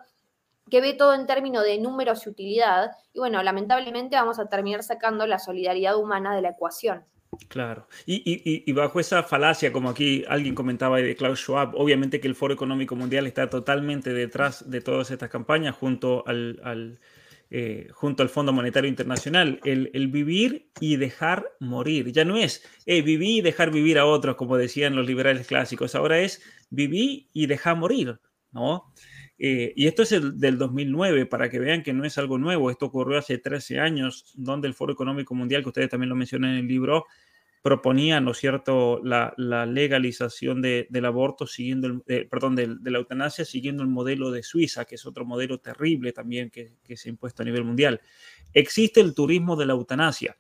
que 0.68 0.80
ve 0.80 0.94
todo 0.94 1.14
en 1.14 1.26
términos 1.26 1.64
de 1.64 1.78
números 1.78 2.26
y 2.26 2.30
utilidad. 2.30 2.90
Y 3.12 3.18
bueno, 3.18 3.42
lamentablemente 3.42 4.16
vamos 4.16 4.38
a 4.38 4.48
terminar 4.48 4.82
sacando 4.82 5.26
la 5.26 5.38
solidaridad 5.38 5.96
humana 5.96 6.34
de 6.34 6.42
la 6.42 6.50
ecuación. 6.50 7.04
Claro. 7.48 7.86
Y, 8.06 8.72
bajo 8.72 8.98
esa 8.98 9.22
falacia, 9.22 9.72
como 9.72 9.90
aquí 9.90 10.24
alguien 10.28 10.54
comentaba 10.54 10.98
de 10.98 11.14
Klaus 11.14 11.40
Schwab, 11.40 11.74
obviamente 11.76 12.20
que 12.20 12.28
el 12.28 12.34
Foro 12.34 12.54
Económico 12.54 12.96
Mundial 12.96 13.26
está 13.26 13.48
totalmente 13.48 14.12
detrás 14.12 14.68
de 14.68 14.80
todas 14.80 15.10
estas 15.10 15.30
campañas 15.30 15.76
junto 15.76 16.24
al, 16.26 16.98
eh, 17.50 17.88
junto 17.92 18.22
al 18.24 18.30
Fondo 18.30 18.52
Monetario 18.52 18.88
Internacional. 18.88 19.60
El, 19.64 20.08
vivir 20.08 20.70
y 20.80 20.96
dejar 20.96 21.52
morir. 21.60 22.10
Ya 22.12 22.24
no 22.24 22.36
es 22.36 22.64
eh, 22.86 23.02
vivir 23.02 23.38
y 23.38 23.40
dejar 23.42 23.70
vivir 23.70 23.98
a 23.98 24.06
otros, 24.06 24.34
como 24.36 24.56
decían 24.56 24.96
los 24.96 25.06
liberales 25.06 25.46
clásicos. 25.46 25.94
Ahora 25.94 26.18
es 26.18 26.42
vivir 26.68 27.28
y 27.32 27.46
dejar 27.46 27.76
morir, 27.76 28.20
¿no? 28.50 28.92
Eh, 29.42 29.72
y 29.74 29.86
esto 29.86 30.02
es 30.02 30.12
el 30.12 30.38
del 30.38 30.58
2009, 30.58 31.24
para 31.24 31.48
que 31.48 31.58
vean 31.58 31.82
que 31.82 31.94
no 31.94 32.04
es 32.04 32.18
algo 32.18 32.36
nuevo. 32.36 32.70
Esto 32.70 32.86
ocurrió 32.86 33.16
hace 33.16 33.38
13 33.38 33.80
años, 33.80 34.34
donde 34.36 34.68
el 34.68 34.74
Foro 34.74 34.92
Económico 34.92 35.34
Mundial, 35.34 35.62
que 35.62 35.70
ustedes 35.70 35.88
también 35.88 36.10
lo 36.10 36.14
mencionan 36.14 36.50
en 36.50 36.56
el 36.58 36.68
libro, 36.68 37.06
proponía, 37.62 38.20
¿no 38.20 38.34
cierto?, 38.34 39.00
la, 39.02 39.32
legalización 39.66 40.60
del 40.60 41.04
aborto 41.06 41.46
siguiendo, 41.46 41.86
el, 41.86 42.28
perdón, 42.28 42.54
de, 42.54 42.76
la 42.84 42.98
eutanasia 42.98 43.46
siguiendo 43.46 43.82
el 43.82 43.88
modelo 43.88 44.30
de 44.30 44.42
Suiza, 44.42 44.84
que 44.84 44.96
es 44.96 45.06
otro 45.06 45.24
modelo 45.24 45.58
terrible 45.58 46.12
también 46.12 46.50
que, 46.50 46.74
se 46.94 47.08
ha 47.08 47.10
impuesto 47.10 47.40
a 47.40 47.46
nivel 47.46 47.64
mundial. 47.64 48.02
Existe 48.52 49.00
el 49.00 49.14
turismo 49.14 49.56
de 49.56 49.64
la 49.64 49.72
eutanasia. 49.72 50.36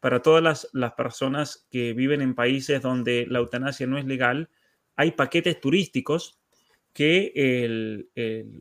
Para 0.00 0.22
todas 0.22 0.42
las, 0.42 0.70
las 0.72 0.92
personas 0.92 1.66
que 1.70 1.92
viven 1.92 2.22
en 2.22 2.34
países 2.34 2.80
donde 2.80 3.26
la 3.28 3.40
eutanasia 3.40 3.86
no 3.86 3.98
es 3.98 4.06
legal, 4.06 4.48
hay 4.96 5.10
paquetes 5.10 5.60
turísticos 5.60 6.37
que 6.98 7.30
el, 7.36 8.10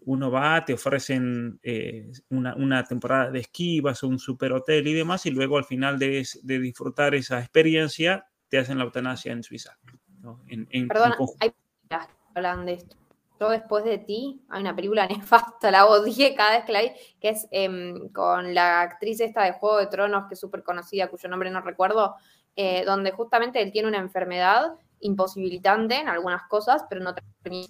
uno 0.06 0.30
va, 0.30 0.64
te 0.64 0.76
ofrecen 0.76 1.60
eh, 1.64 2.12
una, 2.30 2.84
temporada 2.84 3.32
de 3.32 3.40
esquí, 3.40 3.82
vas 3.82 4.04
a 4.04 4.06
un 4.06 4.20
super 4.20 4.54
hotel 4.54 4.86
y 4.88 4.94
demás, 4.94 5.26
y 5.26 5.32
luego 5.32 5.58
al 5.58 5.66
final 5.66 5.98
de, 5.98 6.24
disfrutar 6.44 7.16
esa 7.16 7.40
experiencia, 7.40 8.28
te 8.48 8.60
hacen 8.60 8.78
la 8.78 8.84
eutanasia 8.84 9.32
en 9.32 9.42
Suiza. 9.42 9.80
Perdón, 10.22 11.16
hay 11.40 11.50
películas 11.50 12.08
que 12.08 12.14
hablan 12.36 12.68
de 12.68 12.74
esto. 12.74 12.96
Yo 13.40 13.50
después 13.50 13.84
de 13.84 13.98
ti, 13.98 14.40
hay 14.50 14.62
una 14.62 14.76
película 14.76 15.08
nefasta, 15.08 15.72
la 15.72 15.88
odié 15.88 16.36
cada 16.36 16.58
vez 16.58 16.66
que 16.66 16.74
la 16.74 16.82
vi, 16.84 16.92
que 17.20 17.30
es 17.30 17.48
em, 17.50 18.10
con 18.10 18.54
la 18.54 18.82
actriz 18.82 19.20
esta 19.20 19.46
de 19.46 19.54
Juego 19.54 19.80
de 19.80 19.88
Tronos, 19.88 20.28
que 20.28 20.36
es 20.36 20.40
súper 20.40 20.62
conocida, 20.62 21.08
cuyo 21.08 21.28
nombre 21.28 21.50
no 21.50 21.62
recuerdo, 21.62 22.14
eh, 22.56 22.86
donde 22.86 23.10
justamente 23.10 23.64
él 23.64 23.72
tiene 23.72 23.88
una 23.88 23.98
enfermedad 23.98 24.76
imposibilitante 25.00 25.95
en 25.95 26.08
algunas 26.08 26.43
cosas, 26.43 26.84
pero 26.89 27.02
no 27.02 27.14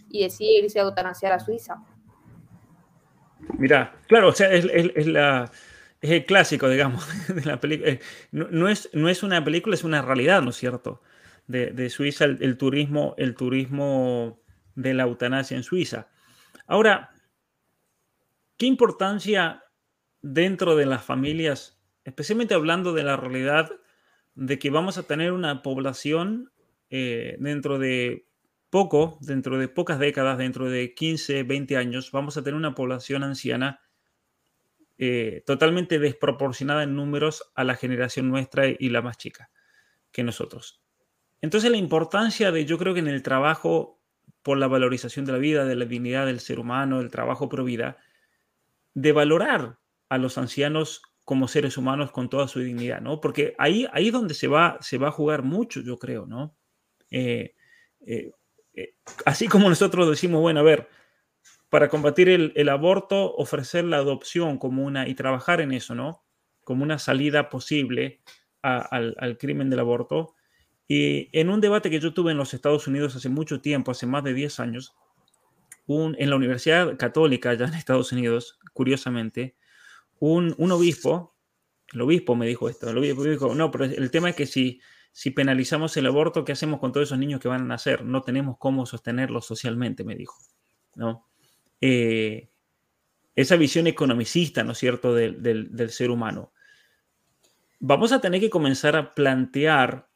y 0.10 0.24
decide 0.24 0.64
irse 0.64 0.80
a 0.80 0.84
eutanasiar 0.84 1.34
a 1.34 1.40
Suiza. 1.40 1.84
Mira, 3.58 3.96
claro, 4.08 4.30
o 4.30 4.32
sea, 4.34 4.52
es, 4.52 5.08
la, 5.08 5.52
es 6.02 6.12
el 6.12 6.26
clásico, 6.26 6.70
digamos, 6.70 7.08
de 7.34 7.46
la 7.46 7.60
película. 7.60 7.92
Eh, 7.92 8.00
no, 8.32 8.68
es, 8.68 8.90
no 8.94 9.10
es 9.10 9.24
una 9.24 9.44
película, 9.44 9.76
es 9.76 9.84
una 9.84 10.02
realidad, 10.02 10.42
¿no 10.42 10.50
es 10.50 10.56
cierto? 10.58 11.02
De, 11.48 11.90
Suiza, 11.90 12.26
el, 12.26 12.58
turismo, 12.58 13.16
el 13.18 13.34
turismo 13.36 14.42
de 14.76 14.94
la 14.94 15.04
eutanasia 15.04 15.56
en 15.56 15.64
Suiza. 15.64 16.10
Ahora, 16.66 17.12
¿qué 18.58 18.66
importancia 18.66 19.64
dentro 20.22 20.76
de 20.76 20.86
las 20.86 21.06
familias, 21.06 21.80
especialmente 22.04 22.54
hablando 22.54 22.92
de 22.92 23.04
la 23.04 23.16
realidad 23.16 23.72
de 24.36 24.60
que 24.60 24.70
vamos 24.70 24.98
a 24.98 25.04
tener 25.04 25.32
una 25.32 25.62
población 25.62 26.52
eh, 26.90 27.38
dentro 27.40 27.80
de 27.80 28.28
poco, 28.70 29.18
dentro 29.22 29.58
de 29.58 29.68
pocas 29.68 30.00
décadas, 30.00 30.38
dentro 30.38 30.70
de 30.70 30.94
15, 30.94 31.44
20 31.44 31.78
años, 31.78 32.12
vamos 32.12 32.38
a 32.38 32.44
tener 32.44 32.56
una 32.56 32.76
población 32.76 33.24
anciana 33.24 33.82
eh, 34.98 35.44
totalmente 35.46 36.00
desproporcionada 36.00 36.84
en 36.84 36.96
números 36.96 37.52
a 37.56 37.64
la 37.64 37.76
generación 37.76 38.30
nuestra 38.30 38.68
y 38.68 38.90
la 38.90 39.02
más 39.02 39.18
chica 39.18 39.52
que 40.12 40.24
nosotros. 40.24 40.82
Entonces 41.42 41.70
la 41.70 41.78
importancia 41.78 42.52
de, 42.52 42.66
yo 42.66 42.78
creo 42.78 42.94
que 42.94 43.00
en 43.00 43.08
el 43.08 43.22
trabajo 43.22 44.02
por 44.42 44.58
la 44.58 44.68
valorización 44.68 45.26
de 45.26 45.34
la 45.34 45.38
vida, 45.38 45.66
de 45.66 45.76
la 45.76 45.86
dignidad 45.86 46.26
del 46.26 46.40
ser 46.40 46.60
humano, 46.60 47.00
el 47.00 47.12
trabajo 47.12 47.48
pro 47.48 47.64
vida, 47.64 47.98
de 48.96 49.12
valorar 49.12 49.78
a 50.10 50.18
los 50.18 50.38
ancianos 50.38 51.04
como 51.24 51.48
seres 51.48 51.78
humanos 51.78 52.12
con 52.12 52.30
toda 52.30 52.48
su 52.48 52.60
dignidad, 52.62 53.02
¿no? 53.02 53.22
Porque 53.22 53.54
ahí, 53.60 53.86
ahí 53.92 54.08
es 54.08 54.14
donde 54.14 54.34
se 54.34 54.48
va, 54.48 54.78
se 54.82 54.98
va 54.98 55.10
a 55.10 55.12
jugar 55.12 55.44
mucho, 55.44 55.82
yo 55.82 56.00
creo, 56.00 56.26
¿no? 56.26 56.57
Eh, 57.12 57.56
eh, 58.06 58.32
eh, 58.74 58.94
así 59.26 59.48
como 59.48 59.70
nosotros 59.70 60.10
decimos, 60.10 60.42
bueno, 60.42 60.60
a 60.60 60.64
ver, 60.64 60.88
para 61.70 61.90
combatir 61.90 62.30
el, 62.30 62.70
aborto, 62.70 63.36
ofrecer 63.36 63.84
la 63.84 63.98
adopción 63.98 64.58
como 64.58 64.84
una 64.84 65.08
y 65.08 65.16
trabajar 65.16 65.60
en 65.62 65.74
eso, 65.74 65.96
¿no? 65.96 66.24
Como 66.64 66.84
una 66.84 67.00
salida 67.00 67.50
posible 67.50 68.22
al, 68.62 69.38
crimen 69.40 69.70
del 69.70 69.80
aborto. 69.80 70.36
Y 70.88 71.30
en 71.38 71.50
un 71.50 71.60
debate 71.60 71.90
que 71.90 72.00
yo 72.00 72.14
tuve 72.14 72.32
en 72.32 72.38
los 72.38 72.54
Estados 72.54 72.88
Unidos 72.88 73.16
hace 73.16 73.28
mucho 73.28 73.60
tiempo, 73.60 73.92
hace 73.92 74.06
más 74.06 74.24
de 74.24 74.34
10 74.34 74.60
años, 74.62 74.96
en 75.90 76.30
la 76.30 76.36
Universidad 76.36 76.98
Católica, 76.98 77.50
allá 77.50 77.66
en 77.66 77.74
Estados 77.74 78.12
Unidos, 78.12 78.60
curiosamente, 78.74 79.56
un, 80.20 80.54
un 80.58 80.72
obispo, 80.72 81.36
el 81.94 82.02
obispo 82.02 82.36
me 82.36 82.48
dijo 82.48 82.70
esto, 82.70 82.90
el 82.90 82.98
obispo 82.98 83.24
dijo, 83.24 83.56
no, 83.56 83.72
pero 83.72 83.86
el 83.86 84.12
tema 84.12 84.30
es 84.30 84.36
que 84.36 84.46
si 84.46 84.82
si 85.18 85.32
penalizamos 85.32 85.98
el 85.98 86.06
aborto, 86.06 86.46
¿qué 86.46 86.52
hacemos 86.52 86.80
con 86.80 86.92
todos 86.92 87.08
esos 87.08 87.18
niños 87.18 87.42
que 87.42 87.48
van 87.48 87.62
a 87.62 87.66
nacer? 87.66 88.06
No 88.06 88.22
tenemos 88.22 88.58
cómo 88.60 88.86
sostenerlos 88.86 89.48
socialmente, 89.48 90.04
me 90.04 90.14
dijo. 90.14 90.38
¿no? 90.94 91.28
Eh, 91.82 92.52
esa 93.34 93.56
visión 93.56 93.88
economicista, 93.88 94.64
¿no 94.64 94.74
es 94.74 94.78
cierto?, 94.78 95.16
del, 95.16 95.90
ser 95.90 96.12
humano. 96.12 96.54
Vamos 97.80 98.12
a 98.12 98.22
tener 98.22 98.40
que 98.40 98.52
comenzar 98.52 98.96
a 98.96 99.16
plantear 99.16 100.08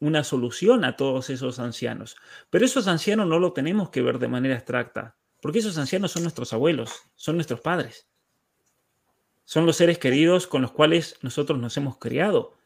una 0.00 0.24
solución 0.24 0.86
a 0.86 0.96
todos 0.96 1.28
esos 1.28 1.58
ancianos. 1.58 2.16
Pero 2.48 2.64
esos 2.64 2.88
ancianos 2.88 3.26
no 3.26 3.38
lo 3.38 3.52
tenemos 3.52 3.90
que 3.90 4.00
ver 4.00 4.18
de 4.18 4.28
manera 4.28 4.54
abstracta, 4.54 5.14
porque 5.42 5.58
esos 5.58 5.76
ancianos 5.76 6.10
son 6.10 6.22
nuestros 6.22 6.54
abuelos, 6.54 7.02
son 7.16 7.34
nuestros 7.34 7.60
padres. 7.60 8.08
Son 9.44 9.66
los 9.66 9.76
seres 9.76 9.98
queridos 9.98 10.46
con 10.46 10.62
los 10.62 10.72
cuales 10.72 11.18
nosotros 11.20 11.58
nos 11.58 11.76
hemos 11.76 11.98
criado. 11.98 12.61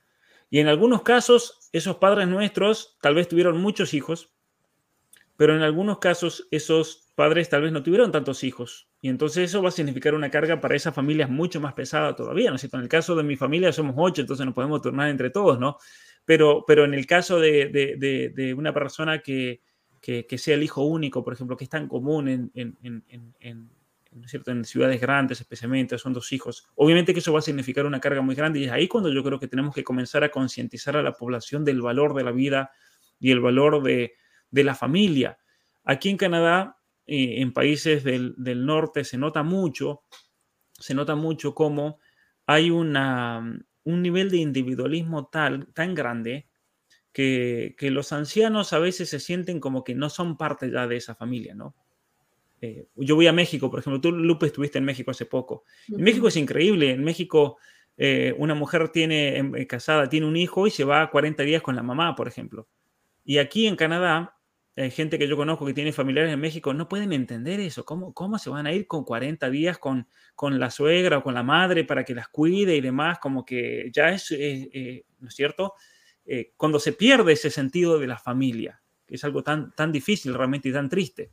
Y 0.51 0.61
en 0.61 0.68
algunos 0.68 1.03
casos, 1.03 1.68
esos 1.72 1.97
padres 1.97 2.28
nuestros 2.28 2.97
tal 3.01 3.14
vez 3.14 3.28
tuvieron 3.28 3.61
muchos 3.61 3.94
hijos, 3.94 4.30
pero 5.36 5.55
en 5.55 5.62
algunos 5.62 5.99
casos 5.99 6.49
esos 6.51 7.09
padres 7.14 7.49
tal 7.49 7.62
vez 7.62 7.72
no 7.72 7.82
tuvieron 7.82 8.12
tantos 8.12 8.44
hijos. 8.44 8.88
Y 9.01 9.09
entonces 9.09 9.51
eso 9.51 9.62
va 9.62 9.68
a 9.68 9.72
significar 9.72 10.14
una 10.14 10.30
carga 10.30 10.61
para 10.61 10.76
esas 10.76 10.94
familias 10.94 11.30
mucho 11.30 11.61
más 11.61 11.74
pesada 11.74 12.16
todavía, 12.16 12.51
¿no 12.51 12.57
es? 12.57 12.64
En 12.64 12.80
el 12.80 12.88
caso 12.88 13.14
de 13.14 13.22
mi 13.22 13.36
familia 13.36 13.72
somos 13.72 13.94
ocho, 13.99 14.22
entonces 14.22 14.47
nos 14.47 14.55
podemos 14.55 14.82
turnar 14.82 15.09
entre 15.11 15.30
todos, 15.30 15.59
¿no? 15.59 15.78
Pero, 16.24 16.64
pero 16.66 16.84
en 16.84 16.94
el 16.94 17.07
caso 17.07 17.38
de, 17.38 18.55
una 18.57 18.72
persona 18.72 19.20
que, 19.20 19.61
sea 20.03 20.55
el 20.55 20.62
hijo 20.62 20.82
único, 20.82 21.22
por 21.22 21.32
ejemplo, 21.32 21.57
que 21.57 21.64
es 21.64 21.70
tan 21.70 21.88
común 21.88 22.51
en, 22.55 23.71
cierto? 24.25 24.51
En 24.51 24.64
ciudades 24.64 25.01
grandes 25.01 25.41
especialmente, 25.41 25.99
son 25.99 26.13
dos 26.13 26.33
hijos. 26.33 26.68
Obviamente 26.75 27.13
que 27.13 27.21
eso 27.21 27.33
va 27.33 27.41
a 27.41 27.43
significar 27.43 27.87
una 27.87 28.01
carga 28.01 28.22
muy 28.22 28.34
grande 28.34 28.61
y 28.61 28.64
es 28.64 28.72
ahí 28.72 28.88
cuando 28.88 29.13
yo 29.13 29.22
creo 29.22 29.38
que 29.38 29.49
tenemos 29.49 29.75
que 29.75 29.84
comenzar 29.84 30.25
a 30.25 30.30
concientizar 30.30 30.97
a 30.97 31.03
la 31.03 31.13
población 31.13 31.64
del 31.64 31.83
valor 31.83 32.14
de 32.14 32.25
la 32.25 32.33
vida 32.33 32.71
y 33.18 33.30
el 33.30 33.41
valor 33.41 33.83
de, 33.83 34.14
la 34.51 34.75
familia. 34.75 35.38
Aquí 35.84 36.09
en 36.09 36.17
Canadá, 36.17 36.79
eh, 37.07 37.41
en 37.41 37.53
países 37.53 38.05
del, 38.05 38.34
norte, 38.38 39.05
se 39.05 39.18
nota 39.18 39.43
mucho, 39.43 40.03
se 40.72 40.95
nota 40.95 41.14
mucho 41.14 41.55
cómo 41.55 41.99
hay 42.47 42.71
una, 42.71 43.41
un 43.84 44.03
nivel 44.03 44.30
de 44.30 44.38
individualismo 44.38 45.26
tal, 45.26 45.67
tan 45.72 45.95
grande 45.95 46.49
que, 47.13 47.75
que 47.79 47.91
los 47.91 48.13
ancianos 48.13 48.72
a 48.72 48.79
veces 48.79 49.09
se 49.11 49.21
sienten 49.21 49.61
como 49.61 49.84
que 49.84 49.95
no 49.95 50.11
son 50.11 50.37
parte 50.37 50.71
ya 50.71 50.87
de 50.87 50.97
esa 50.97 51.14
familia, 51.14 51.55
¿no? 51.55 51.75
Eh, 52.61 52.87
yo 52.96 53.14
voy 53.14 53.26
a 53.26 53.33
México, 53.33 53.70
por 53.70 53.80
ejemplo, 53.80 54.00
tú, 54.00 54.12
Lupe, 54.12 54.46
estuviste 54.46 54.78
en 54.78 54.84
México 54.84 55.11
hace 55.11 55.26
poco. 55.26 55.64
En 55.88 56.03
México 56.03 56.28
es 56.28 56.37
increíble. 56.37 56.91
En 56.91 57.04
México, 57.04 57.58
eh, 57.96 58.34
una 58.38 58.54
mujer 58.54 58.88
tiene 58.91 59.37
em, 59.37 59.66
casada, 59.66 60.08
tiene 60.08 60.26
un 60.26 60.37
hijo 60.37 60.66
y 60.66 60.70
se 60.70 60.84
va 60.84 61.11
40 61.11 61.42
días 61.42 61.62
con 61.62 61.76
la 61.76 61.83
mamá, 61.83 62.14
por 62.14 62.28
ejemplo. 62.28 62.68
Y 63.24 63.38
aquí 63.38 63.66
en 63.66 63.76
Canadá, 63.76 64.37
hay 64.76 64.91
gente 64.91 65.18
que 65.18 65.26
yo 65.26 65.37
conozco 65.37 65.64
que 65.64 65.72
tiene 65.72 65.91
familiares 65.91 66.33
en 66.33 66.38
México, 66.38 66.74
no 66.74 66.87
pueden 66.87 67.12
entender 67.14 67.61
eso. 67.61 67.84
¿Cómo, 67.84 68.12
cómo 68.12 68.38
se 68.38 68.50
van 68.50 68.66
a 68.66 68.72
ir 68.72 68.87
con 68.87 69.04
40 69.04 69.49
días 69.49 69.78
con, 69.78 70.07
con 70.34 70.58
la 70.58 70.70
suegra 70.70 71.18
o 71.18 71.22
con 71.22 71.33
la 71.33 71.42
madre 71.42 71.84
para 71.84 72.04
que 72.04 72.14
las 72.14 72.28
cuide 72.28 72.76
y 72.76 72.83
demás? 72.83 73.18
Como 73.18 73.45
que 73.45 73.91
ya 73.92 74.11
es, 74.11 74.30
eh, 74.33 74.68
eh, 74.72 75.04
¿no 75.18 75.28
es 75.28 75.34
cierto? 75.34 75.72
Eh, 76.26 76.53
cuando 76.58 76.78
se 76.78 76.92
pierde 76.92 77.33
ese 77.33 77.50
sentido 77.50 77.99
de 77.99 78.07
la 78.07 78.18
familia, 78.18 78.83
que 79.07 79.14
es 79.14 79.24
algo 79.24 79.42
tan, 79.42 79.72
tan 79.74 79.92
difícil 79.92 80.34
realmente 80.34 80.68
y 80.68 80.72
tan 80.72 80.91
triste. 80.91 81.30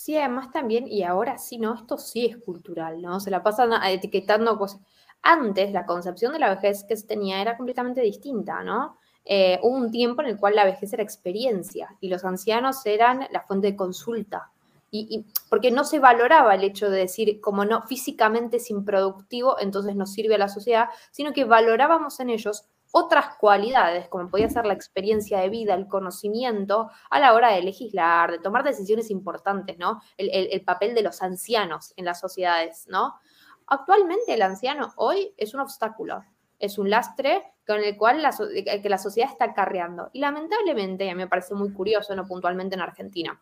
Sí, 0.00 0.16
además 0.16 0.50
también, 0.50 0.88
y 0.88 1.02
ahora 1.02 1.36
sí, 1.36 1.58
¿no? 1.58 1.74
Esto 1.74 1.98
sí 1.98 2.24
es 2.24 2.38
cultural, 2.38 3.02
¿no? 3.02 3.20
Se 3.20 3.30
la 3.30 3.42
pasan 3.42 3.70
etiquetando 3.84 4.56
cosas. 4.56 4.80
Antes, 5.20 5.72
la 5.72 5.84
concepción 5.84 6.32
de 6.32 6.38
la 6.38 6.48
vejez 6.48 6.84
que 6.84 6.96
se 6.96 7.06
tenía 7.06 7.42
era 7.42 7.58
completamente 7.58 8.00
distinta, 8.00 8.62
¿no? 8.62 8.96
Eh, 9.26 9.60
hubo 9.62 9.76
un 9.76 9.90
tiempo 9.90 10.22
en 10.22 10.28
el 10.28 10.38
cual 10.38 10.56
la 10.56 10.64
vejez 10.64 10.90
era 10.94 11.02
experiencia 11.02 11.98
y 12.00 12.08
los 12.08 12.24
ancianos 12.24 12.86
eran 12.86 13.26
la 13.30 13.42
fuente 13.42 13.66
de 13.66 13.76
consulta. 13.76 14.50
Y, 14.90 15.26
porque 15.50 15.70
no 15.70 15.84
se 15.84 15.98
valoraba 15.98 16.54
el 16.54 16.64
hecho 16.64 16.88
de 16.88 17.00
decir, 17.00 17.38
como 17.42 17.66
no, 17.66 17.82
físicamente 17.82 18.56
es 18.56 18.70
improductivo, 18.70 19.60
entonces 19.60 19.96
no 19.96 20.06
sirve 20.06 20.36
a 20.36 20.38
la 20.38 20.48
sociedad, 20.48 20.88
sino 21.10 21.34
que 21.34 21.44
valorábamos 21.44 22.20
en 22.20 22.30
ellos 22.30 22.64
otras 22.92 23.36
cualidades, 23.38 24.08
como 24.08 24.28
podía 24.30 24.48
ser 24.48 24.66
la 24.66 24.74
experiencia 24.74 25.38
de 25.38 25.48
vida, 25.48 25.74
el 25.74 25.88
conocimiento, 25.88 26.90
a 27.10 27.20
la 27.20 27.34
hora 27.34 27.52
de 27.52 27.62
legislar, 27.62 28.32
de 28.32 28.38
tomar 28.38 28.64
decisiones 28.64 29.10
importantes, 29.10 29.78
¿no? 29.78 30.00
El, 30.16 30.30
el 30.30 30.64
papel 30.64 30.94
de 30.94 31.02
los 31.02 31.22
ancianos 31.22 31.92
en 31.96 32.04
las 32.04 32.20
sociedades, 32.20 32.86
¿no? 32.88 33.14
Actualmente 33.66 34.34
el 34.34 34.42
anciano 34.42 34.92
hoy 34.96 35.32
es 35.36 35.54
un 35.54 35.60
obstáculo, 35.60 36.24
es 36.58 36.76
un 36.76 36.90
lastre 36.90 37.42
con 37.66 37.78
el 37.78 37.96
cual 37.96 38.20
la, 38.20 38.34
que 38.82 38.88
la 38.88 38.98
sociedad 38.98 39.30
está 39.30 39.54
carreando. 39.54 40.10
Y 40.12 40.20
lamentablemente, 40.20 41.08
a 41.08 41.14
mí 41.14 41.18
me 41.18 41.28
parece 41.28 41.54
muy 41.54 41.72
curioso, 41.72 42.14
no 42.16 42.26
puntualmente 42.26 42.74
en 42.74 42.80
Argentina, 42.80 43.40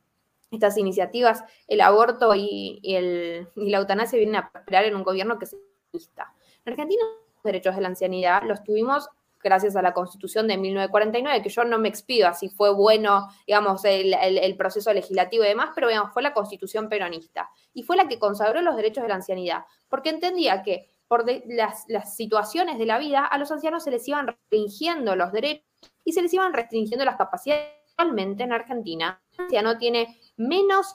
estas 0.51 0.77
iniciativas, 0.77 1.45
el 1.67 1.81
aborto 1.81 2.35
y, 2.35 2.81
el, 2.85 3.49
la 3.55 3.79
eutanasia 3.79 4.19
vienen 4.19 4.37
a 4.37 4.51
esperar 4.55 4.85
en 4.85 4.97
un 4.97 5.03
gobierno 5.03 5.39
que 5.39 5.47
se. 5.47 5.57
En 5.93 6.73
Argentina 6.73 7.03
los 7.35 7.43
derechos 7.43 7.75
de 7.75 7.81
la 7.81 7.89
ancianidad 7.89 8.43
los 8.43 8.63
tuvimos 8.63 9.09
gracias 9.43 9.77
a 9.77 9.83
la 9.83 9.93
Constitución 9.93 10.49
de 10.49 10.57
1949, 10.57 11.43
que 11.43 11.49
yo 11.49 11.65
no 11.65 11.79
me 11.79 11.89
expido 11.89 12.33
si 12.35 12.49
fue 12.49 12.73
bueno, 12.73 13.29
digamos, 13.47 13.85
el, 13.85 14.57
proceso 14.57 14.93
legislativo 14.93 15.45
y 15.45 15.49
demás, 15.49 15.71
pero 15.75 15.89
digamos, 15.89 16.13
fue 16.13 16.23
la 16.23 16.35
Constitución 16.35 16.89
peronista. 16.89 17.51
Y 17.73 17.83
fue 17.83 17.97
la 17.97 18.09
que 18.09 18.19
consagró 18.19 18.61
los 18.61 18.77
derechos 18.77 19.03
de 19.03 19.09
la 19.09 19.17
ancianidad, 19.17 19.65
porque 19.89 20.11
entendía 20.11 20.63
que 20.63 20.91
por 21.07 21.25
las, 21.47 21.87
situaciones 22.15 22.79
de 22.79 22.87
la 22.87 22.99
vida, 22.99 23.25
a 23.25 23.39
los 23.39 23.51
ancianos 23.51 23.85
se 23.85 23.91
les 23.91 24.07
iban 24.07 24.27
restringiendo 24.27 25.17
los 25.17 25.33
derechos 25.33 25.65
y 26.05 26.13
se 26.13 26.23
les 26.23 26.33
iban 26.35 26.53
restringiendo 26.53 27.05
las 27.05 27.17
capacidades. 27.17 27.69
Actualmente 27.97 28.45
en 28.45 28.53
Argentina, 28.53 29.21
el 29.33 29.45
anciano 29.45 29.77
tiene 29.77 30.21
menos 30.37 30.95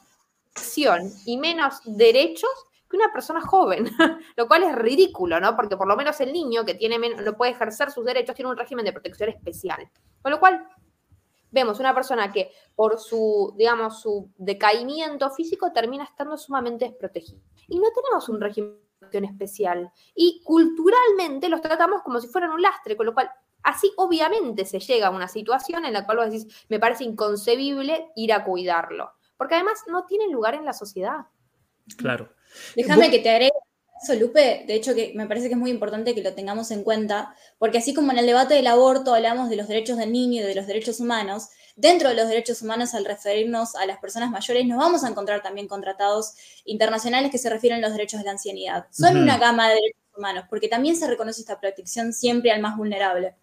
acción 0.55 1.11
y 1.25 1.37
menos 1.37 1.81
derechos 1.83 2.49
que 2.93 2.97
una 2.97 3.11
persona 3.11 3.41
joven, 3.41 3.89
lo 4.37 4.47
cual 4.47 4.63
es 4.63 4.75
ridículo, 4.75 5.39
¿no? 5.39 5.55
Porque 5.55 5.75
por 5.75 5.87
lo 5.87 5.95
menos 5.95 6.21
el 6.21 6.31
niño 6.31 6.63
que 6.63 6.75
tiene 6.75 6.99
no 6.99 7.33
puede 7.35 7.53
ejercer 7.53 7.89
sus 7.89 8.05
derechos 8.05 8.35
tiene 8.35 8.51
un 8.51 8.57
régimen 8.57 8.85
de 8.85 8.93
protección 8.93 9.29
especial. 9.29 9.89
Con 10.21 10.31
lo 10.31 10.39
cual, 10.39 10.67
vemos 11.49 11.79
una 11.79 11.95
persona 11.95 12.31
que 12.31 12.51
por 12.75 12.99
su, 12.99 13.53
digamos, 13.57 13.99
su 13.99 14.29
decaimiento 14.37 15.31
físico 15.31 15.71
termina 15.71 16.03
estando 16.03 16.37
sumamente 16.37 16.85
desprotegida. 16.85 17.41
Y 17.67 17.79
no 17.79 17.87
tenemos 17.95 18.29
un 18.29 18.39
régimen 18.39 18.77
especial. 19.25 19.91
Y 20.13 20.41
culturalmente 20.43 21.49
los 21.49 21.61
tratamos 21.61 22.03
como 22.03 22.19
si 22.19 22.27
fueran 22.27 22.51
un 22.51 22.61
lastre, 22.61 22.95
con 22.95 23.07
lo 23.07 23.15
cual 23.15 23.31
así 23.63 23.91
obviamente 23.97 24.65
se 24.65 24.79
llega 24.79 25.07
a 25.07 25.11
una 25.11 25.27
situación 25.27 25.85
en 25.85 25.93
la 25.93 26.05
cual 26.05 26.17
vos 26.17 26.31
decís, 26.31 26.65
me 26.69 26.79
parece 26.79 27.05
inconcebible 27.05 28.11
ir 28.15 28.33
a 28.33 28.43
cuidarlo, 28.43 29.13
porque 29.35 29.55
además 29.55 29.83
no 29.87 30.05
tiene 30.05 30.27
lugar 30.29 30.53
en 30.53 30.65
la 30.65 30.73
sociedad. 30.73 31.25
Claro. 31.97 32.29
Déjame 32.75 33.11
que 33.11 33.19
te 33.19 33.30
agregue 33.30 33.51
eso, 34.03 34.19
Lupe, 34.19 34.65
de 34.67 34.75
hecho 34.75 34.93
que 34.93 35.13
me 35.15 35.27
parece 35.27 35.47
que 35.47 35.53
es 35.53 35.59
muy 35.59 35.71
importante 35.71 36.13
que 36.13 36.21
lo 36.21 36.34
tengamos 36.34 36.71
en 36.71 36.84
cuenta, 36.84 37.35
porque 37.57 37.77
así 37.77 37.93
como 37.93 38.11
en 38.11 38.17
el 38.17 38.25
debate 38.25 38.53
del 38.53 38.67
aborto 38.67 39.13
hablamos 39.13 39.49
de 39.49 39.55
los 39.55 39.67
derechos 39.67 39.97
del 39.97 40.11
niño 40.11 40.41
y 40.41 40.45
de 40.45 40.55
los 40.55 40.67
derechos 40.67 40.99
humanos, 40.99 41.49
dentro 41.75 42.09
de 42.09 42.15
los 42.15 42.27
derechos 42.27 42.61
humanos 42.61 42.93
al 42.93 43.05
referirnos 43.05 43.75
a 43.75 43.85
las 43.85 43.99
personas 43.99 44.30
mayores 44.30 44.65
nos 44.65 44.77
vamos 44.77 45.03
a 45.03 45.09
encontrar 45.09 45.41
también 45.41 45.67
con 45.67 45.81
tratados 45.81 46.34
internacionales 46.65 47.31
que 47.31 47.38
se 47.38 47.49
refieren 47.49 47.80
a 47.80 47.88
los 47.88 47.95
derechos 47.95 48.19
de 48.19 48.25
la 48.25 48.31
ancianidad. 48.31 48.88
Son 48.91 49.15
una 49.17 49.38
gama 49.38 49.69
de 49.69 49.75
derechos 49.75 50.17
humanos, 50.17 50.45
porque 50.49 50.67
también 50.67 50.95
se 50.95 51.07
reconoce 51.07 51.41
esta 51.41 51.59
protección 51.59 52.13
siempre 52.13 52.51
al 52.51 52.61
más 52.61 52.77
vulnerable. 52.77 53.35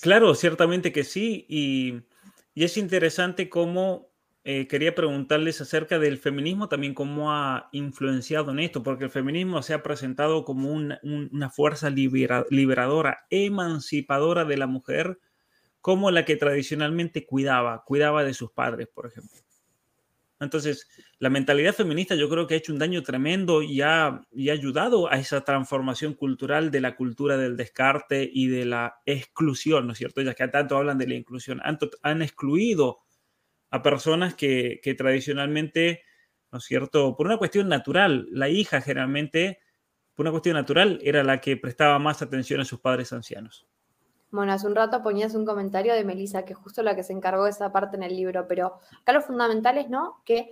Claro, 0.00 0.34
ciertamente 0.34 0.92
que 0.92 1.04
sí, 1.04 1.46
y, 1.48 2.02
y 2.54 2.64
es 2.64 2.76
interesante 2.76 3.48
cómo 3.48 4.11
eh, 4.44 4.66
quería 4.66 4.94
preguntarles 4.94 5.60
acerca 5.60 6.00
del 6.00 6.18
feminismo 6.18 6.68
también, 6.68 6.94
cómo 6.94 7.32
ha 7.32 7.68
influenciado 7.70 8.50
en 8.50 8.58
esto, 8.58 8.82
porque 8.82 9.04
el 9.04 9.10
feminismo 9.10 9.62
se 9.62 9.72
ha 9.72 9.82
presentado 9.82 10.44
como 10.44 10.72
una 10.72 11.50
fuerza 11.50 11.90
liberadora, 11.90 13.24
emancipadora 13.30 14.44
de 14.44 14.56
la 14.56 14.66
mujer, 14.66 15.20
como 15.80 16.10
la 16.10 16.24
que 16.24 16.36
tradicionalmente 16.36 17.24
cuidaba, 17.24 17.84
cuidaba 17.84 18.24
de 18.24 18.34
sus 18.34 18.50
padres, 18.50 18.88
por 18.92 19.06
ejemplo. 19.06 19.38
Entonces, 20.40 20.88
la 21.20 21.30
mentalidad 21.30 21.72
feminista 21.72 22.16
yo 22.16 22.28
creo 22.28 22.48
que 22.48 22.54
ha 22.54 22.56
hecho 22.56 22.72
un 22.72 22.80
daño 22.80 23.04
tremendo 23.04 23.62
y 23.62 23.80
ha, 23.80 24.26
y 24.32 24.48
ha 24.48 24.54
ayudado 24.54 25.08
a 25.08 25.18
esa 25.18 25.42
transformación 25.42 26.14
cultural 26.14 26.72
de 26.72 26.80
la 26.80 26.96
cultura 26.96 27.36
del 27.36 27.56
descarte 27.56 28.28
y 28.32 28.48
de 28.48 28.64
la 28.64 28.96
exclusión, 29.06 29.86
¿no 29.86 29.92
es 29.92 29.98
cierto? 29.98 30.20
Ya 30.20 30.34
que 30.34 30.48
tanto 30.48 30.76
hablan 30.76 30.98
de 30.98 31.06
la 31.06 31.14
inclusión, 31.14 31.60
han, 31.62 31.78
han 32.02 32.22
excluido 32.22 33.02
a 33.72 33.82
personas 33.82 34.34
que, 34.34 34.80
tradicionalmente, 34.96 36.02
¿no 36.52 36.58
es 36.58 36.64
cierto? 36.64 37.16
Por 37.16 37.26
una 37.26 37.38
cuestión 37.38 37.68
natural, 37.68 38.28
la 38.30 38.50
hija 38.50 38.82
generalmente, 38.82 39.60
por 40.14 40.24
una 40.24 40.30
cuestión 40.30 40.54
natural, 40.54 41.00
era 41.02 41.24
la 41.24 41.40
que 41.40 41.56
prestaba 41.56 41.98
más 41.98 42.20
atención 42.20 42.60
a 42.60 42.66
sus 42.66 42.80
padres 42.80 43.14
ancianos. 43.14 43.66
Bueno, 44.30 44.52
hace 44.52 44.66
un 44.66 44.74
rato 44.74 45.02
ponías 45.02 45.34
un 45.34 45.46
comentario 45.46 45.94
de 45.94 46.04
Melissa, 46.04 46.44
que 46.44 46.52
es 46.52 46.58
justo 46.58 46.82
la 46.82 46.94
que 46.94 47.02
se 47.02 47.14
encargó 47.14 47.44
de 47.44 47.50
esa 47.50 47.72
parte 47.72 47.96
en 47.96 48.02
el 48.02 48.14
libro, 48.14 48.46
pero 48.46 48.78
acá 49.00 49.14
lo 49.14 49.22
fundamental 49.22 49.78
es, 49.78 49.88
¿no? 49.88 50.22
Que 50.26 50.50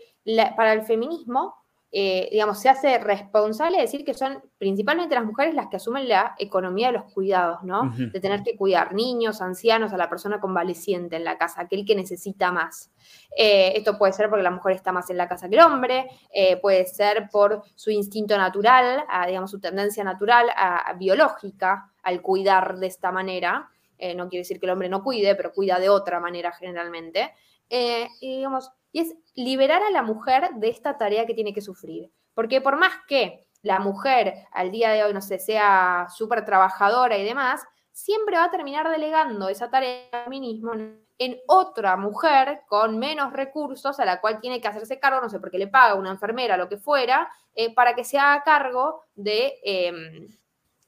para 0.56 0.72
el 0.72 0.82
feminismo 0.82 1.59
eh, 1.92 2.28
digamos, 2.30 2.60
se 2.60 2.68
hace 2.68 2.98
responsable 2.98 3.78
de 3.78 3.82
decir 3.82 4.04
que 4.04 4.14
son 4.14 4.44
principalmente 4.58 5.16
las 5.16 5.24
mujeres 5.24 5.54
las 5.54 5.66
que 5.66 5.76
asumen 5.76 6.08
la 6.08 6.36
economía 6.38 6.86
de 6.86 6.92
los 6.92 7.12
cuidados, 7.12 7.64
¿no? 7.64 7.92
De 7.96 8.20
tener 8.20 8.44
que 8.44 8.56
cuidar 8.56 8.94
niños, 8.94 9.42
ancianos, 9.42 9.92
a 9.92 9.96
la 9.96 10.08
persona 10.08 10.38
convaleciente 10.38 11.16
en 11.16 11.24
la 11.24 11.36
casa, 11.36 11.62
aquel 11.62 11.84
que 11.84 11.96
necesita 11.96 12.52
más. 12.52 12.92
Eh, 13.36 13.72
esto 13.74 13.98
puede 13.98 14.12
ser 14.12 14.28
porque 14.28 14.44
la 14.44 14.52
mujer 14.52 14.72
está 14.72 14.92
más 14.92 15.10
en 15.10 15.16
la 15.16 15.28
casa 15.28 15.48
que 15.48 15.56
el 15.56 15.62
hombre, 15.62 16.08
eh, 16.32 16.58
puede 16.58 16.86
ser 16.86 17.28
por 17.28 17.64
su 17.74 17.90
instinto 17.90 18.38
natural, 18.38 19.04
digamos, 19.26 19.50
su 19.50 19.58
tendencia 19.58 20.04
natural, 20.04 20.48
biológica 20.96 21.90
al 22.04 22.22
cuidar 22.22 22.78
de 22.78 22.86
esta 22.86 23.10
manera. 23.10 23.68
no 24.16 24.28
quiere 24.28 24.42
decir 24.42 24.60
que 24.60 24.66
el 24.66 24.72
hombre 24.72 24.88
no 24.88 25.02
cuide, 25.02 25.34
pero 25.34 25.52
cuida 25.52 25.80
de 25.80 25.88
otra 25.88 26.20
manera 26.20 26.52
generalmente. 26.52 27.32
Y 27.70 28.36
digamos, 28.36 28.70
y 28.92 29.00
es 29.00 29.14
liberar 29.34 29.82
a 29.82 29.90
la 29.90 30.02
mujer 30.02 30.50
de 30.54 30.68
esta 30.68 30.98
tarea 30.98 31.26
que 31.26 31.34
tiene 31.34 31.54
que 31.54 31.60
sufrir. 31.60 32.10
Porque 32.34 32.60
por 32.60 32.76
más 32.76 32.92
que 33.06 33.46
la 33.62 33.78
mujer 33.78 34.34
al 34.52 34.70
día 34.70 34.90
de 34.90 35.04
hoy, 35.04 35.12
no 35.12 35.20
sea 35.20 36.06
súper 36.10 36.44
trabajadora 36.44 37.16
y 37.18 37.24
demás, 37.24 37.62
siempre 37.92 38.36
va 38.36 38.44
a 38.44 38.50
terminar 38.50 38.88
delegando 38.88 39.48
esa 39.48 39.70
tarea 39.70 40.08
de 40.10 40.22
feminismo 40.24 40.72
en 41.18 41.38
otra 41.46 41.96
mujer 41.96 42.62
con 42.66 42.98
menos 42.98 43.32
recursos 43.32 44.00
a 44.00 44.04
la 44.04 44.20
cual 44.20 44.40
tiene 44.40 44.60
que 44.60 44.68
hacerse 44.68 44.98
cargo, 44.98 45.20
no 45.20 45.28
sé, 45.28 45.38
porque 45.38 45.58
le 45.58 45.66
paga 45.66 45.94
una 45.94 46.10
enfermera, 46.10 46.56
lo 46.56 46.68
que 46.68 46.78
fuera, 46.78 47.30
eh, 47.54 47.74
para 47.74 47.94
que 47.94 48.04
se 48.04 48.18
haga 48.18 48.42
cargo 48.42 49.02
de 49.14 49.54
em, 49.62 50.28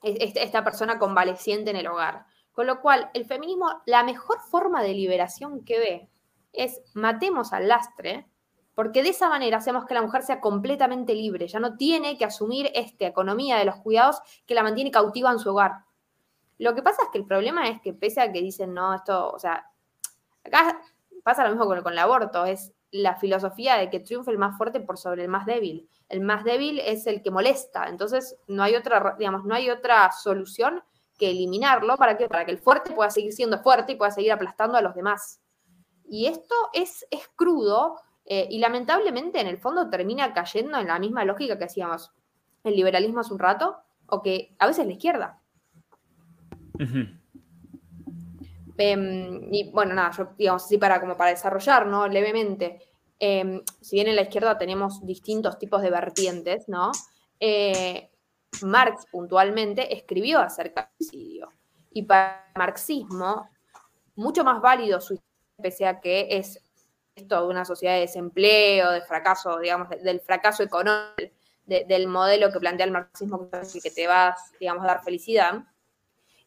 esta 0.01 0.63
persona 0.63 0.97
convaleciente 0.97 1.69
en 1.69 1.77
el 1.77 1.87
hogar. 1.87 2.25
Con 2.51 2.67
lo 2.67 2.81
cual, 2.81 3.09
el 3.13 3.25
feminismo, 3.25 3.81
la 3.85 4.03
mejor 4.03 4.39
forma 4.39 4.81
de 4.81 4.93
liberación 4.93 5.63
que 5.63 5.79
ve 5.79 6.09
es 6.53 6.81
matemos 6.93 7.51
al 7.51 7.67
lastre, 7.67 8.27
porque 8.75 9.03
de 9.03 9.09
esa 9.09 9.29
manera 9.29 9.57
hacemos 9.57 9.85
que 9.85 9.93
la 9.93 10.01
mujer 10.01 10.23
sea 10.23 10.39
completamente 10.39 11.13
libre, 11.13 11.47
ya 11.47 11.59
no 11.59 11.77
tiene 11.77 12.17
que 12.17 12.25
asumir 12.25 12.71
esta 12.73 13.05
economía 13.05 13.57
de 13.57 13.65
los 13.65 13.75
cuidados 13.77 14.21
que 14.45 14.55
la 14.55 14.63
mantiene 14.63 14.91
cautiva 14.91 15.31
en 15.31 15.39
su 15.39 15.51
hogar. 15.51 15.83
Lo 16.57 16.73
que 16.75 16.81
pasa 16.81 17.03
es 17.03 17.09
que 17.11 17.17
el 17.17 17.25
problema 17.25 17.67
es 17.67 17.81
que 17.81 17.93
pese 17.93 18.21
a 18.21 18.31
que 18.31 18.41
dicen, 18.41 18.73
no, 18.73 18.93
esto, 18.93 19.31
o 19.31 19.39
sea, 19.39 19.69
acá 20.43 20.79
pasa 21.23 21.43
lo 21.43 21.49
mismo 21.49 21.65
con, 21.65 21.93
el 21.93 21.99
aborto, 21.99 22.45
es 22.45 22.73
la 22.91 23.15
filosofía 23.15 23.75
de 23.77 23.89
que 23.89 23.99
triunfe 23.99 24.31
el 24.31 24.37
más 24.37 24.57
fuerte 24.57 24.79
por 24.79 24.97
sobre 24.97 25.23
el 25.23 25.29
más 25.29 25.45
débil. 25.45 25.89
El 26.09 26.21
más 26.21 26.43
débil 26.43 26.79
es 26.79 27.07
el 27.07 27.21
que 27.21 27.31
molesta, 27.31 27.87
entonces 27.87 28.37
no 28.47 28.63
hay 28.63 28.75
otra, 28.75 29.15
digamos, 29.17 29.45
no 29.45 29.55
hay 29.55 29.69
otra 29.69 30.11
solución 30.11 30.83
que 31.17 31.31
eliminarlo 31.31 31.95
para 31.97 32.17
que, 32.17 32.27
para 32.27 32.45
que 32.45 32.51
el 32.51 32.59
fuerte 32.59 32.91
pueda 32.91 33.09
seguir 33.09 33.33
siendo 33.33 33.59
fuerte 33.59 33.93
y 33.93 33.95
pueda 33.95 34.11
seguir 34.11 34.31
aplastando 34.31 34.77
a 34.77 34.81
los 34.81 34.95
demás. 34.95 35.42
Y 36.13 36.27
esto 36.27 36.53
es, 36.73 37.07
es 37.09 37.27
crudo 37.35 37.95
eh, 38.23 38.47
y 38.51 38.59
lamentablemente 38.59 39.41
en 39.41 39.47
el 39.47 39.57
fondo 39.57 39.89
termina 39.89 40.31
cayendo 40.31 40.77
en 40.77 40.85
la 40.85 40.99
misma 40.99 41.25
lógica 41.25 41.57
que 41.57 41.63
hacíamos 41.63 42.11
el 42.63 42.75
liberalismo 42.75 43.21
hace 43.21 43.33
un 43.33 43.39
rato 43.39 43.77
o 44.05 44.21
que 44.21 44.55
a 44.59 44.67
veces 44.67 44.85
la 44.85 44.91
izquierda. 44.91 45.41
Em, 48.77 49.53
y 49.53 49.71
bueno, 49.71 49.95
nada, 49.95 50.11
yo 50.17 50.33
digamos 50.37 50.63
así 50.65 50.77
para, 50.77 50.99
como 50.99 51.17
para 51.17 51.31
desarrollar, 51.31 51.87
¿no? 51.87 52.07
Levemente. 52.07 52.79
Em, 53.17 53.63
si 53.81 53.95
bien 53.95 54.07
en 54.07 54.15
la 54.15 54.21
izquierda 54.21 54.57
tenemos 54.57 55.03
distintos 55.03 55.57
tipos 55.57 55.81
de 55.81 55.89
vertientes, 55.89 56.69
¿no? 56.69 56.91
Eh, 57.39 58.11
Marx 58.61 59.07
puntualmente 59.11 59.95
escribió 59.95 60.41
acerca 60.41 60.81
del 60.81 61.07
suicidio. 61.07 61.49
Y 61.91 62.03
para 62.03 62.51
el 62.53 62.59
marxismo, 62.59 63.49
mucho 64.15 64.43
más 64.43 64.61
válido 64.61 65.01
su 65.01 65.19
pese 65.63 65.87
a 65.87 65.99
que 65.99 66.27
es 66.29 66.61
esto 67.15 67.41
de 67.41 67.47
una 67.47 67.65
sociedad 67.65 67.95
de 67.95 68.01
desempleo, 68.01 68.91
de 68.91 69.01
fracaso, 69.01 69.57
digamos, 69.59 69.89
del 69.89 70.19
fracaso 70.19 70.61
económico, 70.61 71.33
del 71.65 72.07
modelo 72.07 72.51
que 72.51 72.59
plantea 72.59 72.85
el 72.85 72.91
marxismo, 72.91 73.49
que 73.49 73.91
te 73.91 74.05
va, 74.05 74.35
digamos, 74.59 74.83
a 74.83 74.87
dar 74.87 75.03
felicidad. 75.03 75.63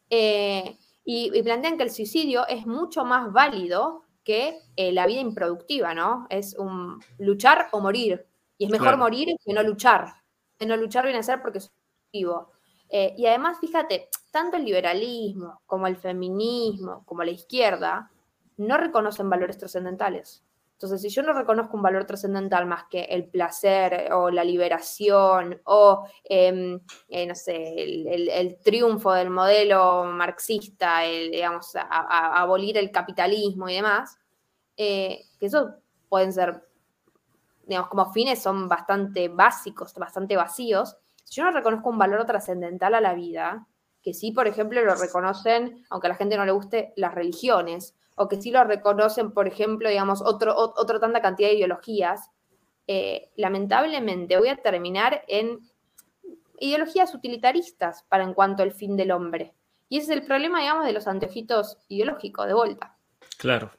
Eh, 0.09 0.77
y, 1.03 1.41
plantean 1.41 1.77
que 1.77 1.83
el 1.83 1.91
suicidio 1.91 2.45
es 2.47 2.67
mucho 2.67 3.03
más 3.03 3.31
válido 3.31 4.03
que 4.23 4.59
eh, 4.75 4.91
la 4.91 5.07
vida 5.07 5.21
improductiva, 5.21 5.93
¿no? 5.93 6.27
Es 6.29 6.53
un 6.55 7.01
luchar 7.17 7.69
o 7.71 7.79
morir. 7.79 8.27
Y 8.57 8.65
es 8.65 8.71
mejor 8.71 8.97
morir 8.97 9.29
que 9.43 9.53
no 9.53 9.63
luchar. 9.63 10.13
Que 10.59 10.65
no 10.65 10.75
luchar 10.75 11.05
viene 11.05 11.19
a 11.19 11.23
ser 11.23 11.41
porque 11.41 11.59
es 11.59 11.71
vivo. 12.11 12.51
Eh, 12.89 13.15
y 13.17 13.25
además, 13.25 13.57
fíjate, 13.59 14.09
tanto 14.31 14.57
el 14.57 14.65
liberalismo 14.65 15.61
como 15.65 15.87
el 15.87 15.95
feminismo, 15.95 17.03
como 17.05 17.23
la 17.23 17.31
izquierda, 17.31 18.11
no 18.57 18.77
reconocen 18.77 19.29
valores 19.29 19.57
trascendentales. 19.57 20.43
Entonces, 20.77 21.01
si 21.01 21.09
yo 21.09 21.23
no 21.23 21.33
reconozco 21.33 21.75
un 21.75 21.81
valor 21.81 22.05
trascendental 22.05 22.67
más 22.67 22.83
que 22.87 23.05
el 23.05 23.25
placer 23.25 24.13
o 24.13 24.29
la 24.29 24.43
liberación 24.43 25.59
o, 25.65 26.05
em, 26.23 26.79
eh, 27.09 27.25
no 27.25 27.33
sé, 27.33 27.73
el, 27.81 28.59
triunfo 28.63 29.11
del 29.11 29.31
modelo 29.31 30.03
marxista, 30.03 31.03
el, 31.03 31.31
digamos, 31.31 31.71
abolir 31.75 32.77
el 32.77 32.91
capitalismo 32.91 33.67
y 33.67 33.73
demás, 33.73 34.19
eh, 34.75 35.25
que 35.39 35.47
eso 35.47 35.73
pueden 36.09 36.31
ser, 36.31 36.63
digamos, 37.65 37.89
como 37.89 38.13
fines 38.13 38.39
son 38.39 38.67
bastante 38.67 39.29
básicos, 39.29 39.95
bastante 39.95 40.37
vacíos. 40.37 40.95
Si 41.23 41.37
yo 41.37 41.43
no 41.43 41.51
reconozco 41.51 41.89
un 41.89 41.97
valor 41.97 42.23
trascendental 42.25 42.93
a 42.93 43.01
la 43.01 43.15
vida, 43.15 43.67
que 44.03 44.13
sí, 44.13 44.31
por 44.31 44.47
ejemplo, 44.47 44.79
lo 44.85 44.93
reconocen, 44.93 45.83
aunque 45.89 46.05
a 46.05 46.11
la 46.11 46.15
gente 46.15 46.37
no 46.37 46.45
le 46.45 46.51
guste, 46.51 46.93
las 46.95 47.15
religiones, 47.15 47.95
o 48.17 48.27
que 48.27 48.41
sí 48.41 48.51
lo 48.51 48.63
reconocen, 48.63 49.31
por 49.31 49.47
ejemplo, 49.47 49.89
digamos, 49.89 50.21
otro, 50.21 50.55
otro 50.57 50.99
tanta 50.99 51.21
cantidad 51.21 51.49
de 51.49 51.55
ideologías, 51.55 52.31
eh, 52.87 53.29
lamentablemente 53.35 54.37
voy 54.37 54.49
a 54.49 54.57
terminar 54.57 55.23
en 55.27 55.59
ideologías 56.59 57.13
utilitaristas 57.13 58.03
para 58.09 58.23
en 58.23 58.33
cuanto 58.33 58.63
al 58.63 58.71
fin 58.71 58.97
del 58.97 59.11
hombre. 59.11 59.53
Y 59.87 59.99
ese 59.99 60.13
es 60.13 60.19
el 60.19 60.25
problema, 60.25 60.59
digamos, 60.59 60.85
de 60.85 60.93
los 60.93 61.07
anteojitos 61.07 61.77
ideológicos 61.89 62.47
de 62.47 62.55
vuelta. 62.55 62.97
Claro, 63.37 63.69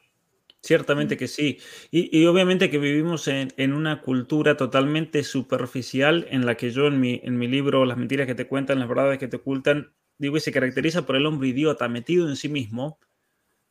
ciertamente 0.62 1.16
que 1.16 1.26
sí. 1.26 1.58
Y, 1.90 2.24
obviamente 2.26 2.70
que 2.70 2.78
vivimos 2.78 3.26
en, 3.26 3.72
una 3.72 4.00
cultura 4.02 4.56
totalmente 4.56 5.24
superficial 5.24 6.28
en 6.30 6.46
la 6.46 6.54
que 6.54 6.70
yo 6.70 6.86
en 6.86 7.00
mi, 7.00 7.20
en 7.24 7.38
mi 7.38 7.48
libro 7.48 7.84
Las 7.84 7.98
mentiras 7.98 8.28
que 8.28 8.36
te 8.36 8.46
cuentan, 8.46 8.78
las 8.78 8.88
verdades 8.88 9.18
que 9.18 9.26
te 9.26 9.36
ocultan, 9.36 9.92
digo, 10.16 10.36
y 10.36 10.40
se 10.40 10.52
caracteriza 10.52 11.04
por 11.06 11.16
el 11.16 11.26
hombre 11.26 11.48
idiota 11.48 11.88
metido 11.88 12.28
en 12.28 12.36
sí 12.36 12.48
mismo, 12.48 13.00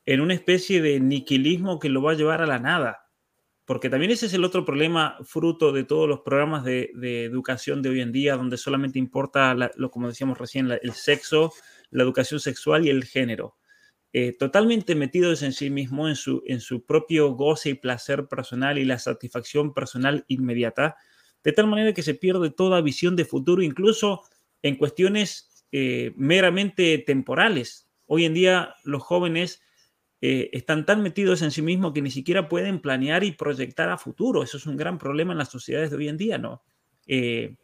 en 0.07 0.21
una 0.21 0.33
especie 0.33 0.81
de 0.81 1.01
niquilismo 1.01 1.79
que 1.79 1.89
lo 1.89 2.01
va 2.01 2.13
a 2.13 2.15
llevar 2.15 2.41
a 2.41 2.47
la 2.47 2.59
nada. 2.59 3.09
Porque 3.65 3.89
también 3.89 4.09
ese 4.09 4.27
es 4.27 4.33
el 4.33 4.45
otro 4.45 4.63
problema 4.63 5.17
fruto 5.25 5.73
de 5.73 5.83
todos 5.83 6.07
los 6.07 6.21
programas 6.21 6.63
de, 6.63 6.89
educación 7.25 7.81
de 7.81 7.89
hoy 7.89 7.99
en 7.99 8.13
día, 8.13 8.37
donde 8.37 8.55
solamente 8.55 8.97
importa, 8.97 9.53
lo 9.75 9.91
como 9.91 10.07
decíamos 10.07 10.37
recién, 10.37 10.71
el 10.71 10.93
sexo, 10.93 11.51
la 11.89 12.03
educación 12.03 12.39
sexual 12.39 12.85
y 12.85 12.89
el 12.89 13.03
género. 13.03 13.57
Eh, 14.13 14.31
totalmente 14.31 14.95
metidos 14.95 15.43
en 15.43 15.51
sí 15.51 15.69
mismo, 15.69 16.07
en 16.07 16.15
su, 16.15 16.41
en 16.47 16.61
su 16.61 16.85
propio 16.85 17.33
goce 17.33 17.71
y 17.71 17.73
placer 17.73 18.27
personal 18.27 18.77
y 18.77 18.85
la 18.85 18.99
satisfacción 18.99 19.73
personal 19.73 20.23
inmediata, 20.29 20.95
de 21.43 21.51
tal 21.51 21.67
manera 21.67 21.93
que 21.93 22.01
se 22.01 22.15
pierde 22.15 22.49
toda 22.49 22.79
visión 22.79 23.17
de 23.17 23.25
futuro, 23.25 23.61
incluso 23.61 24.21
en 24.61 24.77
cuestiones 24.77 25.65
eh, 25.73 26.13
meramente 26.15 26.97
temporales. 26.99 27.89
Hoy 28.05 28.23
en 28.23 28.33
día 28.33 28.73
los 28.85 29.03
jóvenes 29.03 29.61
eh, 30.19 30.49
están 30.51 30.85
tan 30.85 31.03
metidos 31.03 31.43
en 31.43 31.51
sí 31.51 31.61
mismos 31.61 31.93
que 31.93 32.01
ni 32.01 32.09
siquiera 32.09 32.49
pueden 32.49 32.79
planear 32.79 33.23
y 33.23 33.33
proyectar 33.33 33.89
a 33.89 33.97
futuro. 33.97 34.41
Eso 34.41 34.57
es 34.57 34.65
un 34.65 34.75
gran 34.75 34.97
problema 34.97 35.33
en 35.33 35.37
las 35.37 35.49
sociedades 35.49 35.91
de 35.91 35.97
hoy 35.97 36.07
en 36.07 36.17
día, 36.17 36.37
¿no? 36.39 36.63
Eh, 37.05 37.55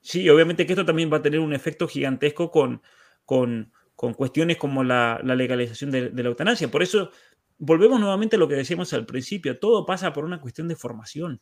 sí, 0.00 0.28
obviamente 0.30 0.64
que 0.64 0.72
esto 0.72 0.86
también 0.86 1.12
va 1.12 1.18
a 1.18 1.22
tener 1.22 1.40
un 1.40 1.52
efecto 1.52 1.86
gigantesco 1.86 2.50
con, 2.50 2.80
con, 3.26 3.70
cuestiones 4.16 4.56
como 4.56 4.82
la, 4.82 5.20
legalización 5.22 5.90
de, 5.90 6.10
la 6.10 6.28
eutanasia. 6.28 6.70
Por 6.70 6.82
eso, 6.82 7.10
volvemos 7.58 8.00
nuevamente 8.00 8.36
a 8.36 8.38
lo 8.38 8.48
que 8.48 8.56
decíamos 8.56 8.92
al 8.94 9.04
principio, 9.04 9.58
todo 9.58 9.84
pasa 9.84 10.12
por 10.12 10.24
una 10.24 10.40
cuestión 10.40 10.68
de 10.68 10.76
formación. 10.76 11.40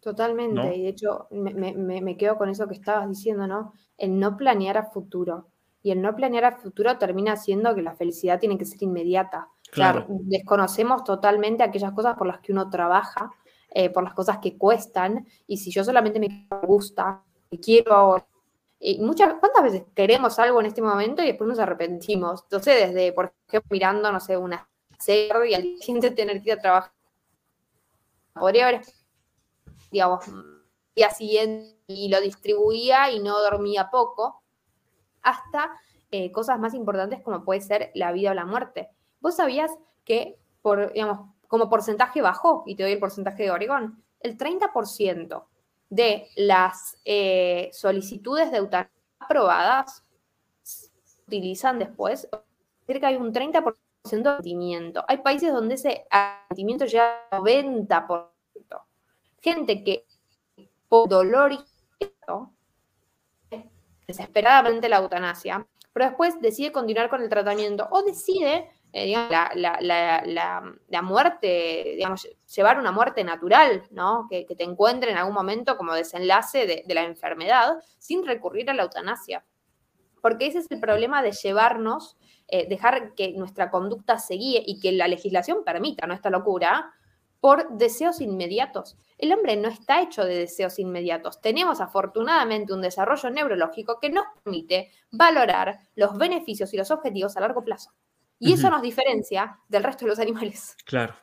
Totalmente, 0.00 0.76
y 0.76 0.82
de 0.82 0.88
hecho 0.88 1.28
me, 1.30 1.72
me, 1.72 2.16
quedo 2.18 2.36
con 2.36 2.50
eso 2.50 2.68
que 2.68 2.74
estabas 2.74 3.08
diciendo, 3.08 3.46
¿no? 3.46 3.72
El 3.96 4.18
no 4.18 4.36
planear 4.36 4.76
a 4.76 4.90
futuro 4.90 5.48
y 5.84 5.90
el 5.90 6.00
no 6.00 6.16
planear 6.16 6.46
a 6.46 6.56
futuro 6.56 6.96
termina 6.96 7.36
siendo 7.36 7.74
que 7.74 7.82
la 7.82 7.94
felicidad 7.94 8.40
tiene 8.40 8.56
que 8.56 8.64
ser 8.64 8.82
inmediata. 8.82 9.48
Claro. 9.70 10.06
desconocemos 10.08 11.04
totalmente 11.04 11.62
aquellas 11.62 11.92
cosas 11.92 12.16
por 12.16 12.26
las 12.26 12.40
que 12.40 12.52
uno 12.52 12.70
trabaja, 12.70 13.30
eh, 13.70 13.90
por 13.90 14.02
las 14.02 14.14
cosas 14.14 14.38
que 14.38 14.56
cuestan, 14.56 15.26
y 15.46 15.58
si 15.58 15.70
yo 15.70 15.84
solamente 15.84 16.18
me 16.18 16.48
gusta, 16.62 17.22
y 17.50 17.58
quiero 17.58 17.92
ahora, 17.92 18.26
y 18.78 18.98
muchas, 19.00 19.34
¿cuántas 19.40 19.62
veces 19.62 19.84
queremos 19.94 20.38
algo 20.38 20.58
en 20.60 20.66
este 20.66 20.80
momento 20.80 21.22
y 21.22 21.26
después 21.26 21.48
nos 21.48 21.58
arrepentimos? 21.58 22.44
Entonces, 22.44 22.88
desde, 22.88 23.12
por 23.12 23.34
ejemplo, 23.46 23.68
mirando, 23.70 24.10
no 24.10 24.20
sé, 24.20 24.38
una 24.38 24.66
serie 24.98 25.50
y 25.50 25.54
al 25.54 25.62
día 25.62 25.78
siguiente 25.78 26.10
tener 26.12 26.40
que 26.40 26.50
ir 26.50 26.58
a 26.58 26.62
trabajar. 26.62 26.92
Podría 28.32 28.68
haber, 28.68 28.82
digamos, 29.90 30.24
día 30.96 31.10
siguiente 31.10 31.76
y 31.88 32.08
lo 32.08 32.20
distribuía 32.20 33.10
y 33.10 33.20
no 33.20 33.38
dormía 33.40 33.90
poco, 33.90 34.43
hasta 35.24 35.72
eh, 36.10 36.30
cosas 36.30 36.58
más 36.60 36.74
importantes 36.74 37.20
como 37.22 37.44
puede 37.44 37.60
ser 37.60 37.90
la 37.94 38.12
vida 38.12 38.30
o 38.30 38.34
la 38.34 38.46
muerte. 38.46 38.88
¿Vos 39.20 39.36
sabías 39.36 39.70
que, 40.04 40.38
por, 40.62 40.92
digamos, 40.92 41.30
como 41.48 41.68
porcentaje 41.68 42.22
bajó, 42.22 42.62
y 42.66 42.76
te 42.76 42.84
doy 42.84 42.92
el 42.92 42.98
porcentaje 42.98 43.44
de 43.44 43.50
Oregón, 43.50 44.02
el 44.20 44.38
30% 44.38 45.44
de 45.90 46.28
las 46.36 46.96
eh, 47.04 47.70
solicitudes 47.72 48.50
de 48.50 48.58
eutanasia 48.58 48.92
aprobadas 49.18 50.04
utilizan 51.26 51.78
después, 51.78 52.28
cerca 52.86 53.08
hay 53.08 53.16
un 53.16 53.32
30% 53.32 53.74
de 54.04 54.28
arrepentimiento. 54.28 55.04
Hay 55.08 55.18
países 55.18 55.52
donde 55.52 55.74
ese 55.74 56.06
arrepentimiento 56.10 56.84
llega 56.84 57.26
al 57.30 57.42
90%. 57.42 58.30
Gente 59.40 59.84
que 59.84 60.06
por 60.88 61.08
dolor 61.08 61.52
y 61.52 61.58
desesperadamente 64.06 64.88
la 64.88 64.98
eutanasia, 64.98 65.66
pero 65.92 66.06
después 66.06 66.40
decide 66.40 66.72
continuar 66.72 67.08
con 67.08 67.22
el 67.22 67.28
tratamiento 67.28 67.88
o 67.90 68.02
decide 68.02 68.68
eh, 68.96 69.06
digamos, 69.06 69.32
la, 69.56 71.02
muerte, 71.02 71.94
digamos, 71.96 72.28
llevar 72.54 72.78
una 72.78 72.92
muerte 72.92 73.24
natural, 73.24 73.82
¿no? 73.90 74.28
Que, 74.30 74.46
te 74.46 74.62
encuentre 74.62 75.10
en 75.10 75.16
algún 75.16 75.34
momento 75.34 75.76
como 75.76 75.94
desenlace 75.94 76.64
de, 76.64 76.94
la 76.94 77.02
enfermedad 77.02 77.74
sin 77.98 78.24
recurrir 78.24 78.70
a 78.70 78.74
la 78.74 78.84
eutanasia. 78.84 79.44
Porque 80.22 80.46
ese 80.46 80.58
es 80.58 80.70
el 80.70 80.78
problema 80.78 81.22
de 81.22 81.32
llevarnos, 81.32 82.16
eh, 82.46 82.68
dejar 82.68 83.16
que 83.16 83.32
nuestra 83.32 83.68
conducta 83.68 84.18
se 84.18 84.34
guíe 84.34 84.62
y 84.64 84.78
que 84.78 84.92
la 84.92 85.08
legislación 85.08 85.64
permita, 85.64 86.06
¿no? 86.06 86.14
Esta 86.14 86.30
locura, 86.30 86.92
por 87.44 87.76
deseos 87.76 88.22
inmediatos. 88.22 88.96
El 89.18 89.30
hombre 89.30 89.54
no 89.56 89.68
está 89.68 90.00
hecho 90.00 90.24
de 90.24 90.34
deseos 90.34 90.78
inmediatos. 90.78 91.42
Tenemos 91.42 91.82
afortunadamente 91.82 92.72
un 92.72 92.80
desarrollo 92.80 93.28
neurológico 93.28 93.98
que 94.00 94.08
nos 94.08 94.24
permite 94.42 94.90
valorar 95.10 95.78
los 95.94 96.16
beneficios 96.16 96.72
y 96.72 96.78
los 96.78 96.90
objetivos 96.90 97.36
a 97.36 97.40
largo 97.40 97.62
plazo. 97.62 97.90
Y 98.38 98.54
eso 98.54 98.70
nos 98.70 98.80
diferencia 98.80 99.58
del 99.68 99.84
resto 99.84 100.06
de 100.06 100.12
los 100.12 100.18
animales. 100.20 100.74
Claro. 100.86 101.16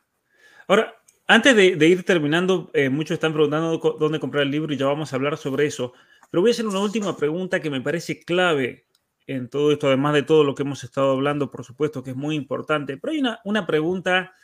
Ahora, 0.67 0.93
antes 1.25 1.55
de, 1.55 1.87
ir 1.87 2.05
terminando, 2.05 2.69
eh, 2.75 2.91
muchos 2.91 3.15
están 3.15 3.33
preguntando 3.33 3.79
dónde 3.99 4.19
comprar 4.19 4.43
el 4.43 4.51
libro 4.51 4.71
y 4.71 4.77
ya 4.77 4.85
vamos 4.85 5.11
a 5.11 5.15
hablar 5.15 5.37
sobre 5.37 5.65
eso. 5.65 5.93
Pero 6.29 6.41
voy 6.41 6.51
a 6.51 6.53
hacer 6.53 6.67
una 6.67 6.81
última 6.81 7.17
pregunta 7.17 7.61
que 7.61 7.71
me 7.71 7.81
parece 7.81 8.19
clave 8.19 8.85
en 9.25 9.49
todo 9.49 9.71
esto, 9.71 9.87
además 9.87 10.13
de 10.13 10.21
todo 10.21 10.43
lo 10.43 10.53
que 10.53 10.61
hemos 10.61 10.83
estado 10.83 11.13
hablando, 11.13 11.49
por 11.49 11.65
supuesto 11.65 12.03
que 12.03 12.11
es 12.11 12.15
muy 12.15 12.35
importante. 12.35 12.97
Pero 12.97 13.11
hay 13.11 13.21
una, 13.21 13.39
una 13.43 13.65
pregunta 13.65 14.35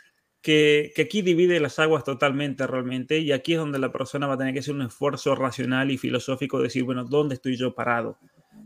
que, 0.41 0.93
aquí 0.99 1.21
divide 1.21 1.59
las 1.59 1.79
aguas 1.79 2.03
totalmente 2.03 2.65
realmente 2.67 3.19
y 3.19 3.31
aquí 3.31 3.53
es 3.53 3.59
donde 3.59 3.79
la 3.79 3.91
persona 3.91 4.27
va 4.27 4.35
a 4.35 4.37
tener 4.37 4.53
que 4.53 4.59
hacer 4.59 4.75
un 4.75 4.83
esfuerzo 4.83 5.35
racional 5.35 5.91
y 5.91 5.97
filosófico 5.97 6.57
de 6.57 6.65
decir, 6.65 6.83
bueno, 6.83 7.03
¿dónde 7.03 7.35
estoy 7.35 7.57
yo 7.57 7.73
parado? 7.73 8.17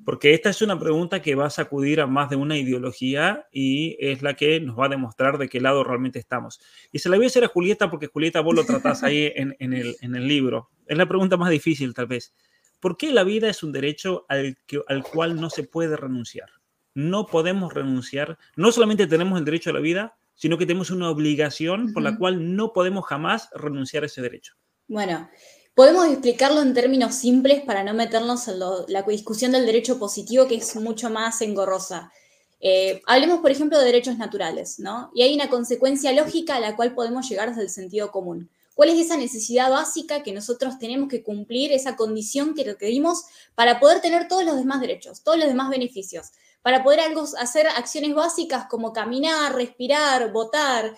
Porque 0.06 0.34
esta 0.34 0.50
es 0.50 0.62
una 0.62 0.80
pregunta 0.80 1.22
que 1.22 1.36
va 1.36 1.46
a 1.46 1.50
sacudir 1.50 2.02
a 2.02 2.08
más 2.08 2.30
de 2.30 2.36
una 2.36 2.58
ideología 2.58 3.48
y 3.52 3.98
es 4.00 4.22
la 4.22 4.36
que 4.36 4.60
nos 4.60 4.80
va 4.80 4.86
a 4.86 4.90
demostrar 4.90 5.38
de 5.38 5.48
qué 5.48 5.60
lado 5.60 5.84
realmente 5.84 6.18
estamos. 6.18 6.60
Y 6.92 7.00
se 7.00 7.10
la 7.10 7.18
voy 7.18 7.26
a 7.26 7.28
hacer 7.28 7.44
a 7.44 7.48
Julieta 7.48 7.90
porque 7.90 8.08
Julieta 8.08 8.42
vos 8.42 8.56
lo 8.56 8.64
tratás 8.64 9.04
ahí 9.04 9.32
en, 9.36 9.56
el, 9.60 9.96
en 10.02 10.16
el 10.16 10.28
libro. 10.28 10.70
Es 10.88 10.98
la 10.98 11.08
pregunta 11.08 11.38
más 11.38 11.50
difícil 11.50 11.94
tal 11.94 12.08
vez. 12.08 12.34
¿Por 12.80 12.98
qué 12.98 13.12
la 13.12 13.24
vida 13.24 13.48
es 13.48 13.62
un 13.62 13.72
derecho 13.72 14.26
al, 14.28 14.58
que, 14.66 14.82
al 14.88 15.04
cual 15.04 15.40
no 15.40 15.50
se 15.50 15.64
puede 15.64 15.96
renunciar? 15.98 16.50
no 16.94 17.26
podemos 17.26 17.74
renunciar, 17.74 18.38
no 18.56 18.72
solamente 18.72 19.08
tenemos 19.08 19.40
el 19.40 19.46
derecho 19.46 19.70
a 19.70 19.74
la 19.74 19.80
vida, 19.80 20.18
sino 20.36 20.58
que 20.58 20.66
tenemos 20.66 20.90
una 20.90 21.10
obligación 21.10 21.94
por 21.94 22.04
la 22.04 22.18
cual 22.18 22.56
no 22.56 22.74
podemos 22.74 23.06
jamás 23.06 23.50
renunciar 23.54 24.04
a 24.04 24.08
ese 24.08 24.22
derecho. 24.22 24.54
Bueno, 24.88 25.30
podemos 25.76 26.08
explicarlo 26.08 26.62
en 26.62 26.74
términos 26.74 27.16
simples 27.16 27.62
para 27.62 27.84
no 27.84 27.94
meternos 27.94 28.48
en 28.48 28.60
la 28.60 29.04
discusión 29.04 29.52
del 29.52 29.66
derecho 29.66 30.00
positivo, 30.00 30.48
que 30.48 30.56
es 30.56 30.76
mucho 30.76 31.10
más 31.10 31.42
engorrosa. 31.42 32.12
Eh, 32.60 33.02
hablemos, 33.08 33.40
por 33.40 33.52
ejemplo, 33.52 33.80
de 33.80 33.86
derechos 33.86 34.18
naturales, 34.18 34.80
¿no? 34.80 35.12
Y 35.16 35.24
hay 35.24 35.34
una 35.34 35.50
consecuencia 35.50 36.12
lógica 36.12 36.56
a 36.56 36.60
la 36.60 36.76
cual 36.76 36.94
podemos 36.94 37.28
llegar 37.28 37.50
desde 37.50 37.64
el 37.64 37.70
sentido 37.70 38.12
común. 38.12 38.50
¿Cuál 38.76 38.90
es 38.90 39.00
esa 39.00 39.18
necesidad 39.18 39.70
básica 39.70 40.24
que 40.24 40.32
nosotros 40.32 40.80
tenemos 40.80 41.10
que 41.10 41.24
cumplir, 41.24 41.72
esa 41.72 41.96
condición 41.96 42.54
que 42.54 42.64
requerimos 42.64 43.24
para 43.56 43.80
poder 43.80 44.02
tener 44.02 44.28
todos 44.28 44.46
los 44.46 44.56
demás 44.56 44.80
derechos, 44.80 45.24
todos 45.24 45.38
los 45.38 45.48
demás 45.48 45.70
beneficios? 45.70 46.32
Para 46.62 46.84
poder 46.84 47.02
hacer 47.40 47.68
acciones 47.68 48.14
básicas 48.14 48.66
como 48.66 48.94
caminar, 48.94 49.56
respirar, 49.56 50.32
votar, 50.32 50.96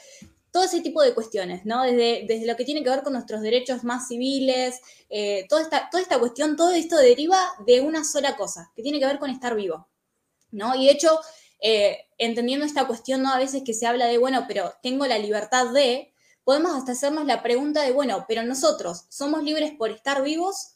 todo 0.54 0.64
ese 0.64 0.82
tipo 0.82 1.02
de 1.02 1.16
cuestiones, 1.16 1.66
¿no? 1.66 1.82
Desde, 1.82 2.46
lo 2.46 2.56
que 2.56 2.64
tiene 2.64 2.84
que 2.84 2.90
ver 2.90 3.02
con 3.02 3.14
nuestros 3.14 3.42
derechos 3.42 3.84
más 3.84 4.08
civiles, 4.08 4.80
eh, 5.10 5.48
toda, 5.50 5.64
esta, 5.64 5.90
toda 5.90 6.20
cuestión, 6.20 6.56
todo 6.56 6.70
esto 6.72 6.96
deriva 6.98 7.40
de 7.66 7.82
una 7.82 8.04
sola 8.04 8.38
cosa, 8.38 8.72
que 8.76 8.84
tiene 8.84 9.00
que 9.00 9.08
ver 9.08 9.18
con 9.18 9.32
estar 9.32 9.56
vivo, 9.56 9.88
¿no? 10.52 10.76
Y 10.76 10.86
de 10.86 10.92
hecho, 10.92 11.20
eh, 11.60 12.06
entendiendo 12.20 12.68
esta 12.68 12.86
cuestión, 12.86 13.24
¿no? 13.24 13.34
A 13.34 13.40
veces 13.40 13.64
que 13.66 13.74
se 13.74 13.88
habla 13.88 14.06
de, 14.06 14.20
bueno, 14.20 14.46
pero 14.48 14.76
tengo 14.84 15.08
la 15.08 15.18
libertad 15.18 15.74
de, 15.74 16.14
podemos 16.44 16.76
hasta 16.76 16.92
hacernos 16.92 17.26
la 17.26 17.42
pregunta 17.42 17.82
de, 17.82 17.92
bueno, 17.92 18.26
pero 18.28 18.44
nosotros, 18.44 19.06
¿somos 19.10 19.42
libres 19.42 19.72
por 19.76 19.90
estar 19.90 20.22
vivos? 20.22 20.76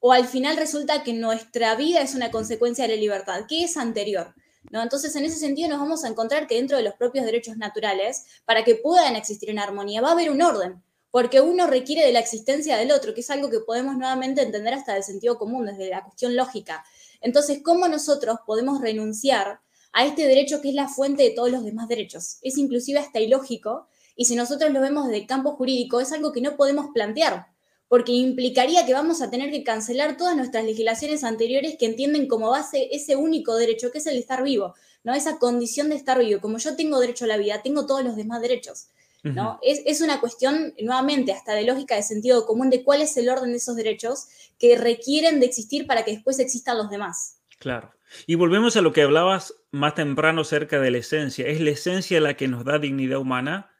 ¿O 0.00 0.12
al 0.12 0.26
final 0.26 0.56
resulta 0.56 1.02
que 1.02 1.12
nuestra 1.12 1.74
vida 1.74 2.00
es 2.00 2.14
una 2.14 2.30
consecuencia 2.30 2.86
de 2.86 2.94
la 2.94 3.00
libertad? 3.00 3.44
¿Qué 3.48 3.64
es 3.64 3.76
anterior? 3.76 4.34
¿No? 4.70 4.82
Entonces, 4.82 5.14
en 5.16 5.24
ese 5.24 5.38
sentido, 5.38 5.68
nos 5.68 5.80
vamos 5.80 6.04
a 6.04 6.08
encontrar 6.08 6.46
que 6.46 6.56
dentro 6.56 6.76
de 6.76 6.82
los 6.82 6.94
propios 6.94 7.24
derechos 7.24 7.56
naturales, 7.56 8.24
para 8.44 8.64
que 8.64 8.74
puedan 8.74 9.16
existir 9.16 9.50
en 9.50 9.58
armonía, 9.58 10.00
va 10.00 10.08
a 10.08 10.12
haber 10.12 10.30
un 10.30 10.42
orden, 10.42 10.82
porque 11.10 11.40
uno 11.40 11.66
requiere 11.66 12.04
de 12.04 12.12
la 12.12 12.18
existencia 12.18 12.76
del 12.76 12.92
otro, 12.92 13.14
que 13.14 13.22
es 13.22 13.30
algo 13.30 13.50
que 13.50 13.60
podemos 13.60 13.96
nuevamente 13.96 14.42
entender 14.42 14.74
hasta 14.74 14.94
del 14.94 15.04
sentido 15.04 15.38
común, 15.38 15.66
desde 15.66 15.88
la 15.88 16.04
cuestión 16.04 16.36
lógica. 16.36 16.84
Entonces, 17.20 17.60
¿cómo 17.64 17.88
nosotros 17.88 18.38
podemos 18.46 18.80
renunciar 18.80 19.60
a 19.92 20.04
este 20.04 20.26
derecho 20.26 20.60
que 20.60 20.68
es 20.70 20.74
la 20.74 20.88
fuente 20.88 21.22
de 21.22 21.30
todos 21.30 21.50
los 21.50 21.64
demás 21.64 21.88
derechos. 21.88 22.38
Es 22.42 22.58
inclusive 22.58 22.98
hasta 22.98 23.20
ilógico 23.20 23.88
y 24.16 24.26
si 24.26 24.36
nosotros 24.36 24.72
lo 24.72 24.80
vemos 24.80 25.06
desde 25.06 25.18
el 25.18 25.26
campo 25.26 25.52
jurídico 25.52 26.00
es 26.00 26.12
algo 26.12 26.32
que 26.32 26.40
no 26.40 26.56
podemos 26.56 26.88
plantear, 26.92 27.48
porque 27.88 28.12
implicaría 28.12 28.86
que 28.86 28.92
vamos 28.92 29.22
a 29.22 29.30
tener 29.30 29.50
que 29.50 29.64
cancelar 29.64 30.16
todas 30.16 30.36
nuestras 30.36 30.64
legislaciones 30.64 31.24
anteriores 31.24 31.76
que 31.78 31.86
entienden 31.86 32.28
como 32.28 32.50
base 32.50 32.88
ese 32.92 33.16
único 33.16 33.56
derecho 33.56 33.90
que 33.90 33.98
es 33.98 34.06
el 34.06 34.14
de 34.14 34.20
estar 34.20 34.42
vivo, 34.42 34.74
¿no? 35.04 35.14
Esa 35.14 35.38
condición 35.38 35.88
de 35.88 35.96
estar 35.96 36.18
vivo. 36.18 36.40
Como 36.40 36.58
yo 36.58 36.76
tengo 36.76 37.00
derecho 37.00 37.24
a 37.24 37.28
la 37.28 37.36
vida, 37.38 37.62
tengo 37.62 37.86
todos 37.86 38.04
los 38.04 38.16
demás 38.16 38.40
derechos. 38.40 38.88
¿no? 39.24 39.58
es, 39.62 39.82
es, 39.84 40.00
una 40.00 40.20
cuestión, 40.20 40.74
nuevamente, 40.80 41.32
hasta 41.32 41.52
de 41.52 41.64
lógica, 41.64 41.96
de 41.96 42.02
sentido 42.02 42.46
común, 42.46 42.70
de 42.70 42.82
cuál 42.82 43.02
es 43.02 43.16
el 43.16 43.28
orden 43.28 43.50
de 43.50 43.56
esos 43.56 43.76
derechos 43.76 44.28
que 44.58 44.78
requieren 44.78 45.40
de 45.40 45.46
existir 45.46 45.86
para 45.86 46.04
que 46.04 46.12
después 46.12 46.38
existan 46.38 46.78
los 46.78 46.88
demás. 46.88 47.38
Claro. 47.58 47.92
Y 48.26 48.36
volvemos 48.36 48.76
a 48.76 48.80
lo 48.80 48.92
que 48.92 49.02
hablabas 49.02 49.54
más 49.70 49.94
temprano 49.94 50.42
acerca 50.42 50.80
de 50.80 50.90
la 50.90 50.98
esencia. 50.98 51.46
Es 51.46 51.60
la 51.60 51.70
esencia 51.70 52.20
la 52.20 52.34
que 52.34 52.48
nos 52.48 52.64
da 52.64 52.78
dignidad 52.78 53.18
humana. 53.18 53.70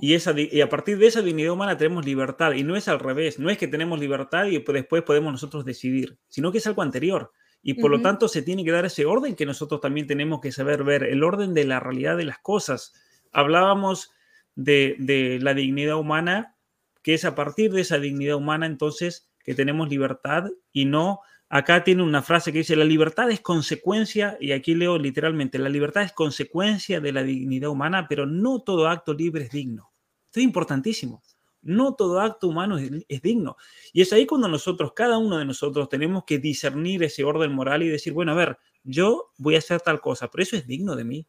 Y, 0.00 0.14
esa, 0.14 0.34
y 0.36 0.60
a 0.60 0.68
partir 0.68 0.98
de 0.98 1.06
esa 1.06 1.22
dignidad 1.22 1.52
humana 1.52 1.76
tenemos 1.76 2.04
libertad. 2.04 2.52
Y 2.52 2.62
no 2.62 2.76
es 2.76 2.88
al 2.88 2.98
revés. 2.98 3.38
No 3.38 3.50
es 3.50 3.58
que 3.58 3.68
tenemos 3.68 3.98
libertad 3.98 4.46
y 4.46 4.58
después 4.58 5.02
podemos 5.02 5.32
nosotros 5.32 5.64
decidir, 5.64 6.18
sino 6.28 6.52
que 6.52 6.58
es 6.58 6.66
algo 6.66 6.82
anterior. 6.82 7.32
Y 7.62 7.74
por 7.74 7.90
lo 7.90 8.00
tanto 8.00 8.28
se 8.28 8.42
tiene 8.42 8.64
que 8.64 8.70
dar 8.70 8.84
ese 8.84 9.04
orden 9.04 9.34
que 9.34 9.44
nosotros 9.44 9.80
también 9.80 10.06
tenemos 10.06 10.40
que 10.40 10.52
saber 10.52 10.84
ver, 10.84 11.02
el 11.02 11.24
orden 11.24 11.54
de 11.54 11.64
la 11.64 11.80
realidad 11.80 12.16
de 12.16 12.24
las 12.24 12.38
cosas. 12.38 12.94
Hablábamos 13.32 14.12
de, 14.54 14.96
de 14.98 15.38
la 15.40 15.54
dignidad 15.54 15.96
humana, 15.96 16.56
que 17.02 17.14
es 17.14 17.24
a 17.24 17.34
partir 17.34 17.72
de 17.72 17.80
esa 17.80 17.98
dignidad 17.98 18.36
humana 18.36 18.66
entonces 18.66 19.30
que 19.42 19.54
tenemos 19.54 19.88
libertad 19.88 20.44
y 20.72 20.84
no 20.84 21.20
Acá 21.50 21.82
tiene 21.82 22.02
una 22.02 22.22
frase 22.22 22.52
que 22.52 22.58
dice, 22.58 22.76
la 22.76 22.84
libertad 22.84 23.30
es 23.30 23.40
consecuencia, 23.40 24.36
y 24.38 24.52
aquí 24.52 24.74
leo 24.74 24.98
literalmente, 24.98 25.58
la 25.58 25.70
libertad 25.70 26.02
es 26.02 26.12
consecuencia 26.12 27.00
de 27.00 27.12
la 27.12 27.22
dignidad 27.22 27.70
humana, 27.70 28.06
pero 28.06 28.26
no 28.26 28.60
todo 28.60 28.86
acto 28.86 29.14
libre 29.14 29.44
es 29.44 29.50
digno. 29.50 29.90
Esto 30.26 30.40
es 30.40 30.44
importantísimo. 30.44 31.22
No 31.62 31.94
todo 31.94 32.20
acto 32.20 32.48
humano 32.48 32.76
es, 32.78 33.22
digno. 33.22 33.56
Y 33.92 34.02
es 34.02 34.12
ahí 34.12 34.26
cuando 34.26 34.46
nosotros, 34.46 34.92
cada 34.94 35.16
uno 35.18 35.38
de 35.38 35.46
nosotros, 35.46 35.88
tenemos 35.88 36.24
que 36.24 36.38
discernir 36.38 37.02
ese 37.02 37.24
orden 37.24 37.52
moral 37.52 37.82
y 37.82 37.88
decir, 37.88 38.12
bueno, 38.12 38.32
a 38.32 38.34
ver, 38.34 38.58
yo 38.84 39.32
voy 39.38 39.54
a 39.54 39.58
hacer 39.58 39.80
tal 39.80 40.00
cosa, 40.00 40.30
pero 40.30 40.42
eso 40.42 40.56
es 40.56 40.66
digno 40.66 40.96
de 40.96 41.04
mí. 41.04 41.26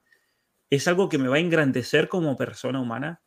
¿Es 0.69 0.87
algo 0.87 1.09
que 1.09 1.17
me 1.17 1.29
va 1.29 1.37
a 1.37 1.39
engrandecer 1.39 2.09
como 2.09 2.35
persona 2.35 2.79
humana? 2.79 3.23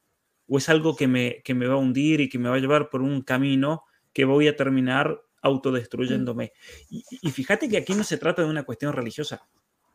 ¿O 0.46 0.58
es 0.58 0.68
algo 0.68 0.94
que 0.94 1.08
me, 1.08 1.42
que 1.42 1.54
me 1.54 1.66
va 1.66 1.74
a 1.74 1.78
hundir 1.78 2.20
y 2.20 2.28
que 2.28 2.38
me 2.38 2.48
va 2.48 2.56
a 2.56 2.60
llevar 2.60 2.90
por 2.90 3.02
un 3.02 3.22
camino 3.22 3.84
que 4.12 4.24
voy 4.24 4.46
a 4.46 4.56
terminar 4.56 5.22
autodestruyéndome. 5.42 6.52
Y, 6.88 7.30
fíjate 7.30 7.68
que 7.68 7.76
aquí 7.76 7.94
no 7.94 8.04
se 8.04 8.16
trata 8.16 8.42
de 8.42 8.48
una 8.48 8.62
cuestión 8.62 8.92
religiosa, 8.92 9.46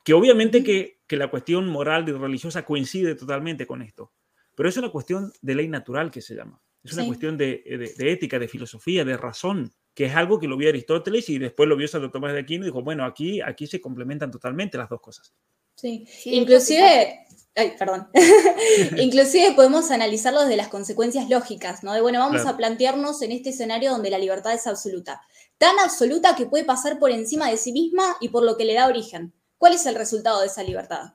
que 0.04 0.14
obviamente 0.14 0.64
que, 0.64 1.00
la 1.18 1.30
cuestión 1.30 1.68
moral 1.68 2.08
y 2.08 2.12
religiosa 2.12 2.64
coincide 2.64 3.16
totalmente 3.16 3.66
con 3.66 3.82
esto, 3.82 4.14
pero 4.56 4.70
es 4.70 4.78
una 4.78 4.90
cuestión 4.90 5.32
de 5.42 5.56
ley 5.56 5.68
natural 5.68 6.12
que 6.12 6.22
se 6.22 6.36
llama. 6.36 6.62
Es 6.84 6.94
una 6.94 7.06
cuestión 7.06 7.38
de, 7.38 7.64
ética, 8.00 8.40
de 8.40 8.48
filosofía, 8.48 9.04
de 9.04 9.18
razón, 9.18 9.74
que 9.94 10.06
es 10.06 10.16
algo 10.16 10.40
que 10.40 10.48
lo 10.48 10.56
vio 10.56 10.70
Aristóteles 10.70 11.28
y 11.30 11.40
después 11.40 11.68
lo 11.68 11.76
vio 11.76 11.88
Santo 11.88 12.12
Tomás 12.12 12.34
de 12.34 12.40
Aquino 12.40 12.64
y 12.64 12.68
dijo, 12.68 12.82
bueno, 12.82 13.04
aquí, 13.04 13.42
aquí 13.42 13.68
se 13.68 13.82
complementan 13.82 14.32
totalmente 14.32 14.78
las 14.78 14.88
dos 14.88 15.02
cosas. 15.02 15.34
Sí, 15.78 16.06
inclusive, 16.26 17.26
ay, 17.56 17.76
perdón, 17.80 18.10
inclusive 18.98 19.54
podemos 19.54 19.92
analizarlo 19.92 20.42
desde 20.42 20.58
las 20.58 20.68
consecuencias 20.68 21.30
lógicas, 21.30 21.84
¿no? 21.84 21.94
De, 21.94 22.02
bueno, 22.02 22.20
vamos 22.20 22.46
a 22.46 22.58
plantearnos 22.58 23.22
en 23.22 23.32
este 23.32 23.52
escenario 23.52 23.92
donde 23.92 24.10
la 24.10 24.18
libertad 24.18 24.54
es 24.54 24.68
absoluta 24.68 25.22
tan 25.58 25.80
absoluta 25.80 26.36
que 26.36 26.46
puede 26.46 26.66
pasar 26.66 27.00
por 27.00 27.12
encima 27.12 27.50
de 27.50 27.58
sí 27.58 27.72
misma 27.72 28.16
y 28.20 28.30
por 28.30 28.44
lo 28.44 28.58
que 28.58 28.66
le 28.66 28.76
da 28.76 28.88
origen. 28.88 29.34
¿Cuál 29.58 29.74
es 29.74 29.86
el 29.86 29.96
resultado 29.96 30.42
de 30.42 30.48
esa 30.48 30.64
libertad? 30.64 31.14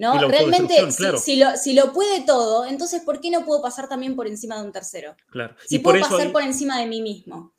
¿No? 0.00 0.18
Realmente, 0.18 0.90
si, 0.90 1.74
lo, 1.74 1.92
puede 1.92 2.24
todo, 2.24 2.64
entonces 2.64 3.02
¿por 3.02 3.20
qué 3.20 3.30
no 3.30 3.44
puedo 3.44 3.60
pasar 3.60 3.86
también 3.86 4.16
por 4.16 4.26
encima 4.26 4.58
de 4.58 4.64
un 4.64 4.72
tercero? 4.72 5.14
Claro. 5.28 5.54
Si 5.66 5.78
puedo 5.78 6.00
pasar 6.00 6.32
por 6.32 6.42
encima 6.42 6.80
de 6.80 6.86
mí 6.86 7.02
mismo. 7.02 7.52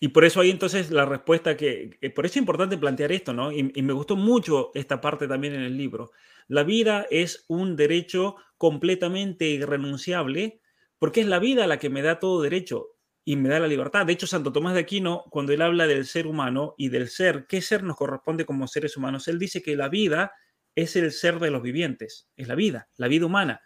Y 0.00 0.08
por 0.08 0.24
eso 0.24 0.40
hay 0.40 0.50
entonces 0.50 0.90
la 0.90 1.04
respuesta 1.04 1.54
que, 1.54 1.98
por 2.14 2.24
eso 2.24 2.32
es 2.32 2.36
importante 2.38 2.78
plantear 2.78 3.12
esto, 3.12 3.34
¿no? 3.34 3.52
Y, 3.52 3.72
y 3.74 3.82
me 3.82 3.92
gustó 3.92 4.16
mucho 4.16 4.70
esta 4.72 5.02
parte 5.02 5.28
también 5.28 5.54
en 5.54 5.60
el 5.60 5.76
libro. 5.76 6.12
La 6.48 6.62
vida 6.62 7.06
es 7.10 7.44
un 7.46 7.76
derecho 7.76 8.36
completamente 8.56 9.44
irrenunciable 9.44 10.62
porque 10.98 11.20
es 11.20 11.26
la 11.26 11.40
vida 11.40 11.66
la 11.66 11.78
que 11.78 11.90
me 11.90 12.00
da 12.00 12.18
todo 12.18 12.40
derecho 12.40 12.96
y 13.22 13.36
me 13.36 13.50
da 13.50 13.58
la 13.58 13.66
libertad. 13.66 14.06
De 14.06 14.14
hecho, 14.14 14.26
Santo 14.26 14.50
Tomás 14.50 14.72
de 14.72 14.80
Aquino, 14.80 15.24
cuando 15.28 15.52
él 15.52 15.60
habla 15.60 15.86
del 15.86 16.06
ser 16.06 16.26
humano 16.26 16.74
y 16.78 16.88
del 16.88 17.08
ser, 17.08 17.46
¿qué 17.46 17.60
ser 17.60 17.82
nos 17.82 17.96
corresponde 17.96 18.46
como 18.46 18.66
seres 18.66 18.96
humanos? 18.96 19.28
Él 19.28 19.38
dice 19.38 19.62
que 19.62 19.76
la 19.76 19.90
vida 19.90 20.32
es 20.76 20.94
el 20.94 21.10
ser 21.10 21.40
de 21.40 21.50
los 21.50 21.62
vivientes, 21.62 22.28
es 22.36 22.46
la 22.46 22.54
vida, 22.54 22.88
la 22.96 23.08
vida 23.08 23.26
humana, 23.26 23.62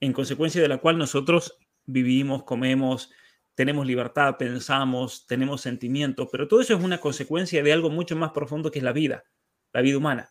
en 0.00 0.12
consecuencia 0.12 0.60
de 0.60 0.68
la 0.68 0.78
cual 0.78 0.98
nosotros 0.98 1.58
vivimos, 1.86 2.42
comemos, 2.42 3.10
tenemos 3.54 3.86
libertad, 3.86 4.36
pensamos, 4.36 5.26
tenemos 5.26 5.60
sentimientos, 5.60 6.28
pero 6.30 6.48
todo 6.48 6.60
eso 6.60 6.74
es 6.74 6.82
una 6.82 6.98
consecuencia 6.98 7.62
de 7.62 7.72
algo 7.72 7.88
mucho 7.88 8.16
más 8.16 8.32
profundo 8.32 8.70
que 8.70 8.80
es 8.80 8.84
la 8.84 8.92
vida, 8.92 9.24
la 9.72 9.80
vida 9.80 9.96
humana. 9.96 10.28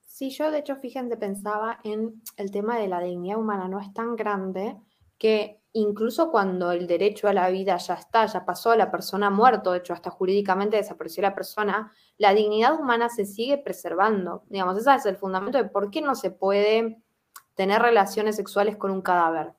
Sí, 0.00 0.28
yo 0.30 0.50
de 0.50 0.58
hecho, 0.58 0.76
fíjense, 0.76 1.16
pensaba 1.16 1.80
en 1.84 2.22
el 2.36 2.50
tema 2.50 2.78
de 2.78 2.88
la 2.88 3.00
dignidad 3.00 3.38
humana, 3.38 3.66
no 3.68 3.80
es 3.80 3.92
tan 3.94 4.16
grande 4.16 4.76
que 5.20 5.60
incluso 5.74 6.30
cuando 6.30 6.72
el 6.72 6.86
derecho 6.86 7.28
a 7.28 7.34
la 7.34 7.50
vida 7.50 7.76
ya 7.76 7.94
está, 7.94 8.24
ya 8.24 8.44
pasó, 8.44 8.74
la 8.74 8.90
persona 8.90 9.26
ha 9.26 9.30
muerto, 9.30 9.70
de 9.70 9.78
hecho 9.78 9.92
hasta 9.92 10.10
jurídicamente 10.10 10.78
desapareció 10.78 11.22
la 11.22 11.34
persona, 11.34 11.92
la 12.16 12.32
dignidad 12.32 12.80
humana 12.80 13.10
se 13.10 13.26
sigue 13.26 13.58
preservando. 13.58 14.42
Digamos, 14.48 14.78
ese 14.78 14.92
es 14.94 15.06
el 15.06 15.16
fundamento 15.16 15.58
de 15.58 15.68
por 15.68 15.90
qué 15.90 16.00
no 16.00 16.14
se 16.14 16.30
puede 16.30 17.02
tener 17.54 17.82
relaciones 17.82 18.34
sexuales 18.34 18.76
con 18.76 18.90
un 18.90 19.02
cadáver. 19.02 19.52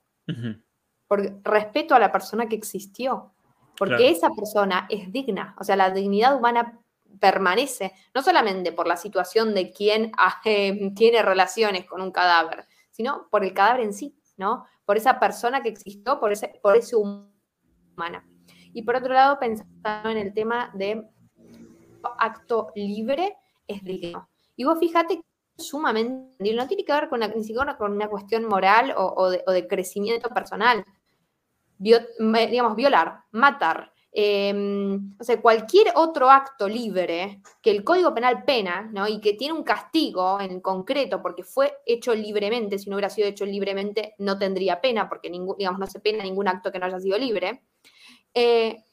Por 1.07 1.43
respeto 1.43 1.93
a 1.93 1.99
la 1.99 2.11
persona 2.11 2.47
que 2.47 2.55
existió, 2.55 3.31
porque 3.77 4.09
esa 4.09 4.29
persona 4.31 4.87
es 4.89 5.11
digna, 5.11 5.55
o 5.59 5.63
sea, 5.63 5.75
la 5.75 5.91
dignidad 5.91 6.35
humana 6.35 6.79
permanece, 7.19 7.93
no 8.15 8.23
solamente 8.23 8.71
por 8.71 8.87
la 8.87 8.97
situación 8.97 9.53
de 9.53 9.71
quien 9.71 10.11
eh, 10.45 10.91
tiene 10.95 11.21
relaciones 11.21 11.85
con 11.85 12.01
un 12.01 12.11
cadáver, 12.11 12.65
sino 12.89 13.27
por 13.29 13.43
el 13.43 13.53
cadáver 13.53 13.81
en 13.81 13.93
sí, 13.93 14.17
¿no? 14.37 14.65
Por 14.85 14.97
esa 14.97 15.19
persona 15.19 15.61
que 15.61 15.69
existió, 15.69 16.19
por 16.19 16.31
ese, 16.31 16.59
por 16.61 16.75
ese 16.75 16.95
humana. 16.95 18.25
Y 18.73 18.83
por 18.83 18.95
otro 18.95 19.13
lado, 19.13 19.37
pensando 19.39 20.09
en 20.09 20.17
el 20.17 20.33
tema 20.33 20.71
de 20.73 21.07
acto 22.17 22.71
libre 22.75 23.35
es 23.67 23.83
digno. 23.83 24.29
Y 24.55 24.63
vos 24.63 24.79
fíjate 24.79 25.17
que 25.17 25.23
sumamente 25.57 26.53
no 26.53 26.67
tiene 26.67 26.85
que 26.85 26.93
ver 26.93 27.09
con 27.09 27.19
ni 27.19 27.43
siquiera 27.43 27.77
con 27.77 27.91
una 27.91 28.09
cuestión 28.09 28.45
moral 28.45 28.93
o, 28.97 29.29
de, 29.29 29.67
crecimiento 29.67 30.29
personal. 30.29 30.85
digamos, 31.77 32.75
violar, 32.75 33.23
matar, 33.31 33.90
em, 34.11 35.15
cualquier 35.41 35.93
otro 35.95 36.29
acto 36.29 36.67
libre 36.67 37.41
que 37.61 37.71
el 37.71 37.83
Código 37.83 38.13
Penal 38.13 38.43
pena, 38.43 38.89
¿no? 38.91 39.07
Y 39.07 39.21
que 39.21 39.33
tiene 39.33 39.53
un 39.53 39.63
castigo 39.63 40.39
en 40.41 40.59
concreto 40.59 41.21
porque 41.21 41.43
fue 41.43 41.77
hecho 41.85 42.13
libremente, 42.13 42.77
si 42.77 42.89
no 42.89 42.95
hubiera 42.95 43.09
sido 43.09 43.27
hecho 43.27 43.45
libremente 43.45 44.15
no 44.17 44.37
tendría 44.37 44.81
pena, 44.81 45.07
porque 45.07 45.29
ningún, 45.29 45.57
digamos, 45.57 45.79
no 45.79 45.87
se 45.87 45.99
pena 45.99 46.23
ningún 46.23 46.47
acto 46.47 46.71
que 46.71 46.79
no 46.79 46.85
haya 46.85 46.99
sido 46.99 47.17
libre, 47.17 47.63
eh, 48.33 48.83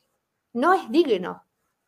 no 0.53 0.75
es 0.75 0.91
digno. 0.91 1.45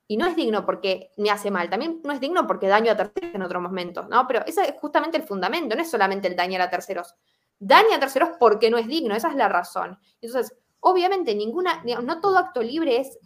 Y 0.07 0.17
no 0.17 0.27
es 0.27 0.35
digno 0.35 0.67
porque 0.67 1.13
me 1.19 1.31
hace 1.31 1.53
mal, 1.53 1.71
también 1.71 2.01
no 2.03 2.13
es 2.13 2.19
digno 2.19 2.45
porque 2.45 2.67
daño 2.67 2.91
a 2.91 2.97
terceros 2.97 3.33
en 3.33 3.43
otros 3.43 3.63
momentos, 3.63 4.09
¿no? 4.09 4.27
Pero 4.27 4.45
ese 4.45 4.63
es 4.63 4.75
justamente 4.81 5.17
el 5.17 5.23
fundamento, 5.23 5.77
no 5.77 5.83
es 5.83 5.89
solamente 5.89 6.27
el 6.27 6.35
dañar 6.35 6.61
a 6.63 6.69
terceros. 6.69 7.15
Daña 7.61 7.95
a 7.95 8.01
terceros 8.01 8.31
porque 8.41 8.71
no 8.71 8.79
es 8.79 8.89
digno, 8.89 9.15
esa 9.15 9.29
es 9.29 9.37
la 9.37 9.49
razón. 9.49 10.01
Entonces, 10.21 10.59
obviamente, 10.81 11.35
ninguna, 11.35 11.83
no 11.85 12.21
todo 12.21 12.39
acto 12.39 12.63
libre 12.63 12.99
es 12.99 13.19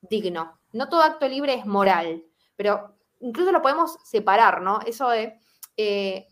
digno, 0.00 0.58
no 0.72 0.88
todo 0.88 1.02
acto 1.02 1.28
libre 1.28 1.54
es 1.54 1.66
moral, 1.66 2.24
pero 2.56 2.96
incluso 3.20 3.52
lo 3.52 3.62
podemos 3.62 3.98
separar, 4.04 4.62
¿no? 4.62 4.80
Eso 4.86 5.08
de, 5.08 5.38
eh, 5.76 6.26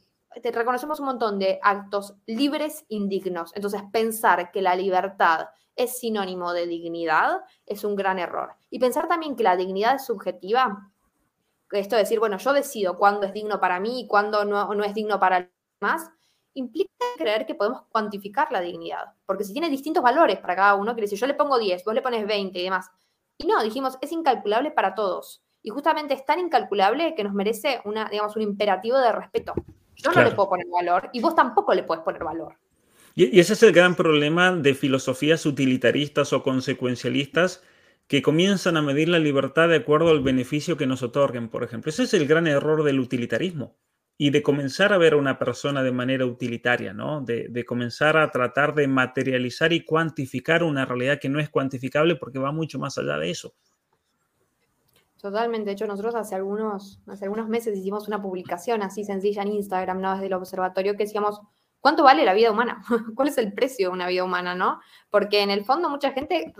reconocemos 0.52 1.00
un 1.00 1.06
montón 1.06 1.38
de 1.38 1.58
actos 1.62 2.14
libres 2.26 2.84
indignos. 2.88 3.52
Entonces, 3.54 3.82
pensar 3.92 4.50
que 4.50 4.62
la 4.62 4.74
libertad 4.74 5.48
es 5.74 5.98
sinónimo 5.98 6.52
de 6.52 6.66
dignidad 6.66 7.40
es 7.64 7.84
un 7.84 7.94
gran 7.94 8.18
error. 8.18 8.54
Y 8.68 8.78
pensar 8.78 9.08
también 9.08 9.36
que 9.36 9.44
la 9.44 9.56
dignidad 9.56 9.94
es 9.94 10.06
subjetiva, 10.06 10.90
esto 11.70 11.96
de 11.96 12.02
decir, 12.02 12.18
bueno, 12.18 12.38
yo 12.38 12.52
decido 12.52 12.96
cuándo 12.96 13.26
es 13.26 13.32
digno 13.32 13.60
para 13.60 13.78
mí 13.78 14.00
y 14.00 14.06
cuándo 14.06 14.44
no, 14.44 14.74
no 14.74 14.84
es 14.84 14.94
digno 14.94 15.20
para 15.20 15.40
los 15.40 15.48
demás, 15.80 16.10
implica 16.58 16.90
creer 17.16 17.46
que 17.46 17.54
podemos 17.54 17.82
cuantificar 17.90 18.50
la 18.50 18.60
dignidad. 18.60 19.14
Porque 19.26 19.44
si 19.44 19.52
tiene 19.52 19.70
distintos 19.70 20.02
valores 20.02 20.38
para 20.38 20.56
cada 20.56 20.74
uno, 20.74 20.92
quiere 20.92 21.06
decir, 21.06 21.18
yo 21.18 21.26
le 21.26 21.34
pongo 21.34 21.58
10, 21.58 21.84
vos 21.84 21.94
le 21.94 22.02
pones 22.02 22.26
20 22.26 22.58
y 22.58 22.64
demás. 22.64 22.90
Y 23.38 23.46
no, 23.46 23.62
dijimos, 23.62 23.98
es 24.00 24.12
incalculable 24.12 24.70
para 24.70 24.94
todos. 24.94 25.42
Y 25.62 25.70
justamente 25.70 26.14
es 26.14 26.24
tan 26.24 26.38
incalculable 26.38 27.14
que 27.14 27.24
nos 27.24 27.34
merece 27.34 27.80
una, 27.84 28.08
digamos, 28.08 28.36
un 28.36 28.42
imperativo 28.42 28.98
de 28.98 29.12
respeto. 29.12 29.54
Yo 29.96 30.12
no 30.12 30.22
le 30.22 30.30
puedo 30.30 30.48
poner 30.48 30.66
valor 30.70 31.10
y 31.12 31.20
vos 31.20 31.34
tampoco 31.34 31.74
le 31.74 31.82
puedes 31.82 32.04
poner 32.04 32.22
valor. 32.22 32.56
Y, 33.14 33.40
ese 33.40 33.54
es 33.54 33.62
el 33.64 33.72
gran 33.72 33.96
problema 33.96 34.52
de 34.52 34.74
filosofías 34.74 35.44
utilitaristas 35.44 36.32
o 36.32 36.44
consecuencialistas 36.44 37.64
que 38.06 38.22
comienzan 38.22 38.76
a 38.76 38.82
medir 38.82 39.08
la 39.08 39.18
libertad 39.18 39.68
de 39.68 39.76
acuerdo 39.76 40.10
al 40.10 40.20
beneficio 40.20 40.76
que 40.76 40.86
nos 40.86 41.02
otorguen, 41.02 41.48
por 41.48 41.64
ejemplo. 41.64 41.90
Ese 41.90 42.04
es 42.04 42.14
el 42.14 42.28
gran 42.28 42.46
error 42.46 42.84
del 42.84 43.00
utilitarismo 43.00 43.76
y 44.18 44.30
de 44.30 44.42
comenzar 44.42 44.92
a 44.92 44.98
ver 44.98 45.14
a 45.14 45.16
una 45.16 45.38
persona 45.38 45.82
de 45.82 45.92
manera 45.92 46.26
utilitaria, 46.26 46.92
¿no? 46.92 47.22
De, 47.22 47.46
de, 47.48 47.64
comenzar 47.64 48.16
a 48.16 48.30
tratar 48.30 48.74
de 48.74 48.88
materializar 48.88 49.72
y 49.72 49.84
cuantificar 49.84 50.64
una 50.64 50.84
realidad 50.84 51.20
que 51.20 51.28
no 51.28 51.38
es 51.38 51.48
cuantificable 51.48 52.16
porque 52.16 52.40
va 52.40 52.52
mucho 52.52 52.78
más 52.78 52.98
allá 52.98 53.16
de 53.16 53.30
eso. 53.30 53.54
Totalmente. 55.20 55.66
De 55.66 55.72
hecho, 55.72 55.86
nosotros 55.86 56.16
hace 56.16 56.34
algunos, 56.34 57.00
hace 57.06 57.24
algunos 57.24 57.48
meses 57.48 57.78
hicimos 57.78 58.08
una 58.08 58.20
publicación 58.20 58.82
así 58.82 59.04
sencilla 59.04 59.42
en 59.42 59.52
Instagram, 59.52 60.00
¿no? 60.00 60.12
Desde 60.12 60.26
el 60.26 60.34
observatorio, 60.34 60.96
que 60.96 61.04
decíamos, 61.04 61.40
¿Cuánto 61.80 62.02
vale 62.02 62.24
la 62.24 62.34
vida 62.34 62.50
humana? 62.50 62.82
¿Cuál 63.14 63.28
es 63.28 63.38
el 63.38 63.52
precio 63.52 63.88
de 63.88 63.94
una 63.94 64.08
vida 64.08 64.24
humana, 64.24 64.54
no? 64.54 64.80
Porque 65.10 65.42
en 65.42 65.50
el 65.50 65.64
fondo 65.64 65.88
mucha 65.88 66.12
gente, 66.12 66.52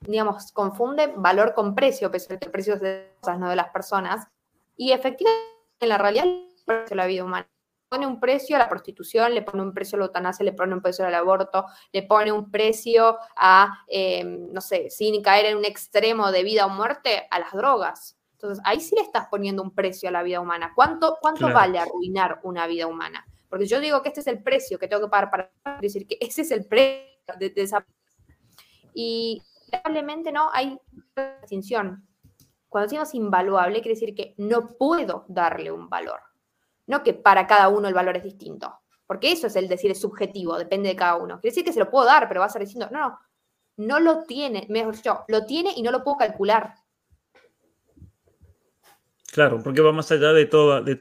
digamos, 0.00 0.52
confunde 0.52 1.12
valor 1.16 1.54
con 1.54 1.74
precio, 1.74 2.10
pese 2.10 2.34
a 2.34 2.38
que 2.38 2.46
el 2.46 2.52
precio 2.52 2.74
es 2.74 2.80
de 2.80 3.12
cosas, 3.20 3.38
no 3.38 3.48
de 3.48 3.56
las 3.56 3.70
personas. 3.70 4.28
Y 4.76 4.92
efectivamente, 4.92 5.42
en 5.80 5.88
la 5.88 5.98
realidad, 5.98 6.24
precio 6.64 6.90
de 6.90 6.96
la 6.96 7.06
vida 7.06 7.24
humana 7.24 7.48
pone 7.92 8.06
un 8.06 8.18
precio 8.18 8.56
a 8.56 8.58
la 8.58 8.70
prostitución, 8.70 9.34
le 9.34 9.42
pone 9.42 9.62
un 9.62 9.74
precio 9.74 9.96
a 9.96 9.98
la 9.98 10.06
eutanasia, 10.06 10.46
le 10.46 10.54
pone 10.54 10.72
un 10.72 10.80
precio 10.80 11.04
al 11.04 11.14
aborto, 11.14 11.66
le 11.92 12.02
pone 12.04 12.32
un 12.32 12.50
precio 12.50 13.18
a, 13.36 13.84
em, 13.86 14.50
no 14.50 14.62
sé, 14.62 14.88
sin 14.88 15.20
caer 15.22 15.44
en 15.44 15.58
un 15.58 15.66
extremo 15.66 16.32
de 16.32 16.42
vida 16.42 16.64
o 16.64 16.70
muerte, 16.70 17.28
a 17.30 17.38
las 17.38 17.52
drogas. 17.52 18.16
Entonces, 18.32 18.64
ahí 18.64 18.80
sí 18.80 18.94
le 18.94 19.02
estás 19.02 19.28
poniendo 19.28 19.62
un 19.62 19.74
precio 19.74 20.08
a 20.08 20.12
la 20.12 20.22
vida 20.22 20.40
humana. 20.40 20.72
¿Cuánto, 20.74 21.18
cuánto 21.20 21.52
vale 21.52 21.78
arruinar 21.78 22.40
una 22.44 22.66
vida 22.66 22.86
humana? 22.86 23.26
Porque 23.50 23.66
yo 23.66 23.78
digo 23.78 24.00
que 24.00 24.08
este 24.08 24.20
es 24.20 24.26
el 24.26 24.42
precio 24.42 24.78
que 24.78 24.88
tengo 24.88 25.02
que 25.02 25.10
pagar 25.10 25.30
para 25.30 25.78
decir 25.78 26.06
que 26.06 26.16
ese 26.18 26.40
es 26.40 26.50
el 26.50 26.64
precio 26.64 27.04
de, 27.38 27.52
esa. 27.56 27.84
Y 28.94 29.42
probablemente 29.70 30.32
no 30.32 30.48
hay 30.50 30.78
distinción. 31.42 32.08
Cuando 32.70 32.86
decimos 32.86 33.14
invaluable, 33.14 33.82
quiere 33.82 34.00
decir 34.00 34.14
que 34.14 34.34
no 34.38 34.66
puedo 34.78 35.26
darle 35.28 35.70
un 35.70 35.90
valor. 35.90 36.31
No 36.86 37.02
que 37.02 37.14
para 37.14 37.46
cada 37.46 37.68
uno 37.68 37.88
el 37.88 37.94
valor 37.94 38.16
es 38.16 38.24
distinto. 38.24 38.80
Porque 39.06 39.32
eso 39.32 39.46
es 39.46 39.56
el 39.56 39.68
decir, 39.68 39.90
es 39.90 40.00
subjetivo, 40.00 40.58
depende 40.58 40.88
de 40.88 40.96
cada 40.96 41.16
uno. 41.16 41.40
Quiere 41.40 41.52
decir 41.52 41.64
que 41.64 41.72
se 41.72 41.80
lo 41.80 41.90
puedo 41.90 42.06
dar, 42.06 42.28
pero 42.28 42.40
va 42.40 42.46
a 42.46 42.50
ser 42.50 42.62
diciendo, 42.62 42.88
no, 42.90 43.00
no, 43.00 43.18
no 43.76 44.00
lo 44.00 44.24
tiene, 44.24 44.66
mejor 44.68 44.96
dicho, 44.96 45.24
lo 45.28 45.44
tiene 45.44 45.72
y 45.76 45.82
no 45.82 45.90
lo 45.90 46.02
puedo 46.02 46.16
calcular. 46.18 46.74
Claro, 49.32 49.62
porque 49.62 49.80
va 49.80 49.92
más 49.92 50.12
allá 50.12 50.34
de 50.34 50.44
toda, 50.44 50.82
de 50.82 50.98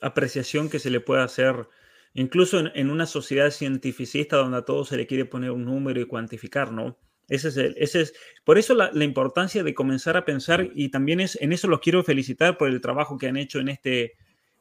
apreciación 0.00 0.70
que 0.70 0.78
se 0.78 0.88
le 0.88 1.00
pueda 1.00 1.24
hacer, 1.24 1.68
incluso 2.14 2.60
en, 2.60 2.90
una 2.90 3.06
sociedad 3.06 3.50
cientificista 3.50 4.36
donde 4.36 4.58
a 4.58 4.64
todo 4.64 4.84
se 4.84 4.96
le 4.96 5.08
quiere 5.08 5.24
poner 5.24 5.50
un 5.50 5.64
número 5.64 6.00
y 6.00 6.06
cuantificar, 6.06 6.70
¿no? 6.70 6.96
Ese 7.28 7.48
es, 7.48 7.56
el, 7.56 7.74
ese 7.76 8.02
es 8.02 8.14
por 8.44 8.56
eso 8.56 8.74
la, 8.74 8.92
importancia 9.04 9.64
de 9.64 9.74
comenzar 9.74 10.16
a 10.16 10.24
pensar 10.24 10.68
y 10.74 10.90
también 10.90 11.18
es, 11.18 11.36
en 11.40 11.52
eso 11.52 11.66
los 11.66 11.80
quiero 11.80 12.04
felicitar 12.04 12.56
por 12.56 12.68
el 12.68 12.80
trabajo 12.80 13.18
que 13.18 13.26
han 13.26 13.36
hecho 13.36 13.58
en 13.58 13.68
este, 13.68 14.14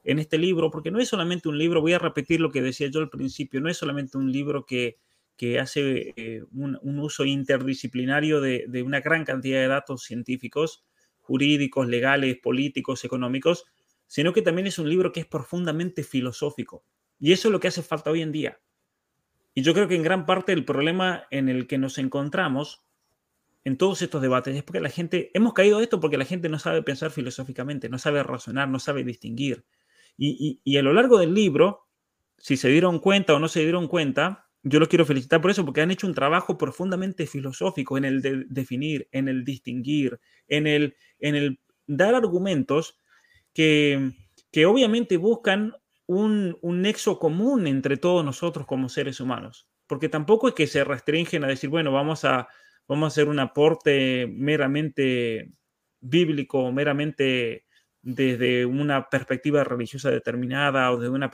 en 0.04 0.20
este 0.20 0.38
libro, 0.38 0.72
porque 0.72 0.92
no 0.92 1.00
es 1.00 1.10
solamente 1.10 1.50
un 1.50 1.58
libro, 1.58 1.82
voy 1.82 1.94
a 1.94 2.00
repetir 2.00 2.40
lo 2.40 2.52
que 2.52 2.62
decía 2.62 2.88
yo 2.88 3.00
al 3.00 3.10
principio, 3.10 3.62
no 3.62 3.70
es 3.70 3.78
solamente 3.78 4.18
un 4.18 4.32
libro 4.32 4.66
que, 4.66 4.98
que 5.36 5.60
hace 5.60 6.14
eh, 6.16 6.44
un, 6.52 6.80
uso 7.00 7.26
interdisciplinario 7.26 8.42
de, 8.42 8.66
de, 8.68 8.84
una 8.84 9.02
gran 9.02 9.26
cantidad 9.26 9.60
de 9.60 9.68
datos 9.68 10.04
científicos, 10.04 10.86
jurídicos, 11.20 11.88
legales, 11.88 12.38
políticos, 12.38 13.06
económicos, 13.06 13.66
sino 14.08 14.34
que 14.34 14.42
también 14.42 14.68
es 14.68 14.80
un 14.80 14.90
libro 14.90 15.12
que 15.12 15.20
es 15.20 15.28
profundamente 15.28 16.04
filosófico. 16.04 16.84
Y 17.20 17.32
eso 17.34 17.50
es 17.50 17.52
lo 17.52 17.60
que 17.60 17.68
hace 17.68 17.84
falta 17.84 18.10
hoy 18.10 18.22
en 18.22 18.32
día. 18.32 18.60
Y 19.54 19.62
yo 19.62 19.74
creo 19.74 19.88
que 19.88 19.96
en 19.96 20.04
gran 20.04 20.26
parte 20.26 20.54
el 20.54 20.66
problema 20.66 21.26
en 21.32 21.50
el 21.50 21.68
que 21.68 21.78
nos 21.78 21.98
encontramos 21.98 22.84
en 23.66 23.78
todos 23.78 24.02
estos 24.02 24.22
debates 24.22 24.56
es 24.56 24.64
porque 24.64 24.80
la 24.80 24.90
gente, 24.90 25.32
hemos 25.34 25.54
caído 25.54 25.80
a 25.80 25.84
esto 25.84 26.00
porque 26.00 26.18
la 26.18 26.26
gente 26.26 26.50
no 26.50 26.60
sabe 26.60 26.82
pensar 26.82 27.12
filosóficamente, 27.12 27.90
no 27.90 28.00
sabe 28.00 28.24
razonar, 28.24 28.70
no 28.70 28.80
sabe 28.80 29.04
distinguir. 29.04 29.66
Y, 30.22 30.60
y 30.64 30.78
a 30.78 30.84
lo 30.84 30.94
largo 30.94 31.18
del 31.18 31.34
libro, 31.34 31.88
si 32.38 32.58
se 32.58 32.70
dieron 32.70 33.00
cuenta 33.00 33.34
o 33.34 33.40
no 33.40 33.48
se 33.48 33.62
dieron 33.62 33.88
cuenta, 33.88 34.50
yo 34.64 34.80
los 34.80 34.90
quiero 34.90 35.06
felicitar 35.06 35.41
por 35.41 35.52
eso, 35.52 35.66
porque 35.66 35.82
han 35.82 35.91
hecho 35.91 36.08
un 36.08 36.14
trabajo 36.14 36.58
profundamente 36.58 37.26
filosófico 37.26 37.98
en 37.98 38.06
el 38.06 38.22
de 38.22 38.46
definir, 38.50 39.08
en 39.12 39.30
el 39.30 39.46
distinguir, 39.46 40.20
en 40.48 40.68
el, 40.68 40.96
en 41.20 41.36
el 41.36 41.60
dar 41.88 42.14
argumentos 42.16 42.98
que, 43.54 44.12
que 44.52 44.66
obviamente 44.66 45.18
buscan 45.18 45.74
un, 46.08 46.58
un, 46.62 46.82
nexo 46.82 47.20
común 47.20 47.68
entre 47.68 47.98
todos 47.98 48.26
nosotros 48.26 48.66
como 48.66 48.90
seres 48.90 49.20
humanos. 49.20 49.68
Porque 49.88 50.10
tampoco 50.10 50.50
es 50.50 50.54
que 50.54 50.68
se 50.68 50.84
restringen 50.84 51.44
a 51.44 51.48
decir, 51.48 51.70
bueno, 51.70 51.91
vamos 51.91 52.26
a, 52.26 52.48
vamos 52.88 53.06
a 53.06 53.08
hacer 53.08 53.28
un 53.30 53.40
aporte 53.40 54.28
meramente 54.28 55.52
bíblico, 56.02 56.72
meramente 56.72 57.66
desde 58.02 58.66
una 58.66 59.10
perspectiva 59.10 59.64
religiosa 59.64 60.10
determinada 60.10 60.92
o 60.92 60.98
de 60.98 61.10
una... 61.10 61.30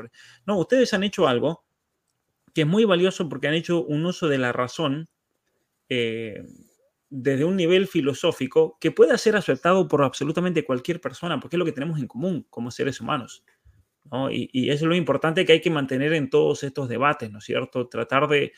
No, 0.45 0.57
ustedes 0.57 0.93
han 0.93 1.03
hecho 1.03 1.27
algo 1.27 1.65
que 2.53 2.61
es 2.61 2.67
muy 2.67 2.85
valioso 2.85 3.27
porque 3.27 3.47
han 3.47 3.53
hecho 3.53 3.83
un 3.83 4.05
uso 4.05 4.27
de 4.27 4.37
la 4.37 4.53
razón 4.53 5.09
eh, 5.89 6.43
desde 7.09 7.45
un 7.45 7.55
nivel 7.55 7.87
filosófico 7.87 8.77
que 8.79 8.91
puede 8.91 9.17
ser 9.17 9.35
aceptado 9.35 9.87
por 9.87 10.03
absolutamente 10.03 10.65
cualquier 10.65 11.01
persona, 11.01 11.39
porque 11.39 11.57
es 11.57 11.59
lo 11.59 11.65
que 11.65 11.71
tenemos 11.71 11.99
en 11.99 12.07
común 12.07 12.47
como 12.49 12.71
seres 12.71 12.99
humanos. 13.01 13.43
Y, 14.31 14.69
eso 14.69 14.85
es 14.85 14.89
lo 14.89 14.95
importante 14.95 15.45
que 15.45 15.53
hay 15.53 15.61
que 15.61 15.69
mantener 15.69 16.13
en 16.13 16.29
todos 16.29 16.63
estos 16.63 16.87
debates, 16.87 17.31
¿no 17.31 17.39
es 17.39 17.45
cierto? 17.45 17.87
Tratar 17.87 18.27
de, 18.27 18.53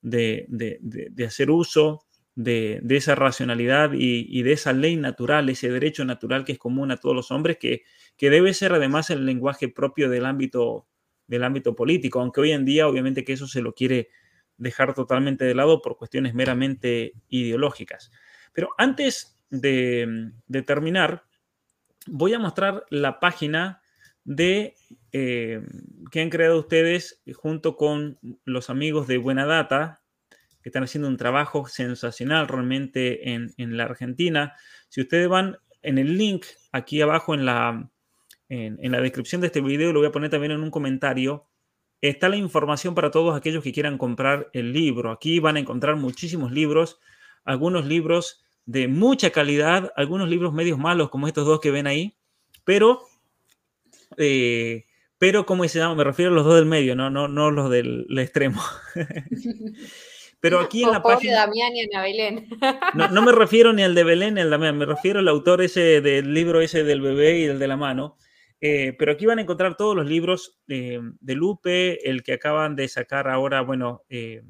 de, 0.00 1.24
hacer 1.24 1.50
uso 1.50 2.06
de, 2.38 2.80
esa 2.90 3.16
racionalidad 3.16 3.90
y, 3.94 4.42
de 4.42 4.52
esa 4.52 4.72
ley 4.72 4.94
natural, 4.96 5.48
ese 5.48 5.70
derecho 5.70 6.04
natural 6.04 6.44
que 6.44 6.52
es 6.52 6.58
común 6.58 6.92
a 6.92 6.96
todos 6.96 7.16
los 7.16 7.32
hombres, 7.32 7.58
que, 7.58 7.82
que 8.16 8.30
debe 8.30 8.54
ser 8.54 8.72
además 8.72 9.10
el 9.10 9.26
lenguaje 9.26 9.68
propio 9.68 10.08
del 10.08 10.24
ámbito 10.24 10.86
del 11.26 11.44
ámbito 11.44 11.74
político, 11.74 12.20
aunque 12.20 12.40
hoy 12.40 12.52
en 12.52 12.64
día 12.64 12.88
obviamente 12.88 13.22
que 13.22 13.34
eso 13.34 13.46
se 13.46 13.60
lo 13.60 13.74
quiere 13.74 14.08
dejar 14.56 14.94
totalmente 14.94 15.44
de 15.44 15.54
lado 15.54 15.82
por 15.82 15.98
cuestiones 15.98 16.32
meramente 16.32 17.12
ideológicas. 17.28 18.10
Pero 18.54 18.70
antes 18.78 19.36
de, 19.50 20.32
terminar, 20.64 21.24
voy 22.06 22.32
a 22.32 22.38
mostrar 22.38 22.86
la 22.88 23.20
página 23.20 23.82
de 24.24 24.74
eh, 25.12 25.60
que 26.10 26.22
han 26.22 26.30
creado 26.30 26.58
ustedes 26.60 27.20
junto 27.34 27.76
con 27.76 28.18
los 28.44 28.70
amigos 28.70 29.06
de 29.06 29.18
Buena 29.18 29.44
Data, 29.44 30.02
están 30.68 30.84
haciendo 30.84 31.08
un 31.08 31.16
trabajo 31.16 31.66
sensacional 31.66 32.48
realmente 32.48 33.32
en, 33.32 33.52
en 33.56 33.76
la 33.76 33.84
Argentina. 33.84 34.54
Si 34.88 35.00
ustedes 35.00 35.28
van 35.28 35.56
en 35.82 35.98
el 35.98 36.16
link 36.16 36.46
aquí 36.72 37.00
abajo 37.00 37.34
en 37.34 37.44
la, 37.44 37.90
en, 38.48 38.92
la 38.92 39.00
descripción 39.00 39.40
de 39.40 39.48
este 39.48 39.60
video, 39.60 39.92
lo 39.92 40.00
voy 40.00 40.08
a 40.08 40.12
poner 40.12 40.30
también 40.30 40.52
en 40.52 40.62
un 40.62 40.70
comentario, 40.70 41.46
está 42.00 42.28
la 42.28 42.36
información 42.36 42.94
para 42.94 43.10
todos 43.10 43.36
aquellos 43.36 43.62
que 43.62 43.72
quieran 43.72 43.98
comprar 43.98 44.48
el 44.52 44.72
libro. 44.72 45.10
Aquí 45.10 45.40
van 45.40 45.56
a 45.56 45.60
encontrar 45.60 45.96
muchísimos 45.96 46.52
libros, 46.52 46.98
algunos 47.44 47.86
libros 47.86 48.42
de 48.66 48.88
mucha 48.88 49.30
calidad, 49.30 49.92
algunos 49.96 50.28
libros 50.28 50.52
medios 50.52 50.78
malos 50.78 51.10
como 51.10 51.26
estos 51.26 51.46
dos 51.46 51.60
que 51.60 51.70
ven 51.70 51.86
ahí, 51.86 52.16
pero, 52.64 53.02
eh, 54.16 54.84
pero 55.16 55.46
¿cómo 55.46 55.66
se 55.66 55.78
llama? 55.78 55.94
Me 55.94 56.04
refiero 56.04 56.32
a 56.32 56.34
los 56.34 56.44
dos 56.44 56.56
del 56.56 56.66
medio, 56.66 56.94
no, 56.94 57.10
no, 57.10 57.28
no 57.28 57.50
los 57.50 57.70
del 57.70 58.06
extremo. 58.18 58.62
Pero 60.40 60.60
aquí 60.60 60.84
en 60.84 60.92
la 60.92 61.02
página. 61.02 61.46
Damián 61.46 61.74
y 61.74 61.82
Ana 61.82 62.02
Belén. 62.02 62.48
No, 62.94 63.08
no, 63.08 63.22
me 63.22 63.32
refiero 63.32 63.72
ni 63.72 63.82
al 63.82 63.94
de 63.94 64.04
Belén 64.04 64.34
ni 64.34 64.40
al 64.40 64.50
Damián, 64.50 64.78
me 64.78 64.86
refiero 64.86 65.18
al 65.18 65.28
autor 65.28 65.62
ese 65.62 66.00
del 66.00 66.32
libro 66.32 66.60
ese 66.60 66.84
del 66.84 67.00
bebé 67.00 67.38
y 67.40 67.44
el 67.44 67.58
de 67.58 67.68
la 67.68 67.76
mano. 67.76 68.16
Eh, 68.60 68.94
pero 68.98 69.12
aquí 69.12 69.26
van 69.26 69.38
a 69.38 69.42
encontrar 69.42 69.76
todos 69.76 69.94
los 69.94 70.06
libros 70.06 70.58
de 70.66 71.34
Lupe, 71.34 72.08
el 72.08 72.22
que 72.22 72.32
acaban 72.32 72.74
de 72.74 72.88
sacar 72.88 73.28
ahora, 73.28 73.60
bueno, 73.60 74.02
eh, 74.08 74.42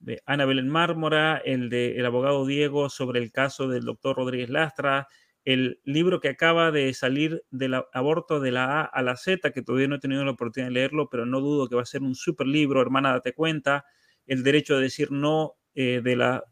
de 0.00 0.22
Ana 0.26 0.46
Belén 0.46 0.68
Mármora, 0.68 1.40
el 1.44 1.68
de 1.70 1.96
El 1.96 2.06
abogado 2.06 2.46
Diego 2.46 2.88
sobre 2.88 3.20
el 3.20 3.30
caso 3.30 3.68
del 3.68 3.84
doctor 3.84 4.16
Rodríguez 4.16 4.50
Lastra, 4.50 5.06
el 5.44 5.80
libro 5.84 6.20
que 6.20 6.28
acaba 6.28 6.70
de 6.70 6.92
salir 6.94 7.44
del 7.50 7.74
aborto 7.92 8.40
de 8.40 8.52
la 8.52 8.80
A 8.80 8.84
a 8.84 9.02
la 9.02 9.16
Z, 9.16 9.52
que 9.52 9.62
todavía 9.62 9.88
no 9.88 9.96
he 9.96 10.00
tenido 10.00 10.24
la 10.24 10.32
oportunidad 10.32 10.68
de 10.68 10.74
leerlo, 10.74 11.08
pero 11.08 11.26
no 11.26 11.40
dudo 11.40 11.68
que 11.68 11.76
va 11.76 11.82
a 11.82 11.86
ser 11.86 12.02
un 12.02 12.14
super 12.14 12.46
libro, 12.46 12.80
hermana, 12.80 13.12
date 13.12 13.32
cuenta, 13.32 13.84
el 14.26 14.42
derecho 14.42 14.76
de 14.76 14.82
decir 14.82 15.10
no 15.10 15.54
eh, 15.74 16.00
de 16.02 16.16
la 16.16 16.44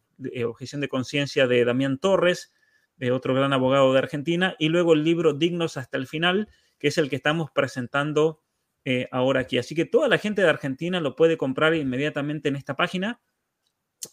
objeción 0.44 0.80
de 0.80 0.88
conciencia 0.88 1.46
de 1.46 1.64
Damián 1.64 1.98
Torres, 1.98 2.52
de 2.96 3.10
otro 3.12 3.34
gran 3.34 3.52
abogado 3.52 3.92
de 3.92 3.98
Argentina, 3.98 4.54
y 4.58 4.68
luego 4.68 4.92
el 4.92 5.04
libro 5.04 5.32
Dignos 5.32 5.76
hasta 5.78 5.96
el 5.96 6.06
final, 6.06 6.48
que 6.78 6.88
es 6.88 6.98
el 6.98 7.08
que 7.08 7.16
estamos 7.16 7.50
presentando 7.50 8.42
eh, 8.84 9.08
ahora 9.10 9.40
aquí. 9.40 9.58
Así 9.58 9.74
que 9.74 9.84
toda 9.84 10.08
la 10.08 10.18
gente 10.18 10.42
de 10.42 10.48
Argentina 10.48 11.00
lo 11.00 11.16
puede 11.16 11.36
comprar 11.36 11.74
inmediatamente 11.74 12.48
en 12.48 12.56
esta 12.56 12.76
página. 12.76 13.20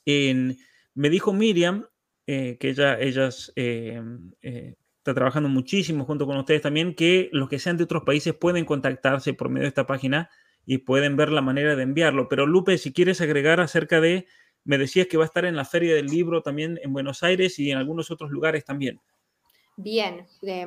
me 0.05 1.09
dijo 1.09 1.33
Miriam 1.33 1.85
eh, 2.25 2.57
que 2.59 2.69
ella 2.69 2.99
ellas, 2.99 3.53
eh, 3.55 4.01
está 4.97 5.13
trabajando 5.13 5.47
muchísimo 5.47 6.03
junto 6.03 6.25
con 6.25 6.37
ustedes 6.37 6.61
también, 6.61 6.93
que 6.93 7.29
los 7.31 7.47
que 7.47 7.59
sean 7.59 7.77
de 7.77 7.85
otros 7.85 8.03
países 8.03 8.33
pueden 8.33 8.65
contactarse 8.65 9.33
por 9.33 9.47
medio 9.47 9.63
de 9.63 9.69
esta 9.69 9.87
página 9.87 10.29
y 10.67 10.79
pueden 10.79 11.15
ver 11.15 11.31
la 11.31 11.41
manera 11.41 11.75
de 11.75 11.83
enviarlo. 11.83 12.27
Pero 12.27 12.45
Lupe, 12.45 12.77
si 12.77 12.93
quieres 12.93 13.21
agregar 13.21 13.61
acerca 13.61 14.01
de, 14.01 14.27
me 14.65 14.77
decías 14.77 15.07
que 15.07 15.17
va 15.17 15.23
a 15.23 15.25
estar 15.25 15.45
en 15.45 15.55
la 15.55 15.65
Feria 15.65 15.95
del 15.95 16.07
Libro 16.07 16.43
también 16.43 16.77
en 16.83 16.91
Buenos 16.93 17.23
Aires 17.23 17.57
y 17.57 17.71
en 17.71 17.77
algunos 17.77 18.11
otros 18.11 18.29
lugares 18.29 18.65
también. 18.65 18.99
Bien, 19.77 20.25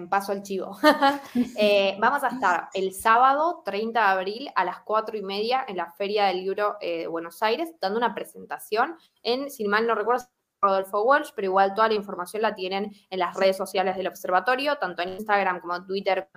paso 0.09 0.33
al 0.33 0.43
chivo. 0.43 0.77
Eh, 1.57 1.97
vamos 2.01 2.25
a 2.25 2.29
estar 2.29 2.69
el 2.73 2.95
sábado 2.95 3.63
30 3.65 4.01
de 4.01 4.07
abril 4.07 4.51
a 4.55 4.65
las 4.65 4.81
4 4.81 5.19
y 5.19 5.23
media 5.23 5.65
en 5.69 5.77
la 5.77 5.93
Feria 5.93 6.27
del 6.27 6.39
Libro 6.39 6.77
eh, 6.81 7.01
de 7.01 7.07
Buenos 7.07 7.43
Aires, 7.43 7.75
dando 7.81 7.99
una 7.99 8.15
presentación 8.15 8.97
en, 9.23 9.51
sin 9.51 9.69
mal 9.69 9.87
no 9.87 9.95
recuerdo, 9.95 10.25
Rodolfo 10.63 11.03
Walsh, 11.03 11.31
pero 11.35 11.47
igual 11.47 11.75
toda 11.75 11.89
la 11.89 11.95
información 11.95 12.43
la 12.43 12.55
tienen 12.55 12.93
en 13.11 13.19
las 13.19 13.35
redes 13.37 13.57
sociales 13.57 13.97
del 13.97 14.07
observatorio, 14.07 14.77
tanto 14.77 15.03
en 15.03 15.11
Instagram 15.11 15.61
como 15.61 15.85
Twitter, 15.87 16.29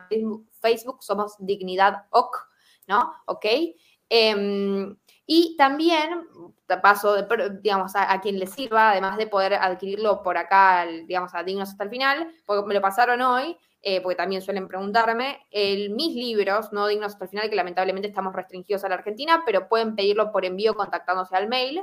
Facebook, 0.61 1.03
somos 1.03 1.35
Dignidad 1.39 2.05
¿no? 2.87 3.13
¿Ok? 3.25 3.45
Em, 4.09 4.95
y 5.25 5.55
también, 5.57 6.27
paso, 6.81 7.15
digamos, 7.61 7.93
a, 7.95 8.19
quien 8.21 8.39
le 8.39 8.47
sirva, 8.47 8.91
además 8.91 9.17
de 9.17 9.27
poder 9.27 9.53
adquirirlo 9.55 10.21
por 10.21 10.37
acá, 10.37 10.85
digamos, 11.05 11.33
a 11.33 11.43
Dignos 11.43 11.69
hasta 11.69 11.85
el 11.85 11.89
final, 11.89 12.31
porque 12.45 12.67
me 12.67 12.73
lo 12.73 12.81
pasaron 12.81 13.21
hoy, 13.21 13.57
eh, 13.81 14.01
porque 14.01 14.15
también 14.15 14.41
suelen 14.41 14.67
preguntarme, 14.67 15.45
el, 15.49 15.91
mis 15.91 16.15
libros, 16.15 16.73
no 16.73 16.87
Dignos 16.87 17.13
hasta 17.13 17.25
el 17.25 17.29
final, 17.29 17.49
que 17.49 17.55
lamentablemente 17.55 18.07
estamos 18.07 18.33
restringidos 18.35 18.83
a 18.83 18.89
la 18.89 18.95
Argentina, 18.95 19.43
pero 19.45 19.67
pueden 19.67 19.95
pedirlo 19.95 20.31
por 20.31 20.45
envío 20.45 20.75
contactándose 20.75 21.35
al 21.35 21.47
mail. 21.47 21.81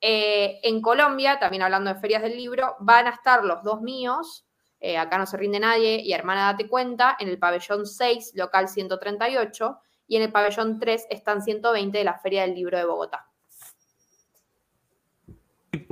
Eh, 0.00 0.60
en 0.62 0.82
Colombia, 0.82 1.38
también 1.38 1.62
hablando 1.62 1.92
de 1.92 2.00
ferias 2.00 2.22
del 2.22 2.36
libro, 2.36 2.76
van 2.80 3.06
a 3.06 3.10
estar 3.10 3.44
los 3.44 3.62
dos 3.62 3.80
míos, 3.80 4.46
eh, 4.80 4.98
acá 4.98 5.16
no 5.16 5.26
se 5.26 5.36
rinde 5.36 5.60
nadie, 5.60 6.00
y 6.02 6.12
hermana, 6.12 6.52
date 6.52 6.68
cuenta, 6.68 7.16
en 7.18 7.28
el 7.28 7.38
pabellón 7.38 7.86
6, 7.86 8.32
local 8.34 8.68
138, 8.68 9.78
y 10.12 10.16
en 10.16 10.24
el 10.24 10.30
pabellón 10.30 10.78
3 10.78 11.06
están 11.08 11.40
120 11.40 11.96
de 11.96 12.04
la 12.04 12.18
Feria 12.18 12.42
del 12.42 12.54
Libro 12.54 12.76
de 12.76 12.84
Bogotá. 12.84 13.30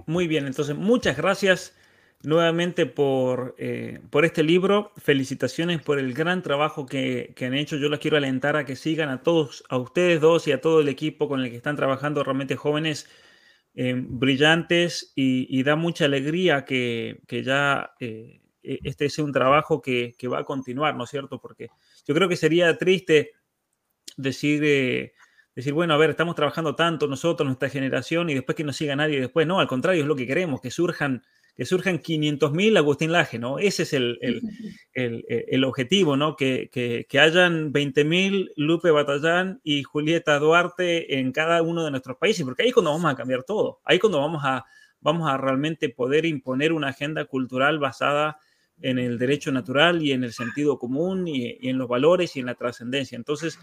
Muy 0.04 0.28
bien, 0.28 0.46
entonces 0.46 0.76
muchas 0.76 1.16
gracias 1.16 1.74
nuevamente 2.22 2.84
por, 2.84 3.54
eh, 3.56 3.98
por 4.10 4.26
este 4.26 4.42
libro. 4.42 4.92
Felicitaciones 4.98 5.80
por 5.80 5.98
el 5.98 6.12
gran 6.12 6.42
trabajo 6.42 6.84
que, 6.84 7.34
han 7.40 7.54
hecho. 7.54 7.78
Yo 7.78 7.88
les 7.88 7.98
quiero 7.98 8.18
alentar 8.18 8.56
a 8.56 8.66
que 8.66 8.76
sigan 8.76 9.08
a 9.08 9.22
todos, 9.22 9.64
a 9.70 9.78
ustedes 9.78 10.20
dos 10.20 10.46
y 10.46 10.52
a 10.52 10.60
todo 10.60 10.82
el 10.82 10.90
equipo 10.90 11.26
con 11.26 11.40
el 11.40 11.48
que 11.48 11.56
están 11.56 11.76
trabajando, 11.76 12.22
realmente 12.22 12.56
jóvenes 12.56 13.08
eh, 13.74 13.94
brillantes 13.96 15.14
y, 15.16 15.62
da 15.62 15.76
mucha 15.76 16.04
alegría 16.04 16.66
que, 16.66 17.22
ya 17.26 17.94
eh, 18.00 18.42
e-, 18.62 18.80
este 18.84 19.08
sea 19.08 19.24
un 19.24 19.32
trabajo 19.32 19.80
que, 19.80 20.12
que, 20.18 20.28
va 20.28 20.40
a 20.40 20.44
continuar, 20.44 20.94
¿no 20.94 21.04
es 21.04 21.10
cierto? 21.10 21.40
Porque 21.40 21.70
yo 22.06 22.14
creo 22.14 22.28
que 22.28 22.36
sería 22.36 22.76
triste 22.76 23.39
decir, 24.16 24.62
eh, 24.64 25.12
decir, 25.54 25.72
bueno, 25.72 25.94
a 25.94 25.96
ver, 25.96 26.10
estamos 26.10 26.34
trabajando 26.34 26.74
tanto 26.74 27.06
nosotros, 27.06 27.46
nuestra 27.46 27.68
generación, 27.68 28.30
y 28.30 28.34
después 28.34 28.56
que 28.56 28.64
no 28.64 28.72
siga 28.72 28.96
nadie 28.96 29.20
después. 29.20 29.46
No, 29.46 29.60
al 29.60 29.68
contrario, 29.68 30.02
es 30.02 30.08
lo 30.08 30.16
que 30.16 30.26
queremos, 30.26 30.60
que 30.60 30.70
surjan 30.70 31.22
que 31.60 31.66
surjan 31.66 31.98
500.000 31.98 32.78
Agustín 32.78 33.12
Laje, 33.12 33.38
¿no? 33.38 33.58
Ese 33.58 33.82
es 33.82 33.92
el, 33.92 34.18
el, 34.94 35.24
el, 35.28 35.64
objetivo, 35.64 36.16
¿no? 36.16 36.34
Que, 36.34 36.70
que, 36.72 37.06
que 37.06 37.20
hayan 37.20 37.70
20.000 37.70 38.52
Lupe 38.56 38.90
Batallán 38.90 39.60
y 39.62 39.82
Julieta 39.82 40.38
Duarte 40.38 41.18
en 41.18 41.32
cada 41.32 41.60
uno 41.60 41.84
de 41.84 41.90
nuestros 41.90 42.16
países, 42.16 42.46
porque 42.46 42.62
ahí 42.62 42.68
es 42.68 42.74
cuando 42.74 42.92
vamos 42.92 43.12
a 43.12 43.14
cambiar 43.14 43.42
todo, 43.42 43.80
ahí 43.84 43.96
es 43.96 44.00
cuando 44.00 44.20
vamos 44.20 44.42
a, 44.42 44.64
vamos 45.00 45.30
a 45.30 45.36
realmente 45.36 45.90
poder 45.90 46.24
imponer 46.24 46.72
una 46.72 46.88
agenda 46.88 47.26
cultural 47.26 47.78
basada 47.78 48.38
en 48.80 48.98
el 48.98 49.18
derecho 49.18 49.52
natural 49.52 50.02
y 50.02 50.12
en 50.12 50.24
el 50.24 50.32
sentido 50.32 50.78
común 50.78 51.28
y, 51.28 51.58
y 51.60 51.68
en 51.68 51.76
los 51.76 51.88
valores 51.88 52.36
y 52.36 52.40
en 52.40 52.46
la 52.46 52.54
trascendencia. 52.54 53.16
Entonces, 53.16 53.58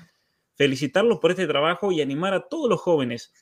felicitarlos 0.58 1.20
por 1.20 1.32
este 1.32 1.48
trabajo 1.48 1.92
y 1.92 2.02
animar 2.02 2.34
a 2.34 2.48
todos 2.48 2.70
los 2.70 2.82
jóvenes 2.82 3.34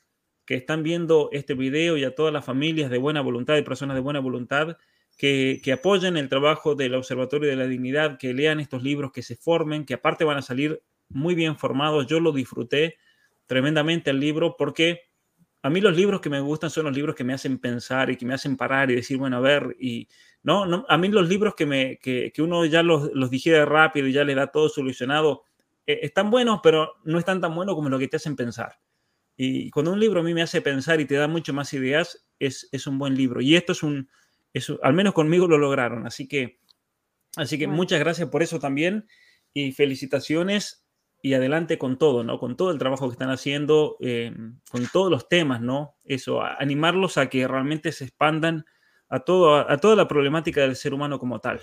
que 0.44 0.54
están 0.54 0.82
viendo 0.82 1.28
este 1.32 1.54
video 1.54 1.96
y 1.96 2.04
a 2.04 2.14
todas 2.14 2.32
las 2.32 2.44
familias 2.44 2.90
de 2.90 2.98
buena 2.98 3.20
voluntad 3.20 3.56
y 3.56 3.62
personas 3.62 3.96
de 3.96 4.00
buena 4.00 4.20
voluntad 4.20 4.76
que, 5.16 5.60
apoyen 5.72 6.16
el 6.16 6.28
trabajo 6.28 6.74
del 6.74 6.94
Observatorio 6.94 7.48
de 7.48 7.56
la 7.56 7.66
Dignidad, 7.66 8.18
que 8.18 8.34
lean 8.34 8.60
estos 8.60 8.82
libros, 8.82 9.12
que 9.12 9.22
se 9.22 9.34
formen, 9.34 9.86
que 9.86 9.94
aparte 9.94 10.24
van 10.24 10.36
a 10.36 10.42
salir 10.42 10.82
muy 11.08 11.34
bien 11.34 11.56
formados. 11.56 12.06
Yo 12.06 12.20
lo 12.20 12.32
disfruté 12.32 12.96
tremendamente 13.46 14.10
el 14.10 14.20
libro 14.20 14.56
porque 14.58 15.00
a 15.62 15.70
mí 15.70 15.80
los 15.80 15.96
libros 15.96 16.20
que 16.20 16.30
me 16.30 16.40
gustan 16.40 16.70
son 16.70 16.84
los 16.84 16.94
libros 16.94 17.16
que 17.16 17.24
me 17.24 17.32
hacen 17.32 17.58
pensar 17.58 18.10
y 18.10 18.16
que 18.16 18.26
me 18.26 18.34
hacen 18.34 18.56
parar 18.56 18.90
y 18.90 18.96
decir, 18.96 19.16
bueno, 19.16 19.38
a 19.38 19.40
ver, 19.40 19.74
y 19.80 20.06
no, 20.42 20.84
a 20.86 20.98
mí 20.98 21.08
los 21.08 21.28
libros 21.28 21.54
que, 21.54 21.98
que, 22.00 22.42
uno 22.42 22.64
ya 22.66 22.82
los, 22.82 23.10
los 23.14 23.30
digiere 23.30 23.64
rápido 23.64 24.06
y 24.06 24.12
ya 24.12 24.22
le 24.22 24.34
da 24.34 24.48
todo 24.48 24.68
solucionado, 24.68 25.42
eh, 25.86 26.00
están 26.02 26.30
buenos, 26.30 26.60
pero 26.62 26.94
no 27.04 27.18
están 27.18 27.40
tan 27.40 27.54
buenos 27.54 27.74
como 27.74 27.88
lo 27.88 27.98
que 27.98 28.08
te 28.08 28.16
hacen 28.16 28.36
pensar. 28.36 28.78
Y 29.36 29.70
cuando 29.70 29.92
un 29.92 30.00
libro 30.00 30.20
a 30.20 30.22
mí 30.22 30.32
me 30.32 30.42
hace 30.42 30.62
pensar 30.62 31.00
y 31.00 31.04
te 31.04 31.14
da 31.14 31.28
mucho 31.28 31.52
más 31.52 31.72
ideas, 31.74 32.26
es, 32.38 32.68
es 32.72 32.86
un 32.86 32.98
buen 32.98 33.14
libro. 33.14 33.40
Y 33.42 33.54
esto 33.54 33.72
es 33.72 33.82
un, 33.82 34.08
es, 34.54 34.72
al 34.82 34.94
menos 34.94 35.12
conmigo 35.12 35.46
lo 35.46 35.58
lograron. 35.58 36.06
Así 36.06 36.26
que, 36.26 36.60
así 37.36 37.58
que 37.58 37.66
muchas 37.66 37.98
gracias 38.00 38.28
por 38.30 38.42
eso 38.42 38.58
también 38.58 39.06
y 39.52 39.72
felicitaciones 39.72 40.86
y 41.22 41.34
adelante 41.34 41.78
con 41.78 41.98
todo, 41.98 42.24
¿no? 42.24 42.38
Con 42.38 42.56
todo 42.56 42.70
el 42.70 42.78
trabajo 42.78 43.08
que 43.08 43.12
están 43.12 43.30
haciendo, 43.30 43.96
eh, 44.00 44.34
con 44.70 44.86
todos 44.92 45.10
los 45.10 45.28
temas, 45.28 45.60
¿no? 45.60 45.96
Eso, 46.04 46.42
animarlos 46.42 47.18
a 47.18 47.28
que 47.28 47.46
realmente 47.48 47.92
se 47.92 48.04
expandan 48.04 48.64
a, 49.08 49.20
todo, 49.20 49.68
a 49.68 49.76
toda 49.78 49.96
la 49.96 50.08
problemática 50.08 50.62
del 50.62 50.76
ser 50.76 50.94
humano 50.94 51.18
como 51.18 51.40
tal. 51.40 51.60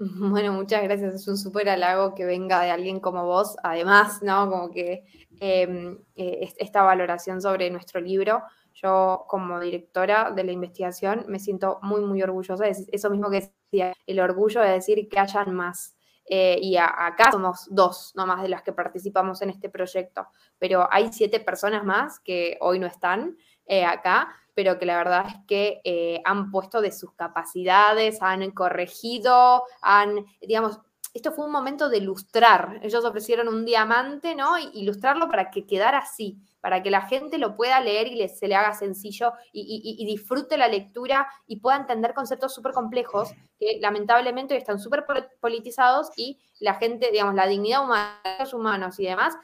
Bueno, 0.32 0.52
muchas 0.52 0.82
gracias. 0.82 1.14
Es 1.14 1.28
un 1.28 1.36
súper 1.36 1.68
halago 1.68 2.14
que 2.14 2.24
venga 2.24 2.62
de 2.62 2.70
alguien 2.70 3.00
como 3.00 3.24
vos. 3.26 3.56
Además, 3.62 4.22
¿no? 4.22 4.48
Como 4.50 4.70
que 4.70 5.04
em, 5.40 5.98
eh, 6.16 6.48
esta 6.58 6.82
valoración 6.82 7.40
sobre 7.40 7.70
nuestro 7.70 8.00
libro, 8.00 8.42
yo 8.74 9.24
como 9.28 9.60
directora 9.60 10.30
de 10.30 10.44
la 10.44 10.52
investigación 10.52 11.24
me 11.28 11.38
siento 11.38 11.78
muy, 11.82 12.00
muy 12.00 12.22
orgullosa. 12.22 12.66
Es 12.66 12.86
eso 12.90 13.10
mismo 13.10 13.30
que 13.30 13.52
decía, 13.70 13.92
el 14.06 14.20
orgullo 14.20 14.62
de 14.62 14.70
decir 14.70 15.08
que 15.08 15.18
hayan 15.18 15.54
más. 15.54 15.96
Eh, 16.32 16.58
y 16.62 16.76
acá 16.76 17.32
somos 17.32 17.66
dos 17.70 18.12
nomás 18.14 18.40
de 18.42 18.48
las 18.48 18.62
que 18.62 18.72
participamos 18.72 19.42
en 19.42 19.50
este 19.50 19.68
proyecto, 19.68 20.28
pero 20.60 20.86
hay 20.88 21.12
siete 21.12 21.40
personas 21.40 21.84
más 21.84 22.20
que 22.20 22.56
hoy 22.60 22.78
no 22.78 22.86
están 22.86 23.36
eh, 23.70 23.84
acá, 23.84 24.34
pero 24.52 24.80
que 24.80 24.84
la 24.84 24.96
verdad 24.96 25.26
es 25.28 25.34
que 25.46 25.80
eh, 25.84 26.20
han 26.24 26.50
puesto 26.50 26.80
de 26.80 26.90
sus 26.90 27.12
capacidades, 27.12 28.20
han 28.20 28.50
corregido, 28.50 29.62
han, 29.80 30.26
digamos, 30.40 30.80
esto 31.14 31.30
fue 31.30 31.46
un 31.46 31.52
momento 31.52 31.88
de 31.88 31.98
ilustrar. 31.98 32.80
Ellos 32.82 33.04
ofrecieron 33.04 33.46
un 33.46 33.64
diamante, 33.64 34.34
¿no? 34.34 34.58
Y 34.58 34.70
ilustrarlo 34.74 35.28
para 35.28 35.52
que 35.52 35.66
quedara 35.66 35.98
así, 35.98 36.36
para 36.60 36.82
que 36.82 36.90
la 36.90 37.02
gente 37.02 37.38
lo 37.38 37.54
pueda 37.54 37.80
leer 37.80 38.08
y 38.08 38.28
se 38.28 38.48
le 38.48 38.56
haga 38.56 38.74
sencillo 38.74 39.34
y, 39.52 40.04
disfrute 40.04 40.58
la 40.58 40.66
lectura 40.66 41.28
y 41.46 41.60
pueda 41.60 41.76
entender 41.76 42.12
conceptos 42.12 42.52
súper 42.52 42.72
complejos 42.72 43.32
que 43.56 43.78
lamentablemente 43.80 44.56
están 44.56 44.80
súper 44.80 45.04
politizados 45.40 46.10
y 46.16 46.40
la 46.58 46.74
gente, 46.74 47.10
digamos, 47.12 47.36
la 47.36 47.46
dignidad 47.46 47.84
humana, 47.84 48.20
los 48.40 48.52
humanos 48.52 48.98
y 48.98 49.04
demás 49.04 49.36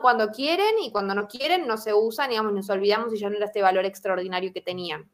cuando 0.00 0.30
quieren 0.30 0.78
y 0.82 0.90
cuando 0.90 1.14
no 1.14 1.28
quieren 1.28 1.66
no 1.66 1.76
se 1.76 1.94
usan, 1.94 2.30
digamos, 2.30 2.52
nos 2.52 2.70
olvidamos 2.70 3.12
y 3.14 3.18
ya 3.18 3.28
no 3.28 3.36
era 3.36 3.46
este 3.46 3.62
valor 3.62 3.84
extraordinario 3.84 4.52
que 4.52 4.60
tenían. 4.60 5.10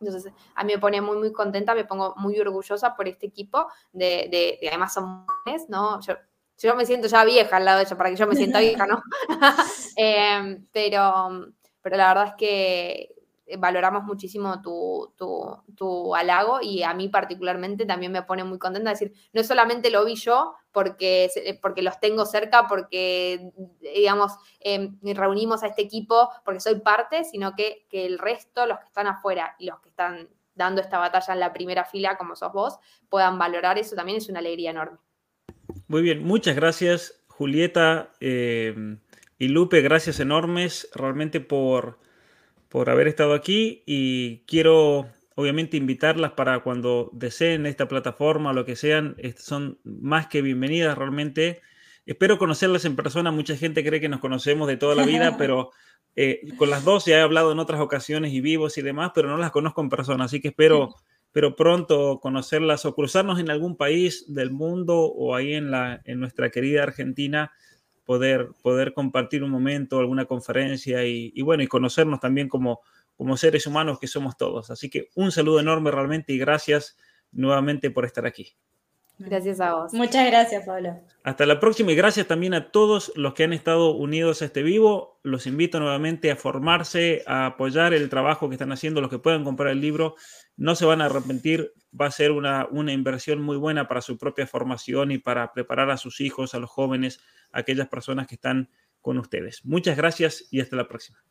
Entonces, 0.00 0.32
a 0.54 0.64
mí 0.64 0.72
me 0.72 0.78
pone 0.78 1.00
muy, 1.00 1.18
muy 1.18 1.32
contenta, 1.32 1.74
me 1.74 1.84
pongo 1.84 2.14
muy 2.16 2.38
orgullosa 2.40 2.96
por 2.96 3.06
este 3.06 3.26
equipo, 3.26 3.66
de, 3.92 4.28
de, 4.30 4.68
además 4.68 4.94
son 4.94 5.26
¿no? 5.68 6.00
Yo, 6.00 6.14
yo 6.58 6.74
me 6.74 6.86
siento 6.86 7.06
ya 7.06 7.24
vieja 7.24 7.56
al 7.56 7.64
lado 7.66 7.78
de 7.78 7.84
ella, 7.84 7.96
para 7.96 8.10
que 8.10 8.16
yo 8.16 8.26
me 8.26 8.34
sienta 8.34 8.60
vieja, 8.60 8.86
¿no? 8.86 9.02
Em, 9.96 10.66
pero, 10.72 11.52
pero 11.82 11.96
la 11.96 12.08
verdad 12.08 12.28
es 12.28 12.34
que 12.38 13.14
valoramos 13.58 14.04
muchísimo 14.04 14.60
tu, 14.62 15.12
tu, 15.16 16.14
halago 16.14 16.60
y 16.62 16.82
a 16.82 16.94
mí 16.94 17.08
particularmente 17.08 17.86
también 17.86 18.12
me 18.12 18.22
pone 18.22 18.44
muy 18.44 18.58
contenta 18.58 18.90
decir, 18.90 19.12
no 19.32 19.42
solamente 19.44 19.90
lo 19.90 20.04
vi 20.04 20.16
yo 20.16 20.54
porque, 20.72 21.30
porque 21.62 21.82
los 21.82 21.98
tengo 22.00 22.26
cerca, 22.26 22.66
porque, 22.68 23.52
digamos, 23.80 24.32
em, 24.60 24.98
reunimos 25.02 25.62
a 25.62 25.68
este 25.68 25.82
equipo 25.82 26.30
porque 26.44 26.60
soy 26.60 26.80
parte, 26.80 27.24
sino 27.24 27.54
que, 27.54 27.86
que 27.88 28.06
el 28.06 28.18
resto, 28.18 28.66
los 28.66 28.78
que 28.78 28.86
están 28.86 29.06
afuera 29.06 29.56
y 29.58 29.66
los 29.66 29.80
que 29.80 29.88
están 29.88 30.28
dando 30.54 30.80
esta 30.80 30.98
batalla 30.98 31.34
en 31.34 31.40
la 31.40 31.52
primera 31.52 31.84
fila, 31.84 32.16
como 32.16 32.36
sos 32.36 32.52
vos, 32.52 32.78
puedan 33.08 33.38
valorar 33.38 33.78
eso 33.78 33.96
también 33.96 34.18
es 34.18 34.28
una 34.28 34.40
alegría 34.40 34.70
enorme. 34.70 34.98
Muy 35.88 36.02
bien, 36.02 36.24
muchas 36.24 36.56
gracias 36.56 37.24
Julieta 37.28 38.12
em, 38.20 39.00
y 39.38 39.48
Lupe, 39.48 39.80
gracias 39.80 40.20
enormes 40.20 40.88
realmente 40.94 41.40
por 41.40 41.98
por 42.70 42.88
haber 42.88 43.08
estado 43.08 43.34
aquí 43.34 43.82
y 43.84 44.44
quiero 44.46 45.08
obviamente 45.34 45.76
invitarlas 45.76 46.32
para 46.32 46.60
cuando 46.60 47.10
deseen 47.12 47.66
esta 47.66 47.88
plataforma 47.88 48.50
o 48.50 48.52
lo 48.52 48.64
que 48.64 48.76
sean, 48.76 49.16
son 49.36 49.78
más 49.84 50.28
que 50.28 50.40
bienvenidas 50.40 50.96
realmente. 50.96 51.60
Espero 52.06 52.38
conocerlas 52.38 52.84
en 52.84 52.96
persona, 52.96 53.32
mucha 53.32 53.56
gente 53.56 53.84
cree 53.84 54.00
que 54.00 54.08
nos 54.08 54.20
conocemos 54.20 54.68
de 54.68 54.76
toda 54.76 54.94
la 54.94 55.04
vida, 55.04 55.36
pero 55.38 55.72
eh, 56.14 56.42
con 56.56 56.70
las 56.70 56.84
dos 56.84 57.06
ya 57.06 57.18
he 57.18 57.22
hablado 57.22 57.50
en 57.50 57.58
otras 57.58 57.80
ocasiones 57.80 58.32
y 58.32 58.40
vivos 58.40 58.78
y 58.78 58.82
demás, 58.82 59.10
pero 59.14 59.28
no 59.28 59.36
las 59.36 59.50
conozco 59.50 59.80
en 59.80 59.88
persona, 59.88 60.24
así 60.24 60.40
que 60.40 60.48
espero, 60.48 60.94
pero 61.32 61.56
pronto 61.56 62.20
conocerlas 62.20 62.84
o 62.84 62.94
cruzarnos 62.94 63.40
en 63.40 63.50
algún 63.50 63.76
país 63.76 64.32
del 64.32 64.52
mundo 64.52 64.96
o 65.00 65.34
ahí 65.34 65.54
en, 65.54 65.72
la, 65.72 66.02
en 66.04 66.20
nuestra 66.20 66.50
querida 66.50 66.84
Argentina 66.84 67.50
poder, 68.04 68.50
poder 68.62 68.92
compartir 68.92 69.42
un 69.42 69.50
momento, 69.50 69.98
alguna 69.98 70.24
conferencia 70.26 71.04
y, 71.04 71.40
bueno, 71.42 71.62
y 71.62 71.66
conocernos 71.66 72.20
también 72.20 72.48
como, 72.48 72.80
como 73.16 73.36
seres 73.36 73.66
humanos 73.66 73.98
que 73.98 74.06
somos 74.06 74.36
todos. 74.36 74.70
Así 74.70 74.90
que 74.90 75.08
un 75.14 75.32
saludo 75.32 75.60
enorme 75.60 75.90
realmente 75.90 76.32
y 76.32 76.38
gracias 76.38 76.96
nuevamente 77.32 77.90
por 77.90 78.04
estar 78.04 78.26
aquí. 78.26 78.54
Gracias 79.20 79.60
a 79.60 79.74
vos. 79.74 79.92
Muchas 79.92 80.26
gracias, 80.26 80.64
Pablo. 80.64 80.98
Hasta 81.24 81.44
la 81.44 81.60
próxima 81.60 81.92
y 81.92 81.94
gracias 81.94 82.26
también 82.26 82.54
a 82.54 82.70
todos 82.70 83.12
los 83.16 83.34
que 83.34 83.44
han 83.44 83.52
estado 83.52 83.90
unidos 83.90 84.40
a 84.40 84.46
este 84.46 84.62
vivo. 84.62 85.20
Los 85.22 85.46
invito 85.46 85.78
nuevamente 85.78 86.30
a 86.30 86.36
formarse, 86.36 87.22
a 87.26 87.44
apoyar 87.44 87.92
el 87.92 88.08
trabajo 88.08 88.48
que 88.48 88.54
están 88.54 88.72
haciendo, 88.72 89.02
los 89.02 89.10
que 89.10 89.18
puedan 89.18 89.44
comprar 89.44 89.72
el 89.72 89.80
libro. 89.82 90.14
No 90.56 90.74
se 90.74 90.86
van 90.86 91.02
a 91.02 91.06
arrepentir, 91.06 91.74
va 91.98 92.06
a 92.06 92.10
ser 92.10 92.30
una, 92.30 92.66
una 92.70 92.94
inversión 92.94 93.42
muy 93.42 93.58
buena 93.58 93.88
para 93.88 94.00
su 94.00 94.16
propia 94.16 94.46
formación 94.46 95.10
y 95.10 95.18
para 95.18 95.52
preparar 95.52 95.90
a 95.90 95.98
sus 95.98 96.22
hijos, 96.22 96.54
a 96.54 96.58
los 96.58 96.70
jóvenes, 96.70 97.20
a 97.52 97.60
aquellas 97.60 97.88
personas 97.88 98.26
que 98.26 98.36
están 98.36 98.70
con 99.02 99.18
ustedes. 99.18 99.66
Muchas 99.66 99.98
gracias 99.98 100.46
y 100.50 100.62
hasta 100.62 100.76
la 100.76 100.88
próxima. 100.88 101.22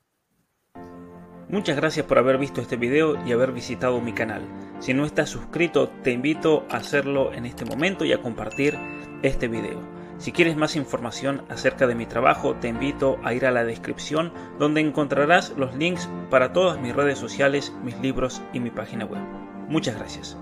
Muchas 1.50 1.78
gracias 1.78 2.06
por 2.06 2.20
haber 2.20 2.38
visto 2.38 2.62
este 2.62 2.76
video 2.76 3.18
y 3.26 3.32
haber 3.32 3.52
visitado 3.52 4.00
mi 4.02 4.14
canal. 4.14 4.44
Si 4.80 4.94
no 4.94 5.04
estás 5.04 5.32
suscrito, 5.32 5.90
te 6.04 6.12
invito 6.12 6.68
a 6.70 6.78
hacerlo 6.78 7.34
en 7.34 7.48
este 7.48 7.66
momento 7.66 8.06
y 8.06 8.14
a 8.14 8.22
compartir 8.22 8.78
este 9.24 9.48
video. 9.48 9.82
Si 10.20 10.32
quieres 10.32 10.56
más 10.58 10.76
información 10.76 11.44
acerca 11.50 11.88
de 11.88 11.96
mi 11.96 12.06
trabajo, 12.06 12.54
te 12.56 12.68
invito 12.68 13.18
a 13.24 13.34
ir 13.34 13.48
a 13.48 13.52
la 13.52 13.64
descripción 13.64 14.32
donde 14.60 14.82
encontrarás 14.82 15.54
los 15.58 15.76
links 15.76 16.08
para 16.30 16.54
todas 16.54 16.80
mis 16.80 16.96
redes 16.96 17.18
sociales, 17.18 17.74
mis 17.84 17.98
libros 18.00 18.44
y 18.54 18.60
mi 18.60 18.70
página 18.70 19.06
web. 19.06 19.22
Muchas 19.70 19.96
gracias. 19.98 20.38